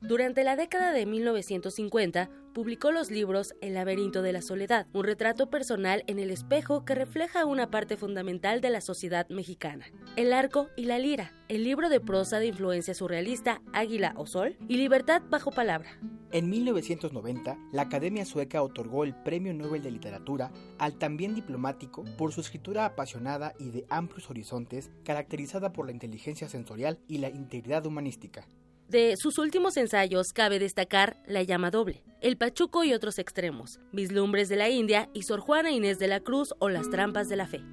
Durante 0.00 0.44
la 0.44 0.56
década 0.56 0.92
de 0.92 1.06
1950, 1.06 2.30
publicó 2.52 2.92
los 2.92 3.10
libros 3.10 3.54
El 3.60 3.74
laberinto 3.74 4.22
de 4.22 4.32
la 4.32 4.42
soledad, 4.42 4.86
un 4.92 5.04
retrato 5.04 5.50
personal 5.50 6.04
en 6.06 6.18
el 6.18 6.30
espejo 6.30 6.84
que 6.84 6.94
refleja 6.94 7.44
una 7.46 7.70
parte 7.70 7.96
fundamental 7.96 8.60
de 8.60 8.70
la 8.70 8.80
sociedad 8.80 9.28
mexicana. 9.28 9.86
El 10.16 10.32
arco 10.32 10.68
y 10.76 10.84
la 10.84 10.98
lira, 10.98 11.32
el 11.48 11.64
libro 11.64 11.88
de 11.88 12.00
prosa 12.00 12.38
de 12.38 12.46
influencia 12.46 12.94
surrealista 12.94 13.62
Águila 13.72 14.14
o 14.16 14.26
Sol 14.26 14.56
y 14.68 14.76
Libertad 14.76 15.22
bajo 15.28 15.50
palabra. 15.50 15.98
En 16.30 16.48
1990, 16.48 17.58
la 17.72 17.82
Academia 17.82 18.24
Sueca 18.24 18.62
otorgó 18.62 19.04
el 19.04 19.14
Premio 19.14 19.52
Nobel 19.52 19.82
de 19.82 19.90
Literatura 19.90 20.50
al 20.78 20.94
también 20.94 21.34
diplomático 21.34 22.04
por 22.16 22.32
su 22.32 22.40
escritura 22.40 22.86
apasionada 22.86 23.54
y 23.58 23.70
de 23.70 23.84
amplios 23.90 24.30
horizontes, 24.30 24.90
caracterizada 25.04 25.72
por 25.72 25.86
la 25.86 25.92
inteligencia 25.92 26.48
sensorial 26.48 26.98
y 27.06 27.18
la 27.18 27.28
integridad 27.28 27.84
humanística. 27.84 28.46
De 28.92 29.16
sus 29.16 29.38
últimos 29.38 29.78
ensayos 29.78 30.34
cabe 30.34 30.58
destacar 30.58 31.16
La 31.26 31.42
llama 31.42 31.70
doble, 31.70 32.04
El 32.20 32.36
Pachuco 32.36 32.84
y 32.84 32.92
otros 32.92 33.18
extremos, 33.18 33.80
Vislumbres 33.90 34.50
de 34.50 34.56
la 34.56 34.68
India 34.68 35.08
y 35.14 35.22
Sor 35.22 35.40
Juana 35.40 35.70
Inés 35.70 35.98
de 35.98 36.08
la 36.08 36.20
Cruz 36.20 36.52
o 36.58 36.68
Las 36.68 36.90
trampas 36.90 37.30
de 37.30 37.36
la 37.36 37.46
fe. 37.46 37.64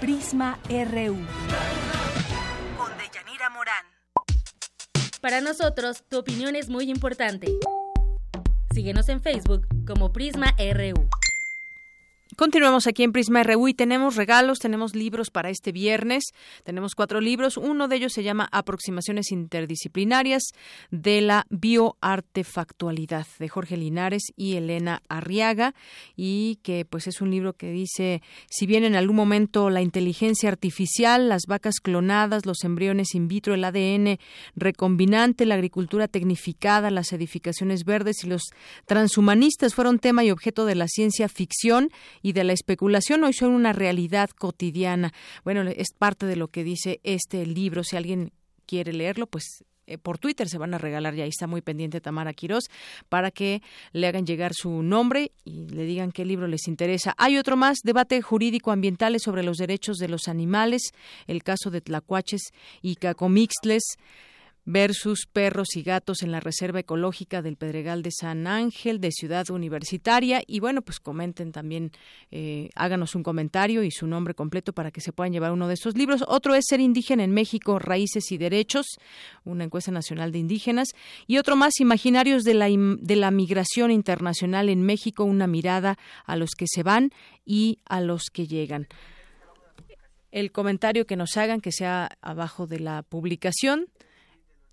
Prisma 0.00 0.58
RU. 0.68 1.14
Con 2.76 2.90
Deyanira 2.98 3.48
Morán. 3.50 3.86
Para 5.20 5.40
nosotros, 5.40 6.02
tu 6.08 6.18
opinión 6.18 6.56
es 6.56 6.68
muy 6.68 6.90
importante. 6.90 7.46
Síguenos 8.74 9.08
en 9.08 9.22
Facebook 9.22 9.68
como 9.86 10.12
Prisma 10.12 10.56
RU. 10.58 11.08
Continuamos 12.42 12.88
aquí 12.88 13.04
en 13.04 13.12
Prisma 13.12 13.44
RU 13.44 13.72
tenemos 13.72 14.16
regalos, 14.16 14.58
tenemos 14.58 14.96
libros 14.96 15.30
para 15.30 15.48
este 15.48 15.70
viernes. 15.70 16.24
Tenemos 16.64 16.96
cuatro 16.96 17.20
libros. 17.20 17.56
Uno 17.56 17.86
de 17.86 17.94
ellos 17.94 18.12
se 18.12 18.24
llama 18.24 18.48
Aproximaciones 18.50 19.30
interdisciplinarias 19.30 20.50
de 20.90 21.20
la 21.20 21.46
bioartefactualidad 21.50 23.28
de 23.38 23.48
Jorge 23.48 23.76
Linares 23.76 24.32
y 24.34 24.56
Elena 24.56 25.02
Arriaga 25.08 25.72
y 26.16 26.58
que 26.64 26.84
pues 26.84 27.06
es 27.06 27.20
un 27.20 27.30
libro 27.30 27.52
que 27.52 27.70
dice 27.70 28.22
si 28.50 28.66
bien 28.66 28.82
en 28.82 28.96
algún 28.96 29.14
momento 29.14 29.70
la 29.70 29.80
inteligencia 29.80 30.48
artificial, 30.48 31.28
las 31.28 31.42
vacas 31.46 31.76
clonadas, 31.80 32.44
los 32.44 32.64
embriones 32.64 33.14
in 33.14 33.28
vitro, 33.28 33.54
el 33.54 33.62
ADN 33.62 34.18
recombinante, 34.56 35.46
la 35.46 35.54
agricultura 35.54 36.08
tecnificada, 36.08 36.90
las 36.90 37.12
edificaciones 37.12 37.84
verdes 37.84 38.24
y 38.24 38.26
los 38.26 38.50
transhumanistas 38.86 39.76
fueron 39.76 40.00
tema 40.00 40.24
y 40.24 40.32
objeto 40.32 40.64
de 40.64 40.74
la 40.74 40.88
ciencia 40.88 41.28
ficción 41.28 41.90
y 42.20 42.31
de 42.32 42.44
la 42.44 42.52
especulación 42.52 43.24
hoy 43.24 43.32
son 43.32 43.52
una 43.52 43.72
realidad 43.72 44.30
cotidiana. 44.30 45.12
Bueno, 45.44 45.62
es 45.62 45.88
parte 45.96 46.26
de 46.26 46.36
lo 46.36 46.48
que 46.48 46.64
dice 46.64 47.00
este 47.02 47.46
libro. 47.46 47.84
Si 47.84 47.96
alguien 47.96 48.32
quiere 48.66 48.92
leerlo, 48.92 49.26
pues 49.26 49.64
eh, 49.86 49.98
por 49.98 50.18
Twitter 50.18 50.48
se 50.48 50.58
van 50.58 50.74
a 50.74 50.78
regalar, 50.78 51.14
ya 51.14 51.24
ahí 51.24 51.30
está 51.30 51.46
muy 51.46 51.60
pendiente 51.60 52.00
Tamara 52.00 52.32
Quirós, 52.32 52.70
para 53.08 53.30
que 53.30 53.62
le 53.92 54.06
hagan 54.06 54.26
llegar 54.26 54.52
su 54.54 54.82
nombre 54.82 55.32
y 55.44 55.66
le 55.68 55.84
digan 55.84 56.12
qué 56.12 56.24
libro 56.24 56.46
les 56.46 56.68
interesa. 56.68 57.14
Hay 57.18 57.36
otro 57.36 57.56
más, 57.56 57.78
debate 57.82 58.22
jurídico 58.22 58.70
ambiental 58.70 59.18
sobre 59.18 59.42
los 59.42 59.56
derechos 59.56 59.96
de 59.98 60.08
los 60.08 60.28
animales, 60.28 60.92
el 61.26 61.42
caso 61.42 61.70
de 61.70 61.80
Tlacuaches 61.80 62.52
y 62.80 62.94
Cacomixtles 62.96 63.82
versus 64.64 65.26
perros 65.26 65.76
y 65.76 65.82
gatos 65.82 66.22
en 66.22 66.30
la 66.30 66.40
Reserva 66.40 66.80
Ecológica 66.80 67.42
del 67.42 67.56
Pedregal 67.56 68.02
de 68.02 68.10
San 68.12 68.46
Ángel 68.46 69.00
de 69.00 69.10
Ciudad 69.10 69.50
Universitaria. 69.50 70.42
Y 70.46 70.60
bueno, 70.60 70.82
pues 70.82 71.00
comenten 71.00 71.50
también, 71.50 71.90
eh, 72.30 72.70
háganos 72.74 73.14
un 73.14 73.22
comentario 73.22 73.82
y 73.82 73.90
su 73.90 74.06
nombre 74.06 74.34
completo 74.34 74.72
para 74.72 74.90
que 74.90 75.00
se 75.00 75.12
puedan 75.12 75.32
llevar 75.32 75.52
uno 75.52 75.66
de 75.66 75.74
estos 75.74 75.96
libros. 75.96 76.24
Otro 76.28 76.54
es 76.54 76.64
Ser 76.68 76.80
indígena 76.80 77.24
en 77.24 77.32
México, 77.32 77.78
Raíces 77.78 78.30
y 78.30 78.38
Derechos, 78.38 78.86
una 79.44 79.64
encuesta 79.64 79.90
nacional 79.90 80.30
de 80.30 80.38
indígenas. 80.38 80.88
Y 81.26 81.38
otro 81.38 81.56
más, 81.56 81.80
Imaginarios 81.80 82.44
de 82.44 82.54
la, 82.54 82.68
de 82.68 83.16
la 83.16 83.30
Migración 83.30 83.90
Internacional 83.90 84.68
en 84.68 84.82
México, 84.82 85.24
una 85.24 85.46
mirada 85.46 85.98
a 86.24 86.36
los 86.36 86.50
que 86.50 86.66
se 86.68 86.82
van 86.82 87.10
y 87.44 87.78
a 87.84 88.00
los 88.00 88.24
que 88.32 88.46
llegan 88.46 88.86
el 90.30 90.50
comentario 90.50 91.06
que 91.06 91.14
nos 91.14 91.36
hagan, 91.36 91.60
que 91.60 91.72
sea 91.72 92.08
abajo 92.22 92.66
de 92.66 92.80
la 92.80 93.02
publicación 93.02 93.88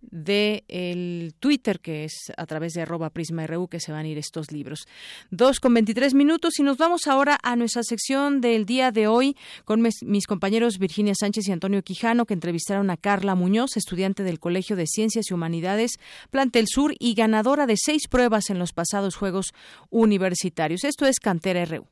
de 0.02 0.64
el 0.68 1.34
Twitter, 1.40 1.80
que 1.80 2.06
es 2.06 2.32
a 2.38 2.46
través 2.46 2.74
de 2.74 2.82
arroba 2.82 3.10
prisma.ru 3.10 3.68
que 3.68 3.80
se 3.80 3.92
van 3.92 4.06
a 4.06 4.10
ir 4.10 4.18
estos 4.18 4.52
libros. 4.52 4.88
Dos 5.32 5.60
con 5.60 5.74
veintitrés 5.74 6.14
minutos 6.14 6.60
y 6.60 6.64
nos 6.64 6.78
vamos 6.78 7.08
ahora 7.08 7.38
a 7.44 7.56
nuestra 7.56 7.84
sección 7.84 8.42
del 8.42 8.66
día 8.66 8.92
de 8.92 9.08
hoy 9.08 9.36
con 9.66 9.82
mis, 9.82 10.28
compañeros 10.28 10.78
Virginia 10.80 11.14
Sánchez 11.16 11.48
y 11.48 11.52
Antonio 11.52 11.84
Quijano 11.84 12.26
que 12.26 12.34
entrevistaron 12.34 12.90
a 12.90 12.98
Carla 12.98 13.36
Muñoz, 13.36 13.78
estudiante 13.78 14.24
del 14.24 14.40
Colegio 14.40 14.76
de 14.76 14.88
Ciencias 14.88 15.30
y 15.30 15.34
Humanidades 15.34 16.00
Plantel 16.32 16.68
Sur 16.68 16.94
y 17.00 17.14
ganadora 17.14 17.66
de 17.66 17.76
seis 17.78 18.08
pruebas 18.08 18.50
en 18.50 18.60
los 18.60 18.74
pasados 18.74 19.16
Juegos 19.16 19.54
Universitarios. 19.90 20.84
Esto 20.84 21.06
es 21.06 21.20
Cantera 21.20 21.66
RU. 21.66 21.88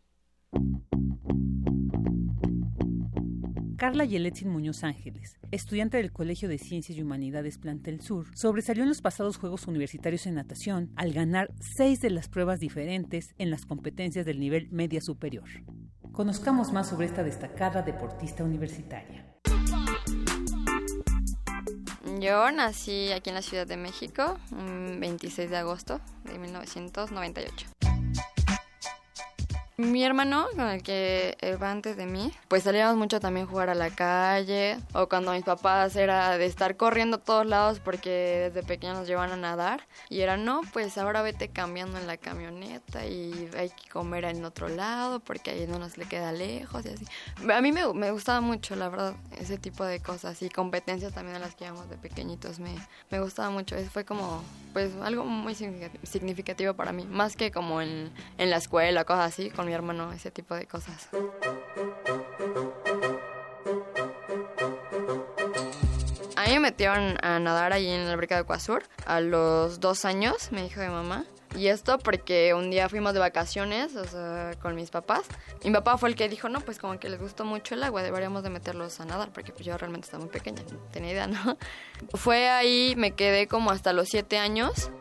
Carla 3.78 4.06
Yeletzin 4.06 4.50
Muñoz 4.50 4.84
Ángeles, 4.84 5.38
estudiante 5.52 5.98
del 5.98 6.12
Colegio 6.12 6.50
de 6.50 6.58
Ciencias 6.58 6.98
y 6.98 7.04
Humanidades 7.04 7.60
Plantel 7.60 8.02
Sur, 8.02 8.26
sobresalió 8.36 8.82
en 8.82 8.90
los 8.90 9.04
pasados 9.04 9.38
Juegos 9.38 9.68
Universitarios 9.68 10.26
en 10.26 10.34
natación 10.34 10.92
al 10.96 11.14
ganar 11.14 11.52
seis 11.60 12.02
de 12.02 12.10
las 12.10 12.28
pruebas 12.28 12.60
diferentes 12.60 13.36
en 13.38 13.52
las 13.52 13.68
competencias 13.68 14.26
del 14.26 14.40
nivel 14.40 14.68
media 14.72 15.00
superior. 15.00 15.48
Conozcamos 16.12 16.74
más 16.74 16.90
sobre 16.90 17.06
esta 17.06 17.24
destacada 17.24 17.84
deportista 17.84 18.44
universitaria. 18.44 19.28
Yo 22.20 22.52
nací 22.52 23.12
aquí 23.12 23.30
en 23.30 23.36
la 23.36 23.44
Ciudad 23.44 23.68
de 23.68 23.78
México, 23.78 24.40
26 24.50 25.52
de 25.52 25.58
agosto 25.58 26.02
de 26.24 26.40
1998. 26.40 27.68
Mi 29.80 30.04
hermano, 30.04 30.48
con 30.56 30.68
el 30.70 30.82
que 30.82 31.38
va 31.62 31.70
antes 31.70 31.98
de 31.98 32.08
mí, 32.08 32.34
pues 32.48 32.64
salíamos 32.64 32.98
mucho 32.98 33.20
también 33.20 33.46
jugar 33.46 33.70
a 33.70 33.76
la 33.76 33.92
calle, 33.92 34.80
o 34.94 35.08
cuando 35.08 35.34
mis 35.34 35.44
papás 35.44 35.96
era 35.96 36.36
de 36.40 36.48
estar 36.48 36.78
corriendo 36.78 37.18
a 37.18 37.20
todos 37.20 37.46
lados 37.46 37.80
porque 37.80 38.50
desde 38.52 38.68
pequeños 38.68 38.98
nos 38.98 39.08
llevan 39.08 39.32
a 39.32 39.38
nadar, 39.38 39.88
y 40.10 40.22
era, 40.22 40.36
no, 40.36 40.62
pues 40.74 40.98
ahora 40.98 41.22
vete 41.22 41.50
cambiando 41.50 42.00
en 42.00 42.08
la 42.08 42.18
camioneta 42.18 43.06
y 43.06 43.52
hay 43.56 43.70
que 43.70 43.88
comer 43.92 44.26
en 44.26 44.44
otro 44.46 44.68
lado 44.68 45.20
porque 45.20 45.52
ahí 45.52 45.68
no 45.68 45.78
nos 45.78 45.96
le 46.00 46.06
queda 46.06 46.32
lejos 46.32 46.84
y 46.88 46.90
así. 46.90 47.06
A 47.48 47.62
mí 47.62 47.72
me, 47.72 47.94
me 47.94 48.10
gustaba 48.10 48.42
mucho, 48.42 48.76
la 48.76 48.90
verdad, 48.90 49.14
ese 49.40 49.60
tipo 49.60 49.86
de 49.86 50.00
cosas 50.00 50.42
y 50.42 50.50
competencias 50.50 51.14
también 51.14 51.36
a 51.36 51.40
las 51.40 51.54
que 51.54 51.66
íbamos 51.66 51.88
de 51.88 51.98
pequeñitos, 51.98 52.58
me, 52.58 52.74
me 53.12 53.20
gustaba 53.20 53.52
mucho, 53.52 53.76
Eso 53.76 53.92
fue 53.92 54.06
como, 54.06 54.42
pues 54.74 54.92
algo 55.04 55.24
muy 55.24 55.54
significativo 55.54 56.74
para 56.74 56.94
mí, 56.94 57.06
más 57.06 57.36
que 57.36 57.52
como 57.52 57.80
en, 57.80 58.12
en 58.40 58.50
la 58.50 58.58
escuela, 58.58 59.06
cosas 59.06 59.34
así, 59.34 59.52
con 59.52 59.67
mi 59.68 59.74
hermano, 59.74 60.12
ese 60.14 60.32
tipo 60.32 60.56
de 60.56 60.66
cosas. 60.66 61.10
A 66.36 66.46
mí 66.46 66.54
me 66.54 66.60
metieron 66.60 67.18
a 67.22 67.40
nadar 67.40 67.74
ahí 67.74 67.88
en 67.88 68.06
la 68.06 68.14
alberca 68.14 68.36
de 68.36 68.42
Ecuazur 68.42 68.84
a 69.06 69.20
los 69.20 69.80
dos 69.80 70.06
años, 70.06 70.52
me 70.52 70.64
dijo 70.64 70.80
mi 70.82 70.88
mamá. 70.88 71.26
Y 71.56 71.68
esto 71.68 71.98
porque 71.98 72.54
un 72.54 72.70
día 72.70 72.88
fuimos 72.90 73.14
de 73.14 73.20
vacaciones, 73.20 73.96
o 73.96 74.06
sea, 74.06 74.52
con 74.62 74.76
mis 74.76 74.90
papás. 74.90 75.24
Mi 75.64 75.72
papá 75.72 75.98
fue 75.98 76.10
el 76.10 76.16
que 76.16 76.30
dijo, 76.30 76.50
no, 76.50 76.62
pues 76.62 76.78
como 76.78 77.00
que 77.00 77.10
les 77.10 77.20
gustó 77.20 77.46
mucho 77.46 77.74
el 77.74 77.84
agua, 77.84 78.04
deberíamos 78.04 78.44
de 78.44 78.50
meterlos 78.50 79.00
a 79.00 79.06
nadar, 79.06 79.30
porque 79.34 79.52
pues 79.52 79.66
yo 79.66 79.78
realmente 79.78 80.06
estaba 80.06 80.24
muy 80.24 80.32
pequeña, 80.32 80.62
no 80.72 80.78
tenía 80.92 81.12
idea, 81.12 81.28
¿no? 81.28 81.58
Fue 82.14 82.50
ahí, 82.50 82.94
me 82.98 83.12
quedé 83.12 83.48
como 83.48 83.72
hasta 83.72 83.92
los 83.94 84.08
siete 84.08 84.38
años. 84.38 84.92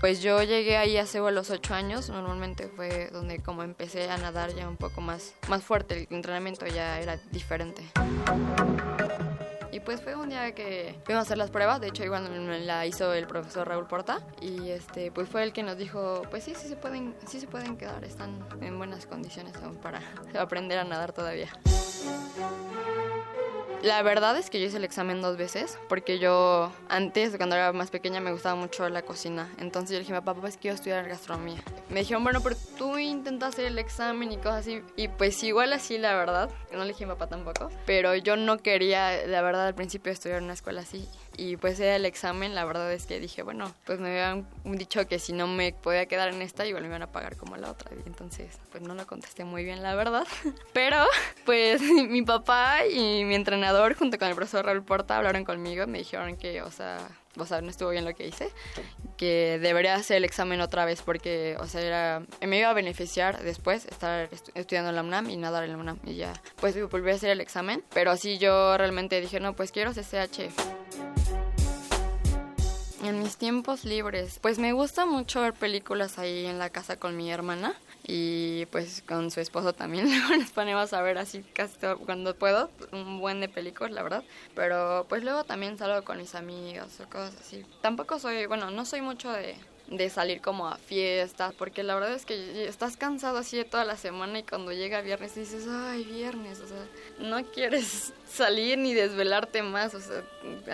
Pues 0.00 0.22
yo 0.22 0.40
llegué 0.44 0.76
ahí 0.76 0.96
a 0.96 1.04
los 1.32 1.50
ocho 1.50 1.74
años, 1.74 2.08
normalmente 2.08 2.68
fue 2.68 3.10
donde 3.10 3.42
como 3.42 3.64
empecé 3.64 4.08
a 4.08 4.16
nadar 4.16 4.54
ya 4.54 4.68
un 4.68 4.76
poco 4.76 5.00
más, 5.00 5.34
más 5.48 5.64
fuerte, 5.64 6.06
el 6.08 6.14
entrenamiento 6.14 6.66
ya 6.66 7.00
era 7.00 7.16
diferente. 7.32 7.82
Y 9.72 9.80
pues 9.80 10.00
fue 10.00 10.14
un 10.14 10.28
día 10.28 10.54
que 10.54 10.94
fuimos 11.04 11.22
a 11.22 11.26
hacer 11.26 11.38
las 11.38 11.50
pruebas, 11.50 11.80
de 11.80 11.88
hecho 11.88 12.04
igual 12.04 12.30
me 12.30 12.60
la 12.60 12.86
hizo 12.86 13.12
el 13.12 13.26
profesor 13.26 13.66
Raúl 13.66 13.88
Porta 13.88 14.20
y 14.40 14.70
este 14.70 15.10
pues 15.10 15.28
fue 15.28 15.42
el 15.42 15.52
que 15.52 15.64
nos 15.64 15.76
dijo, 15.76 16.22
pues 16.30 16.44
sí, 16.44 16.54
sí 16.54 16.68
se 16.68 16.76
pueden, 16.76 17.16
sí 17.26 17.40
se 17.40 17.48
pueden 17.48 17.76
quedar, 17.76 18.04
están 18.04 18.46
en 18.60 18.78
buenas 18.78 19.06
condiciones 19.06 19.54
para 19.82 20.00
aprender 20.38 20.78
a 20.78 20.84
nadar 20.84 21.12
todavía. 21.12 21.48
La 23.82 24.02
verdad 24.02 24.36
es 24.36 24.50
que 24.50 24.60
yo 24.60 24.66
hice 24.66 24.78
el 24.78 24.84
examen 24.84 25.22
dos 25.22 25.36
veces, 25.36 25.78
porque 25.88 26.18
yo 26.18 26.72
antes, 26.88 27.36
cuando 27.36 27.54
era 27.54 27.72
más 27.72 27.90
pequeña, 27.90 28.20
me 28.20 28.32
gustaba 28.32 28.56
mucho 28.56 28.88
la 28.88 29.02
cocina. 29.02 29.48
Entonces 29.58 29.90
yo 29.90 29.94
le 29.94 30.00
dije 30.00 30.12
a 30.12 30.20
mi 30.20 30.24
papá, 30.24 30.40
pues 30.40 30.56
quiero 30.56 30.74
estudiar 30.74 31.08
gastronomía. 31.08 31.62
Me 31.88 32.00
dijeron, 32.00 32.24
bueno, 32.24 32.40
pero 32.42 32.56
tú 32.76 32.98
intentas 32.98 33.50
hacer 33.50 33.66
el 33.66 33.78
examen 33.78 34.32
y 34.32 34.36
cosas 34.38 34.56
así. 34.56 34.82
Y 34.96 35.06
pues 35.06 35.40
igual 35.44 35.72
así, 35.72 35.96
la 35.96 36.14
verdad. 36.14 36.50
No 36.72 36.80
le 36.80 36.88
dije 36.88 37.04
a 37.04 37.06
mi 37.06 37.12
papá 37.12 37.28
tampoco. 37.28 37.70
Pero 37.86 38.16
yo 38.16 38.36
no 38.36 38.58
quería, 38.58 39.26
la 39.28 39.42
verdad, 39.42 39.68
al 39.68 39.74
principio 39.76 40.10
estudiar 40.10 40.38
en 40.38 40.44
una 40.44 40.54
escuela 40.54 40.80
así 40.80 41.08
y 41.38 41.56
pues 41.56 41.78
era 41.78 41.94
el 41.94 42.04
examen, 42.04 42.56
la 42.56 42.64
verdad 42.64 42.92
es 42.92 43.06
que 43.06 43.20
dije, 43.20 43.44
bueno, 43.44 43.72
pues 43.86 44.00
me 44.00 44.08
habían 44.08 44.46
dicho 44.64 45.06
que 45.06 45.20
si 45.20 45.32
no 45.32 45.46
me 45.46 45.72
podía 45.72 46.06
quedar 46.06 46.34
en 46.34 46.42
esta, 46.42 46.66
igual 46.66 46.82
me 46.82 46.88
iban 46.88 47.02
a 47.02 47.12
pagar 47.12 47.36
como 47.36 47.56
la 47.56 47.70
otra. 47.70 47.92
Y 47.94 48.08
entonces, 48.08 48.58
pues 48.72 48.82
no 48.82 48.96
lo 48.96 49.06
contesté 49.06 49.44
muy 49.44 49.62
bien, 49.62 49.80
la 49.80 49.94
verdad. 49.94 50.26
Pero, 50.72 50.96
pues 51.46 51.80
mi 52.08 52.22
papá 52.22 52.84
y 52.86 53.24
mi 53.24 53.36
entrenador, 53.36 53.94
junto 53.94 54.18
con 54.18 54.26
el 54.26 54.34
profesor 54.34 54.66
Raúl 54.66 54.82
Porta, 54.82 55.16
hablaron 55.16 55.44
conmigo 55.44 55.84
y 55.84 55.86
me 55.86 55.98
dijeron 55.98 56.36
que, 56.36 56.60
o 56.62 56.72
sea, 56.72 57.08
o 57.36 57.46
sea, 57.46 57.60
no 57.60 57.70
estuvo 57.70 57.90
bien 57.90 58.04
lo 58.04 58.14
que 58.14 58.26
hice, 58.26 58.50
que 59.16 59.60
debería 59.62 59.94
hacer 59.94 60.16
el 60.16 60.24
examen 60.24 60.60
otra 60.60 60.84
vez 60.84 61.02
porque, 61.02 61.56
o 61.60 61.66
sea, 61.66 61.82
era, 61.82 62.22
me 62.44 62.58
iba 62.58 62.68
a 62.68 62.74
beneficiar 62.74 63.40
después 63.44 63.86
estar 63.86 64.28
estudiando 64.54 64.90
en 64.90 64.96
la 64.96 65.02
UNAM 65.02 65.30
y 65.30 65.36
nadar 65.36 65.62
en 65.62 65.70
la 65.70 65.78
UNAM 65.78 65.98
y 66.04 66.16
ya, 66.16 66.32
pues 66.56 66.74
volví 66.90 67.12
a 67.12 67.14
hacer 67.14 67.30
el 67.30 67.40
examen, 67.40 67.84
pero 67.94 68.10
así 68.10 68.38
yo 68.38 68.76
realmente 68.76 69.20
dije, 69.20 69.38
no, 69.38 69.54
pues 69.54 69.70
quiero 69.70 69.92
CCH. 69.92 71.07
En 73.02 73.22
mis 73.22 73.36
tiempos 73.36 73.84
libres, 73.84 74.40
pues 74.42 74.58
me 74.58 74.72
gusta 74.72 75.06
mucho 75.06 75.40
ver 75.40 75.54
películas 75.54 76.18
ahí 76.18 76.46
en 76.46 76.58
la 76.58 76.70
casa 76.70 76.98
con 76.98 77.16
mi 77.16 77.30
hermana 77.30 77.74
y 78.04 78.66
pues 78.66 79.04
con 79.06 79.30
su 79.30 79.40
esposo 79.40 79.72
también 79.72 80.06
luego 80.10 80.36
nos 80.36 80.50
ponemos 80.50 80.92
a 80.92 81.00
ver 81.00 81.16
así 81.18 81.44
casi 81.52 81.76
cuando 82.04 82.34
puedo, 82.34 82.70
un 82.92 83.20
buen 83.20 83.40
de 83.40 83.48
películas, 83.48 83.92
la 83.92 84.02
verdad. 84.02 84.24
Pero 84.56 85.06
pues 85.08 85.22
luego 85.22 85.44
también 85.44 85.78
salgo 85.78 86.04
con 86.04 86.18
mis 86.18 86.34
amigos 86.34 86.98
o 87.00 87.08
cosas 87.08 87.36
así. 87.40 87.64
Tampoco 87.82 88.18
soy, 88.18 88.46
bueno, 88.46 88.70
no 88.72 88.84
soy 88.84 89.00
mucho 89.00 89.30
de, 89.30 89.56
de 89.90 90.10
salir 90.10 90.40
como 90.40 90.68
a 90.68 90.76
fiestas, 90.76 91.54
porque 91.54 91.82
la 91.82 91.94
verdad 91.94 92.12
es 92.12 92.26
que 92.26 92.66
estás 92.66 92.96
cansado 92.96 93.38
así 93.38 93.56
de 93.56 93.64
toda 93.64 93.84
la 93.84 93.96
semana 93.96 94.40
y 94.40 94.42
cuando 94.42 94.72
llega 94.72 95.00
viernes 95.00 95.34
dices, 95.34 95.66
ay, 95.68 96.04
viernes, 96.04 96.60
o 96.60 96.68
sea, 96.68 96.84
no 97.18 97.44
quieres 97.46 98.12
salir 98.30 98.78
ni 98.78 98.94
desvelarte 98.94 99.62
más, 99.62 99.94
o 99.94 100.00
sea, 100.00 100.22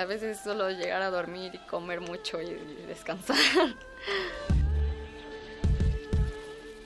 a 0.00 0.04
veces 0.04 0.40
solo 0.42 0.70
llegar 0.70 1.02
a 1.02 1.10
dormir 1.10 1.54
y 1.54 1.58
comer 1.68 2.00
mucho 2.00 2.40
y 2.40 2.54
descansar. 2.86 3.36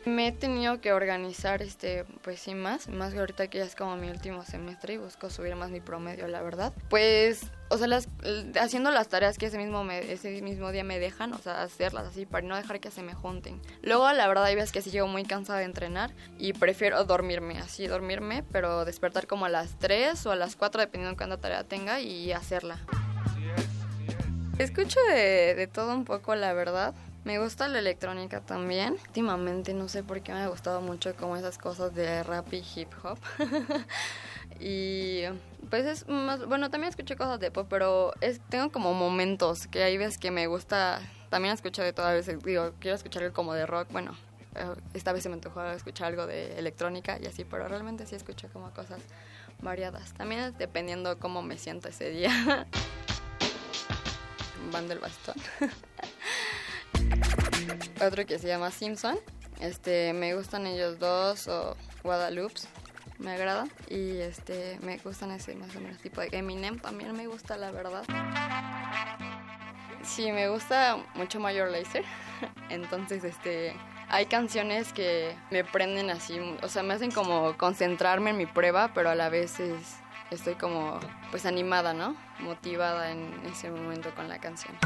Me 0.08 0.28
he 0.28 0.32
tenido 0.32 0.80
que 0.80 0.92
organizar, 0.94 1.60
este, 1.60 2.04
pues 2.22 2.40
sí, 2.40 2.54
más, 2.54 2.88
más 2.88 3.12
que 3.12 3.20
ahorita 3.20 3.48
que 3.48 3.58
ya 3.58 3.64
es 3.64 3.74
como 3.74 3.96
mi 3.96 4.08
último 4.08 4.42
semestre 4.42 4.94
y 4.94 4.96
busco 4.96 5.28
subir 5.28 5.54
más 5.54 5.70
mi 5.70 5.80
promedio, 5.80 6.26
la 6.28 6.40
verdad. 6.40 6.72
Pues, 6.88 7.42
o 7.68 7.76
sea, 7.76 7.88
las, 7.88 8.08
haciendo 8.58 8.90
las 8.90 9.08
tareas 9.08 9.36
que 9.36 9.46
ese 9.46 9.58
mismo, 9.58 9.88
ese 9.90 10.40
mismo 10.40 10.72
día 10.72 10.82
me 10.82 10.98
dejan, 10.98 11.34
o 11.34 11.38
sea, 11.38 11.62
hacerlas 11.62 12.06
así 12.06 12.24
para 12.24 12.46
no 12.46 12.56
dejar 12.56 12.80
que 12.80 12.90
se 12.90 13.02
me 13.02 13.12
junten. 13.12 13.60
Luego, 13.82 14.10
la 14.12 14.26
verdad, 14.26 14.44
hay 14.44 14.54
veces 14.54 14.72
que 14.72 14.80
sí 14.80 14.90
llego 14.90 15.08
muy 15.08 15.24
cansada 15.24 15.58
de 15.58 15.66
entrenar 15.66 16.14
y 16.38 16.54
prefiero 16.54 17.04
dormirme, 17.04 17.58
así, 17.58 17.86
dormirme, 17.86 18.42
pero 18.50 18.86
despertar 18.86 19.26
como 19.26 19.44
a 19.44 19.50
las 19.50 19.78
3 19.78 20.24
o 20.24 20.32
a 20.32 20.36
las 20.36 20.56
4, 20.56 20.80
dependiendo 20.80 21.10
de 21.10 21.16
cuánta 21.18 21.36
tarea 21.36 21.64
tenga, 21.64 22.00
y 22.00 22.32
hacerla. 22.32 22.78
Escucho 24.58 24.98
de, 25.08 25.54
de 25.54 25.66
todo 25.66 25.94
un 25.94 26.04
poco, 26.04 26.34
la 26.34 26.52
verdad. 26.54 26.94
Me 27.28 27.38
gusta 27.38 27.68
la 27.68 27.80
electrónica 27.80 28.40
también. 28.40 28.94
Últimamente 29.06 29.74
no 29.74 29.86
sé 29.90 30.02
por 30.02 30.22
qué 30.22 30.32
me 30.32 30.38
ha 30.38 30.48
gustado 30.48 30.80
mucho 30.80 31.14
como 31.14 31.36
esas 31.36 31.58
cosas 31.58 31.94
de 31.94 32.22
rap 32.22 32.50
y 32.54 32.64
hip 32.74 32.88
hop. 33.02 33.18
y 34.60 35.24
pues 35.68 35.84
es 35.84 36.08
más, 36.08 36.46
bueno, 36.46 36.70
también 36.70 36.88
escucho 36.88 37.18
cosas 37.18 37.38
de 37.38 37.50
pop, 37.50 37.66
pero 37.68 38.14
es, 38.22 38.40
tengo 38.48 38.72
como 38.72 38.94
momentos 38.94 39.66
que 39.66 39.82
hay 39.82 39.98
veces 39.98 40.16
que 40.16 40.30
me 40.30 40.46
gusta, 40.46 41.02
también 41.28 41.52
escucho 41.52 41.82
de 41.82 41.92
todas 41.92 42.14
veces, 42.14 42.42
digo, 42.42 42.72
quiero 42.80 42.96
escuchar 42.96 43.22
algo 43.24 43.34
como 43.34 43.52
de 43.52 43.66
rock, 43.66 43.88
bueno, 43.92 44.16
eh, 44.54 44.64
esta 44.94 45.12
vez 45.12 45.22
se 45.22 45.28
me 45.28 45.34
antojó 45.34 45.62
escuchar 45.66 46.06
algo 46.06 46.26
de 46.26 46.58
electrónica 46.58 47.18
y 47.20 47.26
así, 47.26 47.44
pero 47.44 47.68
realmente 47.68 48.06
sí 48.06 48.14
escucho 48.14 48.48
como 48.54 48.70
cosas 48.70 49.02
variadas. 49.60 50.14
También 50.14 50.54
dependiendo 50.56 51.18
cómo 51.18 51.42
me 51.42 51.58
siento 51.58 51.90
ese 51.90 52.08
día. 52.08 52.30
Van 54.72 54.88
del 54.88 54.98
bastón. 54.98 55.34
Otro 58.00 58.26
que 58.26 58.38
se 58.38 58.46
llama 58.46 58.70
Simpson. 58.70 59.18
Este, 59.60 60.12
me 60.12 60.34
gustan 60.34 60.66
ellos 60.66 60.98
dos 60.98 61.48
o 61.48 61.76
Guadalupe. 62.02 62.60
Me 63.18 63.32
agrada. 63.32 63.66
Y 63.88 64.18
este, 64.18 64.78
me 64.82 64.98
gustan 64.98 65.32
ese 65.32 65.54
más 65.56 65.74
o 65.74 65.80
menos 65.80 65.98
tipo 65.98 66.20
de 66.20 66.28
Eminem 66.32 66.78
también 66.78 67.16
me 67.16 67.26
gusta, 67.26 67.56
la 67.56 67.72
verdad. 67.72 68.04
Sí, 70.02 70.30
me 70.30 70.48
gusta 70.48 70.96
mucho 71.14 71.40
Mayor 71.40 71.70
Laser. 71.70 72.04
Entonces, 72.70 73.24
este, 73.24 73.74
hay 74.08 74.26
canciones 74.26 74.92
que 74.92 75.36
me 75.50 75.64
prenden 75.64 76.10
así, 76.10 76.38
o 76.62 76.68
sea, 76.68 76.82
me 76.82 76.94
hacen 76.94 77.10
como 77.10 77.56
concentrarme 77.58 78.30
en 78.30 78.36
mi 78.36 78.46
prueba, 78.46 78.92
pero 78.94 79.10
a 79.10 79.14
la 79.14 79.28
vez 79.28 79.56
estoy 80.30 80.54
como 80.54 81.00
pues 81.30 81.46
animada, 81.46 81.92
¿no? 81.92 82.16
Motivada 82.38 83.10
en 83.10 83.34
ese 83.46 83.70
momento 83.70 84.14
con 84.14 84.28
la 84.28 84.38
canción 84.38 84.76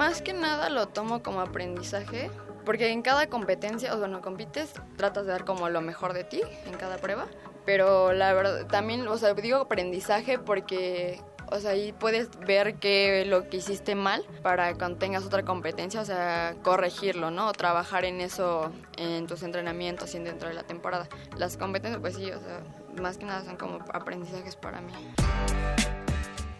más 0.00 0.22
que 0.22 0.32
nada 0.32 0.70
lo 0.70 0.88
tomo 0.88 1.22
como 1.22 1.42
aprendizaje, 1.42 2.30
porque 2.64 2.88
en 2.88 3.02
cada 3.02 3.26
competencia, 3.26 3.94
o 3.94 3.98
bueno, 3.98 4.22
compites, 4.22 4.72
tratas 4.96 5.26
de 5.26 5.32
dar 5.32 5.44
como 5.44 5.68
lo 5.68 5.82
mejor 5.82 6.14
de 6.14 6.24
ti 6.24 6.40
en 6.64 6.72
cada 6.78 6.96
prueba, 6.96 7.26
pero 7.66 8.14
la 8.14 8.32
verdad, 8.32 8.66
también, 8.66 9.06
o 9.06 9.18
sea, 9.18 9.34
digo 9.34 9.58
aprendizaje 9.58 10.38
porque 10.38 11.20
o 11.52 11.58
sea, 11.58 11.72
ahí 11.72 11.92
puedes 11.92 12.30
ver 12.38 12.76
qué 12.76 13.24
lo 13.26 13.50
que 13.50 13.58
hiciste 13.58 13.94
mal 13.94 14.24
para 14.42 14.72
cuando 14.72 14.96
tengas 14.96 15.26
otra 15.26 15.44
competencia, 15.44 16.00
o 16.00 16.04
sea, 16.06 16.54
corregirlo, 16.62 17.30
¿no? 17.30 17.48
O 17.48 17.52
trabajar 17.52 18.06
en 18.06 18.22
eso 18.22 18.72
en 18.96 19.26
tus 19.26 19.42
entrenamientos 19.42 20.14
y 20.14 20.20
dentro 20.20 20.48
de 20.48 20.54
la 20.54 20.62
temporada. 20.62 21.08
Las 21.36 21.58
competencias, 21.58 22.00
pues 22.00 22.14
sí, 22.14 22.30
o 22.30 22.40
sea, 22.40 22.62
más 23.02 23.18
que 23.18 23.26
nada 23.26 23.44
son 23.44 23.56
como 23.56 23.80
aprendizajes 23.92 24.56
para 24.56 24.80
mí. 24.80 24.94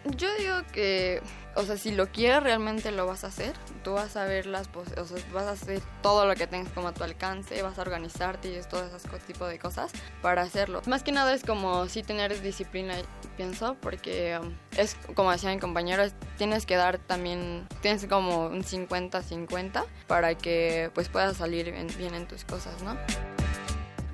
Yo 0.05 0.33
digo 0.35 0.55
que, 0.73 1.21
o 1.55 1.63
sea, 1.63 1.77
si 1.77 1.91
lo 1.91 2.07
quieres 2.11 2.41
realmente 2.41 2.91
lo 2.91 3.05
vas 3.05 3.23
a 3.23 3.27
hacer. 3.27 3.53
Tú 3.83 3.93
vas 3.93 4.15
a 4.15 4.25
ver 4.25 4.47
las, 4.47 4.67
o 4.75 5.05
sea, 5.05 5.17
vas 5.31 5.43
a 5.43 5.51
hacer 5.51 5.81
todo 6.01 6.25
lo 6.25 6.35
que 6.35 6.47
tengas 6.47 6.71
como 6.73 6.87
a 6.87 6.93
tu 6.93 7.03
alcance, 7.03 7.61
vas 7.61 7.77
a 7.77 7.81
organizarte 7.81 8.51
y 8.51 8.55
es 8.55 8.67
todo 8.67 8.83
ese 8.83 9.07
tipo 9.27 9.45
de 9.45 9.59
cosas 9.59 9.91
para 10.21 10.41
hacerlo. 10.41 10.81
Más 10.87 11.03
que 11.03 11.11
nada 11.11 11.33
es 11.33 11.43
como 11.43 11.87
sí 11.87 12.01
tener 12.01 12.41
disciplina, 12.41 12.95
pienso, 13.37 13.75
porque 13.79 14.39
um, 14.41 14.53
es 14.75 14.95
como 15.15 15.31
decía 15.31 15.51
mi 15.51 15.59
compañero, 15.59 16.03
tienes 16.37 16.65
que 16.65 16.75
dar 16.75 16.97
también, 16.97 17.67
tienes 17.81 18.05
como 18.07 18.47
un 18.47 18.63
50-50 18.63 19.85
para 20.07 20.35
que 20.35 20.89
pues 20.95 21.09
puedas 21.09 21.37
salir 21.37 21.71
bien 21.97 22.15
en 22.15 22.27
tus 22.27 22.43
cosas, 22.43 22.81
¿no? 22.81 22.97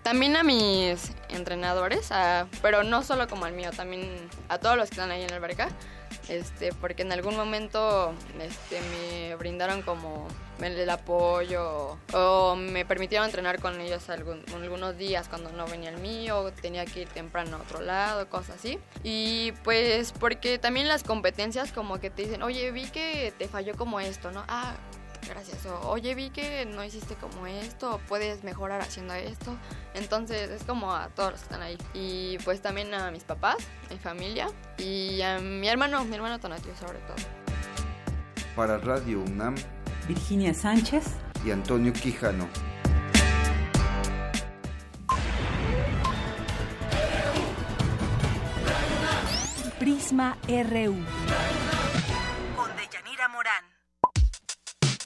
También 0.07 0.37
a 0.37 0.43
mis 0.43 1.11
entrenadores, 1.27 2.07
pero 2.61 2.83
no 2.85 3.03
solo 3.03 3.27
como 3.27 3.43
al 3.43 3.51
mío, 3.51 3.71
también 3.75 4.09
a 4.47 4.57
todos 4.57 4.77
los 4.77 4.87
que 4.87 4.93
están 4.93 5.11
ahí 5.11 5.21
en 5.23 5.29
el 5.29 5.35
alberca, 5.35 5.67
este, 6.29 6.71
porque 6.71 7.01
en 7.01 7.11
algún 7.11 7.35
momento 7.35 8.13
este, 8.39 8.79
me 8.79 9.35
brindaron 9.35 9.81
como 9.81 10.29
el 10.61 10.89
apoyo 10.89 11.97
o 12.13 12.55
me 12.55 12.85
permitieron 12.85 13.25
entrenar 13.25 13.59
con 13.59 13.81
ellos 13.81 14.09
algunos 14.09 14.97
días 14.97 15.27
cuando 15.27 15.51
no 15.51 15.67
venía 15.67 15.89
el 15.89 15.97
mío, 15.97 16.53
tenía 16.61 16.85
que 16.85 17.01
ir 17.01 17.09
temprano 17.09 17.57
a 17.57 17.59
otro 17.59 17.81
lado, 17.81 18.29
cosas 18.29 18.55
así. 18.59 18.79
Y 19.03 19.51
pues 19.65 20.13
porque 20.13 20.57
también 20.57 20.87
las 20.87 21.03
competencias 21.03 21.73
como 21.73 21.99
que 21.99 22.09
te 22.09 22.21
dicen, 22.21 22.43
oye, 22.43 22.71
vi 22.71 22.85
que 22.85 23.33
te 23.37 23.49
falló 23.49 23.75
como 23.75 23.99
esto, 23.99 24.31
¿no? 24.31 24.45
Ah, 24.47 24.73
gracias. 25.27 25.65
O, 25.65 25.89
oye, 25.89 26.15
vi 26.15 26.29
que 26.29 26.65
no 26.65 26.83
hiciste 26.83 27.15
como 27.15 27.47
esto, 27.47 27.99
puedes 28.07 28.43
mejorar 28.43 28.81
haciendo 28.81 29.13
esto. 29.13 29.55
Entonces 29.93 30.49
es 30.49 30.63
como 30.63 30.93
a 30.93 31.09
todos 31.09 31.31
los 31.31 31.39
que 31.41 31.45
están 31.45 31.61
ahí. 31.61 31.77
Y 31.93 32.37
pues 32.39 32.61
también 32.61 32.93
a 32.93 33.11
mis 33.11 33.23
papás, 33.23 33.57
mi 33.89 33.97
familia 33.97 34.47
y 34.77 35.21
a 35.21 35.39
mi 35.39 35.67
hermano, 35.67 36.03
mi 36.05 36.15
hermano 36.15 36.39
Tonatio 36.39 36.75
sobre 36.75 36.99
todo. 36.99 37.17
Para 38.55 38.77
Radio 38.79 39.21
UNAM, 39.21 39.55
Virginia 40.07 40.53
Sánchez 40.53 41.05
y 41.45 41.51
Antonio 41.51 41.93
Quijano. 41.93 42.47
Prisma 49.79 50.37
RU. 50.47 50.95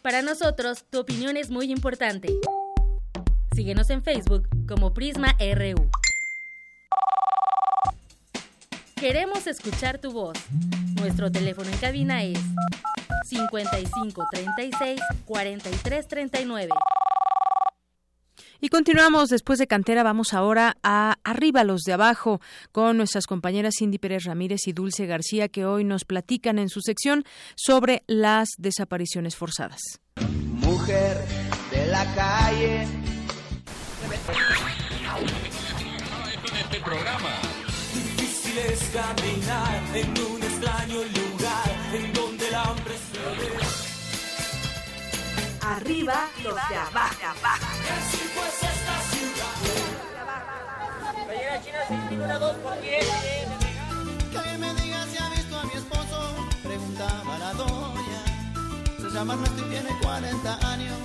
Para 0.02 0.24
nosotros, 0.24 0.84
tu 0.90 1.00
opinión 1.00 1.38
es 1.38 1.52
muy 1.52 1.72
importante. 1.72 2.30
Síguenos 3.54 3.92
en 3.92 4.02
Facebook 4.04 4.48
como 4.68 4.96
Prisma 4.96 5.36
RU. 5.40 5.90
Queremos 8.96 9.46
escuchar 9.46 10.00
tu 10.00 10.12
voz. 10.12 10.38
Nuestro 11.00 11.32
teléfono 11.32 11.70
en 11.70 11.78
cabina 11.78 12.24
es 12.24 12.40
55 13.26 14.26
36 14.32 15.02
43 15.26 16.08
39. 16.08 16.70
Y 18.64 18.70
continuamos 18.70 19.30
después 19.30 19.58
de 19.58 19.66
Cantera, 19.66 20.04
vamos 20.04 20.36
ahora 20.36 20.78
a 20.84 21.18
Arriba 21.24 21.64
los 21.64 21.82
de 21.82 21.94
abajo 21.94 22.42
con 22.72 22.96
nuestras 22.96 23.26
compañeras 23.26 23.74
Cindy 23.80 23.98
Pérez 23.98 24.26
Ramírez 24.26 24.68
y 24.68 24.72
Dulce 24.72 25.08
García 25.08 25.48
que 25.48 25.66
hoy 25.66 25.84
nos 25.84 26.06
platican 26.06 26.60
en 26.60 26.70
su 26.70 26.80
sección 26.82 27.26
sobre 27.56 28.04
las 28.06 28.50
desapariciones 28.60 29.36
forzadas. 29.36 29.82
Mujer 30.18 31.18
de 31.72 31.88
la 31.88 32.06
calle. 32.14 32.84
En 32.84 32.92
este 36.60 36.80
programa. 36.82 37.40
Difícil 37.96 38.60
es 38.60 38.80
caminar 38.94 39.84
en 39.96 40.10
un 40.10 40.44
extraño 40.44 40.98
lugar 40.98 41.78
en 41.96 42.14
donde 42.14 42.48
el 42.48 42.54
hambre 42.54 42.94
se 43.12 43.18
ve. 43.42 43.81
Arriba 45.64 46.28
los 46.44 46.56
de 46.70 46.76
abajo. 46.76 47.16
Que 54.32 54.38
alguien 54.38 54.60
me 54.60 54.74
diga 54.82 55.06
si 55.06 55.18
ha 55.18 55.30
visto 55.30 55.60
a 55.60 55.64
mi 55.64 55.74
esposo. 55.74 56.36
Preguntaba 56.64 57.38
la 57.38 57.54
doña. 57.54 59.00
Se 59.00 59.10
llama 59.14 59.34
Ernesto 59.34 59.66
y 59.66 59.70
tiene 59.70 59.90
40 60.02 60.72
años. 60.72 60.98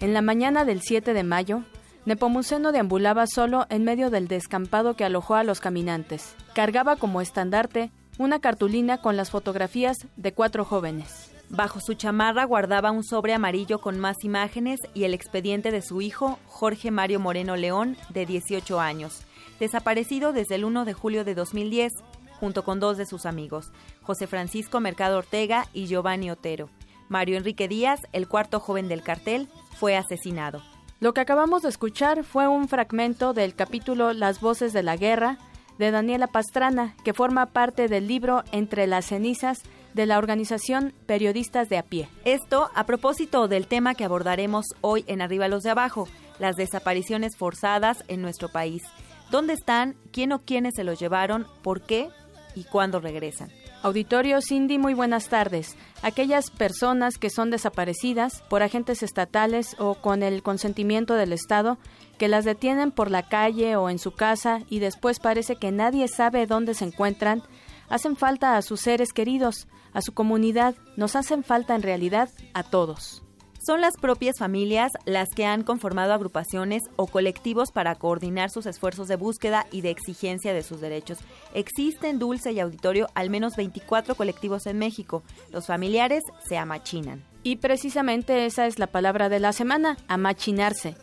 En 0.00 0.14
la 0.14 0.22
mañana 0.22 0.64
del 0.64 0.82
7 0.82 1.14
de 1.14 1.24
mayo, 1.24 1.62
Nepomuceno 2.04 2.72
deambulaba 2.72 3.26
solo 3.26 3.66
en 3.70 3.84
medio 3.84 4.10
del 4.10 4.28
descampado 4.28 4.94
que 4.94 5.04
alojó 5.04 5.34
a 5.34 5.44
los 5.44 5.60
caminantes. 5.60 6.34
Cargaba 6.54 6.96
como 6.96 7.20
estandarte 7.20 7.90
una 8.18 8.40
cartulina 8.40 8.98
con 8.98 9.16
las 9.16 9.30
fotografías 9.30 9.96
de 10.16 10.32
cuatro 10.32 10.64
jóvenes. 10.64 11.37
Bajo 11.50 11.80
su 11.80 11.94
chamarra 11.94 12.44
guardaba 12.44 12.90
un 12.90 13.02
sobre 13.02 13.32
amarillo 13.32 13.80
con 13.80 13.98
más 13.98 14.22
imágenes 14.22 14.80
y 14.92 15.04
el 15.04 15.14
expediente 15.14 15.70
de 15.70 15.80
su 15.80 16.02
hijo, 16.02 16.38
Jorge 16.46 16.90
Mario 16.90 17.20
Moreno 17.20 17.56
León, 17.56 17.96
de 18.10 18.26
18 18.26 18.78
años, 18.80 19.22
desaparecido 19.58 20.32
desde 20.32 20.56
el 20.56 20.66
1 20.66 20.84
de 20.84 20.92
julio 20.92 21.24
de 21.24 21.34
2010, 21.34 21.94
junto 22.38 22.64
con 22.64 22.80
dos 22.80 22.98
de 22.98 23.06
sus 23.06 23.24
amigos, 23.24 23.72
José 24.02 24.26
Francisco 24.26 24.78
Mercado 24.80 25.18
Ortega 25.18 25.66
y 25.72 25.86
Giovanni 25.86 26.30
Otero. 26.30 26.68
Mario 27.08 27.38
Enrique 27.38 27.66
Díaz, 27.66 28.02
el 28.12 28.28
cuarto 28.28 28.60
joven 28.60 28.86
del 28.86 29.02
cartel, 29.02 29.48
fue 29.78 29.96
asesinado. 29.96 30.62
Lo 31.00 31.14
que 31.14 31.22
acabamos 31.22 31.62
de 31.62 31.70
escuchar 31.70 32.24
fue 32.24 32.46
un 32.46 32.68
fragmento 32.68 33.32
del 33.32 33.54
capítulo 33.54 34.12
Las 34.12 34.40
voces 34.40 34.74
de 34.74 34.82
la 34.82 34.96
guerra 34.96 35.38
de 35.78 35.90
Daniela 35.92 36.26
Pastrana, 36.26 36.94
que 37.04 37.14
forma 37.14 37.46
parte 37.46 37.88
del 37.88 38.06
libro 38.06 38.44
Entre 38.52 38.86
las 38.86 39.06
cenizas 39.06 39.62
de 39.98 40.06
la 40.06 40.18
organización 40.18 40.94
Periodistas 41.06 41.68
de 41.68 41.76
a 41.76 41.82
pie. 41.82 42.08
Esto 42.24 42.70
a 42.76 42.86
propósito 42.86 43.48
del 43.48 43.66
tema 43.66 43.96
que 43.96 44.04
abordaremos 44.04 44.64
hoy 44.80 45.04
en 45.08 45.20
Arriba 45.20 45.48
los 45.48 45.64
de 45.64 45.70
Abajo, 45.70 46.06
las 46.38 46.54
desapariciones 46.54 47.36
forzadas 47.36 48.04
en 48.06 48.22
nuestro 48.22 48.48
país. 48.48 48.84
¿Dónde 49.32 49.54
están? 49.54 49.96
¿Quién 50.12 50.30
o 50.30 50.38
quiénes 50.42 50.74
se 50.76 50.84
los 50.84 51.00
llevaron? 51.00 51.48
¿Por 51.62 51.82
qué? 51.82 52.10
¿Y 52.54 52.62
cuándo 52.62 53.00
regresan? 53.00 53.50
Auditorio 53.82 54.40
Cindy, 54.40 54.78
muy 54.78 54.94
buenas 54.94 55.28
tardes. 55.28 55.76
Aquellas 56.02 56.48
personas 56.52 57.18
que 57.18 57.28
son 57.28 57.50
desaparecidas 57.50 58.42
por 58.48 58.62
agentes 58.62 59.02
estatales 59.02 59.74
o 59.80 59.96
con 59.96 60.22
el 60.22 60.44
consentimiento 60.44 61.14
del 61.14 61.32
Estado, 61.32 61.76
que 62.18 62.28
las 62.28 62.44
detienen 62.44 62.92
por 62.92 63.10
la 63.10 63.28
calle 63.28 63.74
o 63.74 63.90
en 63.90 63.98
su 63.98 64.12
casa 64.12 64.60
y 64.70 64.78
después 64.78 65.18
parece 65.18 65.56
que 65.56 65.72
nadie 65.72 66.06
sabe 66.06 66.46
dónde 66.46 66.74
se 66.74 66.84
encuentran, 66.84 67.42
hacen 67.88 68.14
falta 68.14 68.56
a 68.56 68.62
sus 68.62 68.80
seres 68.80 69.12
queridos, 69.12 69.66
a 69.92 70.02
su 70.02 70.12
comunidad, 70.12 70.74
nos 70.96 71.16
hacen 71.16 71.44
falta 71.44 71.74
en 71.74 71.82
realidad 71.82 72.30
a 72.54 72.62
todos. 72.62 73.22
Son 73.68 73.80
las 73.80 73.96
propias 73.96 74.38
familias 74.38 74.92
las 75.04 75.28
que 75.30 75.44
han 75.44 75.64
conformado 75.64 76.12
agrupaciones 76.12 76.84
o 76.96 77.06
colectivos 77.06 77.72
para 77.72 77.96
coordinar 77.96 78.50
sus 78.50 78.66
esfuerzos 78.66 79.08
de 79.08 79.16
búsqueda 79.16 79.66
y 79.72 79.80
de 79.80 79.90
exigencia 79.90 80.54
de 80.54 80.62
sus 80.62 80.80
derechos. 80.80 81.18
Existen, 81.54 82.18
Dulce 82.18 82.52
y 82.52 82.60
Auditorio, 82.60 83.08
al 83.14 83.30
menos 83.30 83.56
24 83.56 84.14
colectivos 84.14 84.66
en 84.66 84.78
México. 84.78 85.24
Los 85.50 85.66
familiares 85.66 86.22
se 86.48 86.56
amachinan. 86.56 87.24
Y 87.42 87.56
precisamente 87.56 88.46
esa 88.46 88.66
es 88.66 88.78
la 88.78 88.86
palabra 88.86 89.28
de 89.28 89.40
la 89.40 89.52
semana, 89.52 89.96
amachinarse. 90.06 90.94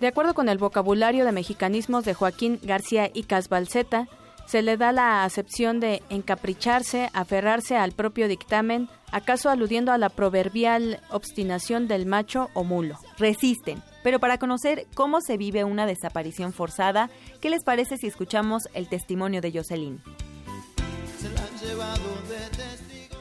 De 0.00 0.06
acuerdo 0.06 0.34
con 0.34 0.48
el 0.48 0.58
vocabulario 0.58 1.24
de 1.24 1.32
mexicanismos 1.32 2.04
de 2.04 2.14
Joaquín 2.14 2.60
García 2.62 3.10
y 3.12 3.24
Casbalceta, 3.24 4.08
se 4.46 4.62
le 4.62 4.76
da 4.76 4.92
la 4.92 5.24
acepción 5.24 5.80
de 5.80 6.02
encapricharse, 6.10 7.10
aferrarse 7.12 7.76
al 7.76 7.92
propio 7.92 8.28
dictamen, 8.28 8.88
acaso 9.10 9.50
aludiendo 9.50 9.92
a 9.92 9.98
la 9.98 10.08
proverbial 10.08 11.00
obstinación 11.10 11.88
del 11.88 12.06
macho 12.06 12.50
o 12.54 12.64
mulo. 12.64 12.96
Resisten. 13.18 13.82
Pero 14.02 14.20
para 14.20 14.38
conocer 14.38 14.86
cómo 14.94 15.20
se 15.20 15.36
vive 15.36 15.64
una 15.64 15.86
desaparición 15.86 16.52
forzada, 16.52 17.10
¿qué 17.40 17.48
les 17.50 17.64
parece 17.64 17.96
si 17.96 18.06
escuchamos 18.06 18.68
el 18.74 18.88
testimonio 18.88 19.40
de 19.40 19.52
Jocelyn? 19.52 20.00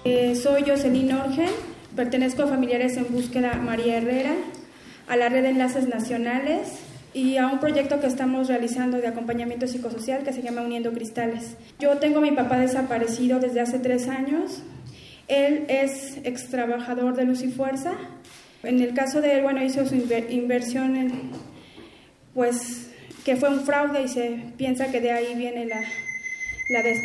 Eh, 0.03 0.35
soy 0.35 0.63
Jocelyn 0.67 1.13
Orgen, 1.13 1.49
pertenezco 1.95 2.43
a 2.43 2.47
Familiares 2.47 2.97
en 2.97 3.09
Búsqueda 3.13 3.53
María 3.55 3.97
Herrera, 3.97 4.35
a 5.07 5.15
la 5.15 5.29
Red 5.29 5.43
de 5.43 5.49
Enlaces 5.49 5.87
Nacionales 5.87 6.92
y 7.13 7.37
a 7.37 7.47
un 7.47 7.59
proyecto 7.59 7.99
que 7.99 8.07
estamos 8.07 8.47
realizando 8.47 8.97
de 8.97 9.07
acompañamiento 9.07 9.67
psicosocial 9.67 10.23
que 10.23 10.33
se 10.33 10.41
llama 10.41 10.61
Uniendo 10.61 10.91
Cristales. 10.93 11.55
Yo 11.79 11.97
tengo 11.97 12.19
a 12.19 12.21
mi 12.21 12.31
papá 12.31 12.57
desaparecido 12.57 13.39
desde 13.39 13.61
hace 13.61 13.79
tres 13.79 14.07
años. 14.07 14.63
Él 15.27 15.65
es 15.67 16.17
ex 16.23 16.49
trabajador 16.49 17.15
de 17.15 17.25
Luz 17.25 17.43
y 17.43 17.49
Fuerza. 17.49 17.93
En 18.63 18.81
el 18.81 18.93
caso 18.93 19.21
de 19.21 19.35
él, 19.35 19.43
bueno, 19.43 19.63
hizo 19.63 19.85
su 19.85 19.95
inversión 19.95 20.95
en, 20.95 21.11
pues, 22.33 22.89
que 23.23 23.35
fue 23.35 23.49
un 23.49 23.61
fraude 23.61 24.03
y 24.03 24.07
se 24.07 24.39
piensa 24.57 24.91
que 24.91 24.99
de 24.99 25.11
ahí 25.11 25.35
viene 25.35 25.65
la, 25.65 25.81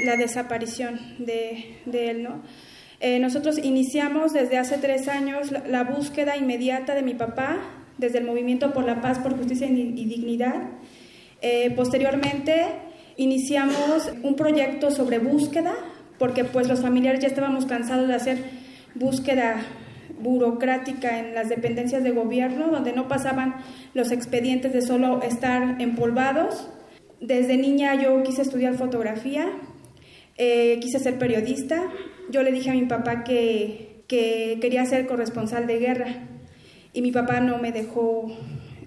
la, 0.05 0.16
desaparición 0.16 0.98
de, 1.18 1.80
de, 1.85 2.10
él, 2.10 2.22
¿no? 2.22 2.43
Eh, 3.01 3.18
nosotros 3.18 3.59
iniciamos 3.59 4.32
desde 4.32 4.56
hace 4.56 4.78
tres 4.78 5.06
años 5.06 5.52
la 5.68 5.85
búsqueda 5.85 6.36
inmediata 6.36 6.94
de 6.94 7.02
mi 7.02 7.14
papá 7.14 7.77
desde 7.98 8.18
el 8.18 8.24
Movimiento 8.24 8.72
por 8.72 8.84
la 8.84 9.00
Paz, 9.00 9.18
por 9.18 9.36
Justicia 9.36 9.68
y 9.68 10.04
Dignidad. 10.06 10.62
Eh, 11.40 11.72
posteriormente 11.76 12.66
iniciamos 13.16 14.10
un 14.22 14.34
proyecto 14.34 14.90
sobre 14.90 15.18
búsqueda, 15.18 15.74
porque 16.18 16.44
pues 16.44 16.68
los 16.68 16.80
familiares 16.80 17.20
ya 17.20 17.28
estábamos 17.28 17.66
cansados 17.66 18.08
de 18.08 18.14
hacer 18.14 18.38
búsqueda 18.94 19.60
burocrática 20.20 21.18
en 21.18 21.34
las 21.34 21.48
dependencias 21.48 22.02
de 22.02 22.10
gobierno, 22.10 22.68
donde 22.70 22.92
no 22.92 23.06
pasaban 23.06 23.56
los 23.94 24.10
expedientes 24.10 24.72
de 24.72 24.82
solo 24.82 25.22
estar 25.22 25.80
empolvados. 25.80 26.68
Desde 27.20 27.56
niña 27.56 27.94
yo 27.94 28.22
quise 28.22 28.42
estudiar 28.42 28.74
fotografía, 28.74 29.48
eh, 30.36 30.78
quise 30.80 30.98
ser 30.98 31.18
periodista. 31.18 31.82
Yo 32.30 32.42
le 32.42 32.52
dije 32.52 32.70
a 32.70 32.74
mi 32.74 32.84
papá 32.84 33.22
que, 33.24 34.02
que 34.08 34.58
quería 34.60 34.84
ser 34.86 35.06
corresponsal 35.06 35.66
de 35.66 35.78
guerra 35.78 36.28
y 36.93 37.02
mi 37.02 37.12
papá 37.12 37.40
no 37.40 37.59
me 37.59 37.73
dejó 37.73 38.31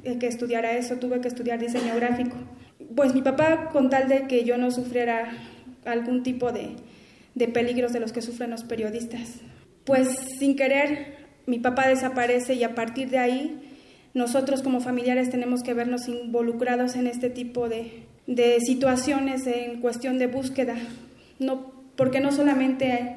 eh, 0.03 0.18
que 0.18 0.28
estudiara 0.28 0.72
eso, 0.73 0.98
tuve 0.98 1.22
que 1.22 1.28
estudiar 1.28 1.60
diseño 1.60 1.95
gráfico. 1.95 2.36
Pues 2.95 3.14
mi 3.14 3.22
papá, 3.22 3.69
con 3.72 3.90
tal 3.90 4.07
de 4.07 4.28
que 4.28 4.44
yo 4.44 4.57
no 4.57 4.72
sufriera 4.72 5.32
algún 5.86 6.23
tipo 6.23 6.52
de, 6.52 6.76
de 7.36 7.48
peligros 7.48 7.94
de 7.94 7.99
los 7.99 8.11
que 8.11 8.22
sufren 8.22 8.49
los 8.49 8.64
periodistas, 8.64 9.36
pues 9.86 10.10
sin 10.40 10.56
querer 10.56 11.22
mi 11.45 11.60
papá 11.60 11.88
desaparece 11.88 12.53
y 12.53 12.64
a 12.64 12.76
partir 12.76 13.10
de 13.10 13.18
ahí 13.18 13.60
nosotros 14.14 14.61
como 14.61 14.82
familiares 14.82 15.30
tenemos 15.30 15.64
que 15.64 15.73
vernos 15.73 16.07
involucrados 16.07 16.95
en 16.95 17.07
este 17.07 17.30
tipo 17.30 17.69
de, 17.69 18.03
de 18.28 18.60
situaciones 18.60 19.48
en 19.48 19.80
cuestión 19.82 20.19
de 20.19 20.28
búsqueda, 20.28 20.76
no, 21.40 21.72
porque 21.95 22.19
no 22.19 22.32
solamente 22.32 23.15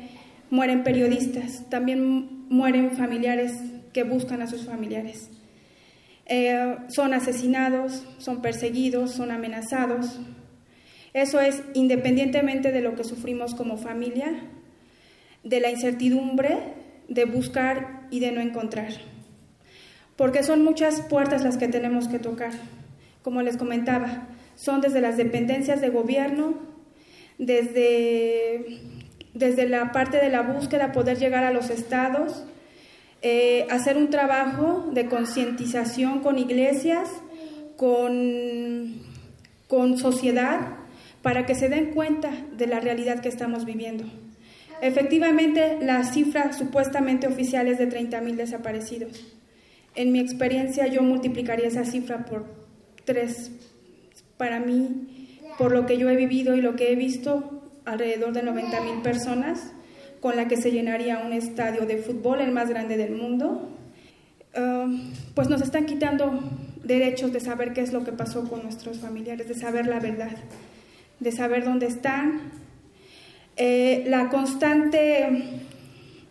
mueren 0.51 0.85
periodistas, 0.85 1.69
también 1.69 2.47
mueren 2.49 2.93
familiares 2.93 3.53
que 3.95 4.03
buscan 4.03 4.43
a 4.43 4.47
sus 4.47 4.67
familiares. 4.67 5.31
Eh, 6.27 6.77
son 6.89 7.15
asesinados, 7.15 8.05
son 8.19 8.43
perseguidos, 8.43 9.13
son 9.13 9.31
amenazados. 9.31 10.21
Eso 11.15 11.41
es 11.41 11.63
independientemente 11.73 12.73
de 12.73 12.83
lo 12.83 12.97
que 12.97 13.05
sufrimos 13.05 13.55
como 13.55 13.79
familia, 13.79 14.35
de 15.43 15.61
la 15.61 15.71
incertidumbre 15.71 16.59
de 17.09 17.25
buscar 17.25 18.07
y 18.11 18.21
de 18.21 18.33
no 18.33 18.41
encontrar. 18.41 18.93
Porque 20.17 20.43
son 20.43 20.65
muchas 20.65 21.01
puertas 21.03 21.43
las 21.43 21.57
que 21.57 21.69
tenemos 21.69 22.09
que 22.09 22.19
tocar. 22.19 22.53
Como 23.23 23.43
les 23.43 23.57
comentaba, 23.57 24.29
son 24.55 24.81
desde 24.81 25.01
las 25.01 25.17
dependencias 25.17 25.81
de 25.81 25.89
gobierno, 25.89 26.55
desde, 27.39 28.81
desde 29.35 29.69
la 29.69 29.93
parte 29.93 30.19
de 30.19 30.29
la 30.29 30.43
búsqueda, 30.43 30.93
poder 30.93 31.19
llegar 31.19 31.45
a 31.45 31.53
los 31.53 31.71
estados, 31.71 32.45
eh, 33.27 33.67
hacer 33.71 33.97
un 33.97 34.11
trabajo 34.11 34.91
de 34.93 35.07
concientización 35.07 36.21
con 36.21 36.39
iglesias, 36.39 37.09
con, 37.79 39.01
con 39.67 39.97
sociedad, 39.97 40.77
para 41.23 41.47
que 41.47 41.55
se 41.55 41.71
den 41.71 41.95
cuenta 41.95 42.31
de 42.55 42.67
la 42.67 42.81
realidad 42.81 43.21
que 43.21 43.31
estamos 43.31 43.65
viviendo. 43.65 44.05
Efectivamente, 44.83 45.79
la 45.81 46.05
cifra 46.05 46.53
supuestamente 46.53 47.27
oficial 47.27 47.67
es 47.67 47.79
de 47.79 47.89
30.000 47.89 48.35
desaparecidos. 48.35 49.25
En 49.95 50.13
mi 50.13 50.21
experiencia, 50.21 50.87
yo 50.87 51.01
multiplicaría 51.01 51.69
esa 51.69 51.87
cifra 51.87 52.27
por 52.27 52.45
tres. 53.07 53.53
Para 54.37 54.61
mí, 54.61 55.39
por 55.57 55.73
lo 55.73 55.87
que 55.87 55.97
yo 55.97 56.11
he 56.11 56.17
vivido 56.17 56.57
y 56.57 56.61
lo 56.61 56.77
que 56.77 56.93
he 56.93 56.95
visto, 56.95 57.63
alrededor 57.87 58.35
de 58.35 58.43
90.000 58.43 59.01
personas 59.01 59.73
con 60.25 60.37
la 60.37 60.49
que 60.49 60.57
se 60.57 60.71
llenaría 60.71 61.19
un 61.19 61.35
estadio 61.35 61.85
de 61.85 61.99
fútbol, 61.99 62.41
el 62.41 62.51
más 62.51 62.71
grande 62.71 62.97
del 62.97 63.13
mundo, 63.15 63.69
um, 64.57 65.13
pues 65.35 65.51
nos 65.51 65.61
están 65.61 65.85
quitando 65.85 66.41
derechos 66.83 67.31
de 67.31 67.41
saber 67.41 67.75
qué 67.75 67.83
es 67.83 67.93
lo 67.93 68.05
que 68.05 68.13
pasó 68.13 68.49
con 68.49 68.63
nuestros 68.63 69.01
familiares, 69.01 69.49
de 69.49 69.55
saber 69.55 69.87
la 69.87 70.01
verdad, 70.01 70.35
de 71.21 71.31
saber 71.31 71.67
dónde 71.67 71.89
están. 71.89 72.41
Eh, 73.59 74.05
la 74.07 74.31
constante 74.31 75.61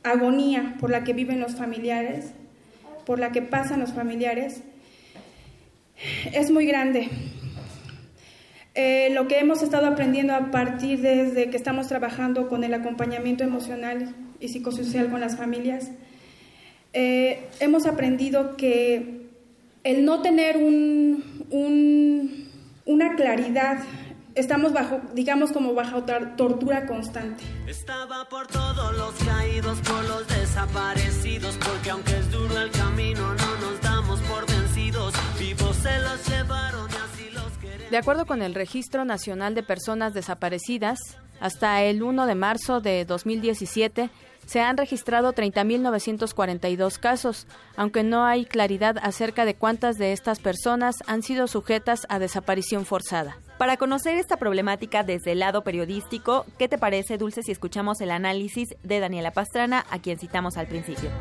agonía 0.02 0.76
por 0.80 0.90
la 0.90 1.03
que 1.03 1.14
viven 1.14 1.40
los 1.40 1.53
familiares, 1.53 2.32
por 3.06 3.20
la 3.20 3.32
que 3.32 3.44
pasan 3.44 3.80
los 3.80 3.94
familiares, 3.94 4.64
es 6.34 6.49
muy 6.49 6.65
grande. 6.65 7.10
Eh, 8.76 9.10
lo 9.12 9.28
que 9.28 9.40
hemos 9.40 9.62
estado 9.62 9.86
aprendiendo 9.86 10.34
a 10.34 10.50
partir 10.50 11.02
desde 11.02 11.50
que 11.52 11.58
estamos 11.58 11.88
trabajando 11.88 12.48
con 12.48 12.64
el 12.64 12.74
acompañamiento 12.74 13.44
emocional 13.44 14.16
y 14.40 14.48
psicosocial 14.48 15.12
con 15.12 15.20
las 15.20 15.38
familias, 15.38 15.91
eh, 16.94 17.48
hemos 17.60 17.86
aprendido 17.86 18.58
que 18.58 19.28
el 19.84 20.06
no 20.06 20.22
tener 20.22 20.58
un, 20.58 21.24
una 22.86 23.16
claridad, 23.16 23.80
estamos 24.34 24.74
bajo, 24.74 25.02
digamos 25.14 25.52
como 25.52 25.76
bajo 25.76 26.04
tortura 26.04 26.88
constante. 26.88 27.44
Estaba 27.68 28.28
por 28.30 28.48
todos 28.48 28.98
los 28.98 29.14
caídos, 29.24 29.80
por 29.82 30.04
los 30.06 30.28
desaparecidos, 30.28 31.58
porque 31.58 31.91
aunque 31.91 32.18
es 32.18 32.32
duro 32.32 32.60
el 32.60 32.72
camino, 32.72 33.22
no 33.22 33.56
nos 33.58 33.82
damos 33.82 34.20
por 34.22 34.48
vencidos. 34.48 35.14
Vivos 35.40 35.76
se 35.76 36.00
los 36.00 36.28
llevaron 36.28 36.82
De 37.94 37.99
acuerdo 37.99 38.26
con 38.26 38.41
el 38.41 38.56
Registro 38.56 39.06
Nacional 39.06 39.53
de 39.53 39.61
Personas 39.61 40.15
Desaparecidas, 40.15 40.98
hasta 41.40 41.84
el 41.84 42.02
1 42.02 42.26
de 42.26 42.34
marzo 42.34 42.82
de 42.82 43.06
2017 43.06 44.10
se 44.48 44.61
han 44.61 44.78
registrado 44.78 45.32
30.942 45.32 46.98
casos, 46.98 47.45
aunque 47.76 48.02
no 48.02 48.26
hay 48.26 48.45
claridad 48.45 48.95
acerca 49.03 49.45
de 49.45 49.53
cuántas 49.53 49.99
de 49.99 50.11
estas 50.11 50.40
personas 50.40 50.95
han 51.06 51.22
sido 51.22 51.45
sujetas 51.45 52.07
a 52.10 52.18
desaparición 52.18 52.88
forzada. 52.88 53.38
Para 53.60 53.78
conocer 53.78 54.18
esta 54.18 54.38
problemática 54.38 55.03
desde 55.03 55.34
el 55.34 55.40
lado 55.41 55.64
periodístico, 55.64 56.48
¿qué 56.57 56.68
te 56.68 56.80
parece, 56.80 57.20
Dulce, 57.20 57.44
si 57.44 57.52
escuchamos 57.52 58.02
el 58.02 58.10
análisis 58.10 58.70
de 58.82 59.02
Daniela 59.02 59.30
Pastrana, 59.30 59.86
a 59.91 59.99
quien 59.99 60.18
citamos 60.18 60.57
al 60.57 60.65
principio? 60.65 61.11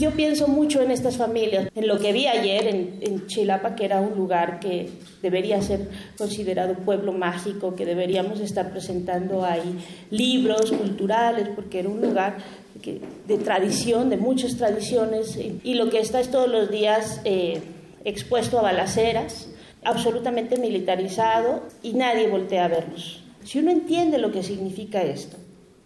Yo 0.00 0.12
pienso 0.12 0.48
mucho 0.48 0.80
en 0.80 0.90
estas 0.90 1.18
familias, 1.18 1.68
en 1.74 1.86
lo 1.86 1.98
que 1.98 2.10
vi 2.14 2.26
ayer 2.26 2.66
en, 2.66 3.26
Chilapa, 3.26 3.74
que 3.76 3.84
era 3.84 4.00
un 4.00 4.16
lugar 4.16 4.58
que 4.58 4.88
debería 5.20 5.60
ser 5.60 5.90
considerado 6.16 6.72
pueblo 6.72 7.12
mágico, 7.12 7.76
que 7.76 7.84
deberíamos 7.84 8.40
estar 8.40 8.70
presentando 8.70 9.44
ahí 9.44 9.78
libros 10.10 10.72
culturales, 10.72 11.50
porque 11.54 11.80
era 11.80 11.90
un 11.90 12.00
lugar 12.00 12.38
de 12.82 13.36
tradición, 13.36 14.08
de 14.08 14.16
muchas 14.16 14.56
tradiciones, 14.56 15.36
y 15.36 15.74
lo 15.74 15.90
que 15.90 16.00
está 16.00 16.18
es 16.18 16.30
todos 16.30 16.48
los 16.48 16.70
días 16.70 17.20
eh, 17.26 17.60
expuesto 18.06 18.58
a 18.58 18.62
balaceras, 18.62 19.50
absolutamente 19.84 20.56
militarizado, 20.56 21.64
y 21.82 21.92
nadie 21.92 22.26
voltea 22.26 22.64
a 22.64 22.68
vernos. 22.68 23.22
Si 23.44 23.58
uno 23.58 23.70
entiende 23.70 24.16
lo 24.16 24.32
que 24.32 24.42
significa 24.42 25.02
esto, 25.02 25.36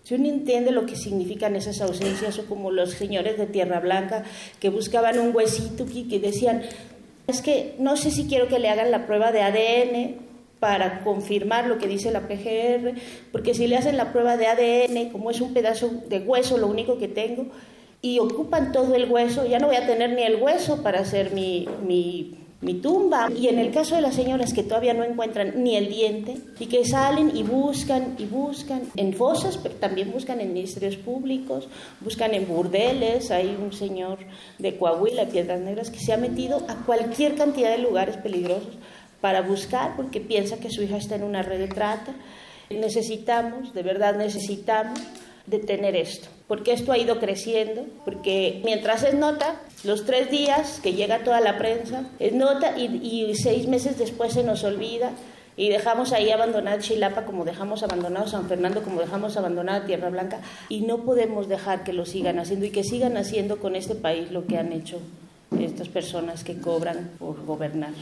si 0.05 0.15
uno 0.15 0.29
entiende 0.29 0.71
lo 0.71 0.87
que 0.87 0.97
significan 0.97 1.57
esas 1.57 1.81
ausencias, 1.81 2.39
o 2.39 2.47
como 2.47 2.71
los 2.71 2.93
señores 2.93 3.39
de 3.39 3.47
Tierra 3.47 3.81
Blanca 3.81 4.25
que 4.61 4.69
buscaban 4.69 5.19
un 5.19 5.35
huesito 5.35 5.87
y 5.93 6.05
que 6.05 6.21
decían, 6.21 6.63
es 7.27 7.41
que 7.41 7.75
no 7.79 7.97
sé 7.97 8.11
si 8.11 8.27
quiero 8.27 8.47
que 8.47 8.59
le 8.59 8.69
hagan 8.69 8.91
la 8.91 9.07
prueba 9.07 9.33
de 9.33 9.43
ADN 9.43 10.17
para 10.61 11.01
confirmar 11.03 11.67
lo 11.67 11.79
que 11.79 11.89
dice 11.89 12.11
la 12.11 12.29
PGR, 12.29 12.95
porque 13.33 13.55
si 13.55 13.67
le 13.67 13.77
hacen 13.77 13.97
la 13.97 14.13
prueba 14.13 14.37
de 14.37 14.47
ADN, 14.47 15.11
como 15.11 15.31
es 15.31 15.41
un 15.41 15.55
pedazo 15.55 15.91
de 16.09 16.21
hueso 16.21 16.59
lo 16.59 16.67
único 16.67 16.99
que 16.99 17.09
tengo, 17.09 17.47
y 18.03 18.19
ocupan 18.19 18.73
todo 18.73 18.95
el 18.95 19.11
hueso, 19.11 19.47
ya 19.47 19.59
no 19.59 19.69
voy 19.69 19.77
a 19.77 19.87
tener 19.87 20.13
ni 20.13 20.23
el 20.23 20.37
hueso 20.37 20.83
para 20.83 21.01
hacer 21.01 21.33
mi, 21.33 21.67
mi 21.87 22.44
mi 22.65 22.75
tumba. 22.75 23.31
Y 23.37 23.49
en 23.49 23.59
el 23.59 23.71
caso 23.71 23.95
de 23.95 24.01
las 24.01 24.15
señoras 24.15 24.53
que 24.53 24.63
todavía 24.63 24.95
no 24.95 25.05
encuentran 25.05 25.63
ni 25.63 25.77
el 25.77 25.89
diente 25.89 26.39
y 26.59 26.67
que 26.67 26.85
salen 26.85 27.37
y 27.37 27.43
buscan 27.43 28.17
y 28.19 28.25
buscan 28.25 28.83
en 28.97 29.13
fosas, 29.13 29.59
pero 29.59 29.75
también 29.77 30.11
buscan 30.11 30.41
en 30.41 30.53
ministerios 30.53 30.97
públicos, 30.97 31.69
buscan 32.01 32.35
en 32.35 32.49
burdeles. 32.49 33.31
Hay 33.31 33.57
un 33.61 33.73
señor 33.73 34.19
de 34.59 34.77
Coahuila, 34.77 35.27
Piedras 35.27 35.61
Negras, 35.61 35.91
que 35.91 35.99
se 35.99 36.13
ha 36.13 36.17
metido 36.17 36.65
a 36.69 36.77
cualquier 36.87 37.37
cantidad 37.37 37.71
de 37.71 37.79
lugares 37.79 38.17
peligrosos 38.17 38.75
para 39.21 39.43
buscar 39.43 39.97
porque 39.97 40.21
piensa 40.21 40.59
que 40.59 40.71
su 40.71 40.83
hija 40.83 40.97
está 40.97 41.15
en 41.15 41.23
una 41.23 41.43
red 41.43 41.59
de 41.59 41.69
trata. 41.69 42.15
Necesitamos, 42.71 43.73
de 43.73 43.83
verdad 43.83 44.17
necesitamos 44.17 45.01
detener 45.47 45.97
esto, 45.97 46.29
porque 46.47 46.73
esto 46.73 46.93
ha 46.93 46.99
ido 46.99 47.19
creciendo, 47.19 47.87
porque 48.05 48.61
mientras 48.65 49.03
es 49.03 49.15
nota, 49.15 49.61
los 49.83 50.05
tres 50.05 50.31
días 50.31 50.81
que 50.83 50.93
llega 50.93 51.25
toda 51.25 51.41
la 51.41 51.59
prensa, 51.59 52.05
es 52.19 52.33
nota 52.33 52.79
y, 52.79 53.33
seis 53.35 53.67
meses 53.67 53.99
después 53.99 54.35
se 54.35 54.45
nos 54.45 54.63
olvida 54.65 55.13
y 55.57 55.69
dejamos 55.69 56.13
ahí 56.13 56.31
abandonada 56.31 56.81
Chilapa 56.81 57.25
como 57.25 57.45
dejamos 57.45 57.83
abandonado 57.83 58.27
San 58.27 58.49
Fernando, 58.49 58.83
como 58.83 59.01
dejamos 59.01 59.37
abandonada 59.37 59.87
Tierra 59.87 60.11
Blanca 60.11 60.41
y 60.69 60.83
no 60.83 60.99
podemos 60.99 61.49
dejar 61.49 61.85
que 61.85 61.93
lo 61.93 62.05
sigan 62.05 62.39
haciendo 62.39 62.67
y 62.67 62.71
que 62.71 62.85
sigan 62.85 63.17
haciendo 63.17 63.59
con 63.59 63.77
este 63.77 63.95
país 63.95 64.31
lo 64.31 64.47
que 64.47 64.59
han 64.59 64.73
hecho 64.73 65.01
estas 65.59 65.89
personas 65.89 66.43
que 66.43 66.59
cobran 66.59 67.13
por 67.17 67.45
gobernar. 67.45 67.93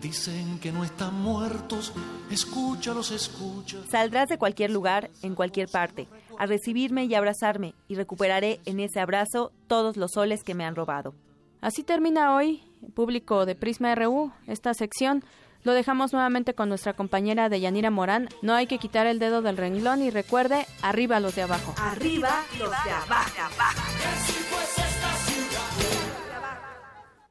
Dicen 0.00 0.58
que 0.60 0.72
no 0.72 0.82
están 0.82 1.20
muertos, 1.20 1.92
escúchalos, 2.30 3.10
escúchalos. 3.10 3.86
Saldrás 3.90 4.30
de 4.30 4.38
cualquier 4.38 4.70
lugar, 4.70 5.10
en 5.22 5.34
cualquier 5.34 5.68
parte 5.68 6.08
a 6.38 6.46
recibirme 6.46 7.04
y 7.04 7.14
abrazarme, 7.14 7.74
y 7.88 7.94
recuperaré 7.94 8.60
en 8.64 8.80
ese 8.80 9.00
abrazo 9.00 9.52
todos 9.66 9.96
los 9.96 10.12
soles 10.12 10.42
que 10.44 10.54
me 10.54 10.64
han 10.64 10.74
robado. 10.74 11.14
Así 11.60 11.82
termina 11.84 12.34
hoy, 12.34 12.62
público 12.94 13.46
de 13.46 13.54
Prisma 13.54 13.94
RU, 13.94 14.32
esta 14.46 14.74
sección. 14.74 15.24
Lo 15.62 15.74
dejamos 15.74 16.12
nuevamente 16.12 16.54
con 16.54 16.68
nuestra 16.68 16.92
compañera 16.94 17.48
Deyanira 17.48 17.90
Morán. 17.90 18.28
No 18.42 18.54
hay 18.54 18.66
que 18.66 18.78
quitar 18.78 19.06
el 19.06 19.20
dedo 19.20 19.42
del 19.42 19.56
renglón 19.56 20.02
y 20.02 20.10
recuerde, 20.10 20.66
arriba 20.82 21.20
los 21.20 21.36
de 21.36 21.42
abajo. 21.42 21.72
Arriba 21.78 22.42
los 22.58 22.70
de 22.70 22.90
abajo. 22.90 23.30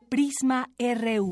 Prisma 0.09 0.69
RU. 0.79 1.31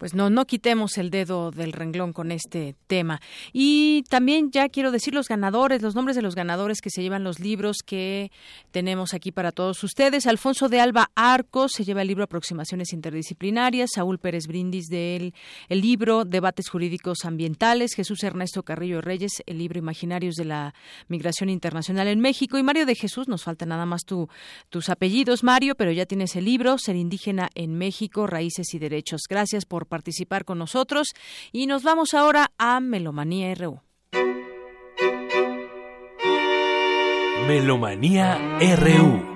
pues 0.00 0.14
no, 0.14 0.30
no 0.30 0.46
quitemos 0.46 0.96
el 0.96 1.10
dedo 1.10 1.50
del 1.50 1.74
renglón 1.74 2.14
con 2.14 2.32
este 2.32 2.74
tema. 2.86 3.20
Y 3.52 4.02
también 4.08 4.50
ya 4.50 4.70
quiero 4.70 4.92
decir 4.92 5.12
los 5.12 5.28
ganadores, 5.28 5.82
los 5.82 5.94
nombres 5.94 6.16
de 6.16 6.22
los 6.22 6.34
ganadores 6.34 6.80
que 6.80 6.88
se 6.88 7.02
llevan 7.02 7.22
los 7.22 7.38
libros 7.38 7.82
que 7.84 8.32
tenemos 8.70 9.12
aquí 9.12 9.30
para 9.30 9.52
todos 9.52 9.84
ustedes. 9.84 10.26
Alfonso 10.26 10.70
de 10.70 10.80
Alba 10.80 11.10
Arcos 11.14 11.72
se 11.76 11.84
lleva 11.84 12.00
el 12.00 12.08
libro 12.08 12.24
Aproximaciones 12.24 12.94
Interdisciplinarias, 12.94 13.90
Saúl 13.94 14.18
Pérez 14.18 14.46
Brindis 14.46 14.86
del 14.86 15.34
el 15.68 15.82
libro 15.82 16.24
Debates 16.24 16.70
Jurídicos 16.70 17.26
Ambientales, 17.26 17.92
Jesús 17.94 18.24
Ernesto 18.24 18.62
Carrillo 18.62 19.02
Reyes, 19.02 19.42
el 19.44 19.58
libro 19.58 19.78
Imaginarios 19.78 20.36
de 20.36 20.46
la 20.46 20.72
Migración 21.08 21.50
Internacional 21.50 22.08
en 22.08 22.20
México 22.20 22.56
y 22.56 22.62
Mario 22.62 22.86
de 22.86 22.94
Jesús, 22.94 23.28
nos 23.28 23.44
falta 23.44 23.66
nada 23.66 23.84
más 23.84 24.06
tu, 24.06 24.30
tus 24.70 24.88
apellidos, 24.88 25.44
Mario, 25.44 25.74
pero 25.74 25.92
ya 25.92 26.06
tienes 26.06 26.36
el 26.36 26.46
libro 26.46 26.78
Ser 26.78 26.96
Indígena 26.96 27.50
en 27.54 27.74
México, 27.74 28.26
Raíces 28.26 28.72
y 28.72 28.78
Derechos. 28.78 29.24
Gracias 29.28 29.66
por 29.66 29.89
participar 29.90 30.46
con 30.46 30.58
nosotros 30.58 31.08
y 31.52 31.66
nos 31.66 31.82
vamos 31.82 32.14
ahora 32.14 32.52
a 32.56 32.80
Melomanía 32.80 33.54
RU. 33.54 33.82
Melomanía 37.46 38.38
RU 38.76 39.29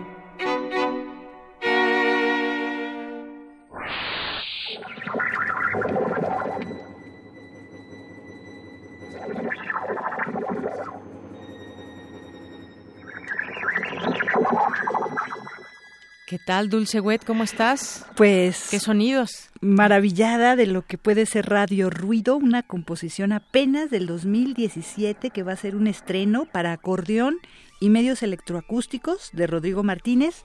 ¿Qué 16.34 16.40
tal, 16.44 16.68
Dulce 16.68 16.98
Wet? 16.98 17.22
¿Cómo 17.24 17.44
estás? 17.44 18.04
Pues. 18.16 18.66
¿Qué 18.68 18.80
sonidos? 18.80 19.50
Maravillada 19.60 20.56
de 20.56 20.66
lo 20.66 20.84
que 20.84 20.98
puede 20.98 21.26
ser 21.26 21.48
Radio 21.48 21.90
Ruido, 21.90 22.36
una 22.36 22.64
composición 22.64 23.30
apenas 23.30 23.88
del 23.88 24.08
2017 24.08 25.30
que 25.30 25.42
va 25.44 25.52
a 25.52 25.56
ser 25.56 25.76
un 25.76 25.86
estreno 25.86 26.44
para 26.46 26.72
acordeón 26.72 27.36
y 27.78 27.88
medios 27.88 28.24
electroacústicos 28.24 29.30
de 29.32 29.46
Rodrigo 29.46 29.84
Martínez, 29.84 30.42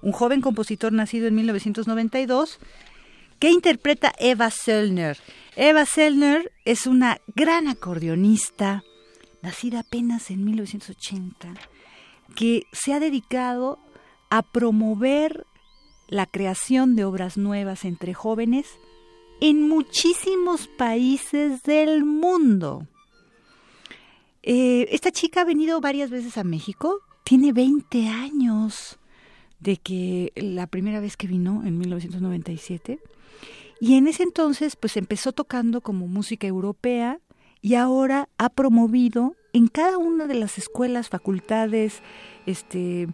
un 0.00 0.12
joven 0.12 0.42
compositor 0.42 0.92
nacido 0.92 1.26
en 1.26 1.34
1992 1.34 2.60
que 3.40 3.50
interpreta 3.50 4.12
Eva 4.20 4.48
Sellner. 4.48 5.18
Eva 5.56 5.86
Sellner 5.86 6.52
es 6.64 6.86
una 6.86 7.18
gran 7.34 7.66
acordeonista, 7.66 8.84
nacida 9.42 9.80
apenas 9.80 10.30
en 10.30 10.44
1980, 10.44 11.54
que 12.36 12.62
se 12.72 12.94
ha 12.94 13.00
dedicado 13.00 13.80
a 14.32 14.40
promover 14.40 15.46
la 16.08 16.24
creación 16.24 16.96
de 16.96 17.04
obras 17.04 17.36
nuevas 17.36 17.84
entre 17.84 18.14
jóvenes 18.14 18.66
en 19.42 19.68
muchísimos 19.68 20.68
países 20.68 21.62
del 21.64 22.02
mundo. 22.02 22.86
Eh, 24.42 24.88
esta 24.90 25.12
chica 25.12 25.42
ha 25.42 25.44
venido 25.44 25.82
varias 25.82 26.08
veces 26.08 26.38
a 26.38 26.44
México, 26.44 27.00
tiene 27.24 27.52
20 27.52 28.08
años 28.08 28.98
de 29.60 29.76
que 29.76 30.32
la 30.34 30.66
primera 30.66 30.98
vez 31.00 31.18
que 31.18 31.26
vino 31.26 31.62
en 31.66 31.76
1997 31.76 33.00
y 33.82 33.96
en 33.96 34.08
ese 34.08 34.22
entonces 34.22 34.76
pues 34.76 34.96
empezó 34.96 35.32
tocando 35.32 35.82
como 35.82 36.08
música 36.08 36.46
europea 36.46 37.20
y 37.60 37.74
ahora 37.74 38.30
ha 38.38 38.48
promovido 38.48 39.36
en 39.52 39.68
cada 39.68 39.98
una 39.98 40.26
de 40.26 40.36
las 40.36 40.56
escuelas, 40.56 41.10
facultades, 41.10 42.00
este, 42.46 43.08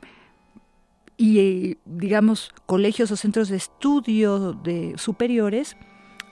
y, 1.19 1.77
digamos, 1.85 2.53
colegios 2.65 3.11
o 3.11 3.17
centros 3.17 3.49
de 3.49 3.57
estudio 3.57 4.53
de 4.53 4.95
superiores, 4.97 5.77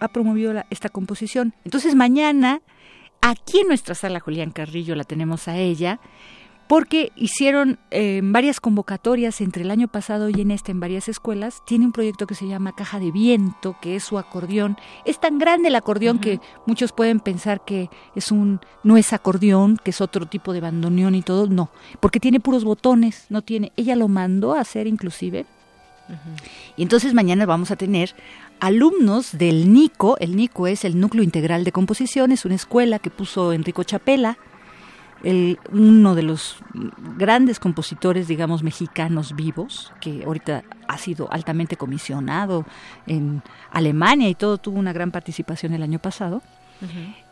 ha 0.01 0.09
promovido 0.09 0.55
esta 0.71 0.89
composición. 0.89 1.55
Entonces 1.65 1.95
mañana, 1.97 2.63
aquí 3.21 3.59
en 3.59 3.69
nuestra 3.69 3.97
sala 3.97 4.21
Julián 4.21 4.53
Carrillo 4.53 4.95
la 4.95 5.05
tenemos 5.05 5.49
a 5.49 5.57
ella, 5.59 6.01
porque 6.69 7.13
hicieron 7.15 7.79
eh, 7.91 8.21
varias 8.23 8.61
convocatorias 8.61 9.41
entre 9.41 9.63
el 9.63 9.71
año 9.71 9.89
pasado 9.89 10.29
y 10.29 10.41
en 10.41 10.51
este 10.51 10.73
en 10.73 10.81
varias 10.81 11.09
escuelas. 11.09 11.63
Tiene 11.67 11.87
un 11.87 11.93
proyecto 11.93 12.27
que 12.27 12.35
se 12.35 12.49
llama 12.49 12.75
Caja 12.75 12.99
de 12.99 13.13
Viento, 13.13 13.77
que 13.81 13.97
es 13.97 14.05
su 14.05 14.19
acordeón. 14.19 14.77
Es 15.05 15.21
tan 15.21 15.39
grande 15.39 15.69
el 15.69 15.77
acordeón 15.77 16.19
que 16.19 16.41
muchos 16.67 16.93
pueden 16.93 17.21
pensar 17.21 17.65
que 17.65 17.89
es 18.15 18.33
un 18.33 18.61
no 18.83 18.97
es 18.97 19.13
acordeón, 19.13 19.79
que 19.83 19.91
es 19.91 20.01
otro 20.01 20.27
tipo 20.27 20.53
de 20.53 20.61
bandoneón 20.61 21.15
y 21.15 21.23
todo. 21.23 21.47
No, 21.47 21.71
porque 22.01 22.21
tiene 22.21 22.41
puros 22.41 22.65
botones, 22.65 23.27
no 23.29 23.43
tiene. 23.43 23.73
Ella 23.77 23.95
lo 23.95 24.09
mandó 24.09 24.55
a 24.55 24.61
hacer 24.61 24.87
inclusive. 24.87 25.47
Y 26.77 26.83
entonces 26.83 27.15
mañana 27.15 27.47
vamos 27.47 27.73
a 27.73 27.77
tener 27.77 28.15
alumnos 28.61 29.37
del 29.37 29.73
NICO. 29.73 30.17
El 30.19 30.37
NICO 30.37 30.67
es 30.69 30.85
el 30.85 31.01
Núcleo 31.01 31.25
Integral 31.25 31.65
de 31.65 31.73
Composición, 31.73 32.31
es 32.31 32.45
una 32.45 32.55
escuela 32.55 32.99
que 33.01 33.11
puso 33.11 33.53
Enrico 33.53 33.83
Chapela 33.83 34.39
uno 35.73 36.15
de 36.15 36.23
los 36.23 36.57
grandes 37.17 37.59
compositores, 37.59 38.29
digamos, 38.29 38.63
mexicanos 38.63 39.35
vivos, 39.35 39.93
que 40.01 40.23
ahorita 40.25 40.63
ha 40.87 40.99
sido 40.99 41.31
altamente 41.33 41.77
comisionado 41.77 42.65
en 43.07 43.43
Alemania 43.71 44.29
y 44.29 44.35
todo, 44.35 44.59
tuvo 44.59 44.79
una 44.79 44.93
gran 44.93 45.11
participación 45.11 45.73
el 45.75 45.83
año 45.83 45.99
pasado. 45.99 46.43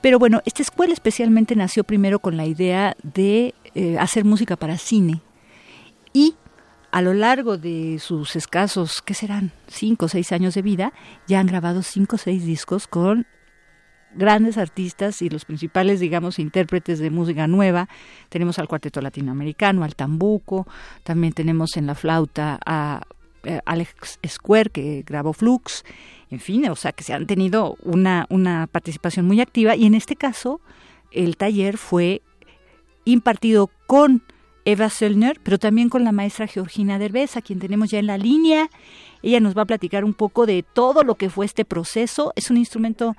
Pero 0.01 0.19
bueno, 0.19 0.41
esta 0.47 0.63
escuela 0.63 0.95
especialmente 0.95 1.55
nació 1.55 1.85
primero 1.85 2.19
con 2.19 2.39
la 2.39 2.47
idea 2.47 2.97
de 3.03 3.55
eh, 3.75 3.99
hacer 3.99 4.25
música 4.25 4.57
para 4.57 4.79
cine 4.79 5.21
y 6.15 6.35
a 6.91 7.03
lo 7.03 7.13
largo 7.13 7.59
de 7.59 7.99
sus 7.99 8.37
escasos, 8.37 9.03
¿qué 9.03 9.13
serán? 9.13 9.53
Cinco 9.67 10.07
o 10.07 10.09
seis 10.09 10.33
años 10.33 10.55
de 10.55 10.63
vida, 10.63 10.93
ya 11.27 11.41
han 11.41 11.47
grabado 11.47 11.83
cinco 11.83 12.17
o 12.17 12.19
seis 12.19 12.47
discos 12.47 12.87
con 12.87 13.27
grandes 14.17 14.59
artistas 14.59 15.23
y 15.23 15.29
los 15.29 15.45
principales, 15.45 16.01
digamos, 16.01 16.39
intérpretes 16.39 16.99
de 16.99 17.11
música 17.11 17.47
nueva. 17.47 17.89
Tenemos 18.29 18.59
al 18.59 18.69
Cuarteto 18.69 19.01
Latinoamericano, 19.01 19.85
al 19.85 19.95
Tambuco, 19.95 20.67
también 21.03 21.33
tenemos 21.33 21.77
en 21.77 21.87
la 21.87 21.95
flauta 21.95 22.59
a 22.65 23.03
eh, 23.45 23.61
Alex 23.67 24.19
Square, 24.27 24.71
que 24.71 25.05
grabó 25.07 25.33
Flux, 25.33 25.85
en 26.31 26.41
fin, 26.41 26.69
o 26.69 26.77
sea, 26.77 26.93
que 26.93 27.05
se 27.05 27.13
han 27.13 27.27
tenido 27.27 27.77
una, 27.83 28.27
una 28.31 28.67
participación 28.67 29.27
muy 29.27 29.41
activa 29.41 29.77
y 29.77 29.87
en 29.87 29.95
este 29.95 30.17
caso 30.17 30.61
el 31.11 31.37
taller 31.37 31.77
fue 31.77 32.23
impartido 33.05 33.71
con 33.87 34.23
Eva 34.65 34.89
Söllner, 34.89 35.41
pero 35.43 35.59
también 35.59 35.89
con 35.89 36.05
la 36.05 36.13
maestra 36.13 36.47
Georgina 36.47 36.99
Derbez, 36.99 37.37
a 37.37 37.43
quien 37.43 37.59
tenemos 37.59 37.91
ya 37.91 37.99
en 37.99 38.07
la 38.07 38.19
línea. 38.19 38.71
Ella 39.23 39.41
nos 39.41 39.57
va 39.57 39.63
a 39.63 39.67
platicar 39.67 40.05
un 40.05 40.15
poco 40.15 40.47
de 40.47 40.63
todo 40.63 41.05
lo 41.05 41.17
que 41.17 41.29
fue 41.29 41.47
este 41.47 41.65
proceso. 41.65 42.33
Es 42.35 42.51
un 42.51 42.57
instrumento 42.57 43.15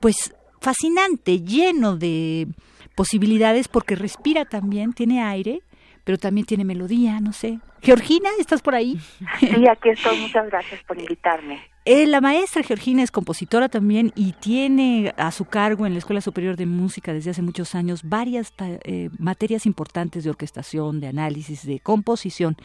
pues 0.00 0.34
fascinante, 0.60 1.40
lleno 1.40 1.96
de 1.96 2.48
posibilidades 2.94 3.68
porque 3.68 3.94
respira 3.94 4.44
también, 4.44 4.92
tiene 4.92 5.22
aire, 5.22 5.62
pero 6.04 6.18
también 6.18 6.46
tiene 6.46 6.64
melodía, 6.64 7.20
no 7.20 7.32
sé. 7.32 7.60
Georgina, 7.82 8.28
¿estás 8.38 8.60
por 8.60 8.74
ahí? 8.74 8.98
Sí, 9.38 9.66
aquí 9.68 9.90
estoy, 9.90 10.18
muchas 10.18 10.46
gracias 10.48 10.82
por 10.84 10.98
invitarme. 10.98 11.60
Eh, 11.86 12.06
la 12.06 12.20
maestra 12.20 12.62
Georgina 12.62 13.02
es 13.02 13.10
compositora 13.10 13.70
también 13.70 14.12
y 14.14 14.32
tiene 14.32 15.14
a 15.16 15.32
su 15.32 15.46
cargo 15.46 15.86
en 15.86 15.94
la 15.94 15.98
Escuela 15.98 16.20
Superior 16.20 16.56
de 16.56 16.66
Música 16.66 17.14
desde 17.14 17.30
hace 17.30 17.40
muchos 17.40 17.74
años 17.74 18.02
varias 18.04 18.52
eh, 18.58 19.08
materias 19.18 19.64
importantes 19.64 20.24
de 20.24 20.30
orquestación, 20.30 21.00
de 21.00 21.08
análisis, 21.08 21.66
de 21.66 21.80
composición. 21.80 22.56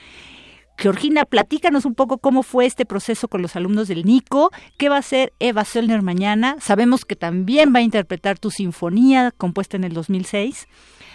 Georgina, 0.78 1.26
platícanos 1.26 1.86
un 1.86 1.96
poco 1.96 2.18
cómo 2.18 2.44
fue 2.44 2.66
este 2.66 2.86
proceso 2.86 3.28
con 3.28 3.42
los 3.42 3.56
alumnos 3.56 3.88
del 3.88 4.04
NICO, 4.04 4.52
qué 4.78 4.90
va 4.90 4.98
a 4.98 5.00
hacer 5.00 5.32
Eva 5.40 5.64
Söllner 5.64 6.02
mañana. 6.02 6.56
Sabemos 6.60 7.06
que 7.06 7.16
también 7.16 7.74
va 7.74 7.80
a 7.80 7.84
interpretar 7.84 8.38
tu 8.38 8.52
sinfonía 8.52 9.32
compuesta 9.32 9.78
en 9.78 9.86
el 9.86 9.94
2006, 9.94 10.68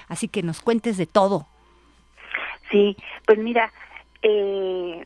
así 0.09 0.28
que 0.28 0.43
nos 0.43 0.61
cuentes 0.61 0.97
de 0.97 1.07
todo. 1.07 1.47
Sí, 2.70 2.97
pues 3.27 3.39
mira, 3.39 3.70
eh, 4.23 5.05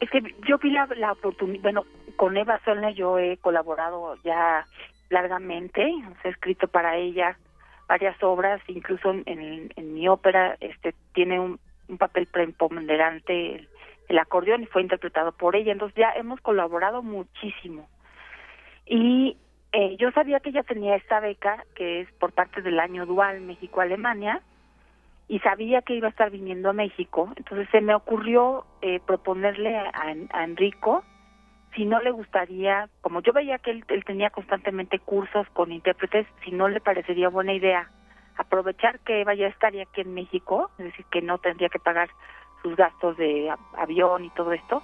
es 0.00 0.10
que 0.10 0.20
yo 0.46 0.58
vi 0.58 0.70
la, 0.70 1.12
oportunidad, 1.12 1.62
bueno, 1.62 1.84
con 2.16 2.36
Eva 2.36 2.60
Söllner 2.64 2.94
yo 2.94 3.18
he 3.18 3.36
colaborado 3.38 4.16
ya 4.22 4.64
largamente, 5.10 5.90
he 6.22 6.28
escrito 6.28 6.68
para 6.68 6.96
ella 6.96 7.36
varias 7.88 8.22
obras, 8.22 8.60
incluso 8.68 9.10
en, 9.24 9.72
mi 9.92 10.06
ópera 10.08 10.56
este 10.60 10.94
tiene 11.14 11.40
un, 11.40 11.58
un 11.88 11.98
papel 11.98 12.26
preponderante 12.26 13.66
el 14.08 14.18
acordeón 14.18 14.62
y 14.62 14.66
fue 14.66 14.82
interpretado 14.82 15.32
por 15.32 15.56
ella. 15.56 15.72
Entonces 15.72 15.96
ya 15.96 16.12
hemos 16.12 16.40
colaborado 16.40 17.02
muchísimo. 17.02 17.88
Y 18.86 19.36
eh, 19.72 19.96
yo 19.98 20.10
sabía 20.12 20.40
que 20.40 20.50
ella 20.50 20.62
tenía 20.62 20.96
esta 20.96 21.20
beca, 21.20 21.64
que 21.74 22.00
es 22.00 22.12
por 22.12 22.32
parte 22.32 22.62
del 22.62 22.80
año 22.80 23.06
dual 23.06 23.40
México-Alemania, 23.40 24.42
y 25.28 25.40
sabía 25.40 25.82
que 25.82 25.94
iba 25.94 26.08
a 26.08 26.10
estar 26.10 26.30
viniendo 26.30 26.70
a 26.70 26.72
México. 26.72 27.32
Entonces 27.36 27.68
se 27.70 27.82
me 27.82 27.94
ocurrió 27.94 28.64
eh, 28.80 29.00
proponerle 29.06 29.76
a, 29.76 30.42
Enrico 30.42 31.04
si 31.76 31.84
no 31.84 32.00
le 32.00 32.10
gustaría, 32.10 32.88
como 33.02 33.20
yo 33.20 33.34
veía 33.34 33.58
que 33.58 33.70
él, 33.70 33.84
él 33.88 34.04
tenía 34.04 34.30
constantemente 34.30 34.98
cursos 34.98 35.46
con 35.52 35.70
intérpretes, 35.70 36.26
si 36.42 36.50
no 36.50 36.66
le 36.66 36.80
parecería 36.80 37.28
buena 37.28 37.52
idea 37.52 37.90
aprovechar 38.38 39.00
que 39.00 39.20
Eva 39.20 39.34
ya 39.34 39.48
estaría 39.48 39.82
aquí 39.82 40.00
en 40.00 40.14
México, 40.14 40.70
es 40.78 40.86
decir, 40.86 41.04
que 41.10 41.20
no 41.20 41.38
tendría 41.38 41.68
que 41.68 41.80
pagar 41.80 42.08
sus 42.62 42.76
gastos 42.76 43.16
de 43.16 43.52
avión 43.76 44.24
y 44.24 44.30
todo 44.30 44.52
esto, 44.52 44.82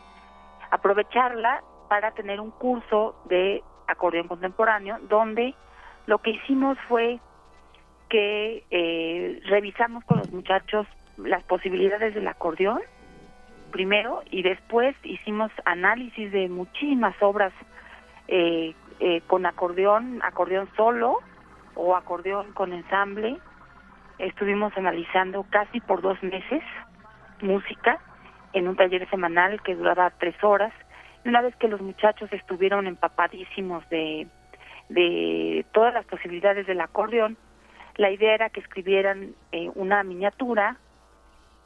aprovecharla 0.71 1.63
para 1.89 2.13
tener 2.13 2.41
un 2.41 2.51
curso 2.51 3.15
de 3.27 3.63
acordeón 3.87 4.29
contemporáneo 4.29 4.99
donde 5.09 5.55
lo 6.07 6.19
que 6.19 6.31
hicimos 6.31 6.79
fue 6.89 7.21
que 8.09 8.65
eh, 8.71 9.41
revisamos 9.47 10.05
con 10.05 10.19
los 10.19 10.31
muchachos 10.33 10.87
las 11.17 11.43
posibilidades 11.45 12.15
del 12.15 12.29
acordeón 12.29 12.81
primero 13.71 14.23
y 14.31 14.43
después 14.43 14.95
hicimos 15.03 15.51
análisis 15.65 16.31
de 16.31 16.49
muchísimas 16.49 17.15
obras 17.21 17.53
eh, 18.29 18.75
eh, 19.01 19.21
con 19.27 19.47
acordeón, 19.47 20.21
acordeón 20.23 20.69
solo 20.77 21.19
o 21.75 21.97
acordeón 21.97 22.53
con 22.53 22.73
ensamble. 22.73 23.39
Estuvimos 24.19 24.73
analizando 24.77 25.45
casi 25.51 25.81
por 25.81 26.03
dos 26.03 26.23
meses 26.23 26.63
música 27.41 27.99
en 28.53 28.69
un 28.69 28.77
taller 28.77 29.09
semanal 29.11 29.63
que 29.63 29.75
duraba 29.75 30.11
tres 30.11 30.37
horas. 30.43 30.73
Y 31.25 31.29
una 31.29 31.43
vez 31.43 31.55
que 31.57 31.69
los 31.69 31.81
muchachos 31.81 32.33
estuvieron 32.33 32.87
empapadísimos 32.87 33.89
de, 33.89 34.27
de 34.89 35.65
todas 35.73 35.95
las 35.95 36.07
posibilidades 36.07 36.67
del 36.67 36.81
acordeón, 36.81 37.37
la 37.97 38.11
idea 38.11 38.35
era 38.35 38.51
que 38.51 38.61
escribieran 38.61 39.35
eh, 39.53 39.71
una 39.75 40.03
miniatura 40.03 40.79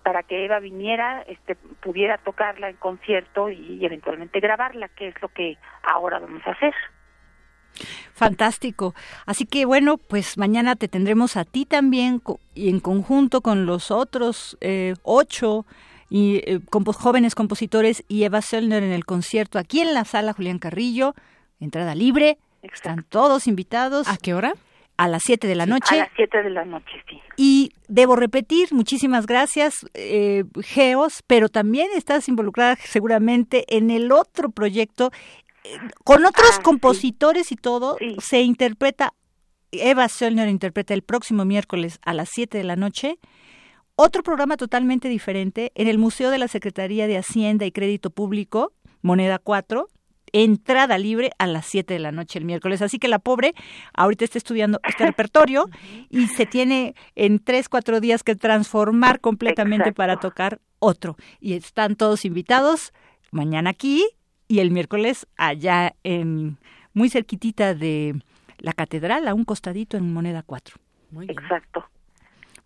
para 0.03 0.23
que 0.23 0.45
Eva 0.45 0.59
viniera, 0.59 1.23
este, 1.23 1.55
pudiera 1.55 2.19
tocarla 2.19 2.71
en 2.71 2.77
concierto 2.77 3.51
y 3.51 3.85
eventualmente 3.85 4.41
grabarla, 4.41 4.89
que 4.89 5.09
es 5.09 5.21
lo 5.21 5.29
que 5.29 5.59
ahora 5.83 6.19
vamos 6.19 6.47
a 6.47 6.53
hacer. 6.53 6.75
Fantástico. 8.13 8.95
Así 9.27 9.47
que 9.47 9.65
bueno, 9.65 9.97
pues 9.97 10.39
mañana 10.39 10.77
te 10.77 10.89
tendremos 10.89 11.37
a 11.37 11.45
ti 11.45 11.65
también 11.65 12.23
y 12.55 12.69
en 12.69 12.81
conjunto 12.81 13.41
con 13.41 13.67
los 13.67 13.91
otros 13.91 14.57
eh, 14.61 14.95
ocho 15.03 15.67
y 16.11 16.37
eh, 16.45 16.61
jóvenes 16.97 17.35
compositores 17.35 18.05
y 18.09 18.25
Eva 18.25 18.43
Söllner 18.43 18.83
en 18.83 18.93
el 18.93 19.05
concierto 19.05 19.59
aquí 19.59 19.81
en 19.81 19.95
la 19.95 20.05
sala 20.05 20.33
Julián 20.33 20.59
Carrillo, 20.59 21.15
entrada 21.61 21.95
libre. 21.95 22.39
Están 22.63 23.05
todos 23.09 23.47
invitados. 23.47 24.09
¿A 24.09 24.17
qué 24.17 24.35
hora? 24.35 24.55
A 24.97 25.07
las 25.07 25.23
7 25.25 25.47
de 25.47 25.55
la 25.55 25.67
noche. 25.67 25.95
A 25.95 26.05
las 26.05 26.11
7 26.17 26.43
de 26.43 26.51
la 26.51 26.65
noche, 26.65 26.93
sí. 27.09 27.21
Y 27.37 27.73
debo 27.87 28.17
repetir, 28.17 28.73
muchísimas 28.73 29.27
gracias, 29.27 29.87
eh, 29.95 30.43
Geos, 30.61 31.23
pero 31.29 31.49
también 31.49 31.89
estás 31.95 32.29
involucrada 32.29 32.77
seguramente 32.83 33.65
en 33.77 33.93
el 33.93 34.11
otro 34.11 34.51
proyecto, 34.51 35.13
con 36.05 36.25
otros 36.25 36.59
ah, 36.59 36.63
compositores 36.63 37.53
y 37.53 37.57
todo, 37.57 37.97
se 38.21 38.41
interpreta, 38.41 39.15
Eva 39.71 40.09
Söllner 40.09 40.49
interpreta 40.49 40.95
el 40.95 41.03
próximo 41.03 41.45
miércoles 41.45 41.99
a 42.03 42.15
las 42.15 42.29
7 42.31 42.59
de 42.59 42.65
la 42.65 42.77
noche, 42.77 43.19
otro 43.97 44.23
programa 44.23 44.57
totalmente 44.57 45.09
diferente 45.09 45.73
en 45.75 45.89
el 45.89 45.99
Museo 45.99 46.31
de 46.31 46.39
la 46.39 46.49
Secretaría 46.49 47.07
de 47.07 47.19
Hacienda 47.19 47.67
y 47.67 47.73
Crédito 47.73 48.11
Público, 48.11 48.73
Moneda 49.03 49.39
4, 49.39 49.89
entrada 50.33 50.99
libre 50.99 51.33
a 51.39 51.47
las 51.47 51.67
7 51.67 51.95
de 51.95 52.01
la 52.01 52.13
noche 52.13 52.39
el 52.39 52.45
miércoles. 52.45 52.83
Así 52.83 52.99
que 52.99 53.09
la 53.09 53.19
pobre 53.19 53.55
ahorita 53.95 54.25
está 54.25 54.39
estudiando 54.39 54.81
este 54.89 55.07
repertorio 55.07 55.69
y 56.11 56.27
se 56.29 56.47
tiene 56.47 56.95
en 57.15 57.39
3, 57.39 57.69
4 57.69 58.01
días 58.01 58.23
que 58.23 58.37
transformar 58.37 59.21
completamente 59.21 59.93
para 59.93 60.17
tocar 60.19 60.61
otro. 60.79 61.17
Y 61.41 61.55
están 61.55 61.97
todos 61.97 62.25
invitados 62.25 62.93
mañana 63.31 63.71
aquí 63.71 64.07
y 64.49 64.61
el 64.61 64.71
miércoles 64.71 65.27
allá 65.37 65.95
en 66.03 66.59
muy 66.95 67.11
cerquitita 67.11 67.75
de 67.75 68.21
la 68.59 68.73
catedral, 68.73 69.29
a 69.29 69.35
un 69.35 69.45
costadito 69.45 69.97
en 69.97 70.13
Moneda 70.13 70.43
4. 70.43 70.77
Exacto. 71.29 71.85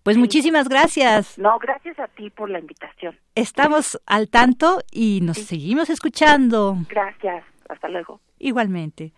Pues 0.02 0.16
muchísimas 0.16 0.68
gracias. 0.68 1.38
No, 1.38 1.58
gracias 1.58 1.98
a 1.98 2.08
ti 2.08 2.30
por 2.30 2.50
la 2.50 2.58
invitación. 2.58 3.16
Estamos 3.34 4.00
al 4.06 4.28
tanto 4.28 4.80
y 4.90 5.20
nos 5.22 5.38
seguimos 5.38 5.90
escuchando. 5.90 6.76
Gracias. 6.88 7.44
Hasta 7.68 7.88
luego. 7.88 8.20
Igualmente. 8.38 9.12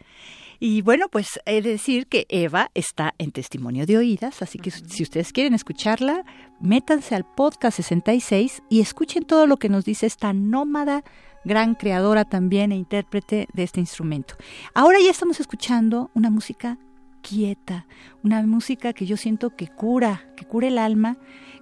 Y 0.61 0.83
bueno, 0.83 1.09
pues 1.09 1.41
he 1.47 1.63
de 1.63 1.71
decir 1.71 2.07
que 2.07 2.27
Eva 2.29 2.71
está 2.75 3.15
en 3.19 3.33
testimonio 3.33 3.87
de 3.87 3.99
oídas, 3.99 4.41
así 4.43 4.59
que 4.59 4.71
si 4.71 5.03
ustedes 5.03 5.33
quieren 5.33 5.55
escucharla, 5.55 6.25
métanse 6.61 7.15
al 7.15 7.25
podcast 7.25 7.77
66 7.77 8.63
y 8.71 8.81
escuchen 8.81 9.25
todo 9.25 9.47
lo 9.47 9.57
que 9.57 9.69
nos 9.69 9.85
dice 9.85 10.07
esta 10.07 10.33
nómada, 10.33 11.03
gran 11.45 11.75
creadora 11.75 12.25
también 12.25 12.73
e 12.73 12.77
intérprete 12.77 13.49
de 13.53 13.63
este 13.63 13.81
instrumento. 13.81 14.35
Ahora 14.75 14.99
ya 15.01 15.11
estamos 15.11 15.41
escuchando 15.41 16.11
una 16.15 16.31
música 16.31 16.79
quieta, 17.23 17.87
una 18.23 18.43
música 18.43 18.93
que 18.93 19.07
yo 19.07 19.17
siento 19.17 19.57
que 19.57 19.69
cura, 19.69 20.29
que 20.37 20.45
cura 20.45 20.69
el 20.69 20.79
alma, 20.79 21.17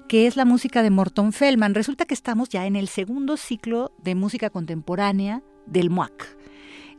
que 0.09 0.27
es 0.27 0.37
la 0.37 0.45
música 0.45 0.83
de 0.83 0.91
Morton 0.91 1.33
Feldman. 1.33 1.75
Resulta 1.75 2.05
que 2.05 2.15
estamos 2.15 2.49
ya 2.49 2.67
en 2.67 2.77
el 2.77 2.89
segundo 2.89 3.37
ciclo 3.37 3.93
de 4.03 4.15
música 4.15 4.51
contemporánea 4.51 5.43
del 5.67 5.91
MUAC. 5.91 6.37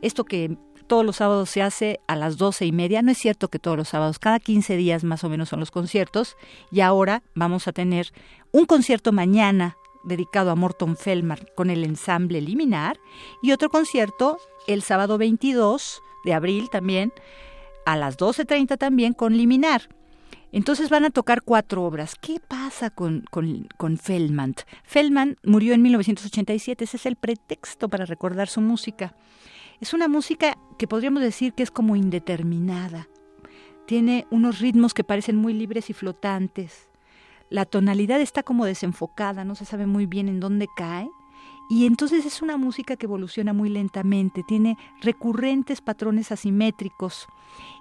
Esto 0.00 0.24
que 0.24 0.56
todos 0.86 1.04
los 1.04 1.16
sábados 1.16 1.50
se 1.50 1.62
hace 1.62 2.00
a 2.06 2.16
las 2.16 2.36
doce 2.36 2.66
y 2.66 2.72
media. 2.72 3.02
No 3.02 3.10
es 3.10 3.18
cierto 3.18 3.48
que 3.48 3.58
todos 3.58 3.76
los 3.76 3.88
sábados, 3.88 4.18
cada 4.18 4.38
15 4.38 4.76
días 4.76 5.04
más 5.04 5.24
o 5.24 5.28
menos 5.28 5.48
son 5.48 5.60
los 5.60 5.70
conciertos. 5.70 6.36
Y 6.70 6.80
ahora 6.80 7.22
vamos 7.34 7.68
a 7.68 7.72
tener 7.72 8.12
un 8.52 8.66
concierto 8.66 9.12
mañana 9.12 9.76
dedicado 10.04 10.50
a 10.50 10.54
Morton 10.54 10.96
Feldman 10.96 11.40
con 11.54 11.70
el 11.70 11.84
ensamble 11.84 12.40
Liminar 12.40 12.98
y 13.42 13.52
otro 13.52 13.68
concierto 13.68 14.38
el 14.66 14.82
sábado 14.82 15.18
22 15.18 16.00
de 16.24 16.34
abril 16.34 16.70
también 16.70 17.12
a 17.84 17.96
las 17.96 18.18
12.30 18.18 18.78
también 18.78 19.12
con 19.12 19.36
Liminar. 19.36 19.88
Entonces 20.52 20.88
van 20.88 21.04
a 21.04 21.10
tocar 21.10 21.42
cuatro 21.42 21.82
obras. 21.82 22.14
¿Qué 22.14 22.38
pasa 22.38 22.88
con, 22.88 23.24
con, 23.30 23.66
con, 23.76 23.98
Feldman? 23.98 24.54
Feldman 24.84 25.36
murió 25.42 25.74
en 25.74 25.82
1987, 25.82 26.84
ese 26.84 26.96
es 26.96 27.06
el 27.06 27.16
pretexto 27.16 27.88
para 27.88 28.04
recordar 28.04 28.48
su 28.48 28.60
música. 28.60 29.16
Es 29.80 29.92
una 29.94 30.06
música 30.06 30.56
que 30.78 30.86
podríamos 30.86 31.22
decir 31.22 31.54
que 31.54 31.64
es 31.64 31.72
como 31.72 31.96
indeterminada. 31.96 33.08
Tiene 33.86 34.26
unos 34.30 34.60
ritmos 34.60 34.94
que 34.94 35.02
parecen 35.02 35.36
muy 35.36 35.54
libres 35.54 35.90
y 35.90 35.92
flotantes. 35.92 36.88
La 37.50 37.64
tonalidad 37.64 38.20
está 38.20 38.42
como 38.42 38.64
desenfocada, 38.64 39.44
no 39.44 39.54
se 39.54 39.64
sabe 39.64 39.86
muy 39.86 40.06
bien 40.06 40.28
en 40.28 40.40
dónde 40.40 40.68
cae. 40.76 41.08
Y 41.68 41.86
entonces 41.86 42.26
es 42.26 42.42
una 42.42 42.58
música 42.58 42.96
que 42.96 43.06
evoluciona 43.06 43.52
muy 43.54 43.70
lentamente, 43.70 44.42
tiene 44.42 44.76
recurrentes 45.00 45.80
patrones 45.80 46.30
asimétricos 46.30 47.26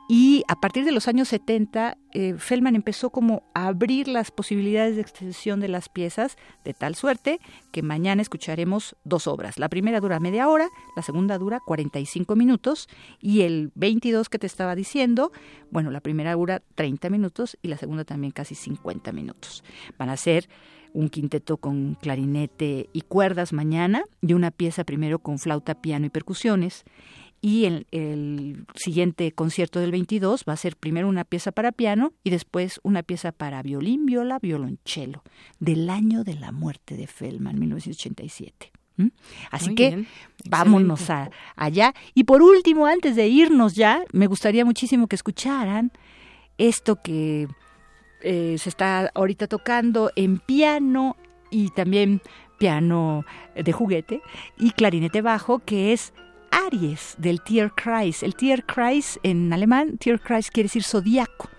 y 0.09 0.43
a 0.49 0.59
partir 0.59 0.83
de 0.83 0.91
los 0.91 1.07
años 1.07 1.29
70, 1.29 1.97
eh, 2.11 2.35
Feldman 2.37 2.75
empezó 2.75 3.09
como 3.09 3.43
a 3.53 3.67
abrir 3.67 4.07
las 4.09 4.31
posibilidades 4.31 4.95
de 4.95 5.01
extensión 5.01 5.61
de 5.61 5.69
las 5.69 5.87
piezas, 5.87 6.37
de 6.65 6.73
tal 6.73 6.95
suerte 6.95 7.39
que 7.71 7.81
mañana 7.81 8.21
escucharemos 8.21 8.97
dos 9.05 9.27
obras. 9.27 9.57
La 9.57 9.69
primera 9.69 10.01
dura 10.01 10.19
media 10.19 10.49
hora, 10.49 10.67
la 10.97 11.03
segunda 11.03 11.37
dura 11.37 11.61
45 11.65 12.35
minutos 12.35 12.89
y 13.21 13.41
el 13.41 13.71
22 13.75 14.27
que 14.27 14.39
te 14.39 14.47
estaba 14.47 14.75
diciendo, 14.75 15.31
bueno, 15.71 15.89
la 15.89 16.01
primera 16.01 16.33
dura 16.33 16.61
30 16.75 17.09
minutos 17.09 17.57
y 17.61 17.69
la 17.69 17.77
segunda 17.77 18.03
también 18.03 18.31
casi 18.31 18.55
50 18.55 19.13
minutos. 19.13 19.63
Van 19.97 20.09
a 20.09 20.17
ser 20.17 20.49
un 20.93 21.09
quinteto 21.09 21.57
con 21.57 21.95
clarinete 21.95 22.89
y 22.93 23.01
cuerdas 23.01 23.51
mañana 23.51 24.03
y 24.21 24.33
una 24.33 24.51
pieza 24.51 24.83
primero 24.83 25.19
con 25.19 25.39
flauta, 25.39 25.81
piano 25.81 26.05
y 26.05 26.09
percusiones 26.09 26.85
y 27.43 27.65
el, 27.65 27.87
el, 27.91 28.65
siguiente 28.73 29.33
concierto 29.33 29.81
del 29.81 29.91
22 29.91 30.45
va 30.47 30.53
a 30.53 30.57
ser 30.57 30.77
primero 30.77 31.09
una 31.09 31.25
pieza 31.25 31.51
para 31.51 31.73
piano 31.73 32.13
y 32.23 32.29
después 32.29 32.79
una 32.83 33.03
pieza 33.03 33.33
para 33.33 33.61
violín, 33.61 34.05
viola, 34.05 34.39
violonchelo, 34.39 35.23
del 35.59 35.89
año 35.89 36.23
de 36.23 36.35
la 36.35 36.53
muerte 36.53 36.95
de 36.95 37.05
Feldman, 37.05 37.59
1987. 37.59 38.71
Así 39.51 39.75
que 39.75 40.05
vámonos 40.45 41.09
a, 41.09 41.31
allá. 41.57 41.93
Y 42.13 42.23
por 42.23 42.41
último, 42.41 42.85
antes 42.85 43.17
de 43.17 43.27
irnos 43.27 43.75
ya, 43.75 44.03
me 44.13 44.27
gustaría 44.27 44.63
muchísimo 44.63 45.07
que 45.07 45.17
escucharan 45.17 45.91
esto 46.57 47.01
que 47.01 47.49
eh, 48.21 48.55
se 48.57 48.69
está 48.69 49.11
ahorita 49.13 49.47
tocando 49.47 50.11
en 50.15 50.39
piano 50.39 51.17
y 51.51 51.71
también 51.71 52.21
piano 52.57 53.25
de 53.53 53.73
juguete 53.73 54.21
y 54.57 54.71
clarinete 54.71 55.21
bajo, 55.21 55.59
que 55.59 55.91
es 55.91 56.13
Aries 56.53 57.15
del 57.17 57.41
Tierkreis. 57.41 58.21
El 58.21 58.35
Tierkreis 58.35 59.19
en 59.23 59.51
alemán, 59.51 59.97
Tierkreis 59.97 60.51
quiere 60.51 60.67
decir 60.67 60.83
zodiaco. 60.83 61.49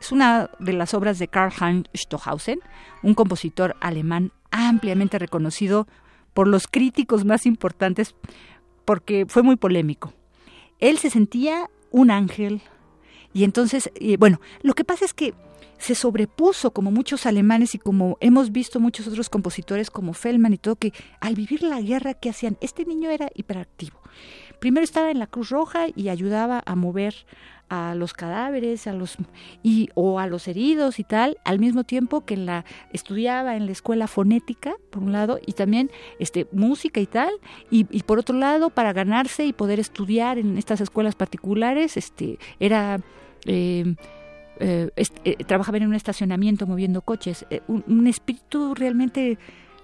Es 0.00 0.12
una 0.12 0.48
de 0.60 0.72
las 0.72 0.94
obras 0.94 1.18
de 1.18 1.26
Karl 1.26 1.52
Heinz 1.60 1.88
Stockhausen, 1.94 2.60
un 3.02 3.14
compositor 3.14 3.74
alemán 3.80 4.32
ampliamente 4.52 5.18
reconocido 5.18 5.88
por 6.34 6.46
los 6.46 6.68
críticos 6.68 7.24
más 7.24 7.46
importantes 7.46 8.14
porque 8.84 9.26
fue 9.28 9.42
muy 9.42 9.56
polémico. 9.56 10.12
Él 10.78 10.98
se 10.98 11.10
sentía 11.10 11.68
un 11.90 12.12
ángel 12.12 12.62
y 13.32 13.42
entonces, 13.42 13.90
bueno, 14.18 14.40
lo 14.62 14.74
que 14.74 14.84
pasa 14.84 15.04
es 15.04 15.14
que 15.14 15.34
se 15.78 15.96
sobrepuso 15.96 16.70
como 16.70 16.92
muchos 16.92 17.26
alemanes 17.26 17.74
y 17.74 17.78
como 17.78 18.16
hemos 18.20 18.52
visto 18.52 18.78
muchos 18.78 19.08
otros 19.08 19.28
compositores 19.28 19.90
como 19.90 20.12
Feldman 20.12 20.52
y 20.52 20.58
todo, 20.58 20.76
que 20.76 20.92
al 21.20 21.34
vivir 21.34 21.62
la 21.62 21.80
guerra, 21.80 22.14
¿qué 22.14 22.30
hacían? 22.30 22.56
Este 22.60 22.84
niño 22.84 23.10
era 23.10 23.28
hiperactivo 23.34 23.98
primero 24.58 24.84
estaba 24.84 25.10
en 25.10 25.18
la 25.18 25.26
Cruz 25.26 25.50
Roja 25.50 25.86
y 25.94 26.08
ayudaba 26.08 26.62
a 26.64 26.74
mover 26.74 27.14
a 27.68 27.94
los 27.94 28.12
cadáveres, 28.12 28.86
a 28.86 28.92
los 28.92 29.16
y 29.62 29.88
o 29.94 30.20
a 30.20 30.26
los 30.26 30.48
heridos 30.48 30.98
y 30.98 31.04
tal, 31.04 31.38
al 31.44 31.58
mismo 31.58 31.84
tiempo 31.84 32.24
que 32.24 32.36
la 32.36 32.64
estudiaba 32.92 33.56
en 33.56 33.66
la 33.66 33.72
escuela 33.72 34.06
fonética 34.06 34.74
por 34.90 35.02
un 35.02 35.12
lado 35.12 35.40
y 35.44 35.52
también 35.52 35.90
este 36.18 36.46
música 36.52 37.00
y 37.00 37.06
tal 37.06 37.32
y, 37.70 37.84
por 38.02 38.18
otro 38.18 38.36
lado 38.36 38.70
para 38.70 38.92
ganarse 38.92 39.46
y 39.46 39.52
poder 39.52 39.80
estudiar 39.80 40.38
en 40.38 40.58
estas 40.58 40.80
escuelas 40.80 41.14
particulares 41.14 41.96
este 41.96 42.38
era 42.60 43.00
em, 43.46 43.96
eh, 44.60 44.90
eh, 45.24 45.36
trabajaba 45.44 45.78
en 45.78 45.86
un 45.86 45.94
estacionamiento 45.94 46.66
moviendo 46.66 47.00
coches 47.00 47.46
eh, 47.50 47.60
un 47.66 48.06
espíritu 48.06 48.74
realmente 48.74 49.38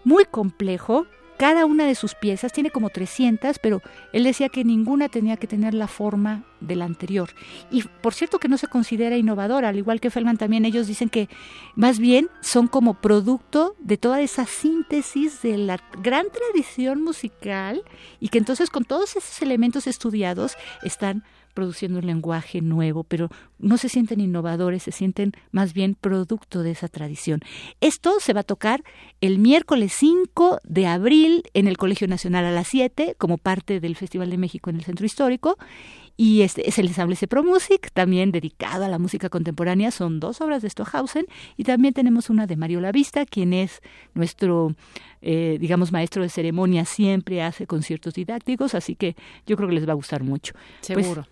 muy 0.05 0.24
complejo 0.26 1.06
cada 1.40 1.64
una 1.64 1.86
de 1.86 1.94
sus 1.94 2.14
piezas 2.14 2.52
tiene 2.52 2.70
como 2.70 2.90
300, 2.90 3.58
pero 3.60 3.80
él 4.12 4.24
decía 4.24 4.50
que 4.50 4.62
ninguna 4.62 5.08
tenía 5.08 5.38
que 5.38 5.46
tener 5.46 5.72
la 5.72 5.88
forma 5.88 6.44
de 6.60 6.76
la 6.76 6.84
anterior. 6.84 7.30
Y 7.70 7.82
por 7.82 8.12
cierto 8.12 8.38
que 8.38 8.46
no 8.46 8.58
se 8.58 8.66
considera 8.66 9.16
innovadora, 9.16 9.70
al 9.70 9.78
igual 9.78 10.02
que 10.02 10.10
Feldman 10.10 10.36
también, 10.36 10.66
ellos 10.66 10.86
dicen 10.86 11.08
que 11.08 11.30
más 11.76 11.98
bien 11.98 12.28
son 12.42 12.68
como 12.68 12.92
producto 12.92 13.74
de 13.78 13.96
toda 13.96 14.20
esa 14.20 14.44
síntesis 14.44 15.40
de 15.40 15.56
la 15.56 15.82
gran 16.02 16.26
tradición 16.30 17.02
musical 17.02 17.84
y 18.20 18.28
que 18.28 18.36
entonces 18.36 18.68
con 18.68 18.84
todos 18.84 19.16
esos 19.16 19.40
elementos 19.40 19.86
estudiados 19.86 20.58
están 20.82 21.24
produciendo 21.55 21.98
un 21.98 22.06
lenguaje 22.06 22.60
nuevo, 22.60 23.05
pero 23.05 23.28
no 23.59 23.77
se 23.77 23.89
sienten 23.89 24.20
innovadores, 24.20 24.82
se 24.82 24.93
sienten 24.93 25.32
más 25.51 25.72
bien 25.72 25.94
producto 25.94 26.62
de 26.62 26.72
esa 26.72 26.89
tradición. 26.89 27.40
Esto 27.81 28.14
se 28.20 28.32
va 28.32 28.40
a 28.40 28.44
tocar 28.44 28.82
el 29.20 29.39
miércoles 29.39 29.93
5 29.97 30.60
de 30.64 30.86
abril 30.86 31.43
en 31.55 31.68
el 31.68 31.77
Colegio 31.77 32.09
Nacional 32.09 32.44
a 32.44 32.51
las 32.51 32.68
7 32.68 33.14
como 33.18 33.39
parte 33.39 33.81
del 33.81 33.97
Festival 33.97 34.31
de 34.31 34.39
México 34.39 34.70
en 34.70 34.77
el 34.77 34.85
Centro 34.85 35.06
Histórico 35.06 35.56
y 36.22 36.43
este 36.43 36.68
es 36.68 36.78
el 36.78 36.89
ensamble 36.89 37.16
Pro 37.28 37.43
Music, 37.43 37.90
también 37.94 38.31
dedicado 38.31 38.85
a 38.85 38.89
la 38.89 38.98
música 38.98 39.31
contemporánea. 39.31 39.90
Son 39.90 40.20
dos 40.20 40.43
obras 40.43 40.60
de 40.60 40.68
Stockhausen 40.68 41.24
y 41.56 41.64
también 41.64 41.94
tenemos 41.94 42.28
una 42.28 42.47
de 42.47 42.56
Mario 42.56 42.82
Lavista, 42.82 43.24
quien 43.24 43.55
es 43.55 43.81
nuestro, 44.12 44.74
eh, 45.22 45.56
digamos, 45.59 45.93
maestro 45.93 46.22
de 46.22 46.28
ceremonia, 46.28 46.85
siempre 46.85 47.43
hace 47.43 47.66
conciertos 47.66 48.12
didácticos, 48.12 48.74
así 48.74 48.97
que 48.97 49.16
yo 49.47 49.56
creo 49.56 49.70
que 49.70 49.77
les 49.77 49.89
va 49.89 49.93
a 49.93 49.94
gustar 49.94 50.22
mucho. 50.22 50.52
Pues, 50.52 51.06
Seguro. 51.06 51.27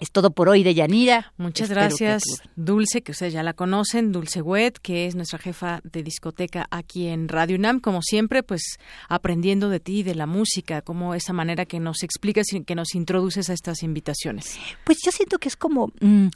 Es 0.00 0.10
todo 0.10 0.30
por 0.30 0.48
hoy 0.48 0.62
de 0.62 0.74
Yanira. 0.74 1.32
Muchas 1.36 1.70
gracias, 1.70 2.22
Dulce, 2.56 3.02
que 3.02 3.12
ustedes 3.12 3.32
ya 3.32 3.42
la 3.42 3.54
conocen, 3.54 4.12
Dulce 4.12 4.42
Wet, 4.42 4.78
que 4.80 5.06
es 5.06 5.14
nuestra 5.14 5.38
jefa 5.38 5.80
de 5.84 6.02
discoteca 6.02 6.66
aquí 6.70 7.06
en 7.06 7.28
Radio 7.28 7.56
UNAM, 7.56 7.80
como 7.80 8.02
siempre, 8.02 8.42
pues 8.42 8.78
aprendiendo 9.08 9.68
de 9.68 9.80
ti, 9.80 10.02
de 10.02 10.14
la 10.14 10.26
música, 10.26 10.82
como 10.82 11.14
esa 11.14 11.32
manera 11.32 11.64
que 11.64 11.80
nos 11.80 12.02
explicas 12.02 12.52
y 12.52 12.64
que 12.64 12.74
nos 12.74 12.94
introduces 12.94 13.50
a 13.50 13.52
estas 13.52 13.82
invitaciones. 13.82 14.58
Pues 14.84 14.98
yo 15.04 15.12
siento 15.12 15.38
que 15.38 15.48
es 15.48 15.56
como... 15.56 15.92
Mm, 16.00 16.28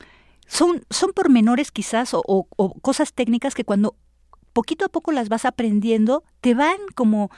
son, 0.47 0.83
son 0.89 1.13
pormenores 1.13 1.71
quizás 1.71 2.15
o, 2.15 2.23
o 2.25 2.81
cosas 2.81 3.13
técnicas 3.13 3.55
que 3.55 3.65
cuando 3.65 3.97
poquito 4.59 4.85
a 4.85 4.89
poco 4.89 5.13
las 5.13 5.29
vas 5.29 5.45
aprendiendo, 5.45 6.25
te 6.41 6.55
van 6.55 6.79
como 6.95 7.31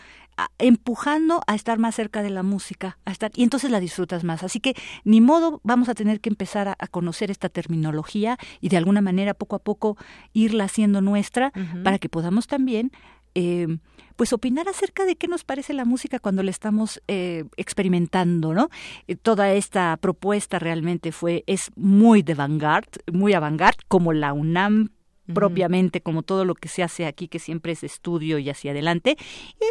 empujando 0.58 1.42
a 1.46 1.54
estar 1.54 1.78
más 1.78 1.94
cerca 1.94 2.22
de 2.22 2.30
la 2.30 2.42
música, 2.42 2.98
a 3.04 3.12
estar, 3.12 3.30
y 3.34 3.42
entonces 3.42 3.70
la 3.70 3.80
disfrutas 3.80 4.24
más. 4.24 4.42
Así 4.42 4.60
que 4.60 4.74
ni 5.04 5.20
modo 5.20 5.60
vamos 5.64 5.88
a 5.88 5.94
tener 5.94 6.20
que 6.20 6.30
empezar 6.30 6.68
a, 6.68 6.76
conocer 6.90 7.30
esta 7.30 7.48
terminología 7.48 8.36
y 8.60 8.68
de 8.68 8.76
alguna 8.76 9.00
manera 9.00 9.34
poco 9.34 9.56
a 9.56 9.60
poco 9.60 9.96
irla 10.32 10.64
haciendo 10.64 11.00
nuestra 11.00 11.52
para 11.84 11.98
que 11.98 12.08
podamos 12.08 12.46
también 12.46 12.90
eh, 13.34 13.78
pues 14.16 14.34
opinar 14.34 14.68
acerca 14.68 15.06
de 15.06 15.16
qué 15.16 15.28
nos 15.28 15.44
parece 15.44 15.72
la 15.72 15.86
música 15.86 16.18
cuando 16.18 16.42
la 16.42 16.50
estamos 16.50 17.00
eh, 17.08 17.44
experimentando, 17.56 18.52
¿no? 18.52 18.68
Eh, 19.06 19.16
toda 19.16 19.52
esta 19.52 19.96
propuesta 19.96 20.58
realmente 20.58 21.10
fue, 21.10 21.42
es 21.46 21.70
muy 21.74 22.22
de 22.22 22.34
vanguard, 22.34 22.88
muy 23.10 23.32
avant 23.32 23.60
como 23.88 24.12
la 24.12 24.34
UNAM 24.34 24.90
propiamente, 25.32 26.02
como 26.02 26.22
todo 26.22 26.44
lo 26.44 26.54
que 26.54 26.68
se 26.68 26.82
hace 26.82 27.06
aquí, 27.06 27.28
que 27.28 27.38
siempre 27.38 27.72
es 27.72 27.82
estudio 27.82 28.38
y 28.38 28.50
hacia 28.50 28.72
adelante. 28.72 29.16
Y 29.58 29.64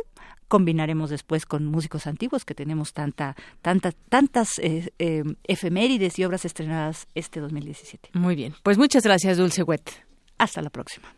combinaremos 0.50 1.10
después 1.10 1.46
con 1.46 1.66
músicos 1.66 2.08
antiguos 2.08 2.44
que 2.44 2.54
tenemos 2.54 2.92
tanta, 2.92 3.38
tanta, 3.62 3.94
tantas 4.10 4.60
eh, 4.60 4.92
eh, 5.00 5.24
efemérides 5.46 6.20
y 6.20 6.26
obras 6.26 6.44
estrenadas 6.44 7.08
este 7.16 7.40
2017. 7.40 8.10
Muy 8.14 8.36
bien, 8.36 8.54
pues 8.64 8.78
muchas 8.78 9.04
gracias 9.04 9.38
Dulce 9.38 9.64
Wet. 9.64 9.90
Hasta 10.38 10.62
la 10.62 10.70
próxima. 10.70 11.14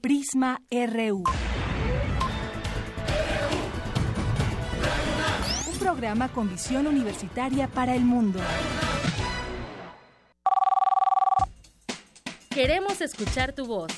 Prisma 0.00 0.60
RU. 0.70 1.24
Un 5.72 5.78
programa 5.78 6.28
con 6.28 6.50
visión 6.50 6.86
universitaria 6.86 7.68
para 7.68 7.94
el 7.94 8.04
mundo. 8.04 8.38
Queremos 12.54 13.00
escuchar 13.00 13.52
tu 13.52 13.66
voz. 13.66 13.92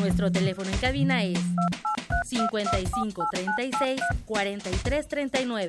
Nuestro 0.00 0.32
teléfono 0.32 0.70
en 0.70 0.78
cabina 0.78 1.22
es 1.22 1.38
55 2.24 3.26
36 3.30 4.00
43 4.24 5.06
39. 5.06 5.68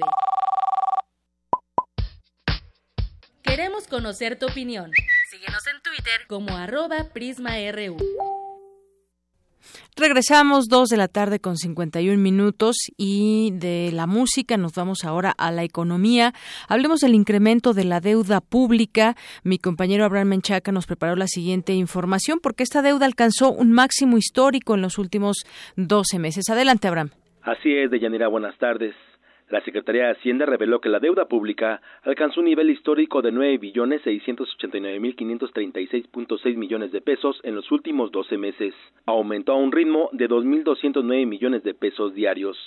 Queremos 3.44 3.86
conocer 3.86 4.40
tu 4.40 4.46
opinión. 4.46 4.92
Síguenos 5.30 5.68
en 5.68 5.82
Twitter 5.82 6.26
como 6.28 6.56
arroba 6.56 7.10
PrismaRU. 7.14 7.98
Regresamos 9.96 10.68
dos 10.68 10.90
de 10.90 10.98
la 10.98 11.08
tarde 11.08 11.40
con 11.40 11.58
51 11.58 12.18
minutos 12.18 12.76
y 12.98 13.52
de 13.54 13.92
la 13.94 14.08
música 14.08 14.58
nos 14.58 14.74
vamos 14.74 15.04
ahora 15.04 15.34
a 15.38 15.52
la 15.52 15.64
economía. 15.64 16.34
Hablemos 16.68 17.00
del 17.00 17.16
incremento 17.16 17.74
de 17.74 17.86
la 17.86 18.00
deuda 18.00 18.42
pública. 18.42 19.16
Mi 19.44 19.58
compañero 19.58 20.06
Abraham 20.06 20.30
Menchaca 20.30 20.72
nos 20.72 20.88
preparó 20.88 21.16
la 21.16 21.28
siguiente 21.28 21.74
información 21.74 22.40
porque 22.42 22.64
esta 22.64 22.82
deuda 22.82 23.06
alcanzó 23.06 23.52
un 23.52 23.72
máximo 23.72 24.18
histórico 24.18 24.76
en 24.76 24.82
los 24.82 24.98
últimos 24.98 25.46
12 25.76 26.20
meses. 26.20 26.50
Adelante, 26.50 26.88
Abraham. 26.88 27.12
Así 27.44 27.74
es, 27.74 27.90
Deyanira, 27.90 28.28
buenas 28.28 28.58
tardes. 28.58 28.96
La 29.52 29.60
Secretaría 29.66 30.06
de 30.06 30.12
Hacienda 30.12 30.46
reveló 30.46 30.80
que 30.80 30.88
la 30.88 31.02
deuda 31.02 31.26
pública 31.26 31.82
alcanzó 32.04 32.40
un 32.40 32.46
nivel 32.46 32.70
histórico 32.70 33.22
de 33.22 33.34
nueve 33.34 33.58
billones 33.58 34.02
seiscientos 34.02 34.54
ochenta 34.56 34.78
y 34.78 34.80
nueve 34.80 35.02
mil 35.02 35.14
quinientos 35.14 35.52
treinta 35.52 35.82
y 35.82 35.88
seis 35.88 36.08
punto 36.08 36.38
seis 36.38 36.56
millones 36.56 36.94
de 36.94 37.02
pesos 37.02 37.38
en 37.44 37.56
los 37.56 37.70
últimos 37.70 38.14
doce 38.14 38.38
meses. 38.38 38.74
Aumentó 39.06 39.52
a 39.52 39.58
un 39.58 39.74
ritmo 39.74 40.10
de 40.14 40.30
dos 40.30 40.46
mil 40.46 40.64
doscientos 40.64 41.04
nueve 41.04 41.26
millones 41.26 41.64
de 41.64 41.74
pesos 41.74 42.16
diarios. 42.16 42.58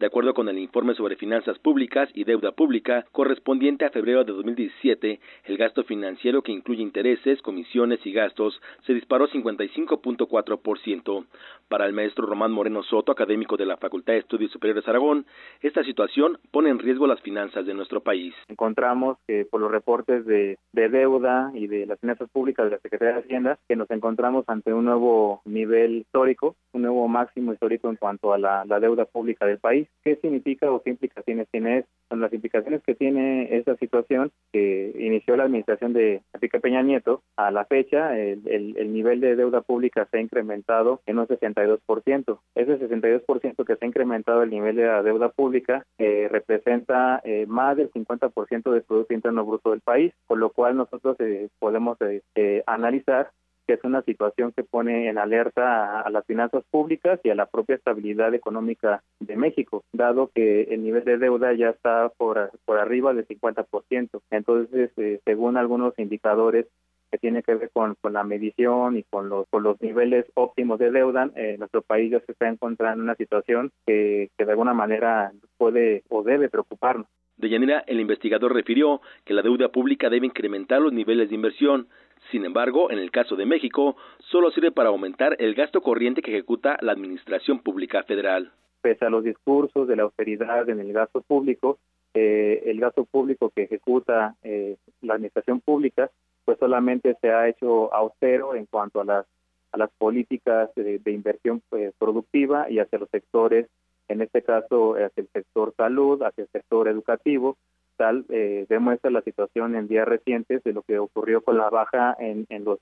De 0.00 0.06
acuerdo 0.06 0.32
con 0.32 0.48
el 0.48 0.58
informe 0.58 0.94
sobre 0.94 1.16
finanzas 1.16 1.58
públicas 1.58 2.08
y 2.14 2.24
deuda 2.24 2.52
pública 2.52 3.04
correspondiente 3.12 3.84
a 3.84 3.90
febrero 3.90 4.24
de 4.24 4.32
2017, 4.32 5.20
el 5.44 5.58
gasto 5.58 5.84
financiero 5.84 6.40
que 6.40 6.52
incluye 6.52 6.80
intereses, 6.80 7.42
comisiones 7.42 8.00
y 8.06 8.12
gastos 8.12 8.62
se 8.86 8.94
disparó 8.94 9.28
55.4%. 9.28 11.26
Para 11.68 11.84
el 11.84 11.92
maestro 11.92 12.24
Román 12.24 12.50
Moreno 12.50 12.82
Soto, 12.82 13.12
académico 13.12 13.58
de 13.58 13.66
la 13.66 13.76
Facultad 13.76 14.14
de 14.14 14.20
Estudios 14.20 14.50
Superiores 14.50 14.88
Aragón, 14.88 15.26
esta 15.60 15.84
situación 15.84 16.38
pone 16.50 16.70
en 16.70 16.78
riesgo 16.78 17.06
las 17.06 17.20
finanzas 17.20 17.66
de 17.66 17.74
nuestro 17.74 18.00
país. 18.00 18.32
Encontramos 18.48 19.18
que 19.26 19.44
por 19.44 19.60
los 19.60 19.70
reportes 19.70 20.24
de, 20.24 20.56
de 20.72 20.88
deuda 20.88 21.52
y 21.52 21.66
de 21.66 21.84
las 21.84 22.00
finanzas 22.00 22.30
públicas 22.30 22.64
de 22.64 22.70
la 22.70 22.78
Secretaría 22.78 23.16
de 23.16 23.20
Hacienda, 23.20 23.58
que 23.68 23.76
nos 23.76 23.90
encontramos 23.90 24.46
ante 24.48 24.72
un 24.72 24.86
nuevo 24.86 25.42
nivel 25.44 25.96
histórico, 25.96 26.56
un 26.72 26.80
nuevo 26.80 27.06
máximo 27.06 27.52
histórico 27.52 27.90
en 27.90 27.96
cuanto 27.96 28.32
a 28.32 28.38
la 28.38 28.80
deuda 28.80 29.04
pública 29.04 29.44
del 29.44 29.58
país 29.58 29.89
¿Qué 30.02 30.16
significa 30.16 30.70
o 30.70 30.82
qué 30.82 30.90
implicaciones 30.90 31.46
tiene 31.50 31.78
esto? 31.78 32.16
Las 32.16 32.32
implicaciones 32.32 32.82
que 32.82 32.94
tiene 32.94 33.54
esta 33.56 33.76
situación 33.76 34.32
que 34.52 34.92
inició 34.98 35.36
la 35.36 35.44
administración 35.44 35.92
de 35.92 36.22
Enrique 36.32 36.58
Peña 36.58 36.82
Nieto, 36.82 37.22
a 37.36 37.50
la 37.50 37.66
fecha 37.66 38.18
el, 38.18 38.48
el, 38.48 38.76
el, 38.78 38.92
nivel 38.92 39.20
de 39.20 39.36
deuda 39.36 39.60
pública 39.60 40.08
se 40.10 40.18
ha 40.18 40.20
incrementado 40.20 41.02
en 41.06 41.18
un 41.18 41.26
62%. 41.26 42.40
Ese 42.54 42.78
62% 42.80 43.64
que 43.64 43.76
se 43.76 43.84
ha 43.84 43.88
incrementado 43.88 44.42
el 44.42 44.50
nivel 44.50 44.76
de 44.76 44.86
la 44.86 45.02
deuda 45.02 45.28
pública 45.28 45.86
eh, 45.98 46.28
representa 46.30 47.20
eh, 47.24 47.46
más 47.46 47.76
del 47.76 47.92
50% 47.92 48.72
del 48.72 48.82
Producto 48.82 49.14
Interno 49.14 49.44
Bruto 49.44 49.70
del 49.70 49.82
país, 49.82 50.12
con 50.26 50.40
lo 50.40 50.50
cual 50.50 50.76
nosotros 50.76 51.16
eh, 51.20 51.48
podemos 51.58 51.98
eh, 52.34 52.62
analizar 52.66 53.30
que 53.70 53.74
es 53.74 53.84
una 53.84 54.02
situación 54.02 54.50
que 54.50 54.64
pone 54.64 55.08
en 55.08 55.16
alerta 55.16 56.00
a, 56.00 56.10
las 56.10 56.26
finanzas 56.26 56.64
públicas 56.72 57.20
y 57.22 57.30
a 57.30 57.36
la 57.36 57.46
propia 57.46 57.76
estabilidad 57.76 58.34
económica 58.34 59.04
de 59.20 59.36
México, 59.36 59.84
dado 59.92 60.32
que 60.34 60.62
el 60.62 60.82
nivel 60.82 61.04
de 61.04 61.18
deuda 61.18 61.52
ya 61.52 61.68
está 61.68 62.08
por, 62.16 62.50
por 62.64 62.78
arriba 62.78 63.14
del 63.14 63.28
50%. 63.28 64.22
Entonces, 64.32 64.90
eh, 64.96 65.20
según 65.24 65.56
algunos 65.56 65.96
indicadores 66.00 66.66
que 67.12 67.18
tiene 67.18 67.44
que 67.44 67.54
ver 67.54 67.70
con, 67.72 67.94
con 68.00 68.12
la 68.12 68.24
medición 68.24 68.96
y 68.96 69.04
con 69.04 69.28
los, 69.28 69.46
con 69.50 69.62
los 69.62 69.80
niveles 69.80 70.26
óptimos 70.34 70.80
de 70.80 70.90
deuda, 70.90 71.30
eh, 71.36 71.54
nuestro 71.56 71.82
país 71.82 72.10
ya 72.10 72.18
se 72.26 72.32
está 72.32 72.48
encontrando 72.48 72.94
en 72.96 73.04
una 73.04 73.14
situación 73.14 73.70
que, 73.86 74.30
que 74.36 74.46
de 74.46 74.50
alguna 74.50 74.74
manera 74.74 75.30
puede 75.58 76.02
o 76.08 76.24
debe 76.24 76.48
preocuparnos. 76.48 77.06
De 77.36 77.48
Yanira, 77.48 77.84
el 77.86 78.00
investigador 78.00 78.52
refirió 78.52 79.00
que 79.24 79.32
la 79.32 79.42
deuda 79.42 79.68
pública 79.68 80.10
debe 80.10 80.26
incrementar 80.26 80.80
los 80.82 80.92
niveles 80.92 81.28
de 81.28 81.36
inversión, 81.36 81.86
sin 82.30 82.44
embargo, 82.44 82.90
en 82.90 82.98
el 82.98 83.10
caso 83.10 83.36
de 83.36 83.46
México, 83.46 83.96
solo 84.18 84.50
sirve 84.50 84.70
para 84.70 84.90
aumentar 84.90 85.36
el 85.38 85.54
gasto 85.54 85.80
corriente 85.80 86.22
que 86.22 86.32
ejecuta 86.32 86.76
la 86.80 86.92
Administración 86.92 87.60
Pública 87.60 88.02
Federal. 88.04 88.52
Pese 88.82 89.04
a 89.04 89.10
los 89.10 89.24
discursos 89.24 89.88
de 89.88 89.96
la 89.96 90.04
austeridad 90.04 90.68
en 90.68 90.80
el 90.80 90.92
gasto 90.92 91.22
público, 91.22 91.78
eh, 92.14 92.62
el 92.66 92.80
gasto 92.80 93.04
público 93.04 93.50
que 93.50 93.64
ejecuta 93.64 94.34
eh, 94.42 94.76
la 95.02 95.14
Administración 95.14 95.60
Pública, 95.60 96.10
pues 96.44 96.58
solamente 96.58 97.16
se 97.20 97.30
ha 97.30 97.48
hecho 97.48 97.92
austero 97.92 98.54
en 98.54 98.66
cuanto 98.66 99.00
a 99.00 99.04
las, 99.04 99.26
a 99.72 99.78
las 99.78 99.90
políticas 99.98 100.74
de, 100.74 100.98
de 100.98 101.12
inversión 101.12 101.62
pues, 101.68 101.92
productiva 101.98 102.70
y 102.70 102.78
hacia 102.78 102.98
los 102.98 103.10
sectores, 103.10 103.66
en 104.08 104.22
este 104.22 104.42
caso 104.42 104.94
hacia 104.94 105.22
el 105.22 105.28
sector 105.32 105.74
salud, 105.76 106.22
hacia 106.22 106.42
el 106.42 106.50
sector 106.50 106.88
educativo, 106.88 107.56
tal 108.00 108.24
eh, 108.30 108.64
demuestra 108.70 109.10
la 109.10 109.20
situación 109.20 109.76
en 109.76 109.86
días 109.86 110.08
recientes 110.08 110.64
de 110.64 110.72
lo 110.72 110.80
que 110.80 110.98
ocurrió 110.98 111.42
con 111.42 111.58
la 111.58 111.68
baja 111.68 112.16
en, 112.18 112.46
los 112.64 112.78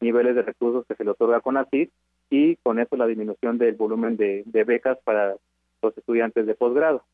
niveles 0.00 0.34
de 0.34 0.40
recursos 0.40 0.86
que 0.86 0.94
se 0.94 1.04
le 1.04 1.10
otorga 1.10 1.42
con 1.42 1.58
ACID 1.58 1.90
y 2.30 2.56
con 2.56 2.78
eso 2.78 2.96
la 2.96 3.06
disminución 3.06 3.58
del 3.58 3.74
volumen 3.74 4.16
de, 4.16 4.42
de 4.46 4.64
becas 4.64 4.96
para 5.04 5.36
los 5.82 5.98
estudiantes 5.98 6.46
de 6.46 6.54
posgrado. 6.54 7.04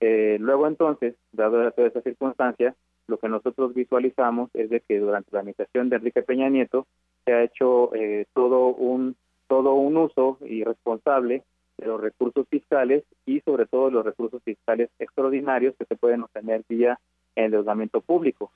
Eh, 0.00 0.38
luego 0.40 0.66
entonces, 0.66 1.14
dado 1.30 1.70
toda 1.70 1.86
esta 1.86 2.02
circunstancia, 2.02 2.74
lo 3.06 3.18
que 3.18 3.28
nosotros 3.28 3.72
visualizamos 3.72 4.50
es 4.52 4.68
de 4.68 4.80
que 4.80 4.98
durante 4.98 5.30
la 5.30 5.38
administración 5.38 5.88
de 5.88 5.96
Enrique 5.96 6.22
Peña 6.22 6.48
Nieto 6.48 6.88
se 7.24 7.34
ha 7.34 7.44
hecho 7.44 7.94
eh, 7.94 8.26
todo 8.34 8.74
un 8.74 9.14
todo 9.46 9.74
un 9.74 9.96
uso 9.96 10.38
irresponsable 10.44 11.44
de 11.78 11.86
los 11.86 12.00
recursos 12.00 12.46
fiscales 12.48 13.04
y 13.26 13.40
sobre 13.40 13.66
todo 13.66 13.90
los 13.90 14.04
recursos 14.04 14.42
fiscales 14.42 14.90
extraordinarios 14.98 15.74
que 15.78 15.84
se 15.84 15.96
pueden 15.96 16.22
obtener 16.22 16.62
vía 16.68 16.98
endeudamiento 17.34 18.00
público. 18.00 18.50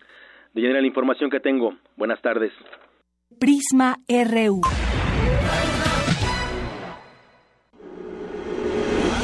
De 0.55 0.63
la 0.63 0.87
información 0.87 1.31
que 1.31 1.41
tengo. 1.41 1.75
Buenas 1.97 2.21
tardes. 2.23 2.53
Prisma 3.39 3.97
RU. 4.09 4.61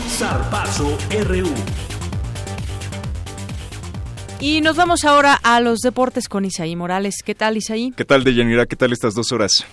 Zarpazo 0.08 0.96
RU. 1.28 1.86
Y 4.38 4.60
nos 4.60 4.76
vamos 4.76 5.04
ahora 5.04 5.34
a 5.42 5.60
los 5.60 5.80
deportes 5.80 6.28
con 6.28 6.44
Isaí 6.44 6.76
Morales. 6.76 7.22
¿Qué 7.24 7.34
tal, 7.34 7.56
Isaí? 7.56 7.90
¿Qué 7.96 8.04
tal, 8.04 8.22
Deyanira? 8.22 8.66
¿Qué 8.66 8.76
tal 8.76 8.92
estas 8.92 9.14
dos 9.14 9.32
horas? 9.32 9.66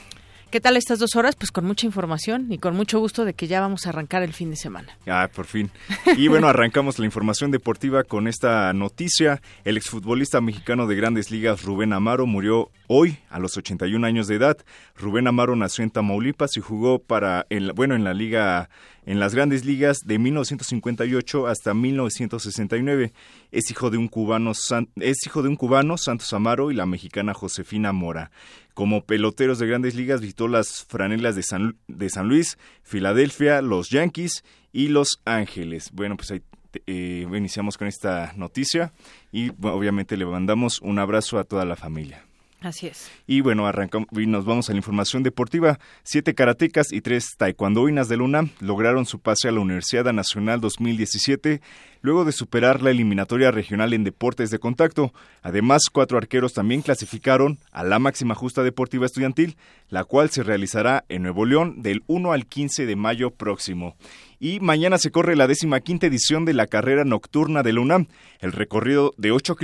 ¿Qué 0.54 0.62
tal 0.62 0.78
estas 0.78 1.00
dos 1.00 1.16
horas? 1.16 1.36
Pues 1.36 1.50
con 1.50 1.66
mucha 1.66 1.88
información 1.88 2.52
y 2.52 2.60
con 2.60 2.76
mucho 2.76 3.00
gusto 3.00 3.26
de 3.26 3.34
que 3.34 3.48
ya 3.48 3.60
vamos 3.60 3.88
a 3.88 3.90
arrancar 3.90 4.22
el 4.22 4.34
fin 4.34 4.52
de 4.52 4.56
semana. 4.56 4.96
Ah, 5.08 5.28
por 5.36 5.48
fin. 5.48 5.72
Y 6.16 6.28
bueno, 6.28 6.48
arrancamos 6.48 7.00
la 7.00 7.06
información 7.06 7.50
deportiva 7.50 8.04
con 8.04 8.28
esta 8.28 8.72
noticia. 8.72 9.42
El 9.64 9.78
exfutbolista 9.78 10.42
mexicano 10.42 10.86
de 10.86 10.96
grandes 10.96 11.32
ligas, 11.32 11.64
Rubén 11.64 11.92
Amaro, 11.92 12.28
murió 12.28 12.70
hoy 12.86 13.18
a 13.32 13.40
los 13.40 13.58
81 13.58 14.06
años 14.06 14.28
de 14.28 14.36
edad. 14.36 14.58
Rubén 14.96 15.26
Amaro 15.26 15.56
nació 15.56 15.86
en 15.86 15.90
Tamaulipas 15.90 16.56
y 16.56 16.62
jugó 16.62 17.00
para, 17.00 17.48
el, 17.50 17.74
bueno, 17.74 17.96
en 17.96 18.04
la 18.04 18.14
liga 18.14 18.70
en 19.06 19.20
las 19.20 19.36
grandes 19.36 19.66
ligas 19.66 20.00
de 20.06 20.20
1958 20.20 21.48
hasta 21.48 21.74
1969. 21.74 23.14
Es 23.52 23.70
hijo 23.70 23.90
de 23.90 23.98
un 23.98 24.08
cubano, 24.08 24.52
es 24.52 25.18
hijo 25.26 25.42
de 25.42 25.50
un 25.50 25.56
cubano, 25.56 25.98
Santos 25.98 26.32
Amaro, 26.34 26.72
y 26.72 26.76
la 26.76 26.86
mexicana 26.86 27.34
Josefina 27.34 27.92
Mora. 27.92 28.32
Como 28.74 29.06
peloteros 29.06 29.60
de 29.60 29.68
grandes 29.68 29.96
ligas 29.96 30.22
visitó 30.22 30.48
las 30.48 30.84
franelas 30.86 31.36
de 31.36 31.44
San, 31.44 31.78
de 31.88 32.10
San 32.10 32.28
Luis, 32.28 32.58
Filadelfia, 32.82 33.62
los 33.62 33.90
Yankees 33.90 34.44
y 34.72 34.88
Los 34.88 35.22
Ángeles. 35.26 35.92
Bueno, 35.94 36.18
pues 36.18 36.32
ahí 36.32 36.42
eh, 36.88 37.28
iniciamos 37.32 37.78
con 37.78 37.88
esta 37.88 38.34
noticia 38.36 38.94
y 39.32 39.52
obviamente 39.62 40.18
le 40.18 40.26
mandamos 40.26 40.82
un 40.82 40.98
abrazo 40.98 41.38
a 41.38 41.44
toda 41.44 41.66
la 41.66 41.76
familia. 41.76 42.26
Así 42.64 42.88
es. 42.88 43.12
Y 43.28 43.42
bueno, 43.42 43.68
arrancamos 43.68 44.08
y 44.14 44.26
nos 44.26 44.46
vamos 44.46 44.70
a 44.70 44.72
la 44.72 44.78
información 44.78 45.22
deportiva. 45.22 45.80
Siete 46.04 46.34
karatecas 46.34 46.94
y 46.94 47.02
tres 47.02 47.36
taekwondoinas 47.38 48.08
de 48.08 48.16
Luna 48.16 48.50
lograron 48.62 49.06
su 49.06 49.20
pase 49.20 49.50
a 49.50 49.52
la 49.52 49.60
Universidad 49.60 50.12
Nacional 50.14 50.62
2017 50.62 51.60
luego 52.04 52.26
de 52.26 52.34
superar 52.34 52.82
la 52.82 52.92
eliminatoria 52.92 53.50
regional 53.50 53.94
en 53.94 54.04
deportes 54.04 54.52
de 54.52 54.60
contacto. 54.60 55.14
Además, 55.42 55.84
cuatro 55.92 56.18
arqueros 56.18 56.54
también 56.54 56.82
clasificaron 56.82 57.58
a 57.72 57.84
la 57.84 57.98
máxima 57.98 58.36
justa 58.36 58.62
deportiva 58.62 59.06
estudiantil, 59.06 59.56
la 59.90 60.04
cual 60.04 60.30
se 60.30 60.44
realizará 60.44 61.06
en 61.08 61.24
Nuevo 61.24 61.46
León 61.46 61.82
del 61.82 62.04
1 62.08 62.34
al 62.34 62.46
15 62.46 62.86
de 62.86 62.96
mayo 62.98 63.32
próximo. 63.32 63.96
Y 64.38 64.60
mañana 64.60 64.98
se 64.98 65.12
corre 65.12 65.38
la 65.38 65.48
décima 65.48 65.80
quinta 65.80 66.06
edición 66.06 66.44
de 66.44 66.54
la 66.54 66.68
carrera 66.68 67.06
nocturna 67.06 67.64
de 67.64 67.72
la 67.72 67.80
UNAM. 67.80 68.08
El 68.40 68.52
recorrido 68.52 69.14
de 69.18 69.32
8, 69.32 69.56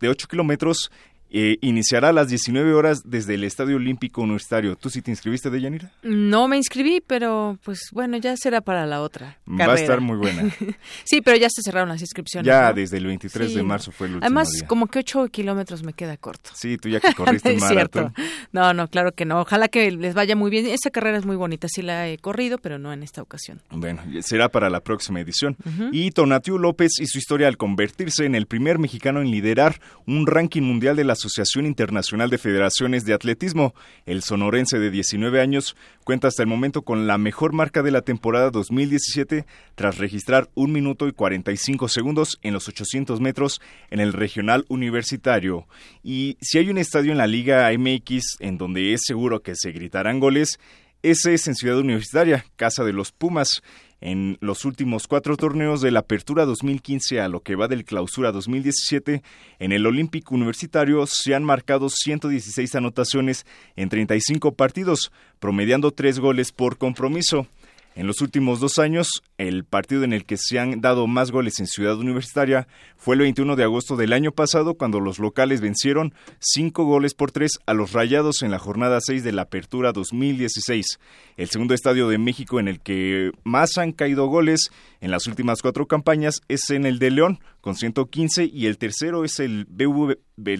de 0.00 0.08
8 0.08 0.28
kilómetros 0.28 0.90
eh, 1.34 1.56
iniciará 1.62 2.10
a 2.10 2.12
las 2.12 2.28
19 2.28 2.74
horas 2.74 3.00
desde 3.06 3.34
el 3.34 3.44
Estadio 3.44 3.76
Olímpico 3.76 4.20
Universitario. 4.20 4.76
¿Tú 4.76 4.90
sí 4.90 5.00
te 5.00 5.10
inscribiste, 5.10 5.48
Deyanira? 5.48 5.90
No 6.02 6.46
me 6.46 6.58
inscribí, 6.58 7.02
pero 7.06 7.58
pues 7.64 7.88
bueno, 7.90 8.18
ya 8.18 8.36
será 8.36 8.60
para 8.60 8.84
la 8.84 9.00
otra. 9.00 9.38
Va 9.48 9.72
a 9.72 9.74
estar 9.74 10.02
muy 10.02 10.18
buena. 10.18 10.54
sí, 11.04 11.22
pero 11.22 11.38
ya 11.38 11.48
se 11.48 11.62
cerraron 11.62 11.88
las 11.88 12.02
inscripciones. 12.02 12.46
Ya 12.46 12.70
desde 12.74 12.98
el 12.98 13.06
23 13.06 13.54
de 13.54 13.62
marzo 13.62 13.92
fue 13.92 14.08
el 14.08 14.14
último 14.16 14.26
Además, 14.26 14.62
como 14.66 14.88
que 14.88 14.98
8 14.98 15.28
kilómetros 15.28 15.82
me 15.82 15.94
queda 15.94 16.18
corto. 16.18 16.50
Sí, 16.54 16.76
tú 16.76 16.90
ya 16.90 17.00
que 17.00 17.14
corriste 17.16 17.54
no 17.54 17.60
maratón. 17.60 18.14
No, 18.52 18.74
no, 18.74 18.88
claro 18.88 19.12
que 19.12 19.24
no. 19.24 19.40
Ojalá 19.40 19.68
que 19.68 19.90
les 19.90 20.14
vaya 20.14 20.36
muy 20.36 20.50
bien. 20.50 20.66
Esa 20.66 20.90
carrera 20.90 21.16
es 21.16 21.24
muy 21.24 21.36
bonita, 21.36 21.66
sí 21.70 21.80
la 21.80 22.08
he 22.08 22.18
corrido, 22.18 22.58
pero 22.58 22.78
no 22.78 22.92
en 22.92 23.02
esta 23.02 23.22
ocasión. 23.22 23.62
Bueno, 23.70 24.02
será 24.20 24.50
para 24.50 24.68
la 24.68 24.80
próxima 24.80 25.20
edición. 25.20 25.56
Y 25.92 26.10
Tonatiu 26.10 26.58
López 26.58 27.00
y 27.00 27.06
su 27.06 27.16
historia 27.16 27.48
al 27.48 27.56
convertirse 27.56 28.26
en 28.26 28.34
el 28.34 28.44
primer 28.44 28.78
mexicano 28.78 29.22
en 29.22 29.30
liderar 29.30 29.80
un 30.06 30.26
ranking 30.26 30.62
mundial 30.62 30.94
de 30.94 31.04
la 31.04 31.14
Asociación 31.22 31.66
Internacional 31.66 32.30
de 32.30 32.38
Federaciones 32.38 33.04
de 33.04 33.14
Atletismo. 33.14 33.74
El 34.06 34.24
sonorense 34.24 34.80
de 34.80 34.90
19 34.90 35.40
años 35.40 35.76
cuenta 36.02 36.26
hasta 36.26 36.42
el 36.42 36.48
momento 36.48 36.82
con 36.82 37.06
la 37.06 37.16
mejor 37.16 37.52
marca 37.52 37.84
de 37.84 37.92
la 37.92 38.02
temporada 38.02 38.50
2017 38.50 39.46
tras 39.76 39.98
registrar 39.98 40.50
un 40.54 40.72
minuto 40.72 41.06
y 41.06 41.12
45 41.12 41.88
segundos 41.88 42.40
en 42.42 42.54
los 42.54 42.66
800 42.66 43.20
metros 43.20 43.60
en 43.90 44.00
el 44.00 44.12
regional 44.12 44.64
universitario. 44.68 45.68
Y 46.02 46.38
si 46.40 46.58
hay 46.58 46.70
un 46.70 46.78
estadio 46.78 47.12
en 47.12 47.18
la 47.18 47.28
Liga 47.28 47.70
MX 47.70 48.38
en 48.40 48.58
donde 48.58 48.92
es 48.92 49.02
seguro 49.04 49.42
que 49.42 49.54
se 49.54 49.70
gritarán 49.70 50.18
goles, 50.18 50.58
ese 51.04 51.34
es 51.34 51.46
en 51.46 51.54
Ciudad 51.54 51.78
Universitaria, 51.78 52.44
casa 52.56 52.82
de 52.82 52.92
los 52.92 53.12
Pumas. 53.12 53.62
En 54.04 54.36
los 54.40 54.64
últimos 54.64 55.06
cuatro 55.06 55.36
torneos 55.36 55.80
de 55.80 55.92
la 55.92 56.00
Apertura 56.00 56.44
2015 56.44 57.20
a 57.20 57.28
lo 57.28 57.38
que 57.38 57.54
va 57.54 57.68
del 57.68 57.84
Clausura 57.84 58.32
2017, 58.32 59.22
en 59.60 59.70
el 59.70 59.86
Olímpico 59.86 60.34
Universitario 60.34 61.06
se 61.06 61.36
han 61.36 61.44
marcado 61.44 61.88
116 61.88 62.74
anotaciones 62.74 63.46
en 63.76 63.88
35 63.88 64.54
partidos, 64.54 65.12
promediando 65.38 65.92
tres 65.92 66.18
goles 66.18 66.50
por 66.50 66.78
compromiso. 66.78 67.46
En 67.94 68.06
los 68.06 68.22
últimos 68.22 68.58
dos 68.58 68.78
años, 68.78 69.22
el 69.36 69.64
partido 69.64 70.02
en 70.04 70.14
el 70.14 70.24
que 70.24 70.38
se 70.38 70.58
han 70.58 70.80
dado 70.80 71.06
más 71.06 71.30
goles 71.30 71.60
en 71.60 71.66
Ciudad 71.66 71.98
Universitaria 71.98 72.66
fue 72.96 73.16
el 73.16 73.20
21 73.20 73.54
de 73.54 73.64
agosto 73.64 73.96
del 73.96 74.14
año 74.14 74.32
pasado, 74.32 74.74
cuando 74.74 74.98
los 74.98 75.18
locales 75.18 75.60
vencieron 75.60 76.14
cinco 76.38 76.84
goles 76.84 77.12
por 77.12 77.32
tres 77.32 77.58
a 77.66 77.74
los 77.74 77.92
Rayados 77.92 78.42
en 78.42 78.50
la 78.50 78.58
jornada 78.58 78.98
6 79.00 79.22
de 79.24 79.32
la 79.32 79.42
Apertura 79.42 79.92
2016. 79.92 81.00
El 81.36 81.50
segundo 81.50 81.74
estadio 81.74 82.08
de 82.08 82.16
México 82.16 82.58
en 82.58 82.68
el 82.68 82.80
que 82.80 83.30
más 83.44 83.76
han 83.76 83.92
caído 83.92 84.26
goles 84.26 84.70
en 85.02 85.10
las 85.10 85.26
últimas 85.26 85.60
cuatro 85.60 85.86
campañas 85.86 86.40
es 86.48 86.70
en 86.70 86.86
el 86.86 86.98
de 86.98 87.10
León, 87.10 87.40
con 87.60 87.74
115, 87.74 88.50
y 88.50 88.66
el 88.66 88.78
tercero 88.78 89.24
es 89.24 89.38
el 89.38 89.66
BV 89.68 90.16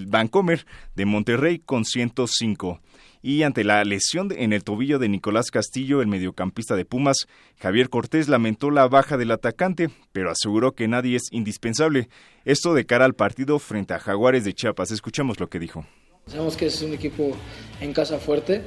Vancomer 0.06 0.66
de 0.94 1.06
Monterrey, 1.06 1.60
con 1.60 1.86
105 1.86 2.80
y 3.22 3.44
ante 3.44 3.62
la 3.62 3.84
lesión 3.84 4.30
en 4.36 4.52
el 4.52 4.64
tobillo 4.64 4.98
de 4.98 5.08
Nicolás 5.08 5.50
Castillo, 5.52 6.02
el 6.02 6.08
mediocampista 6.08 6.74
de 6.74 6.84
Pumas, 6.84 7.28
Javier 7.60 7.88
Cortés 7.88 8.28
lamentó 8.28 8.70
la 8.72 8.88
baja 8.88 9.16
del 9.16 9.30
atacante, 9.30 9.90
pero 10.10 10.30
aseguró 10.30 10.72
que 10.72 10.88
nadie 10.88 11.16
es 11.16 11.28
indispensable. 11.30 12.08
Esto 12.44 12.74
de 12.74 12.84
cara 12.84 13.04
al 13.04 13.14
partido 13.14 13.60
frente 13.60 13.94
a 13.94 14.00
Jaguares 14.00 14.44
de 14.44 14.52
Chiapas. 14.52 14.90
Escuchamos 14.90 15.38
lo 15.38 15.48
que 15.48 15.60
dijo. 15.60 15.86
Sabemos 16.26 16.56
que 16.56 16.66
es 16.66 16.82
un 16.82 16.92
equipo 16.92 17.32
en 17.80 17.92
casa 17.92 18.18
fuerte 18.18 18.62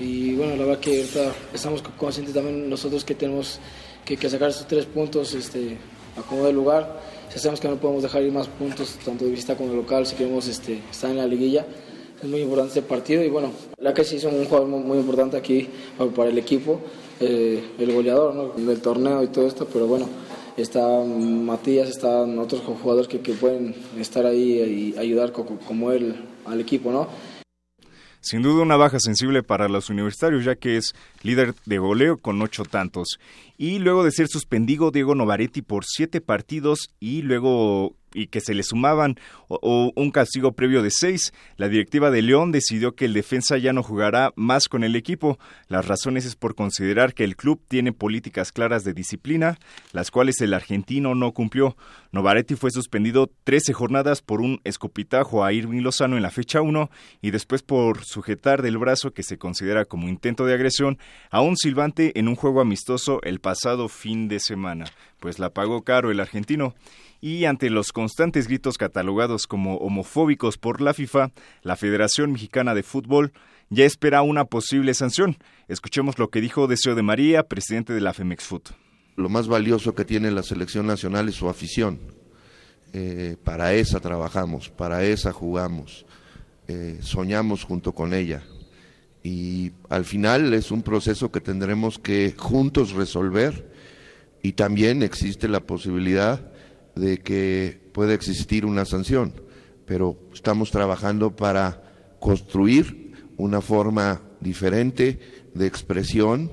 y 0.00 0.34
bueno, 0.34 0.56
la 0.56 0.64
verdad 0.64 0.80
que 0.80 0.96
ahorita 0.96 1.32
estamos 1.52 1.82
conscientes 1.82 2.34
también 2.34 2.68
nosotros 2.70 3.04
que 3.04 3.14
tenemos 3.14 3.60
que, 4.06 4.16
sacar 4.28 4.48
esos 4.48 4.66
tres 4.66 4.86
puntos 4.86 5.34
este, 5.34 5.76
a 6.16 6.22
como 6.22 6.44
de 6.44 6.52
lugar. 6.52 7.00
Sabemos 7.28 7.60
que 7.60 7.68
no 7.68 7.76
podemos 7.76 8.02
dejar 8.02 8.22
ir 8.22 8.32
más 8.32 8.48
puntos 8.48 8.98
tanto 9.04 9.26
de 9.26 9.30
vista 9.30 9.54
como 9.54 9.70
de 9.70 9.76
local 9.76 10.06
si 10.06 10.16
queremos 10.16 10.48
este, 10.48 10.80
estar 10.90 11.10
en 11.10 11.18
la 11.18 11.26
liguilla 11.26 11.66
es 12.22 12.28
muy 12.28 12.40
importante 12.40 12.78
este 12.78 12.88
partido 12.88 13.24
y 13.24 13.28
bueno, 13.28 13.52
la 13.78 13.92
que 13.92 14.04
sí 14.04 14.16
es 14.16 14.24
un 14.24 14.44
jugador 14.44 14.68
muy, 14.68 14.98
importante 14.98 15.36
aquí 15.36 15.68
para, 16.14 16.30
el 16.30 16.38
equipo, 16.38 16.80
eh, 17.20 17.62
el 17.78 17.92
goleador 17.92 18.54
del 18.54 18.80
torneo 18.80 19.22
y 19.24 19.28
todo 19.28 19.46
esto, 19.46 19.66
pero 19.70 19.86
bueno, 19.86 20.08
está 20.56 20.86
Matías, 21.04 21.88
están 21.88 22.38
otros 22.38 22.62
jugadores 22.62 23.08
que 23.08 23.18
pueden 23.18 23.74
estar 23.98 24.24
ahí 24.24 24.94
y 24.94 24.98
ayudar 24.98 25.32
como 25.32 25.90
él 25.90 26.14
al 26.46 26.60
equipo, 26.60 26.92
¿no? 26.92 27.08
Sin 28.20 28.42
duda 28.42 28.62
una 28.62 28.76
baja 28.76 29.00
sensible 29.00 29.42
para 29.42 29.68
los 29.68 29.90
universitarios, 29.90 30.44
ya 30.44 30.54
que 30.54 30.76
es 30.76 30.92
líder 31.24 31.56
de 31.66 31.78
goleo 31.78 32.18
con 32.18 32.40
ocho 32.40 32.62
tantos. 32.62 33.18
Y 33.58 33.80
luego 33.80 34.04
de 34.04 34.12
ser 34.12 34.28
suspendido 34.28 34.92
Diego 34.92 35.16
Novaretti 35.16 35.60
por 35.60 35.84
siete 35.84 36.20
partidos 36.20 36.90
y 37.00 37.22
luego 37.22 37.96
y 38.14 38.28
que 38.28 38.40
se 38.40 38.54
le 38.54 38.62
sumaban 38.62 39.16
o, 39.48 39.92
un 39.94 40.10
castigo 40.10 40.52
previo 40.52 40.82
de 40.82 40.90
seis, 40.90 41.32
la 41.56 41.68
directiva 41.68 42.10
de 42.10 42.22
León 42.22 42.52
decidió 42.52 42.94
que 42.94 43.04
el 43.04 43.12
defensa 43.12 43.58
ya 43.58 43.72
no 43.72 43.82
jugará 43.82 44.32
más 44.36 44.68
con 44.68 44.84
el 44.84 44.96
equipo. 44.96 45.38
Las 45.68 45.86
razones 45.86 46.24
es 46.24 46.36
por 46.36 46.54
considerar 46.54 47.14
que 47.14 47.24
el 47.24 47.36
club 47.36 47.60
tiene 47.68 47.92
políticas 47.92 48.52
claras 48.52 48.84
de 48.84 48.94
disciplina, 48.94 49.58
las 49.92 50.10
cuales 50.10 50.40
el 50.40 50.54
argentino 50.54 51.14
no 51.14 51.32
cumplió. 51.32 51.76
Novaretti 52.12 52.56
fue 52.56 52.70
suspendido 52.70 53.30
13 53.44 53.72
jornadas 53.72 54.22
por 54.22 54.40
un 54.40 54.60
escopitajo 54.64 55.44
a 55.44 55.52
Irving 55.52 55.82
Lozano 55.82 56.16
en 56.16 56.22
la 56.22 56.30
fecha 56.30 56.60
1 56.60 56.90
y 57.20 57.30
después 57.30 57.62
por 57.62 58.04
sujetar 58.04 58.62
del 58.62 58.78
brazo 58.78 59.12
que 59.12 59.22
se 59.22 59.38
considera 59.38 59.84
como 59.84 60.08
intento 60.08 60.44
de 60.44 60.54
agresión 60.54 60.98
a 61.30 61.40
un 61.40 61.56
silbante 61.56 62.18
en 62.18 62.28
un 62.28 62.36
juego 62.36 62.60
amistoso 62.60 63.20
el 63.22 63.40
pasado 63.40 63.88
fin 63.88 64.28
de 64.28 64.40
semana. 64.40 64.86
Pues 65.20 65.38
la 65.38 65.50
pagó 65.50 65.82
caro 65.82 66.10
el 66.10 66.20
argentino 66.20 66.74
y 67.22 67.44
ante 67.44 67.70
los 67.70 67.92
constantes 67.92 68.48
gritos 68.48 68.76
catalogados 68.76 69.46
como 69.46 69.76
homofóbicos 69.76 70.58
por 70.58 70.80
la 70.80 70.92
FIFA, 70.92 71.30
la 71.62 71.76
Federación 71.76 72.32
Mexicana 72.32 72.74
de 72.74 72.82
Fútbol 72.82 73.32
ya 73.70 73.84
espera 73.84 74.22
una 74.22 74.44
posible 74.44 74.92
sanción. 74.92 75.38
Escuchemos 75.68 76.18
lo 76.18 76.30
que 76.30 76.40
dijo 76.40 76.66
Deseo 76.66 76.96
de 76.96 77.02
María, 77.02 77.44
presidente 77.44 77.92
de 77.92 78.00
la 78.00 78.12
Femex 78.12 78.44
Foot. 78.44 78.70
Lo 79.14 79.28
más 79.28 79.46
valioso 79.46 79.94
que 79.94 80.04
tiene 80.04 80.32
la 80.32 80.42
selección 80.42 80.84
nacional 80.86 81.28
es 81.28 81.36
su 81.36 81.48
afición. 81.48 82.00
Eh, 82.92 83.36
para 83.42 83.72
esa 83.72 84.00
trabajamos, 84.00 84.68
para 84.68 85.04
esa 85.04 85.32
jugamos, 85.32 86.04
eh, 86.66 86.98
soñamos 87.02 87.62
junto 87.62 87.92
con 87.92 88.14
ella. 88.14 88.42
Y 89.22 89.70
al 89.88 90.04
final 90.04 90.52
es 90.54 90.72
un 90.72 90.82
proceso 90.82 91.30
que 91.30 91.40
tendremos 91.40 92.00
que 92.00 92.34
juntos 92.36 92.90
resolver 92.92 93.70
y 94.42 94.54
también 94.54 95.04
existe 95.04 95.46
la 95.46 95.60
posibilidad 95.60 96.51
de 96.94 97.18
que 97.18 97.80
puede 97.92 98.14
existir 98.14 98.64
una 98.64 98.84
sanción, 98.84 99.32
pero 99.86 100.18
estamos 100.32 100.70
trabajando 100.70 101.34
para 101.34 101.82
construir 102.20 103.12
una 103.36 103.60
forma 103.60 104.22
diferente 104.40 105.18
de 105.54 105.66
expresión. 105.66 106.52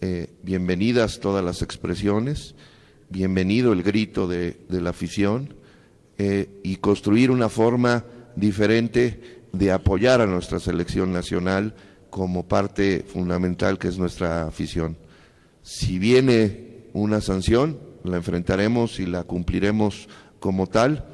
Eh, 0.00 0.28
bienvenidas 0.42 1.20
todas 1.20 1.44
las 1.44 1.62
expresiones, 1.62 2.54
bienvenido 3.08 3.72
el 3.72 3.82
grito 3.82 4.26
de, 4.26 4.56
la 4.68 4.90
afición 4.90 5.54
eh, 6.18 6.60
y 6.62 6.76
construir 6.76 7.30
una 7.30 7.48
forma 7.48 8.04
diferente 8.34 9.44
de 9.52 9.72
apoyar 9.72 10.20
a 10.20 10.26
nuestra 10.26 10.60
selección 10.60 11.12
nacional 11.12 11.74
como 12.10 12.46
parte 12.46 13.04
fundamental 13.06 13.78
que 13.78 13.88
es 13.88 13.98
nuestra 13.98 14.46
afición. 14.46 14.96
Si 15.62 15.98
viene 15.98 16.88
una 16.92 17.20
sanción, 17.20 17.78
la 18.06 18.16
enfrentaremos 18.16 19.00
y 19.00 19.06
la 19.06 19.24
cumpliremos 19.24 20.08
como 20.40 20.66
tal 20.66 21.06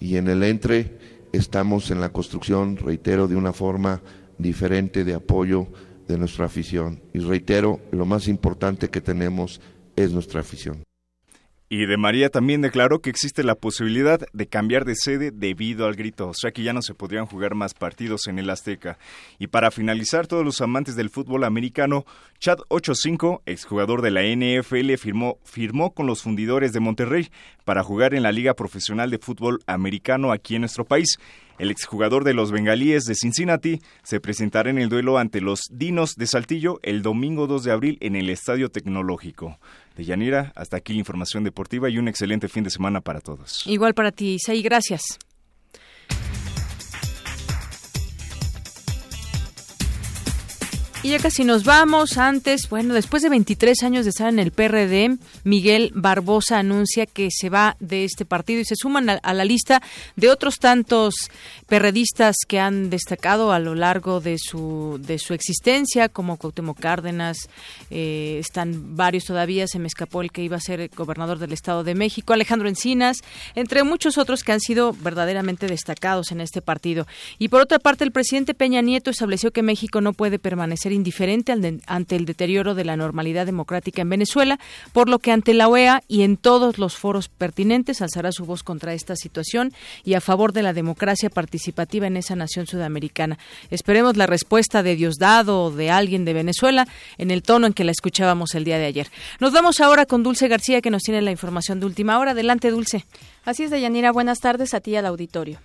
y 0.00 0.16
en 0.16 0.28
el 0.28 0.42
entre 0.42 0.98
estamos 1.32 1.90
en 1.90 2.00
la 2.00 2.10
construcción, 2.10 2.76
reitero, 2.76 3.28
de 3.28 3.36
una 3.36 3.52
forma 3.52 4.02
diferente 4.38 5.04
de 5.04 5.14
apoyo 5.14 5.68
de 6.08 6.18
nuestra 6.18 6.46
afición. 6.46 7.00
Y 7.12 7.18
reitero, 7.20 7.80
lo 7.90 8.06
más 8.06 8.28
importante 8.28 8.88
que 8.88 9.00
tenemos 9.00 9.60
es 9.96 10.12
nuestra 10.12 10.40
afición. 10.40 10.82
Y 11.68 11.86
de 11.86 11.96
María 11.96 12.30
también 12.30 12.62
declaró 12.62 13.00
que 13.00 13.10
existe 13.10 13.42
la 13.42 13.56
posibilidad 13.56 14.20
de 14.32 14.46
cambiar 14.46 14.84
de 14.84 14.94
sede 14.94 15.32
debido 15.32 15.86
al 15.86 15.96
grito, 15.96 16.28
o 16.28 16.34
sea 16.34 16.52
que 16.52 16.62
ya 16.62 16.72
no 16.72 16.80
se 16.80 16.94
podrían 16.94 17.26
jugar 17.26 17.56
más 17.56 17.74
partidos 17.74 18.28
en 18.28 18.38
el 18.38 18.50
Azteca. 18.50 18.98
Y 19.40 19.48
para 19.48 19.72
finalizar, 19.72 20.28
todos 20.28 20.44
los 20.44 20.60
amantes 20.60 20.94
del 20.94 21.10
fútbol 21.10 21.42
americano, 21.42 22.04
Chad 22.38 22.58
85, 22.68 23.42
exjugador 23.46 24.00
de 24.00 24.12
la 24.12 24.22
NFL, 24.22 24.94
firmó, 24.94 25.38
firmó 25.42 25.92
con 25.92 26.06
los 26.06 26.22
fundidores 26.22 26.72
de 26.72 26.78
Monterrey 26.78 27.30
para 27.64 27.82
jugar 27.82 28.14
en 28.14 28.22
la 28.22 28.30
Liga 28.30 28.54
Profesional 28.54 29.10
de 29.10 29.18
Fútbol 29.18 29.58
Americano 29.66 30.30
aquí 30.30 30.54
en 30.54 30.62
nuestro 30.62 30.84
país. 30.84 31.18
El 31.58 31.70
exjugador 31.70 32.22
de 32.22 32.34
los 32.34 32.52
bengalíes 32.52 33.04
de 33.04 33.14
Cincinnati 33.14 33.80
se 34.04 34.20
presentará 34.20 34.70
en 34.70 34.78
el 34.78 34.90
duelo 34.90 35.18
ante 35.18 35.40
los 35.40 35.62
Dinos 35.72 36.14
de 36.14 36.26
Saltillo 36.26 36.78
el 36.82 37.02
domingo 37.02 37.46
2 37.46 37.64
de 37.64 37.72
abril 37.72 37.98
en 38.02 38.14
el 38.14 38.28
Estadio 38.28 38.68
Tecnológico. 38.68 39.58
De 39.96 40.04
Yanira, 40.04 40.52
hasta 40.54 40.76
aquí 40.76 40.92
la 40.92 40.98
información 40.98 41.42
deportiva 41.42 41.88
y 41.88 41.98
un 41.98 42.06
excelente 42.06 42.48
fin 42.48 42.64
de 42.64 42.70
semana 42.70 43.00
para 43.00 43.20
todos. 43.20 43.66
Igual 43.66 43.94
para 43.94 44.12
ti, 44.12 44.34
Isaí, 44.34 44.62
gracias. 44.62 45.18
Y 51.06 51.10
ya 51.10 51.20
casi 51.20 51.44
nos 51.44 51.62
vamos. 51.62 52.18
Antes, 52.18 52.68
bueno, 52.68 52.92
después 52.92 53.22
de 53.22 53.28
23 53.28 53.84
años 53.84 54.04
de 54.04 54.10
estar 54.10 54.28
en 54.28 54.40
el 54.40 54.50
PRD, 54.50 55.18
Miguel 55.44 55.92
Barbosa 55.94 56.58
anuncia 56.58 57.06
que 57.06 57.28
se 57.30 57.48
va 57.48 57.76
de 57.78 58.02
este 58.02 58.24
partido 58.24 58.60
y 58.60 58.64
se 58.64 58.74
suman 58.74 59.10
a, 59.10 59.34
la 59.34 59.44
lista 59.44 59.80
de 60.16 60.30
otros 60.30 60.56
tantos 60.58 61.14
perredistas 61.68 62.34
que 62.48 62.58
han 62.58 62.90
destacado 62.90 63.52
a 63.52 63.60
lo 63.60 63.76
largo 63.76 64.18
de 64.18 64.36
su, 64.36 64.98
de 65.00 65.20
su 65.20 65.32
existencia, 65.32 66.08
como 66.08 66.38
Cuauhtémoc 66.38 66.80
Cárdenas. 66.80 67.36
Eh, 67.92 68.38
están 68.40 68.96
varios 68.96 69.26
todavía. 69.26 69.68
Se 69.68 69.78
me 69.78 69.86
escapó 69.86 70.22
el 70.22 70.32
que 70.32 70.42
iba 70.42 70.56
a 70.56 70.60
ser 70.60 70.90
gobernador 70.96 71.38
del 71.38 71.52
Estado 71.52 71.84
de 71.84 71.94
México, 71.94 72.32
Alejandro 72.32 72.68
Encinas, 72.68 73.18
entre 73.54 73.84
muchos 73.84 74.18
otros 74.18 74.42
que 74.42 74.50
han 74.50 74.60
sido 74.60 74.92
verdaderamente 74.92 75.68
destacados 75.68 76.32
en 76.32 76.40
este 76.40 76.62
partido. 76.62 77.06
Y 77.38 77.46
por 77.46 77.60
otra 77.60 77.78
parte, 77.78 78.02
el 78.02 78.10
presidente 78.10 78.54
Peña 78.54 78.80
Nieto 78.80 79.10
estableció 79.10 79.52
que 79.52 79.62
México 79.62 80.00
no 80.00 80.12
puede 80.12 80.40
permanecer 80.40 80.95
indiferente 80.96 81.52
ante 81.86 82.16
el 82.16 82.24
deterioro 82.24 82.74
de 82.74 82.84
la 82.84 82.96
normalidad 82.96 83.46
democrática 83.46 84.02
en 84.02 84.08
Venezuela, 84.08 84.58
por 84.92 85.08
lo 85.08 85.18
que 85.18 85.32
ante 85.32 85.54
la 85.54 85.68
OEA 85.68 86.02
y 86.08 86.22
en 86.22 86.36
todos 86.36 86.78
los 86.78 86.96
foros 86.96 87.28
pertinentes 87.28 88.02
alzará 88.02 88.32
su 88.32 88.44
voz 88.44 88.62
contra 88.62 88.94
esta 88.94 89.14
situación 89.14 89.72
y 90.04 90.14
a 90.14 90.20
favor 90.20 90.52
de 90.52 90.62
la 90.62 90.72
democracia 90.72 91.30
participativa 91.30 92.06
en 92.06 92.16
esa 92.16 92.34
nación 92.34 92.66
sudamericana. 92.66 93.38
Esperemos 93.70 94.16
la 94.16 94.26
respuesta 94.26 94.82
de 94.82 94.96
Diosdado 94.96 95.64
o 95.64 95.70
de 95.70 95.90
alguien 95.90 96.24
de 96.24 96.32
Venezuela 96.32 96.88
en 97.18 97.30
el 97.30 97.42
tono 97.42 97.66
en 97.66 97.72
que 97.72 97.84
la 97.84 97.92
escuchábamos 97.92 98.54
el 98.54 98.64
día 98.64 98.78
de 98.78 98.86
ayer. 98.86 99.08
Nos 99.40 99.52
vamos 99.52 99.80
ahora 99.80 100.06
con 100.06 100.22
Dulce 100.22 100.48
García 100.48 100.80
que 100.80 100.90
nos 100.90 101.02
tiene 101.02 101.22
la 101.22 101.30
información 101.30 101.80
de 101.80 101.86
última 101.86 102.18
hora. 102.18 102.32
Adelante, 102.32 102.70
Dulce. 102.70 103.04
Así 103.44 103.64
es, 103.64 103.70
Deyanira. 103.70 104.10
Buenas 104.12 104.40
tardes 104.40 104.74
a 104.74 104.80
ti 104.80 104.96
al 104.96 105.06
auditorio. 105.06 105.58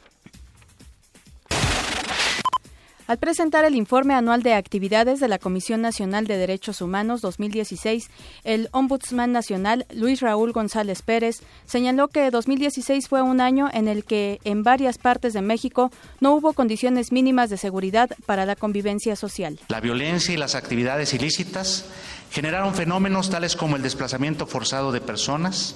Al 3.12 3.18
presentar 3.18 3.66
el 3.66 3.76
informe 3.76 4.14
anual 4.14 4.42
de 4.42 4.54
actividades 4.54 5.20
de 5.20 5.28
la 5.28 5.38
Comisión 5.38 5.82
Nacional 5.82 6.28
de 6.28 6.38
Derechos 6.38 6.80
Humanos 6.80 7.20
2016, 7.20 8.10
el 8.46 8.70
Ombudsman 8.72 9.34
Nacional, 9.34 9.86
Luis 9.94 10.22
Raúl 10.22 10.54
González 10.54 11.02
Pérez, 11.02 11.42
señaló 11.66 12.08
que 12.08 12.32
2016 12.32 13.10
fue 13.10 13.22
un 13.22 13.42
año 13.42 13.70
en 13.74 13.90
el 13.90 14.06
que 14.06 14.40
en 14.46 14.64
varias 14.64 14.98
partes 14.98 15.34
de 15.34 15.42
México 15.42 15.92
no 16.22 16.34
hubo 16.36 16.54
condiciones 16.54 17.12
mínimas 17.12 17.50
de 17.50 17.58
seguridad 17.58 18.12
para 18.26 18.46
la 18.46 18.56
convivencia 18.56 19.18
social. 19.18 19.60
La 19.68 19.82
violencia 19.82 20.34
y 20.34 20.38
las 20.38 20.56
actividades 20.56 21.14
ilícitas 21.14 21.88
generaron 22.32 22.74
fenómenos 22.74 23.30
tales 23.30 23.58
como 23.58 23.76
el 23.76 23.82
desplazamiento 23.82 24.48
forzado 24.48 24.94
de 24.94 25.02
personas, 25.02 25.76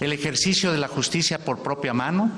el 0.00 0.14
ejercicio 0.14 0.72
de 0.72 0.78
la 0.78 0.88
justicia 0.88 1.44
por 1.44 1.62
propia 1.62 1.92
mano 1.92 2.30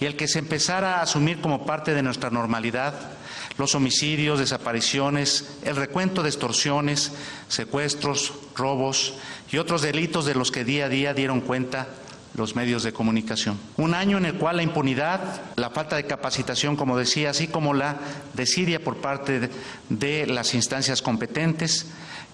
y 0.00 0.06
el 0.06 0.16
que 0.16 0.26
se 0.26 0.40
empezara 0.40 0.96
a 0.96 1.02
asumir 1.02 1.40
como 1.40 1.64
parte 1.64 1.94
de 1.94 2.02
nuestra 2.02 2.30
normalidad 2.30 3.12
los 3.58 3.74
homicidios, 3.74 4.38
desapariciones, 4.38 5.58
el 5.64 5.76
recuento 5.76 6.22
de 6.22 6.28
extorsiones, 6.28 7.12
secuestros, 7.48 8.32
robos 8.54 9.14
y 9.50 9.58
otros 9.58 9.82
delitos 9.82 10.26
de 10.26 10.34
los 10.34 10.50
que 10.50 10.64
día 10.64 10.86
a 10.86 10.88
día 10.88 11.14
dieron 11.14 11.40
cuenta 11.40 11.88
los 12.36 12.54
medios 12.54 12.82
de 12.82 12.92
comunicación. 12.92 13.58
Un 13.76 13.94
año 13.94 14.18
en 14.18 14.26
el 14.26 14.34
cual 14.34 14.56
la 14.56 14.62
impunidad, 14.62 15.40
la 15.56 15.70
falta 15.70 15.96
de 15.96 16.06
capacitación, 16.06 16.76
como 16.76 16.98
decía, 16.98 17.30
así 17.30 17.48
como 17.48 17.74
la 17.74 17.96
desidia 18.34 18.82
por 18.82 18.98
parte 18.98 19.50
de, 19.88 20.26
las 20.26 20.54
instancias 20.54 21.00
competentes, 21.00 21.86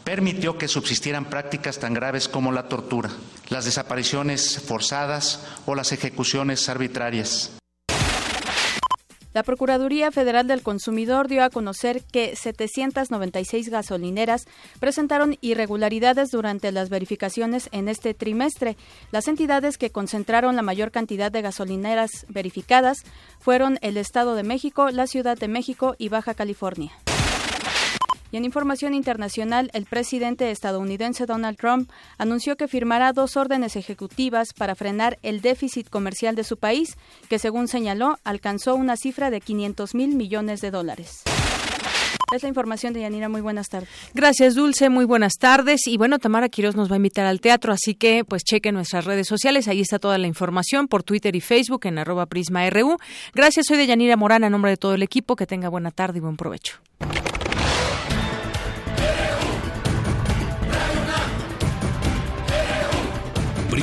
permitió 0.04 0.58
que 0.58 0.66
subsistieran 0.66 1.26
prácticas 1.26 1.78
tan 1.78 1.94
graves 1.94 2.28
como 2.28 2.50
la 2.50 2.68
tortura, 2.68 3.10
las 3.48 3.64
desapariciones 3.64 4.60
forzadas 4.66 5.46
o 5.66 5.74
las 5.76 5.92
ejecuciones 5.92 6.68
arbitrarias. 6.68 7.52
La 9.32 9.42
Procuraduría 9.42 10.10
Federal 10.10 10.46
del 10.46 10.62
Consumidor 10.62 11.28
dio 11.28 11.42
a 11.42 11.50
conocer 11.50 12.02
que 12.02 12.36
796 12.36 13.70
gasolineras 13.70 14.46
presentaron 14.78 15.38
irregularidades 15.40 16.30
durante 16.30 16.70
las 16.70 16.90
verificaciones 16.90 17.68
en 17.72 17.88
este 17.88 18.12
trimestre. 18.12 18.76
Las 19.10 19.28
entidades 19.28 19.78
que 19.78 19.90
concentraron 19.90 20.56
la 20.56 20.62
mayor 20.62 20.90
cantidad 20.90 21.32
de 21.32 21.42
gasolineras 21.42 22.10
verificadas 22.28 22.98
fueron 23.38 23.78
el 23.80 23.96
Estado 23.96 24.34
de 24.34 24.42
México, 24.42 24.90
la 24.90 25.06
Ciudad 25.06 25.38
de 25.38 25.48
México 25.48 25.94
y 25.98 26.08
Baja 26.08 26.34
California. 26.34 26.92
Y 28.32 28.38
en 28.38 28.46
información 28.46 28.94
internacional, 28.94 29.70
el 29.74 29.84
presidente 29.84 30.50
estadounidense 30.50 31.26
Donald 31.26 31.58
Trump 31.58 31.90
anunció 32.16 32.56
que 32.56 32.66
firmará 32.66 33.12
dos 33.12 33.36
órdenes 33.36 33.76
ejecutivas 33.76 34.54
para 34.54 34.74
frenar 34.74 35.18
el 35.22 35.42
déficit 35.42 35.90
comercial 35.90 36.34
de 36.34 36.42
su 36.42 36.56
país, 36.56 36.96
que 37.28 37.38
según 37.38 37.68
señaló 37.68 38.16
alcanzó 38.24 38.74
una 38.74 38.96
cifra 38.96 39.30
de 39.30 39.42
500 39.42 39.94
mil 39.94 40.16
millones 40.16 40.62
de 40.62 40.70
dólares. 40.70 41.22
Es 42.32 42.42
la 42.42 42.48
información 42.48 42.94
de 42.94 43.02
Yanira. 43.02 43.28
Muy 43.28 43.42
buenas 43.42 43.68
tardes. 43.68 43.90
Gracias, 44.14 44.54
Dulce. 44.54 44.88
Muy 44.88 45.04
buenas 45.04 45.34
tardes. 45.38 45.86
Y 45.86 45.98
bueno, 45.98 46.18
Tamara 46.18 46.48
Quiroz 46.48 46.74
nos 46.74 46.90
va 46.90 46.94
a 46.94 46.96
invitar 46.96 47.26
al 47.26 47.42
teatro, 47.42 47.74
así 47.74 47.94
que 47.94 48.24
pues 48.24 48.42
cheque 48.42 48.72
nuestras 48.72 49.04
redes 49.04 49.28
sociales. 49.28 49.68
Ahí 49.68 49.82
está 49.82 49.98
toda 49.98 50.16
la 50.16 50.26
información 50.26 50.88
por 50.88 51.02
Twitter 51.02 51.36
y 51.36 51.42
Facebook 51.42 51.84
en 51.84 51.98
arroba 51.98 52.24
prisma.ru. 52.24 52.96
Gracias, 53.34 53.66
soy 53.66 53.76
de 53.76 53.86
Yanira 53.86 54.16
Morán, 54.16 54.44
a 54.44 54.50
nombre 54.50 54.70
de 54.70 54.78
todo 54.78 54.94
el 54.94 55.02
equipo. 55.02 55.36
Que 55.36 55.46
tenga 55.46 55.68
buena 55.68 55.90
tarde 55.90 56.18
y 56.18 56.20
buen 56.22 56.38
provecho. 56.38 56.80